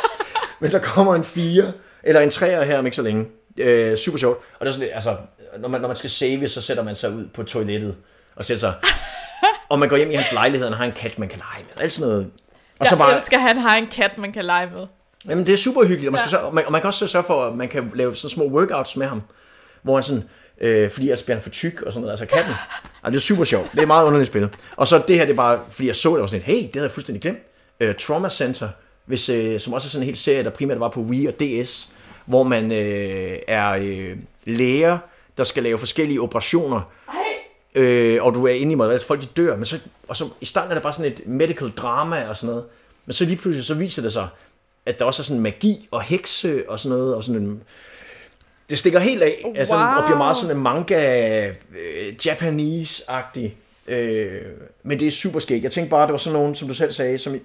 men 0.60 0.70
der 0.70 0.78
kommer 0.78 1.14
en 1.14 1.24
4, 1.24 1.72
eller 2.02 2.20
en 2.20 2.28
3'er 2.28 2.62
her 2.62 2.78
om 2.78 2.86
ikke 2.86 2.96
så 2.96 3.02
længe. 3.02 3.26
Øh, 3.56 3.96
super 3.96 4.18
sjovt. 4.18 4.38
Og 4.58 4.66
det 4.66 4.68
er 4.68 4.72
sådan 4.78 4.88
altså, 4.94 5.16
når 5.58 5.68
man, 5.68 5.80
når 5.80 5.88
man 5.88 5.96
skal 5.96 6.10
save, 6.10 6.48
så 6.48 6.60
sætter 6.62 6.82
man 6.82 6.94
sig 6.94 7.12
ud 7.14 7.26
på 7.34 7.42
toilettet 7.42 7.96
og 8.36 8.44
sætter 8.44 8.60
sig 8.60 8.74
og 9.68 9.78
man 9.78 9.88
går 9.88 9.96
hjem 9.96 10.10
i 10.10 10.14
hans 10.14 10.32
lejlighed, 10.32 10.66
og 10.66 10.72
han 10.72 10.78
har 10.78 10.84
en 10.86 10.92
kat, 11.00 11.18
man 11.18 11.28
kan 11.28 11.38
lege 11.38 11.64
med. 11.68 11.82
Alt 11.82 11.92
sådan 11.92 12.08
noget. 12.10 12.30
Og 12.78 12.86
så 12.86 12.94
Jeg 12.94 12.98
bare, 12.98 13.16
elsker, 13.16 13.36
at 13.36 13.42
han 13.42 13.58
har 13.58 13.76
en 13.76 13.86
kat, 13.86 14.18
man 14.18 14.32
kan 14.32 14.44
lege 14.44 14.70
med. 14.74 14.86
jamen 15.28 15.46
det 15.46 15.52
er 15.52 15.56
super 15.56 15.82
hyggeligt, 15.84 16.06
og 16.08 16.12
man, 16.12 16.18
skal 16.18 16.26
Ja. 16.36 16.40
så, 16.42 16.46
og 16.46 16.54
man, 16.54 16.66
og 16.66 16.72
man 16.72 16.80
kan 16.80 16.88
også 16.88 17.06
sørge 17.06 17.24
for, 17.24 17.44
at 17.44 17.56
man 17.56 17.68
kan 17.68 17.90
lave 17.94 18.16
sådan 18.16 18.30
små 18.30 18.44
workouts 18.44 18.96
med 18.96 19.06
ham, 19.06 19.22
hvor 19.82 19.94
han 19.94 20.02
sådan, 20.02 20.22
øh, 20.60 20.90
fordi 20.90 21.06
ellers 21.06 21.22
bliver 21.22 21.36
han 21.36 21.42
for 21.42 21.50
tyk 21.50 21.82
og 21.82 21.92
sådan 21.92 22.00
noget, 22.00 22.12
altså 22.20 22.36
katten. 22.36 22.54
Og 23.02 23.12
det 23.12 23.16
er 23.16 23.20
super 23.20 23.44
sjovt, 23.44 23.72
det 23.72 23.78
er 23.78 23.82
et 23.82 23.88
meget 23.88 24.06
underligt 24.06 24.26
spil. 24.28 24.48
Og 24.76 24.88
så 24.88 25.02
det 25.08 25.16
her, 25.16 25.24
det 25.24 25.32
er 25.32 25.36
bare, 25.36 25.60
fordi 25.70 25.86
jeg 25.86 25.96
så 25.96 26.12
det, 26.14 26.20
og 26.22 26.28
sådan 26.28 26.46
lidt, 26.46 26.58
hey, 26.58 26.66
det 26.66 26.74
havde 26.74 26.84
jeg 26.86 26.90
fuldstændig 26.90 27.22
glemt. 27.22 27.38
Øh, 27.80 27.94
Trauma 27.94 28.28
Center, 28.28 28.68
hvis, 29.06 29.28
øh, 29.28 29.60
som 29.60 29.72
også 29.72 29.86
er 29.86 29.90
sådan 29.90 30.02
en 30.02 30.06
hel 30.06 30.16
serie, 30.16 30.44
der 30.44 30.50
primært 30.50 30.80
var 30.80 30.88
på 30.88 31.00
Wii 31.00 31.26
og 31.26 31.34
DS, 31.40 31.88
hvor 32.26 32.42
man 32.42 32.72
øh, 32.72 33.38
er 33.48 33.70
øh, 33.70 34.16
læger, 34.44 34.98
der 35.38 35.44
skal 35.44 35.62
lave 35.62 35.78
forskellige 35.78 36.20
operationer, 36.20 36.90
Øh, 37.74 38.22
og 38.22 38.34
du 38.34 38.46
er 38.46 38.52
inde 38.52 38.72
i 38.72 38.74
mig, 38.74 39.00
folk 39.00 39.22
de 39.22 39.26
dør, 39.26 39.56
men 39.56 39.64
så, 39.64 39.78
og 40.08 40.16
så 40.16 40.28
i 40.40 40.44
starten 40.44 40.70
er 40.70 40.74
det 40.74 40.82
bare 40.82 40.92
sådan 40.92 41.12
et 41.12 41.26
medical 41.26 41.70
drama 41.70 42.28
og 42.28 42.36
sådan 42.36 42.54
noget. 42.54 42.64
Men 43.06 43.12
så 43.12 43.24
lige 43.24 43.36
pludselig, 43.36 43.64
så 43.64 43.74
viser 43.74 44.02
det 44.02 44.12
sig, 44.12 44.28
at 44.86 44.98
der 44.98 45.04
også 45.04 45.22
er 45.22 45.24
sådan 45.24 45.42
magi 45.42 45.88
og 45.90 46.02
hekse 46.02 46.64
og 46.68 46.80
sådan 46.80 46.98
noget, 46.98 47.14
og 47.14 47.24
sådan 47.24 47.42
en, 47.42 47.62
det 48.70 48.78
stikker 48.78 48.98
helt 48.98 49.22
af, 49.22 49.42
wow. 49.44 49.54
altså, 49.56 49.76
og 49.76 50.04
bliver 50.04 50.18
meget 50.18 50.36
sådan 50.36 50.56
en 50.56 50.62
manga, 50.62 51.48
øh, 51.48 52.14
Japanese-agtig. 52.26 53.50
Øh, 53.86 54.42
men 54.82 55.00
det 55.00 55.08
er 55.08 55.12
super 55.12 55.40
skægt. 55.40 55.64
Jeg 55.64 55.72
tænkte 55.72 55.90
bare, 55.90 56.06
det 56.06 56.12
var 56.12 56.18
sådan 56.18 56.38
nogen, 56.38 56.54
som 56.54 56.68
du 56.68 56.74
selv 56.74 56.92
sagde, 56.92 57.18
som 57.18 57.40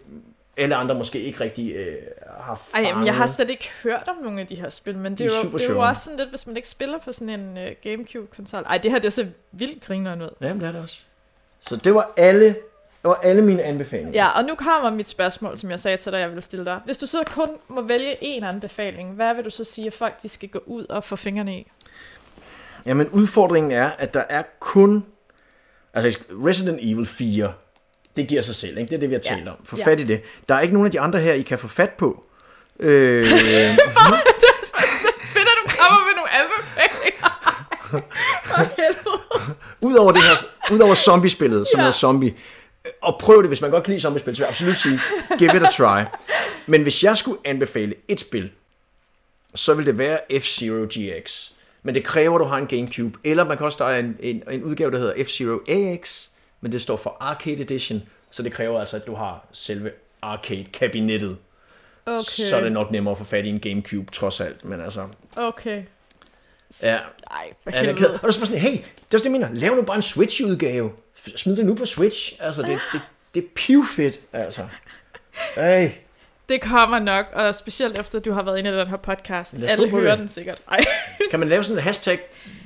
alle 0.57 0.75
andre 0.75 0.95
måske 0.95 1.19
ikke 1.19 1.39
rigtig 1.39 1.75
øh, 1.75 1.95
har 2.39 2.55
fanget. 2.71 2.89
Ej, 2.91 2.95
men 2.97 3.05
jeg 3.05 3.15
har 3.15 3.25
slet 3.25 3.49
ikke 3.49 3.69
hørt 3.83 4.03
om 4.07 4.15
nogle 4.23 4.41
af 4.41 4.47
de 4.47 4.55
her 4.55 4.69
spil, 4.69 4.97
men 4.97 5.11
det, 5.11 5.19
De 5.19 5.25
er, 5.25 5.29
jo, 5.43 5.57
det 5.57 5.65
er 5.69 5.73
jo 5.73 5.79
også 5.79 6.03
sådan 6.03 6.17
lidt, 6.19 6.29
hvis 6.29 6.47
man 6.47 6.55
ikke 6.55 6.69
spiller 6.69 6.97
på 6.97 7.11
sådan 7.11 7.29
en 7.39 7.57
uh, 7.57 7.63
Gamecube-konsol. 7.83 8.63
Ej, 8.63 8.77
det 8.77 8.91
her 8.91 8.99
det 8.99 9.05
er 9.05 9.11
så 9.11 9.27
vildt 9.51 9.83
grineren 9.83 10.21
ud. 10.21 10.29
Jamen, 10.41 10.59
det 10.61 10.67
er 10.67 10.71
det 10.71 10.81
også. 10.81 10.97
Så 11.59 11.75
det 11.75 11.93
var 11.95 12.11
alle, 12.17 12.45
det 12.45 12.55
var 13.03 13.19
alle 13.23 13.41
mine 13.41 13.63
anbefalinger. 13.63 14.13
Ja, 14.13 14.27
og 14.27 14.43
nu 14.43 14.55
kommer 14.55 14.89
mit 14.89 15.07
spørgsmål, 15.07 15.57
som 15.57 15.71
jeg 15.71 15.79
sagde 15.79 15.97
til 15.97 16.11
dig, 16.11 16.19
jeg 16.19 16.29
ville 16.29 16.41
stille 16.41 16.65
dig. 16.65 16.79
Hvis 16.85 16.97
du 16.97 17.05
så 17.05 17.23
kun 17.27 17.49
må 17.67 17.81
vælge 17.81 18.15
én 18.39 18.45
anbefaling, 18.45 19.11
hvad 19.13 19.33
vil 19.35 19.45
du 19.45 19.49
så 19.49 19.63
sige, 19.63 19.87
at 19.87 19.93
folk 19.93 20.21
de 20.23 20.29
skal 20.29 20.49
gå 20.49 20.63
ud 20.65 20.85
og 20.85 21.03
få 21.03 21.15
fingrene 21.15 21.57
i? 21.59 21.67
Jamen, 22.85 23.09
udfordringen 23.09 23.71
er, 23.71 23.89
at 23.97 24.13
der 24.13 24.23
er 24.29 24.43
kun... 24.59 25.05
Altså, 25.93 26.19
Resident 26.31 26.79
Evil 26.81 27.05
4, 27.05 27.53
det 28.15 28.27
giver 28.27 28.41
sig 28.41 28.55
selv, 28.55 28.77
ikke? 28.77 28.89
Det 28.89 28.95
er 28.95 28.99
det, 28.99 29.09
vi 29.09 29.13
har 29.15 29.21
Ja. 29.29 29.35
talt 29.35 29.47
om. 29.47 29.55
Få 29.63 29.77
Ja. 29.77 29.85
fat 29.85 29.99
i 29.99 30.03
det. 30.03 30.21
Der 30.49 30.55
er 30.55 30.59
ikke 30.59 30.73
nogen 30.73 30.85
af 30.85 30.91
de 30.91 30.99
andre 30.99 31.19
her, 31.19 31.33
I 31.33 31.41
kan 31.41 31.59
få 31.59 31.67
fat 31.67 31.89
på. 31.91 32.23
Øh, 32.79 33.25
Finder 35.33 35.51
du 35.63 35.69
kommer 35.79 36.05
med 36.05 36.15
nogle 36.15 36.31
anbefalinger? 36.31 37.27
Udover 39.81 40.11
det 40.11 40.21
her, 40.23 40.35
udover 40.71 40.95
zombiespillet, 40.95 41.67
som 41.67 41.77
Ja. 41.77 41.81
hedder 41.81 41.91
Zombie, 41.97 42.35
og 43.01 43.17
prøv 43.19 43.41
det, 43.41 43.47
hvis 43.49 43.61
man 43.61 43.71
godt 43.71 43.83
kan 43.83 43.91
lide 43.91 44.01
zombiespil, 44.01 44.35
så 44.35 44.39
vil 44.41 44.43
jeg 44.45 44.49
absolut 44.49 44.77
sige, 44.77 44.99
give 45.37 45.55
it 45.55 45.63
a 45.63 45.69
try. 45.71 46.03
Men 46.67 46.83
hvis 46.83 47.03
jeg 47.03 47.17
skulle 47.17 47.39
anbefale 47.45 47.93
et 48.07 48.19
spil, 48.19 48.51
så 49.55 49.73
vil 49.73 49.85
det 49.85 49.97
være 49.97 50.19
F-Zero 50.31 50.85
GX. 50.85 51.49
Men 51.83 51.95
det 51.95 52.03
kræver, 52.03 52.35
at 52.35 52.39
du 52.39 52.45
har 52.45 52.57
en 52.57 52.67
Gamecube, 52.67 53.19
eller 53.23 53.43
man 53.43 53.57
kan 53.57 53.65
også, 53.65 53.83
der 53.83 53.89
er 53.89 53.99
en, 53.99 54.17
en, 54.19 54.43
en 54.51 54.63
udgave, 54.63 54.91
der 54.91 54.97
hedder 54.97 55.23
F-Zero 55.23 55.59
AX, 55.71 56.23
men 56.61 56.71
det 56.71 56.81
står 56.81 56.97
for 56.97 57.17
Arcade 57.19 57.61
Edition, 57.61 58.01
så 58.31 58.43
det 58.43 58.53
kræver 58.53 58.79
altså, 58.79 58.95
at 58.95 59.07
du 59.07 59.15
har 59.15 59.45
selve 59.53 59.91
arcade-kabinettet. 60.21 61.37
Okay, 62.07 62.43
Så 62.43 62.55
er 62.57 62.61
det 62.63 62.71
nok 62.71 62.91
nemmere 62.91 63.11
at 63.11 63.17
få 63.17 63.23
fat 63.23 63.45
i 63.45 63.49
en 63.49 63.59
Gamecube, 63.59 64.11
trods 64.11 64.41
alt. 64.41 64.65
Men 64.65 64.81
altså, 64.81 65.07
okay. 65.35 65.83
ja, 66.83 66.97
Ej, 67.31 67.53
for 67.63 67.71
Ja, 67.71 67.79
helvede. 67.81 68.19
Og 68.21 68.27
er 68.27 68.31
så 68.31 68.39
bare 68.39 68.45
sådan, 68.47 68.61
hey, 68.61 68.71
det 68.71 68.79
er 68.79 68.83
også 69.13 69.17
det, 69.17 69.23
jeg 69.23 69.31
mener. 69.31 69.49
Lav 69.53 69.75
nu 69.75 69.81
bare 69.81 69.95
en 69.95 70.01
Switch-udgave. 70.01 70.91
Smid 71.35 71.55
det 71.55 71.65
nu 71.65 71.75
på 71.75 71.85
Switch. 71.85 72.33
Altså, 72.39 72.61
det, 72.61 72.79
det, 72.93 73.01
det 73.35 73.43
er 73.43 73.47
pivfedt, 73.55 74.19
altså. 74.33 74.67
Ej, 75.55 75.95
Det 76.49 76.61
kommer 76.61 76.99
nok, 76.99 77.25
og 77.33 77.55
specielt 77.55 77.99
efter 77.99 78.19
du 78.19 78.31
har 78.31 78.43
været 78.43 78.59
inde 78.59 78.69
i 78.69 78.73
den 78.73 78.87
her 78.87 78.97
podcast. 78.97 79.55
Alle 79.63 79.89
hører 79.89 80.09
det. 80.09 80.19
den 80.19 80.27
sikkert. 80.27 80.61
Ej. 80.71 80.85
kan 81.29 81.39
man 81.39 81.49
lave 81.49 81.63
sådan 81.63 81.77
en 81.77 81.83
hashtag 81.83 82.19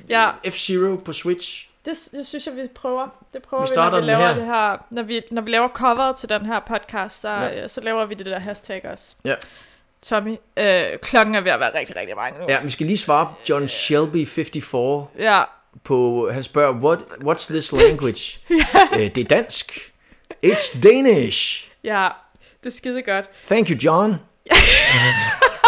Ja, 0.08 0.30
F-Zero 0.46 0.96
på 1.04 1.12
Switch? 1.12 1.68
Det, 1.84 1.96
det 2.12 2.26
synes 2.26 2.46
jeg, 2.46 2.56
vi 2.56 2.68
prøver. 2.74 3.08
Det 3.32 3.42
prøver 3.42 3.62
Vi 3.62 3.68
vi, 3.70 3.74
starter 3.74 3.96
når 3.96 4.00
vi 4.00 4.06
laver 4.06 4.26
her. 4.26 4.34
det 4.34 4.44
her. 4.44 4.76
Når 4.90 5.02
vi, 5.02 5.22
når 5.30 5.42
vi 5.42 5.50
laver 5.50 5.68
coveret 5.68 6.16
til 6.16 6.28
den 6.28 6.46
her 6.46 6.60
podcast, 6.60 7.20
så, 7.20 7.28
Ja. 7.30 7.42
ja. 7.60 7.68
så 7.68 7.80
laver 7.80 8.04
vi 8.06 8.14
det 8.14 8.26
der 8.26 8.38
hashtag 8.38 8.84
også. 8.92 9.14
Ja. 9.24 9.34
Tommy, 10.02 10.36
øh, 10.56 10.98
klokken 11.02 11.34
er 11.34 11.40
ved 11.40 11.50
at 11.50 11.60
være 11.60 11.78
rigtig, 11.78 11.96
rigtig 11.96 12.16
mange 12.16 12.40
nu. 12.40 12.46
Ja, 12.48 12.60
vi 12.62 12.70
skal 12.70 12.86
lige 12.86 12.98
svare 12.98 13.34
John 13.48 13.68
Shelby 13.68 14.26
54 14.26 15.08
ja. 15.18 15.42
på, 15.84 16.28
han 16.32 16.42
spørger, 16.42 16.74
What, 16.74 16.98
what's 17.24 17.52
this 17.52 17.72
language? 17.72 18.38
øh, 18.94 19.14
det 19.14 19.18
er 19.18 19.24
dansk. 19.24 19.92
It's 20.46 20.80
Danish. 20.82 21.68
Ja, 21.84 22.08
det 22.60 22.66
er 22.66 22.76
skide 22.76 23.02
godt. 23.02 23.24
Thank 23.46 23.68
you, 23.70 23.76
John. 23.84 24.14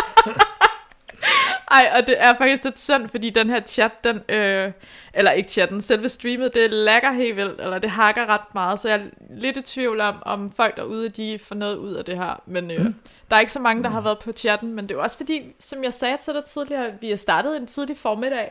Ej, 1.75 1.93
og 2.01 2.07
det 2.07 2.15
er 2.19 2.35
faktisk 2.39 2.65
lidt 2.65 2.81
synd, 2.81 3.09
fordi 3.09 3.31
den 3.31 3.51
her 3.51 3.61
chat, 3.61 3.91
den, 4.05 4.21
øh, 4.29 4.73
eller 5.15 5.31
ikke 5.31 5.51
chatten, 5.51 5.81
selve 5.81 6.09
streamet, 6.09 6.55
det 6.55 6.71
lækker 6.73 7.13
helt 7.13 7.37
vildt, 7.37 7.61
eller 7.61 7.79
det 7.79 7.91
hakker 7.91 8.27
ret 8.27 8.55
meget, 8.55 8.81
så 8.81 8.89
jeg 8.89 8.99
er 8.99 9.03
lidt 9.31 9.57
i 9.57 9.63
tvivl 9.63 10.01
om, 10.01 10.15
om 10.23 10.53
folk 10.57 10.77
derude, 10.77 11.09
de 11.09 11.39
får 11.43 11.55
noget 11.55 11.77
ud 11.77 11.95
af 11.95 12.05
det 12.05 12.17
her. 12.17 12.43
Men 12.47 12.71
øh, 12.71 12.81
mm. 12.81 12.95
der 13.31 13.37
er 13.37 13.41
ikke 13.41 13.53
så 13.53 13.61
mange, 13.61 13.83
der 13.83 13.91
har 13.91 14.01
været 14.01 14.19
på 14.19 14.33
chatten, 14.33 14.75
men 14.75 14.85
det 14.85 14.91
er 14.91 14.95
jo 14.99 15.03
også 15.03 15.17
fordi, 15.17 15.43
som 15.61 15.85
jeg 15.85 15.93
sagde 15.93 16.17
til 16.25 16.35
dig 16.35 16.45
tidligere, 16.45 16.91
vi 17.01 17.13
er 17.13 17.17
startet 17.17 17.57
en 17.57 17.67
tidlig 17.67 17.99
formiddag. 17.99 18.51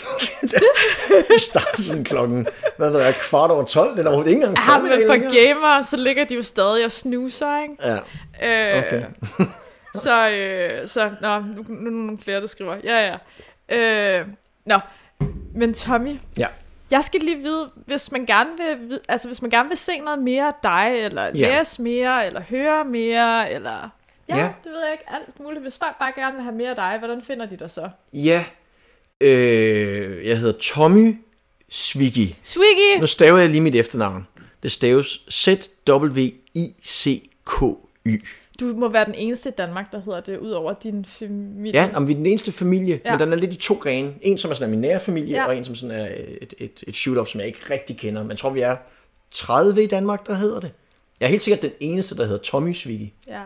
Vi 1.30 1.38
starter 1.38 1.82
sådan 1.82 2.04
klokken, 2.04 2.46
hvad 2.76 2.90
ved 2.90 3.00
jeg, 3.00 3.14
kvart 3.14 3.50
over 3.50 3.64
12. 3.64 3.90
Det 3.90 3.98
er 3.98 4.02
da 4.02 4.08
overhovedet 4.08 4.30
ikke 4.30 4.46
engang 4.46 4.68
Ja, 4.68 4.78
men 4.78 4.90
for 5.06 5.44
gamer, 5.46 5.82
så 5.82 5.96
ligger 5.96 6.24
de 6.24 6.34
jo 6.34 6.42
stadig 6.42 6.84
og 6.84 6.92
snuser, 6.92 7.62
ikke? 7.62 7.76
Ja, 7.84 7.98
Øh, 8.42 8.78
Okay. 8.78 9.02
så, 10.04 10.30
øh, 10.30 10.88
så, 10.88 11.10
nå, 11.20 11.38
nu, 11.40 11.64
nu 11.68 11.86
er 11.86 11.90
der 11.90 11.90
nogle 11.90 12.18
flere, 12.22 12.40
der 12.40 12.46
skriver. 12.46 12.76
Ja, 12.84 13.16
ja. 13.68 14.20
Øh, 14.20 14.26
nå, 14.64 14.78
men 15.54 15.74
Tommy, 15.74 16.18
ja. 16.38 16.46
jeg 16.90 17.04
skal 17.04 17.20
lige 17.20 17.38
vide, 17.38 17.70
hvis 17.86 18.12
man 18.12 18.26
gerne 18.26 18.50
vil, 18.58 19.00
altså 19.08 19.28
hvis 19.28 19.42
man 19.42 19.50
gerne 19.50 19.68
vil 19.68 19.78
se 19.78 19.98
noget 19.98 20.18
mere 20.22 20.46
af 20.46 20.52
dig, 20.62 21.04
eller 21.04 21.24
Ja. 21.24 21.58
læse 21.58 21.82
mere, 21.82 22.26
eller 22.26 22.40
høre 22.40 22.84
mere, 22.84 23.52
eller... 23.52 23.88
Ja, 24.28 24.36
Ja. 24.36 24.42
det 24.64 24.72
ved 24.72 24.80
jeg 24.84 24.92
ikke, 24.92 25.04
alt 25.08 25.40
muligt. 25.40 25.62
Hvis 25.62 25.78
folk 25.78 25.98
bare 25.98 26.12
gerne 26.16 26.34
vil 26.34 26.42
have 26.42 26.54
mere 26.54 26.70
af 26.70 26.76
dig, 26.76 26.96
hvordan 26.98 27.22
finder 27.22 27.46
de 27.46 27.56
dig 27.56 27.70
så? 27.70 27.88
Ja, 28.12 28.44
øh, 29.20 30.26
jeg 30.28 30.38
hedder 30.38 30.58
Tommy 30.60 31.16
Swiggy. 31.68 32.34
Swiggy! 32.42 33.00
Nu 33.00 33.06
staver 33.06 33.38
jeg 33.38 33.48
lige 33.48 33.60
mit 33.60 33.74
efternavn. 33.76 34.26
Det 34.62 34.72
staves 34.72 35.08
Z-W-I-C-K-Y. 36.90 38.24
Du 38.60 38.64
må 38.64 38.88
være 38.88 39.04
den 39.04 39.14
eneste 39.14 39.48
i 39.48 39.52
Danmark, 39.58 39.92
der 39.92 40.00
hedder 40.02 40.20
det, 40.20 40.38
ud 40.38 40.50
over 40.50 40.72
din 40.72 41.04
familie. 41.04 41.72
Ja, 41.72 41.90
om 41.94 42.06
vi 42.08 42.12
er 42.12 42.16
den 42.16 42.26
eneste 42.26 42.52
familie, 42.52 43.00
Ja. 43.04 43.10
men 43.10 43.20
den 43.20 43.32
er 43.32 43.36
lidt 43.36 43.54
i 43.54 43.56
to 43.58 43.74
grene. 43.74 44.14
En, 44.22 44.38
som 44.38 44.50
er 44.50 44.54
sådan 44.54 44.70
min 44.70 44.80
nære 44.80 45.00
familie, 45.00 45.34
Ja. 45.36 45.46
og 45.46 45.56
en, 45.56 45.64
som 45.64 45.74
sådan 45.74 45.96
er 45.96 46.08
et, 46.40 46.54
et, 46.58 46.84
et 46.86 46.94
shoot-off, 46.94 47.24
som 47.30 47.40
jeg 47.40 47.46
ikke 47.46 47.60
rigtig 47.70 47.96
kender. 47.98 48.22
Men 48.22 48.30
jeg 48.30 48.38
tror, 48.38 48.50
vi 48.50 48.60
er 48.60 48.76
30 49.30 49.82
i 49.82 49.86
Danmark, 49.86 50.26
der 50.26 50.34
hedder 50.34 50.60
det. 50.60 50.72
Jeg 51.20 51.26
er 51.26 51.30
helt 51.30 51.42
sikkert 51.42 51.62
den 51.62 51.72
eneste, 51.80 52.16
der 52.16 52.24
hedder 52.24 52.38
Tommy 52.42 52.72
Swiggy. 52.72 53.08
ja. 53.26 53.42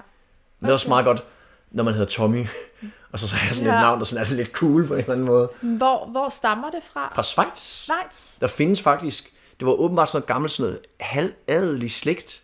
Men 0.60 0.66
det 0.66 0.68
er 0.68 0.72
også 0.72 0.88
meget 0.88 1.04
godt, 1.04 1.24
når 1.70 1.84
man 1.84 1.94
hedder 1.94 2.08
Tommy, 2.08 2.46
og 3.12 3.18
så, 3.18 3.28
så 3.28 3.36
er 3.36 3.46
jeg 3.46 3.54
sådan 3.54 3.70
Ja. 3.70 3.76
et 3.78 3.82
navn, 3.82 3.98
der 3.98 4.04
sådan 4.04 4.26
er 4.32 4.34
lidt 4.36 4.48
cool 4.52 4.86
på 4.86 4.94
en 4.94 5.00
eller 5.00 5.12
anden 5.12 5.26
måde. 5.26 5.48
Hvor, 5.62 6.08
hvor 6.10 6.28
stammer 6.28 6.70
det 6.70 6.80
fra? 6.92 7.12
Fra 7.14 7.22
Schweiz. 7.22 7.58
Schweiz? 7.58 8.38
Der 8.40 8.46
findes 8.46 8.82
faktisk, 8.82 9.32
det 9.60 9.66
var 9.66 9.72
åbenbart 9.72 10.08
sådan 10.08 10.16
noget 10.18 10.26
gammelt, 10.26 10.52
sådan 10.52 10.70
noget 10.70 10.86
halvadelig 11.00 11.90
slægt. 11.90 12.42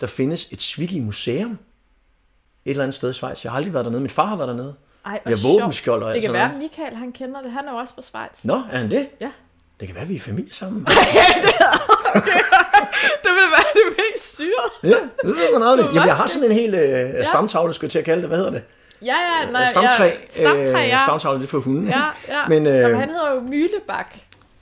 Der 0.00 0.06
findes 0.06 0.48
et 0.52 0.62
Swiggy 0.62 1.00
museum 1.00 1.58
et 2.64 2.70
eller 2.70 2.82
andet 2.82 2.94
sted 2.94 3.10
i 3.10 3.12
Schweiz. 3.12 3.44
Jeg 3.44 3.52
har 3.52 3.56
aldrig 3.56 3.74
været 3.74 3.84
dernede. 3.84 4.00
Min 4.02 4.10
far 4.10 4.24
har 4.26 4.36
været 4.36 4.48
dernede. 4.48 4.74
Ej, 5.06 5.20
har 5.26 5.36
våbenskjold 5.52 6.02
og 6.02 6.08
Det 6.08 6.14
alt 6.14 6.22
kan 6.22 6.28
sådan 6.28 6.40
være, 6.40 6.48
noget. 6.48 6.64
at 6.64 6.70
Michael 6.78 6.96
han 6.96 7.12
kender 7.12 7.40
det. 7.42 7.52
Han 7.52 7.68
er 7.68 7.72
jo 7.72 7.78
også 7.78 7.94
fra 7.94 8.02
Schweiz. 8.02 8.44
Nå, 8.44 8.54
er 8.72 8.76
han 8.76 8.90
det? 8.90 9.08
Ja. 9.20 9.30
Det 9.80 9.88
kan 9.88 9.96
være, 9.96 10.06
vi 10.06 10.16
er 10.16 10.20
familie 10.20 10.54
sammen. 10.54 10.86
Det 13.22 13.30
ville 13.36 13.50
være 13.50 13.70
det 13.74 13.96
mest 13.98 14.36
syrede. 14.36 14.70
ja, 14.96 15.28
det 15.28 15.36
ved 15.36 15.52
man 15.58 15.62
aldrig. 15.68 15.88
Det 15.88 15.94
Jamen, 15.94 16.06
jeg 16.08 16.16
har 16.16 16.26
sådan 16.26 16.50
en 16.50 16.56
hel 16.56 16.74
øh, 16.74 17.26
stamtavle, 17.26 17.72
skulle 17.74 17.86
jeg 17.86 17.90
til 17.92 17.98
at 17.98 18.04
kalde 18.04 18.20
det. 18.20 18.28
Hvad 18.28 18.38
hedder 18.38 18.50
det? 18.52 18.62
Ja, 19.02 19.14
ja, 19.16 19.50
nej, 19.50 19.66
Stamtræ. 19.70 20.04
ja. 20.04 20.10
Stamtræ, 20.30 20.78
ja. 20.78 20.94
Øh, 20.94 21.00
stamtavle, 21.06 21.38
det 21.38 21.44
er 21.46 21.48
for 21.50 21.58
hunden. 21.58 21.88
Ja, 21.88 22.02
ja. 22.28 22.46
Men, 22.48 22.66
øh, 22.66 22.74
Jamen, 22.78 23.00
han 23.00 23.08
hedder 23.10 23.32
jo 23.34 23.40
Mylebak. 23.40 24.14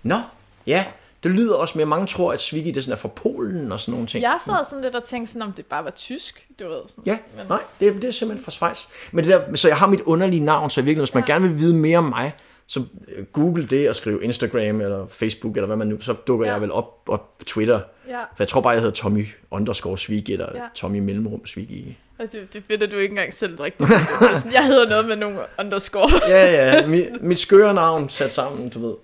Nå, 0.02 0.20
ja. 0.66 0.84
Det 1.22 1.30
lyder 1.30 1.54
også 1.54 1.78
mere. 1.78 1.86
Mange 1.86 2.06
tror, 2.06 2.32
at 2.32 2.40
Swiggy 2.40 2.66
det 2.68 2.76
er 2.76 2.80
sådan 2.80 2.92
er 2.92 2.96
fra 2.96 3.08
Polen 3.08 3.72
og 3.72 3.80
sådan 3.80 3.92
nogle 3.92 4.06
ting. 4.06 4.22
Jeg 4.22 4.38
sad 4.44 4.64
sådan 4.64 4.84
lidt 4.84 4.96
og 4.96 5.04
tænkte 5.04 5.32
sådan, 5.32 5.42
om 5.42 5.52
det 5.52 5.66
bare 5.66 5.84
var 5.84 5.90
tysk, 5.90 6.46
du 6.60 6.68
ved. 6.68 6.80
Ja, 7.06 7.18
nej, 7.48 7.60
det, 7.80 7.94
det 7.94 8.04
er 8.04 8.10
simpelthen 8.10 8.44
fra 8.44 8.50
Schweiz. 8.50 8.84
Men 9.12 9.24
det 9.24 9.32
der, 9.32 9.56
så 9.56 9.68
jeg 9.68 9.76
har 9.76 9.86
mit 9.86 10.00
underlige 10.00 10.40
navn, 10.44 10.70
så 10.70 10.82
virkelig, 10.82 11.00
hvis 11.00 11.14
man 11.14 11.24
ja. 11.28 11.32
gerne 11.32 11.48
vil 11.48 11.58
vide 11.58 11.74
mere 11.74 11.98
om 11.98 12.04
mig, 12.04 12.32
så 12.66 12.82
øh, 13.16 13.24
google 13.24 13.66
det 13.66 13.88
og 13.88 13.96
skriv 13.96 14.20
Instagram 14.22 14.80
eller 14.80 15.06
Facebook 15.10 15.56
eller 15.56 15.66
hvad 15.66 15.76
man 15.76 15.86
nu, 15.86 16.00
så 16.00 16.12
dukker 16.12 16.46
Ja. 16.46 16.52
jeg 16.52 16.60
vel 16.62 16.72
op, 16.72 17.02
op 17.08 17.38
på 17.38 17.44
Twitter. 17.44 17.80
Ja, 18.08 18.18
For 18.20 18.24
jeg 18.38 18.48
tror 18.48 18.60
bare, 18.60 18.72
jeg 18.72 18.80
hedder 18.80 18.94
Tommy 18.94 19.28
underscore 19.50 19.98
Swiggy, 19.98 20.30
eller 20.30 20.48
Ja. 20.54 20.60
Tommy 20.74 20.98
mellemrum 20.98 21.46
Swiggy. 21.46 21.84
og 22.18 22.32
det, 22.32 22.52
det 22.52 22.62
finder 22.68 22.86
du 22.86 22.96
ikke 22.96 23.12
engang 23.12 23.34
selv 23.34 23.60
rigtigt. 23.62 23.90
Jeg 24.52 24.66
hedder 24.66 24.88
noget 24.88 25.06
med 25.08 25.16
nogle 25.16 25.38
underscore. 25.58 26.10
Ja, 26.28 26.52
ja, 26.74 26.86
mit, 26.86 27.22
mit 27.22 27.38
skøre 27.38 27.74
navn 27.74 28.08
sat 28.08 28.32
sammen, 28.32 28.68
du 28.68 28.86
ved. 28.86 28.94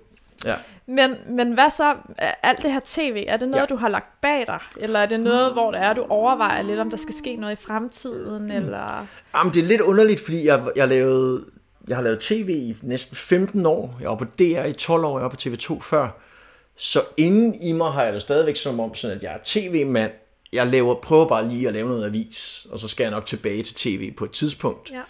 Ja. 0.45 0.55
Men, 0.87 1.15
men 1.27 1.53
hvad 1.53 1.71
så, 1.71 1.95
alt 2.43 2.63
det 2.63 2.73
her 2.73 2.81
tv, 2.85 3.25
er 3.29 3.37
det 3.37 3.49
noget, 3.49 3.63
ja. 3.63 3.67
Du 3.67 3.77
har 3.77 3.89
lagt 3.89 4.21
bag 4.21 4.47
dig? 4.47 4.59
Eller 4.81 4.99
er 4.99 5.07
det 5.07 5.21
noget, 5.21 5.53
hvor 5.53 5.71
det 5.71 5.81
er, 5.81 5.93
du 5.93 6.07
overvejer 6.09 6.63
lidt, 6.63 6.81
om 6.81 6.91
der 6.91 6.97
skal 6.97 7.15
ske 7.15 7.37
noget 7.37 7.53
i 7.53 7.63
fremtiden? 7.67 8.51
Eller... 8.51 9.07
Jamen, 9.35 9.53
det 9.53 9.63
er 9.63 9.67
lidt 9.67 9.81
underligt, 9.81 10.21
fordi 10.21 10.47
jeg, 10.47 10.63
jeg, 10.77 10.89
lavede, 10.89 11.45
jeg 11.89 11.97
har 11.97 12.03
lavet 12.03 12.21
tv 12.21 12.49
i 12.49 12.77
næsten 12.83 13.17
15 13.17 13.67
år. 13.67 13.99
Jeg 14.01 14.09
var 14.09 14.17
på 14.17 14.25
DR 14.25 14.65
i 14.65 14.73
12 14.73 15.05
år, 15.05 15.19
jeg 15.19 15.23
var 15.23 15.29
på 15.29 15.37
TV2 15.41 15.81
før. 15.81 16.09
Så 16.77 17.03
inden 17.17 17.55
i 17.63 17.73
mig 17.73 17.93
har 17.93 18.03
jeg 18.03 18.13
det 18.13 18.23
stadigvæk 18.23 18.57
som 18.57 18.81
om, 18.81 18.95
sådan 18.95 19.17
at 19.17 19.23
jeg 19.23 19.35
er 19.35 19.39
tv-mand. 19.45 20.13
Jeg 20.53 20.67
laver, 20.67 20.95
prøver 20.95 21.29
bare 21.29 21.49
lige 21.49 21.69
at 21.69 21.75
lave 21.75 21.89
noget 21.89 22.07
avis, 22.07 22.67
og 22.71 22.79
så 22.79 22.89
skal 22.89 23.05
jeg 23.05 23.11
nok 23.11 23.27
tilbage 23.27 23.63
til 23.63 23.75
tv 23.75 24.13
på 24.13 24.25
et 24.25 24.31
tidspunkt. 24.31 24.91
Ja. 24.91 25.01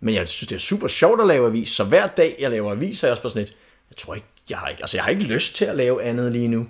Men 0.00 0.14
jeg 0.14 0.28
synes, 0.28 0.48
det 0.48 0.54
er 0.54 0.60
super 0.60 0.88
sjovt 0.88 1.20
at 1.20 1.26
lave 1.26 1.46
avis, 1.46 1.68
så 1.68 1.84
hver 1.84 2.06
dag, 2.06 2.36
jeg 2.38 2.50
laver 2.50 2.72
avis, 2.72 3.02
er 3.02 3.08
jeg 3.08 3.12
også 3.12 3.22
bare 3.22 3.30
sådan 3.30 3.42
et, 3.42 3.56
jeg 3.90 3.96
tror 3.96 4.14
ikke, 4.14 4.26
jeg 4.50 4.58
har 4.58 4.68
ikke, 4.68 4.82
altså 4.82 4.96
jeg 4.96 5.04
har 5.04 5.10
ikke 5.10 5.22
lyst 5.22 5.56
til 5.56 5.64
at 5.64 5.76
lave 5.76 6.02
andet 6.02 6.32
lige 6.32 6.48
nu. 6.48 6.66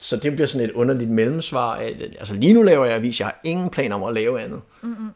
så 0.00 0.16
det 0.16 0.32
bliver 0.32 0.46
sådan 0.46 0.68
et 0.68 0.74
underligt 0.74 1.10
mellemsvar. 1.10 1.74
At, 1.74 2.02
altså 2.02 2.34
lige 2.34 2.52
nu 2.52 2.62
laver 2.62 2.84
jeg 2.84 2.94
avis, 2.94 3.20
jeg 3.20 3.26
har 3.26 3.40
ingen 3.44 3.70
plan 3.70 3.92
om 3.92 4.02
at 4.02 4.14
lave 4.14 4.40
andet. 4.40 4.60
Mm-hmm. 4.82 5.10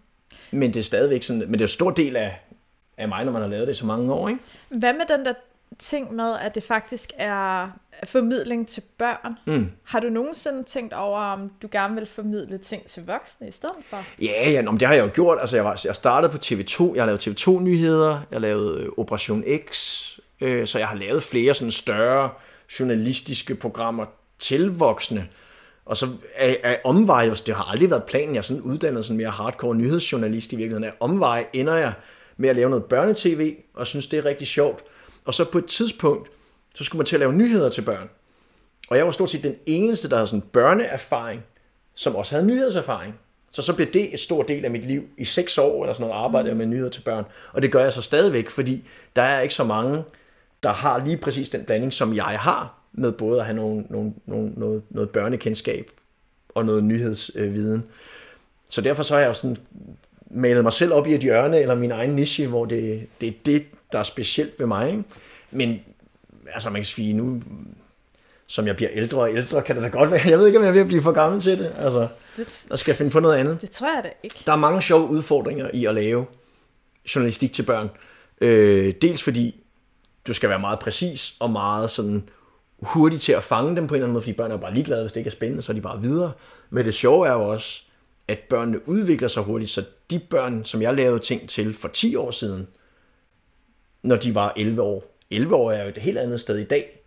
Men 0.51 0.75
det 0.75 0.81
er 0.81 0.85
stadigvæk 0.85 1.23
sådan, 1.23 1.41
men 1.41 1.53
det 1.53 1.61
er 1.61 1.65
en 1.65 1.69
stor 1.69 1.91
del 1.91 2.17
af, 2.17 2.41
af 2.97 3.09
mig, 3.09 3.25
når 3.25 3.33
man 3.33 3.43
har 3.43 3.49
lavet 3.49 3.67
det 3.67 3.75
i 3.75 3.77
så 3.77 3.87
mange 3.87 4.13
år, 4.13 4.29
ikke? 4.29 4.41
Hvad 4.69 4.93
med 4.93 5.17
den 5.17 5.25
der 5.25 5.33
ting 5.79 6.15
med, 6.15 6.37
at 6.41 6.55
det 6.55 6.63
faktisk 6.63 7.13
er 7.19 7.71
formidling 8.05 8.69
til 8.69 8.83
børn? 8.99 9.35
Mm. 9.47 9.71
Har 9.85 10.01
du 10.01 10.09
nogensinde 10.09 10.63
tænkt 10.63 10.93
over, 10.93 11.21
om 11.21 11.53
du 11.63 11.69
gerne 11.73 11.95
vil 11.95 12.07
formidle 12.07 12.59
ting 12.59 12.87
til 12.87 13.07
voksne 13.07 13.49
i 13.49 13.51
stedet 13.51 13.77
for? 13.91 14.05
Ja, 14.23 14.51
ja 14.51 14.63
nå, 14.63 14.71
men 14.71 14.81
det 14.81 14.89
har 14.89 14.95
jeg 14.95 15.05
jo 15.05 15.11
gjort. 15.15 15.39
Altså, 15.41 15.57
jeg, 15.57 15.65
var, 15.65 15.81
jeg 15.85 15.97
startede 15.97 16.33
på 16.33 16.39
TV2, 16.45 16.97
jeg 16.97 17.07
lavet 17.07 17.27
TV2-nyheder, 17.27 18.21
jeg 18.31 18.41
lavede 18.41 18.83
øh, 18.83 18.89
Operation 18.97 19.45
X, 19.71 20.03
øh, 20.41 20.67
så 20.67 20.79
jeg 20.79 20.89
har 20.89 20.97
lavet 20.97 21.23
flere 21.23 21.55
sådan 21.55 21.71
større 21.71 22.31
journalistiske 22.81 23.55
programmer 23.55 24.07
til 24.39 24.71
voksne. 24.71 25.29
Og 25.85 25.97
så 25.97 26.09
af, 26.37 26.61
af 26.63 26.81
omveje, 26.85 27.35
det 27.35 27.55
har 27.55 27.65
aldrig 27.65 27.91
været 27.91 28.05
planen, 28.05 28.35
jeg 28.35 28.39
er 28.39 28.43
sådan 28.43 28.63
uddannet 28.63 29.05
sådan 29.05 29.17
mere 29.17 29.31
hardcore 29.31 29.77
nyhedsjournalist 29.77 30.53
i 30.53 30.57
virkeligheden, 30.57 30.85
af 30.85 30.93
omveje 31.01 31.47
ender 31.53 31.75
jeg 31.75 31.93
med 32.37 32.49
at 32.49 32.57
lave 32.57 32.71
noget 32.71 32.85
børnetv, 32.85 33.55
og 33.75 33.87
synes, 33.87 34.07
det 34.07 34.19
er 34.19 34.25
rigtig 34.25 34.47
sjovt. 34.47 34.85
Og 35.25 35.35
så 35.35 35.45
på 35.45 35.59
et 35.59 35.67
tidspunkt, 35.67 36.31
så 36.75 36.85
skulle 36.85 36.99
man 36.99 37.07
til 37.07 37.17
at 37.17 37.21
lave 37.21 37.33
nyheder 37.33 37.69
til 37.69 37.83
børn. 37.83 38.09
Og 38.89 38.97
jeg 38.97 39.05
var 39.05 39.13
stort 39.13 39.31
set 39.31 39.43
den 39.43 39.55
eneste, 39.67 40.09
der 40.09 40.17
havde 40.17 40.27
sådan 40.27 40.41
børneerfaring, 40.53 41.43
som 41.95 42.17
også 42.17 42.35
havde 42.35 42.47
nyhedserfaring. 42.47 43.15
Så 43.53 43.63
så 43.63 43.77
blev 43.77 43.87
det 43.93 44.15
et 44.15 44.21
stor 44.21 44.43
del 44.43 44.65
af 44.65 44.71
mit 44.71 44.85
liv. 44.85 45.05
I 45.19 45.25
seks 45.25 45.59
år 45.59 45.83
eller 45.83 45.93
sådan 45.93 46.09
noget 46.09 46.25
arbejde 46.25 46.49
jeg 46.49 46.57
med 46.57 46.67
nyheder 46.67 46.91
til 46.91 47.01
børn. 47.01 47.25
Og 47.53 47.63
det 47.63 47.73
gør 47.73 47.83
jeg 47.83 47.93
så 47.93 48.03
stadigvæk, 48.03 48.51
fordi 48.51 48.85
der 49.17 49.23
er 49.23 49.41
ikke 49.41 49.55
så 49.55 49.65
mange, 49.65 50.05
der 50.67 50.73
har 50.73 51.05
lige 51.05 51.17
præcis 51.17 51.51
den 51.51 51.65
blanding, 51.65 51.93
som 51.93 52.15
jeg 52.15 52.25
har, 52.25 52.75
med 52.93 53.13
både 53.13 53.41
at 53.41 53.47
have 53.47 53.57
nogle, 53.57 53.85
nogle, 53.91 54.13
nogle, 54.27 54.53
noget, 54.57 54.83
noget 54.91 55.11
børnekendskab 55.11 55.91
og 56.49 56.65
noget 56.65 56.85
nyhedsviden. 56.85 57.85
Så 58.69 58.81
derfor 58.81 59.03
så 59.03 59.15
har 59.15 59.21
jeg 59.21 59.29
jo 59.29 59.35
sådan 59.35 59.57
malet 60.31 60.63
mig 60.63 60.73
selv 60.73 60.93
op 60.93 61.07
i 61.07 61.15
et 61.15 61.21
hjørne, 61.21 61.61
eller 61.61 61.75
min 61.75 61.91
egen 61.91 62.11
niche, 62.11 62.47
hvor 62.47 62.65
det, 62.65 63.07
det 63.21 63.29
er 63.29 63.33
det, 63.47 63.65
der 63.93 63.99
er 63.99 64.03
specielt 64.03 64.55
ved 64.59 64.67
mig. 64.67 64.91
Ikke? 64.91 65.03
Men 65.51 65.81
altså 66.55 66.71
man 66.71 66.81
kan 66.81 66.87
sige, 66.87 67.13
nu 67.13 67.43
som 68.47 68.67
jeg 68.67 68.77
bliver 68.77 68.91
ældre 68.93 69.19
og 69.19 69.31
ældre, 69.37 69.63
kan 69.63 69.77
det 69.77 69.85
da 69.85 69.89
godt 69.89 70.11
være. 70.11 70.21
Jeg 70.27 70.39
ved 70.39 70.47
ikke, 70.47 70.59
om 70.59 70.65
jeg 70.65 70.75
vil 70.75 70.85
blive 70.85 71.03
for 71.03 71.13
gammel 71.13 71.41
til 71.41 71.59
det. 71.59 71.73
Altså, 71.79 72.09
Det, 72.37 72.67
der 72.69 72.77
skal 72.77 72.93
jeg 72.93 72.97
finde 72.97 73.11
på 73.11 73.21
noget 73.21 73.37
andet. 73.37 73.61
det 73.63 73.71
tror 73.71 73.95
jeg 73.95 74.05
da 74.05 74.11
ikke. 74.23 74.43
Der 74.47 74.53
er 74.53 74.57
mange 74.57 74.83
sjove 74.83 75.09
udfordringer 75.09 75.71
i 75.75 75.85
at 75.85 75.95
lave 75.95 76.27
journalistik 77.15 77.53
til 77.53 77.63
børn. 77.63 77.91
Øh, 78.41 78.95
dels 79.03 79.23
fordi 79.23 79.66
du 80.27 80.33
skal 80.33 80.49
være 80.51 80.59
meget 80.59 80.79
præcis 80.79 81.37
og 81.41 81.51
meget 81.51 81.91
sådan 81.91 82.29
hurtig 82.83 83.21
til 83.21 83.33
at 83.33 83.43
fange 83.43 83.77
dem 83.77 83.87
på 83.87 83.95
en 83.95 83.97
eller 83.97 84.07
anden 84.07 84.13
måde, 84.13 84.23
fordi 84.23 84.37
børn 84.37 84.51
er 84.51 84.57
bare 84.57 84.75
ligeglade, 84.75 85.03
hvis 85.03 85.13
det 85.13 85.21
ikke 85.21 85.29
er 85.29 85.33
spændende, 85.33 85.63
så 85.63 85.73
er 85.73 85.75
de 85.75 85.81
bare 85.81 86.03
videre. 86.03 86.33
Men 86.71 86.85
det 86.85 86.95
sjove 86.95 87.29
er 87.29 87.33
jo 87.33 87.49
også, 87.49 87.83
at 88.29 88.39
børnene 88.39 88.89
udvikler 88.89 89.29
sig 89.29 89.43
hurtigt, 89.43 89.71
så 89.71 89.85
de 90.11 90.19
børn, 90.19 90.65
som 90.65 90.83
jeg 90.83 90.95
lavede 90.95 91.19
ting 91.19 91.49
til 91.49 91.75
for 91.75 91.89
10 91.89 92.17
år 92.17 92.31
siden, 92.31 92.69
når 94.03 94.17
de 94.17 94.35
var 94.35 94.53
11 94.57 94.83
år. 94.83 95.05
11 95.31 95.55
år 95.55 95.73
er 95.73 95.83
jo 95.83 95.89
et 95.89 95.99
helt 95.99 96.19
andet 96.19 96.41
sted 96.41 96.59
i 96.59 96.65
dag, 96.65 97.03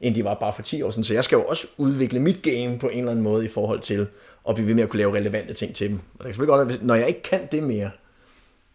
end 0.00 0.14
de 0.14 0.24
var 0.24 0.34
bare 0.34 0.52
for 0.52 0.62
10 0.62 0.82
år 0.82 0.90
siden. 0.90 1.04
Så 1.04 1.14
jeg 1.14 1.24
skal 1.24 1.36
jo 1.36 1.44
også 1.44 1.66
udvikle 1.76 2.20
mit 2.20 2.42
game 2.42 2.78
på 2.78 2.88
en 2.88 2.98
eller 2.98 3.10
anden 3.10 3.24
måde 3.24 3.44
i 3.44 3.48
forhold 3.48 3.80
til 3.80 4.06
at 4.48 4.54
blive 4.54 4.66
ved 4.66 4.74
med 4.74 4.82
at 4.82 4.88
kunne 4.88 4.98
lave 4.98 5.16
relevante 5.16 5.54
ting 5.54 5.74
til 5.74 5.88
dem. 5.88 5.96
Og 5.96 6.18
det 6.18 6.24
kan 6.24 6.32
selvfølgelig 6.34 6.56
godt 6.56 6.68
være, 6.68 6.78
når 6.82 6.94
jeg 6.94 7.08
ikke 7.08 7.22
kan 7.22 7.48
det 7.52 7.62
mere, 7.62 7.90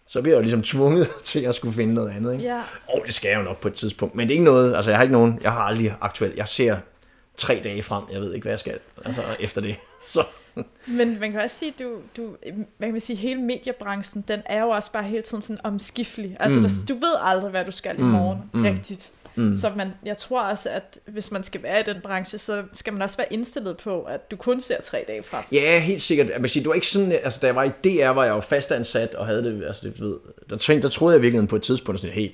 så 0.07 0.21
bliver 0.21 0.35
jeg 0.35 0.37
jo 0.37 0.41
ligesom 0.41 0.63
tvunget 0.63 1.09
til 1.23 1.39
at 1.39 1.55
skulle 1.55 1.73
finde 1.73 1.93
noget 1.93 2.09
andet. 2.09 2.33
Ikke? 2.33 2.45
Ja. 2.45 2.61
Og 2.87 3.01
det 3.05 3.13
skal 3.13 3.29
jeg 3.29 3.37
jo 3.37 3.43
nok 3.43 3.61
på 3.61 3.67
et 3.67 3.73
tidspunkt. 3.73 4.15
Men 4.15 4.27
det 4.27 4.33
er 4.33 4.35
ikke 4.35 4.43
noget, 4.43 4.75
altså 4.75 4.91
jeg 4.91 4.97
har 4.97 5.03
ikke 5.03 5.13
nogen, 5.13 5.39
jeg 5.41 5.51
har 5.51 5.61
aldrig 5.61 5.95
aktuelt, 6.01 6.35
jeg 6.35 6.47
ser 6.47 6.77
tre 7.37 7.61
dage 7.63 7.83
frem, 7.83 8.03
jeg 8.11 8.21
ved 8.21 8.33
ikke, 8.33 8.43
hvad 8.43 8.51
jeg 8.51 8.59
skal, 8.59 8.79
altså 9.05 9.21
efter 9.39 9.61
det. 9.61 9.75
Så 10.07 10.23
Men 10.87 11.19
man 11.19 11.31
kan 11.31 11.41
også 11.41 11.55
sige, 11.55 11.73
du, 11.79 11.97
du, 12.17 12.35
hvad 12.77 12.87
kan 12.87 12.91
man 12.91 13.01
sige, 13.01 13.17
hele 13.17 13.41
mediebranchen, 13.41 14.23
den 14.27 14.41
er 14.45 14.61
jo 14.61 14.69
også 14.69 14.91
bare 14.91 15.03
hele 15.03 15.21
tiden 15.21 15.41
sådan 15.41 15.59
omskiftelig. 15.63 16.37
Altså, 16.39 16.57
mm. 16.57 16.63
der, 16.63 16.69
du 16.89 16.93
ved 16.93 17.15
aldrig, 17.21 17.49
hvad 17.49 17.65
du 17.65 17.71
skal 17.71 17.99
i 17.99 18.01
morgen, 18.01 18.39
mm. 18.53 18.63
rigtigt. 18.63 19.11
Mm. 19.35 19.55
Så 19.55 19.71
man, 19.75 19.91
jeg 20.05 20.17
tror 20.17 20.41
også, 20.41 20.69
at 20.69 20.99
hvis 21.07 21.31
man 21.31 21.43
skal 21.43 21.63
være 21.63 21.79
i 21.79 21.83
den 21.83 22.01
branche, 22.03 22.37
så 22.37 22.63
skal 22.73 22.93
man 22.93 23.01
også 23.01 23.17
være 23.17 23.33
indstillet 23.33 23.77
på, 23.77 24.01
at 24.01 24.31
du 24.31 24.35
kun 24.35 24.61
ser 24.61 24.81
tre 24.81 25.05
dage 25.07 25.23
frem. 25.23 25.43
Ja, 25.51 25.79
helt 25.79 26.01
sikkert. 26.01 26.29
Jeg 26.29 26.49
sige, 26.49 26.63
du 26.63 26.69
var 26.69 26.75
ikke 26.75 26.87
sådan, 26.87 27.11
altså 27.11 27.39
da 27.41 27.47
jeg 27.47 27.55
var 27.55 27.63
i 27.63 27.69
DR, 27.83 28.09
var 28.09 28.23
jeg 28.23 28.31
jo 28.31 28.39
fastansat 28.39 29.15
og 29.15 29.25
havde 29.25 29.43
det, 29.43 29.65
altså 29.65 29.81
det, 29.87 30.01
ved, 30.01 30.17
der, 30.49 30.57
tænkte, 30.57 30.87
der 30.87 30.91
troede 30.91 31.15
jeg 31.15 31.21
virkelig 31.21 31.47
på 31.47 31.55
et 31.55 31.63
tidspunkt, 31.63 32.01
sådan, 32.01 32.15
hey, 32.15 32.31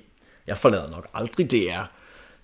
jeg 0.47 0.57
forlader 0.57 0.89
nok 0.89 1.07
aldrig 1.13 1.51
DR. 1.51 2.00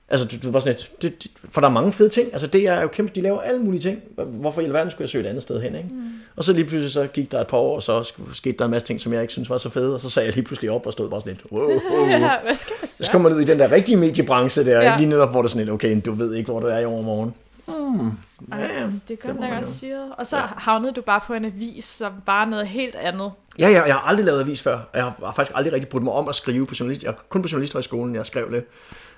Altså, 0.09 0.27
det, 0.27 0.41
det 0.41 0.53
var 0.53 0.59
sådan 0.59 0.73
et, 0.73 0.91
det, 1.01 1.23
det, 1.23 1.31
for 1.49 1.61
der 1.61 1.67
er 1.67 1.71
mange 1.71 1.91
fede 1.91 2.09
ting. 2.09 2.29
Altså, 2.33 2.47
DR 2.47 2.57
er 2.57 2.81
jo 2.81 2.87
kæmpe, 2.87 3.11
de 3.15 3.21
laver 3.21 3.41
alle 3.41 3.59
mulige 3.61 3.81
ting. 3.81 4.01
Hvorfor 4.27 4.61
i 4.61 4.63
alverden 4.65 4.91
skulle 4.91 5.03
jeg 5.03 5.09
søge 5.09 5.23
et 5.25 5.29
andet 5.29 5.43
sted 5.43 5.61
hen, 5.61 5.75
ikke? 5.75 5.89
Mm. 5.91 6.01
Og 6.35 6.43
så 6.43 6.53
lige 6.53 6.65
pludselig 6.65 6.91
så 6.91 7.07
gik 7.07 7.31
der 7.31 7.41
et 7.41 7.47
par 7.47 7.57
år, 7.57 7.75
og 7.75 7.83
så 7.83 8.13
skete 8.33 8.57
der 8.59 8.65
en 8.65 8.71
masse 8.71 8.87
ting, 8.87 9.01
som 9.01 9.13
jeg 9.13 9.21
ikke 9.21 9.33
synes 9.33 9.49
var 9.49 9.57
så 9.57 9.69
fede, 9.69 9.93
og 9.93 9.99
så 10.01 10.09
sagde 10.09 10.27
jeg 10.27 10.35
lige 10.35 10.45
pludselig 10.45 10.71
op 10.71 10.85
og 10.85 10.93
stod 10.93 11.09
bare 11.09 11.21
sådan 11.21 11.33
lidt, 11.33 11.51
wow, 11.51 11.69
wow. 11.69 12.07
Ja, 12.09 12.31
hvad 12.45 12.55
skal 12.55 12.73
jeg 12.81 12.89
så? 12.89 13.03
Så 13.03 13.11
kommer 13.11 13.29
man 13.29 13.37
ud 13.37 13.41
i 13.43 13.45
den 13.45 13.59
der 13.59 13.71
rigtige 13.71 13.95
mediebranche 13.95 14.65
der, 14.65 14.81
Ja. 14.81 14.97
lige 14.97 15.09
netop, 15.09 15.31
hvor 15.31 15.41
det 15.41 15.51
sådan 15.51 15.65
lidt, 15.65 15.73
okay, 15.73 16.01
du 16.05 16.11
ved 16.11 16.35
ikke, 16.35 16.51
hvor 16.51 16.59
du 16.59 16.67
er 16.67 16.77
i 16.79 16.85
overmorgen. 16.85 17.33
Hmm. 17.67 18.11
Ej, 18.51 18.59
Ja, 18.59 18.89
det 19.07 19.19
må 19.25 19.33
nok 19.33 19.51
også 19.57 19.77
syret. 19.77 20.13
Og 20.17 20.27
så 20.27 20.37
havnede 20.37 20.93
du 20.93 21.01
bare 21.01 21.21
på 21.27 21.33
en 21.33 21.45
avis, 21.45 21.85
som 21.85 22.13
bare 22.25 22.47
noget 22.49 22.67
helt 22.67 22.95
andet. 22.95 23.31
Ja, 23.59 23.69
ja, 23.69 23.83
jeg 23.83 23.95
har 23.95 24.01
aldrig 24.01 24.25
lavet 24.25 24.39
avis 24.39 24.61
før. 24.61 24.79
Jeg 24.93 25.03
har 25.03 25.31
faktisk 25.35 25.57
aldrig 25.57 25.73
rigtig 25.73 25.89
brugt 25.89 26.03
mig 26.03 26.13
om 26.13 26.27
at 26.29 26.35
skrive 26.35 26.67
på 26.67 26.73
journalist. 26.79 27.03
Jeg 27.03 27.13
kun 27.29 27.41
på 27.41 27.47
journalisthøjskolen, 27.51 28.15
jeg 28.15 28.25
skrev 28.25 28.49
lidt. 28.49 28.65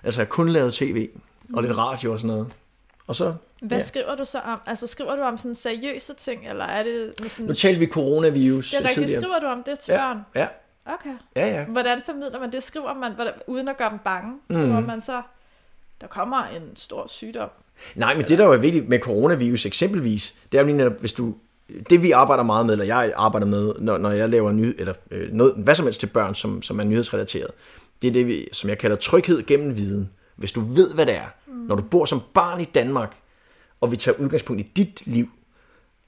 Altså, 0.03 0.21
jeg 0.21 0.29
kun 0.29 0.49
lavet 0.49 0.73
tv 0.73 1.09
og 1.53 1.63
lidt 1.63 1.77
radio 1.77 2.11
og 2.13 2.19
sådan 2.19 2.35
noget. 2.35 2.53
Og 3.07 3.15
så, 3.15 3.33
Hvad 3.61 3.77
Ja. 3.77 3.83
skriver 3.83 4.15
du 4.15 4.25
så 4.25 4.39
om? 4.39 4.59
Altså 4.65 4.87
skriver 4.87 5.15
du 5.15 5.21
om 5.21 5.37
sådan 5.37 5.55
seriøse 5.55 6.13
ting, 6.13 6.47
eller 6.49 6.65
er 6.65 6.83
det 6.83 7.13
med 7.21 7.29
sådan... 7.29 7.45
nu 7.47 7.53
talte 7.53 7.79
vi 7.79 7.87
coronavirus 7.87 8.69
det 8.69 8.75
er 8.77 8.79
rigtigt, 8.79 8.93
tidligere. 8.95 9.21
skriver 9.21 9.39
du 9.39 9.45
om 9.45 9.63
det 9.63 9.79
til 9.79 9.91
Ja, 9.91 9.97
børn? 9.97 10.25
ja, 10.35 10.47
Okay. 10.85 11.09
ja, 11.35 11.47
ja. 11.47 11.65
Hvordan 11.65 12.01
formidler 12.05 12.39
man 12.39 12.51
det? 12.51 12.63
Skriver 12.63 12.93
man, 12.93 13.11
hvordan, 13.13 13.33
uden 13.47 13.67
at 13.67 13.77
gøre 13.77 13.89
dem 13.89 13.99
bange? 13.99 14.37
Skriver 14.51 14.79
Mm. 14.79 14.85
man 14.85 15.01
så, 15.01 15.21
der 16.01 16.07
kommer 16.07 16.43
en 16.43 16.75
stor 16.75 17.07
sygdom? 17.07 17.49
Nej, 17.95 18.15
men 18.15 18.25
det 18.25 18.37
der 18.37 18.45
jo 18.45 18.51
er 18.51 18.57
vigtigt 18.57 18.89
med 18.89 18.99
coronavirus 18.99 19.65
eksempelvis, 19.65 20.35
det 20.51 20.57
er 20.57 20.61
jo 20.61 20.65
lige 20.65 20.77
netop, 20.77 20.99
hvis 20.99 21.13
du... 21.13 21.35
Det 21.89 22.03
vi 22.03 22.11
arbejder 22.11 22.43
meget 22.43 22.65
med, 22.65 22.73
eller 22.73 22.85
jeg 22.85 23.13
arbejder 23.15 23.47
med, 23.47 23.73
når, 23.79 23.97
når 23.97 24.09
jeg 24.09 24.29
laver 24.29 24.51
ny, 24.51 24.75
eller 24.79 24.93
øh, 25.11 25.31
noget, 25.33 25.53
hvad 25.57 25.75
som 25.75 25.85
helst 25.85 25.99
til 25.99 26.07
børn, 26.07 26.35
som, 26.35 26.61
som 26.61 26.79
er 26.79 26.83
nyhedsrelateret, 26.83 27.51
det 28.01 28.07
er 28.07 28.11
det, 28.11 28.27
vi, 28.27 28.47
som 28.51 28.69
jeg 28.69 28.77
kalder 28.77 28.95
tryghed 28.95 29.45
gennem 29.45 29.75
viden. 29.75 30.09
Hvis 30.35 30.51
du 30.51 30.61
ved, 30.61 30.93
hvad 30.93 31.05
det 31.05 31.15
er, 31.15 31.25
mm. 31.47 31.53
når 31.53 31.75
du 31.75 31.81
bor 31.81 32.05
som 32.05 32.21
barn 32.33 32.61
i 32.61 32.63
Danmark, 32.63 33.15
og 33.81 33.91
vi 33.91 33.97
tager 33.97 34.17
udgangspunkt 34.17 34.61
i 34.61 34.71
dit 34.75 35.01
liv, 35.05 35.29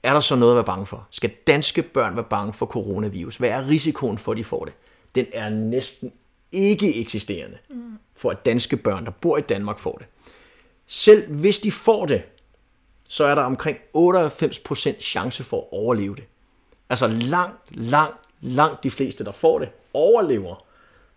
er 0.02 0.12
der 0.12 0.20
så 0.20 0.36
noget 0.36 0.52
at 0.52 0.56
være 0.56 0.64
bange 0.64 0.86
for? 0.86 1.06
Skal 1.10 1.30
danske 1.46 1.82
børn 1.82 2.16
være 2.16 2.24
bange 2.30 2.52
for 2.52 2.66
coronavirus? 2.66 3.36
Hvad 3.36 3.48
er 3.48 3.68
risikoen 3.68 4.18
for, 4.18 4.32
at 4.32 4.38
de 4.38 4.44
får 4.44 4.64
det? 4.64 4.74
Den 5.14 5.26
er 5.32 5.48
næsten 5.48 6.12
ikke 6.52 7.00
eksisterende 7.00 7.58
mm. 7.70 7.82
for, 8.16 8.30
at 8.30 8.44
danske 8.44 8.76
børn, 8.76 9.04
der 9.04 9.10
bor 9.10 9.36
i 9.36 9.40
Danmark, 9.40 9.78
får 9.78 9.96
det. 9.96 10.06
Selv 10.86 11.30
hvis 11.32 11.58
de 11.58 11.72
får 11.72 12.06
det, 12.06 12.22
så 13.08 13.24
er 13.24 13.34
der 13.34 13.42
omkring 13.42 13.76
98% 13.96 15.00
chance 15.00 15.44
for 15.44 15.56
at 15.60 15.64
overleve 15.72 16.14
det. 16.16 16.24
Altså 16.90 17.06
langt, 17.06 17.56
langt, 17.70 18.16
langt 18.40 18.84
de 18.84 18.90
fleste, 18.90 19.24
der 19.24 19.32
får 19.32 19.58
det, 19.58 19.68
overlever. 19.94 20.64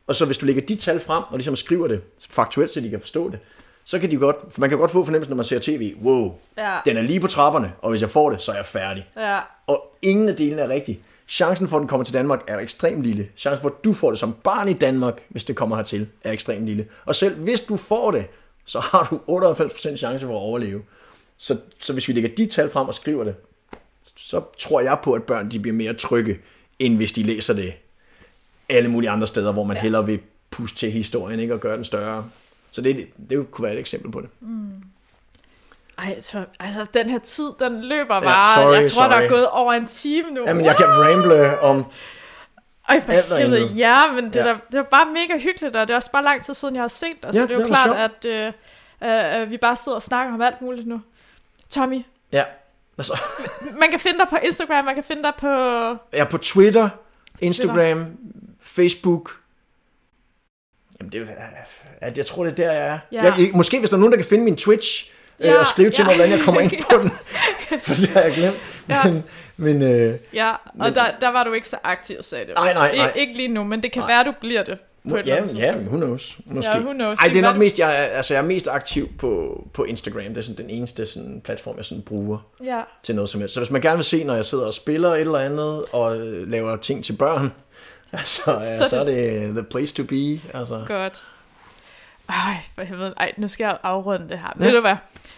Og 0.07 0.15
så 0.15 0.25
hvis 0.25 0.37
du 0.37 0.45
lægger 0.45 0.61
de 0.61 0.75
tal 0.75 0.99
frem, 0.99 1.23
og 1.29 1.37
ligesom 1.37 1.55
skriver 1.55 1.87
det 1.87 2.01
faktuelt, 2.29 2.71
så 2.71 2.81
de 2.81 2.89
kan 2.89 2.99
forstå 2.99 3.29
det, 3.29 3.39
så 3.83 3.99
kan 3.99 4.11
de 4.11 4.17
godt, 4.17 4.35
for 4.49 4.61
man 4.61 4.69
kan 4.69 4.79
godt 4.79 4.91
få 4.91 5.05
fornemmelsen, 5.05 5.29
når 5.31 5.35
man 5.35 5.45
ser 5.45 5.59
tv, 5.59 5.95
wow, 6.03 6.35
Ja. 6.57 6.77
den 6.85 6.97
er 6.97 7.01
lige 7.01 7.19
på 7.19 7.27
trapperne, 7.27 7.73
og 7.81 7.89
hvis 7.89 8.01
jeg 8.01 8.09
får 8.09 8.29
det, 8.29 8.41
så 8.41 8.51
er 8.51 8.55
jeg 8.55 8.65
færdig. 8.65 9.03
Ja, 9.17 9.39
Og 9.67 9.95
ingen 10.01 10.29
af 10.29 10.35
delene 10.35 10.61
er 10.61 10.69
rigtig. 10.69 10.99
Chancen 11.27 11.67
for, 11.67 11.77
at 11.77 11.81
den 11.81 11.87
kommer 11.87 12.03
til 12.03 12.13
Danmark, 12.13 12.43
er 12.47 12.57
ekstremt 12.59 13.03
lille. 13.03 13.27
Chancen 13.37 13.61
for, 13.61 13.69
at 13.69 13.83
du 13.83 13.93
får 13.93 14.09
det 14.09 14.19
som 14.19 14.33
barn 14.43 14.69
i 14.69 14.73
Danmark, 14.73 15.21
hvis 15.29 15.43
det 15.45 15.55
kommer 15.55 15.75
hertil, 15.75 16.07
er 16.23 16.31
ekstremt 16.31 16.65
lille. 16.65 16.87
Og 17.05 17.15
selv 17.15 17.35
hvis 17.39 17.61
du 17.61 17.77
får 17.77 18.11
det, 18.11 18.25
så 18.65 18.79
har 18.79 19.07
du 19.27 19.37
98% 19.39 19.97
chance 19.97 20.25
for 20.25 20.33
at 20.33 20.41
overleve. 20.41 20.81
Så, 21.37 21.57
så 21.79 21.93
hvis 21.93 22.07
vi 22.07 22.13
lægger 22.13 22.29
de 22.37 22.45
tal 22.45 22.69
frem 22.69 22.87
og 22.87 22.93
skriver 22.93 23.23
det, 23.23 23.35
så 24.15 24.41
tror 24.59 24.81
jeg 24.81 24.97
på, 25.03 25.13
at 25.13 25.23
børn 25.23 25.51
de 25.51 25.59
bliver 25.59 25.75
mere 25.75 25.93
trygge, 25.93 26.39
end 26.79 26.95
hvis 26.95 27.11
de 27.11 27.23
læser 27.23 27.53
det 27.53 27.73
alle 28.69 28.89
mulige 28.89 29.09
andre 29.09 29.27
steder, 29.27 29.51
hvor 29.51 29.63
man 29.63 29.77
ja. 29.77 29.81
hellere 29.81 30.05
vil 30.05 30.19
puste 30.49 30.77
til 30.77 30.91
historien 30.91 31.39
ikke, 31.39 31.53
og 31.53 31.59
gøre 31.59 31.75
den 31.75 31.85
større. 31.85 32.29
Så 32.71 32.81
det, 32.81 33.07
det 33.29 33.51
kunne 33.51 33.63
være 33.63 33.73
et 33.73 33.79
eksempel 33.79 34.11
på 34.11 34.21
det. 34.21 34.29
Ej, 35.97 36.19
så, 36.19 36.45
altså 36.59 36.85
den 36.93 37.09
her 37.09 37.19
tid, 37.19 37.49
den 37.59 37.83
løber 37.83 38.21
bare. 38.21 38.63
sorry, 38.63 38.75
jeg 38.75 38.89
tror, 38.89 39.03
der 39.03 39.09
er 39.09 39.17
sorry. 39.17 39.29
gået 39.29 39.47
over 39.47 39.73
en 39.73 39.87
time 39.87 40.31
nu. 40.31 40.43
Jamen, 40.47 40.65
jeg 40.65 40.75
kan 40.75 40.85
ramble 40.87 41.59
om... 41.59 41.85
Ej, 42.89 43.01
for 43.01 43.11
alt 43.11 43.37
helvede, 43.37 43.65
ja, 43.65 44.11
men 44.11 44.25
det, 44.25 44.35
Ja. 44.35 44.39
ja. 44.47 44.47
Der, 44.47 44.57
det 44.71 44.77
var 44.77 44.83
bare 44.83 45.05
mega 45.13 45.39
hyggeligt, 45.39 45.75
og 45.75 45.87
det 45.87 45.93
er 45.93 45.97
også 45.97 46.11
bare 46.11 46.23
lang 46.23 46.43
tid 46.43 46.53
siden, 46.53 46.75
jeg 46.75 46.83
har 46.83 46.87
set 46.87 47.23
dig, 47.23 47.33
så 47.33 47.39
Ja, 47.39 47.43
det 47.47 47.51
er 47.51 47.55
jo 47.55 47.59
det 47.61 47.67
klart, 47.67 48.11
at 48.11 48.25
øh, 48.25 49.41
øh, 49.41 49.49
vi 49.51 49.57
bare 49.57 49.75
sidder 49.75 49.95
og 49.95 50.01
snakker 50.01 50.33
om 50.33 50.41
alt 50.41 50.61
muligt 50.61 50.87
nu. 50.87 51.01
Tommy, 51.69 52.01
Ja, 52.31 52.43
altså, 52.97 53.19
man 53.81 53.89
kan 53.91 53.99
finde 53.99 54.19
dig 54.19 54.27
på 54.29 54.37
Instagram, 54.43 54.85
man 54.85 54.95
kan 54.95 55.03
finde 55.03 55.23
dig 55.23 55.33
på... 55.37 55.47
Er 56.11 56.25
på 56.31 56.37
Twitter, 56.37 56.89
Instagram, 57.39 58.05
Facebook. 58.61 59.31
Jamen, 60.99 61.11
det, 61.11 61.21
er- 61.21 61.25
at 62.01 62.17
jeg 62.17 62.25
tror, 62.25 62.43
det 62.43 62.51
er 62.51 62.55
der, 62.55 62.71
jeg 62.71 62.87
er. 62.87 62.99
Ja. 63.11 63.23
Jeg, 63.23 63.49
måske 63.53 63.79
hvis 63.79 63.89
der 63.89 63.95
er 63.95 63.99
nogen, 63.99 64.11
der 64.11 64.17
kan 64.17 64.27
finde 64.27 64.43
min 64.43 64.57
Twitch, 64.57 65.11
ja, 65.39 65.51
Ja, 65.51 65.59
og 65.59 65.67
skrive 65.67 65.89
til 65.89 66.01
ja. 66.01 66.05
mig, 66.07 66.15
hvordan 66.15 66.31
jeg 66.37 66.45
kommer 66.45 66.61
ind 66.65 66.71
på 66.91 66.97
den. 67.01 67.11
For 67.85 67.93
det 67.95 68.09
har 68.09 68.21
jeg 68.21 68.33
glemt. 68.33 68.57
Ja. 68.89 69.03
Men, 69.03 69.23
men 69.57 69.81
øh, 69.81 70.19
Ja, 70.33 70.51
og 70.51 70.57
Men- 70.75 70.95
der, 70.95 71.05
der 71.21 71.29
var 71.29 71.43
du 71.43 71.53
ikke 71.53 71.67
så 71.67 71.77
aktiv, 71.83 72.15
sagde 72.21 72.45
det. 72.45 72.53
Nej, 72.55 72.73
nej, 72.73 72.95
nej. 72.95 73.11
I, 73.15 73.19
ikke 73.19 73.33
lige 73.33 73.47
nu, 73.47 73.63
men 73.63 73.83
det 73.83 73.91
kan 73.91 73.99
Nej. 74.01 74.11
være, 74.11 74.23
du 74.23 74.33
bliver 74.39 74.63
det 74.63 74.77
på 75.09 75.15
et 75.15 75.19
eller 75.19 75.33
ja, 75.35 75.41
andet 75.41 75.57
ja, 75.57 75.75
men 75.75 75.87
who 75.87 75.97
knows. 75.97 76.37
Måske. 76.45 76.71
Ja, 76.71 76.79
who 76.79 76.93
knows. 76.93 77.19
Ej, 77.19 77.27
Det 77.27 77.37
er 77.37 77.41
nok 77.41 77.55
mest, 77.57 77.79
jeg, 77.79 77.89
er- 77.89 78.07
altså, 78.07 78.33
jeg 78.33 78.41
er 78.41 78.45
mest 78.47 78.67
aktiv 78.67 79.09
på, 79.19 79.61
på 79.73 79.83
Instagram. 79.83 80.23
Det 80.23 80.37
er 80.37 80.41
sådan 80.41 80.57
den 80.65 80.69
eneste 80.69 81.05
sådan, 81.05 81.41
platform, 81.43 81.77
jeg 81.77 81.85
sådan 81.85 82.01
bruger 82.01 82.37
Ja, 82.63 82.81
til 83.03 83.15
noget 83.15 83.29
som 83.29 83.39
helst. 83.41 83.53
Så 83.53 83.59
hvis 83.59 83.71
man 83.71 83.81
gerne 83.81 83.97
vil 83.97 84.03
se, 84.03 84.23
når 84.23 84.35
jeg 84.35 84.45
sidder 84.45 84.65
og 84.65 84.73
spiller 84.73 85.09
et 85.13 85.21
eller 85.21 85.39
andet, 85.39 85.85
og 85.91 86.17
øh, 86.19 86.47
laver 86.51 86.77
ting 86.77 87.05
til 87.05 87.13
børn, 87.13 87.51
altså, 88.13 88.51
ja, 88.51 88.77
Så 88.77 88.89
så, 88.89 88.99
er 88.99 89.03
det 89.03 89.41
the 89.55 89.63
place 89.63 89.95
to 89.95 90.03
be. 90.03 90.41
Altså. 90.57 90.83
godt. 90.87 91.23
Ej, 92.29 92.55
for 92.75 92.81
helvede. 92.83 93.13
Ej, 93.17 93.33
nu 93.37 93.47
skal 93.47 93.63
jeg 93.65 93.77
afrunde 93.83 94.29
det 94.29 94.39
her. 94.39 94.53
Ja. 94.59 94.63
Ja. 94.65 94.65
Ved 94.65 94.75
du 94.75 94.81
hvad? 94.81 94.95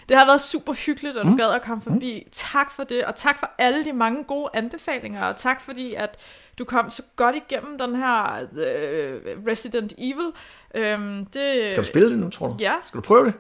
Det 0.10 0.18
har 0.18 0.26
været 0.26 0.42
super 0.42 0.74
hyggeligt, 0.74 1.18
at 1.18 1.26
du 1.26 1.30
Mm. 1.30 1.38
gad 1.38 1.52
at 1.54 1.62
komme 1.62 1.84
forbi. 1.84 2.24
Mm. 2.26 2.30
Tak 2.32 2.72
for 2.72 2.84
det, 2.84 3.06
og 3.06 3.16
tak 3.16 3.40
for 3.40 3.50
alle 3.58 3.86
de 3.86 3.94
mange 3.94 4.24
gode 4.24 4.50
anbefalinger, 4.54 5.26
og 5.26 5.36
tak 5.36 5.62
fordi, 5.62 5.94
at 5.94 6.18
du 6.60 6.66
kom 6.66 6.90
så 6.92 7.02
godt 7.16 7.36
igennem 7.36 7.78
den 7.78 7.96
her 7.96 8.42
uh, 8.52 9.48
Resident 9.48 9.94
Evil. 9.98 10.32
Øhm, 10.76 11.26
det, 11.26 11.72
Skal 11.72 11.84
du 11.84 11.88
spille 11.88 12.10
det 12.10 12.20
nu, 12.20 12.30
tror 12.30 12.48
du? 12.48 12.56
Ja, 12.60 12.74
Skal 12.86 12.98
du 12.98 13.02
prøve 13.02 13.26
det? 13.26 13.34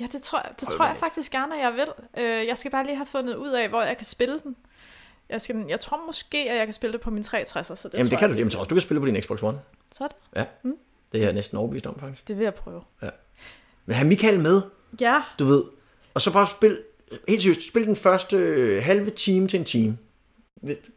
ja 0.00 0.06
det 0.12 0.22
tror, 0.22 0.38
jeg, 0.44 0.50
det 0.60 0.68
tror 0.68 0.86
jeg 0.86 0.96
faktisk 0.96 1.32
gerne, 1.32 1.54
at 1.56 1.60
jeg 1.62 1.72
vil. 1.74 1.86
Øh, 2.24 2.46
jeg 2.46 2.58
skal 2.58 2.70
bare 2.70 2.84
lige 2.84 2.96
have 2.96 3.06
fundet 3.06 3.34
ud 3.34 3.50
af, 3.50 3.68
hvor 3.68 3.82
jeg 3.82 3.96
kan 3.96 4.04
spille 4.06 4.38
den. 4.44 4.56
Jeg, 5.28 5.40
skal, 5.40 5.64
jeg 5.68 5.80
tror 5.80 6.02
måske, 6.06 6.50
at 6.50 6.56
jeg 6.56 6.66
kan 6.66 6.72
spille 6.72 6.92
det 6.92 7.00
på 7.00 7.10
min 7.10 7.22
63'er. 7.22 7.62
Så 7.62 7.88
det 7.88 7.98
Jamen, 7.98 8.10
det 8.10 8.18
kan 8.18 8.28
jeg, 8.28 8.36
du. 8.36 8.38
Jamen, 8.38 8.50
du 8.50 8.74
kan 8.74 8.80
spille 8.80 9.00
på 9.00 9.06
din 9.06 9.22
Xbox 9.22 9.42
One. 9.42 9.58
Så 9.92 10.04
er 10.04 10.08
det. 10.44 10.46
Det 11.12 11.20
er 11.20 11.24
jeg 11.24 11.32
næsten 11.32 11.58
overbevist 11.58 11.86
om, 11.86 11.98
faktisk. 12.00 12.28
Det 12.28 12.36
vil 12.36 12.42
jeg 12.44 12.54
prøve. 12.54 12.82
Men 13.86 13.94
have 13.96 14.08
Michael 14.08 14.40
med, 14.40 14.62
Ja, 15.00 15.20
du 15.38 15.44
ved. 15.44 15.64
Og 16.14 16.20
så 16.22 16.32
bare 16.32 16.46
spil, 16.50 16.78
helt 17.28 17.42
seriøst, 17.42 17.68
spil 17.68 17.86
den 17.86 17.96
første 17.96 18.36
øh, 18.36 18.82
halve 18.82 19.10
time 19.10 19.48
til 19.48 19.58
en 19.58 19.64
time. 19.64 19.98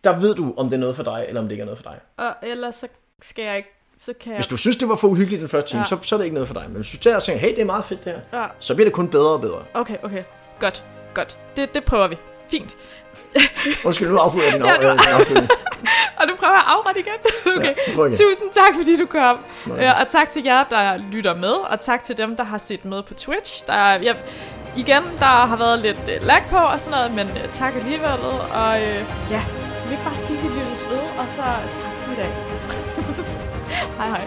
Der 0.03 0.19
ved 0.19 0.36
du, 0.36 0.53
om 0.57 0.69
det 0.69 0.76
er 0.76 0.80
noget 0.80 0.95
for 0.95 1.03
dig, 1.03 1.26
eller 1.27 1.41
om 1.41 1.45
det 1.48 1.52
ikke 1.52 1.61
er 1.61 1.65
noget 1.65 1.77
for 1.80 1.90
dig. 1.91 1.99
og 2.18 2.34
ellers 2.49 2.76
så 2.76 2.88
skal 3.22 3.45
jeg 3.45 3.57
ikke... 3.57 3.69
Så 3.98 4.14
kan 4.19 4.31
jeg... 4.31 4.38
Hvis 4.38 4.48
du 4.48 4.57
synes, 4.57 4.77
det 4.77 4.90
var 4.90 4.95
for 4.95 5.07
uhyggeligt 5.07 5.40
den 5.41 5.49
første 5.49 5.69
time, 5.72 5.80
Ja. 5.80 5.95
ja. 5.95 6.02
så, 6.02 6.07
så 6.07 6.15
er 6.15 6.18
det 6.18 6.26
ikke 6.26 6.34
noget 6.34 6.48
for 6.48 6.53
dig. 6.53 6.64
Men 6.68 6.76
hvis 6.76 6.91
du 6.91 6.98
tager 6.98 7.15
og 7.15 7.23
tænker, 7.23 7.40
hey, 7.41 7.49
det 7.49 7.60
er 7.61 7.65
meget 7.65 7.86
fedt 7.86 8.06
det 8.06 8.14
her, 8.31 8.41
Ja, 8.41 8.48
så 8.60 8.76
bliver 8.76 8.86
det 8.86 8.94
kun 8.94 9.07
bedre 9.07 9.31
og 9.34 9.41
bedre. 9.41 9.64
okay, 9.73 9.98
okay. 10.03 10.23
Godt, 10.60 10.84
godt. 11.14 11.38
Det, 11.57 11.73
det 11.73 11.84
prøver 11.86 12.07
vi. 12.07 12.15
Fint. 12.51 12.76
Undskyld, 13.85 14.09
nu 14.09 14.17
afbryder 14.17 14.45
jeg 14.45 14.53
din, 14.53 14.65
Ja, 14.65 14.73
af, 14.73 14.80
nu- 14.81 14.88
øh, 14.88 15.19
afslutning. 15.19 15.49
Og 16.19 16.27
du 16.30 16.35
prøver 16.39 16.53
at 16.53 16.63
afrette 16.67 16.99
igen? 16.99 17.19
Okay. 17.57 17.65
Ja, 17.88 17.91
igen. 17.93 18.11
Tusind 18.11 18.51
tak, 18.53 18.76
fordi 18.76 18.97
du 18.97 19.05
kom. 19.05 19.38
Ja, 19.77 19.91
og 20.01 20.07
tak 20.07 20.30
til 20.30 20.43
jer, 20.43 20.63
der 20.69 20.97
lytter 21.11 21.35
med, 21.35 21.51
og 21.51 21.80
tak 21.80 22.03
til 22.03 22.17
dem, 22.17 22.35
der 22.35 22.43
har 22.43 22.57
set 22.57 22.85
med 22.85 23.03
på 23.03 23.13
Twitch. 23.13 23.65
Der, 23.67 23.73
er- 23.73 23.99
jeg, 24.01 24.15
igen, 24.77 25.03
der 25.19 25.26
har 25.26 25.55
været 25.55 25.80
lidt 25.80 25.97
uh, 26.21 26.27
lag 26.27 26.43
på 26.49 26.57
og 26.57 26.80
sådan 26.80 26.97
noget, 26.99 27.11
men 27.15 27.27
uh, 27.43 27.49
tak 27.51 27.73
alligevel. 27.76 28.09
Og 28.53 28.69
uh, 28.77 29.31
ja, 29.31 29.41
skal 29.76 29.89
vi 29.89 29.93
ikke 29.93 30.03
bare 30.05 30.17
sige, 30.17 30.38
at 30.38 30.43
vi 30.43 30.49
lyttes 30.59 30.88
ved, 30.89 30.97
og 31.19 31.26
så 31.27 31.41
tak 31.41 31.91
for 32.05 32.11
i 32.11 32.15
dag. 32.15 32.31
hej 33.97 34.07
hej. 34.07 34.21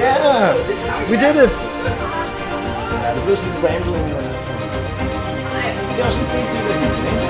Yeah, 0.00 0.54
we 1.10 1.16
did 1.16 1.36
it! 1.44 1.56
Ja, 3.04 3.14
det 3.14 3.22
blev 3.24 3.36
sådan 3.36 3.52
en 3.56 3.64
rambling, 3.64 4.04
men 4.06 4.24
altså... 4.36 4.52
Det 5.96 6.04
er 6.04 7.25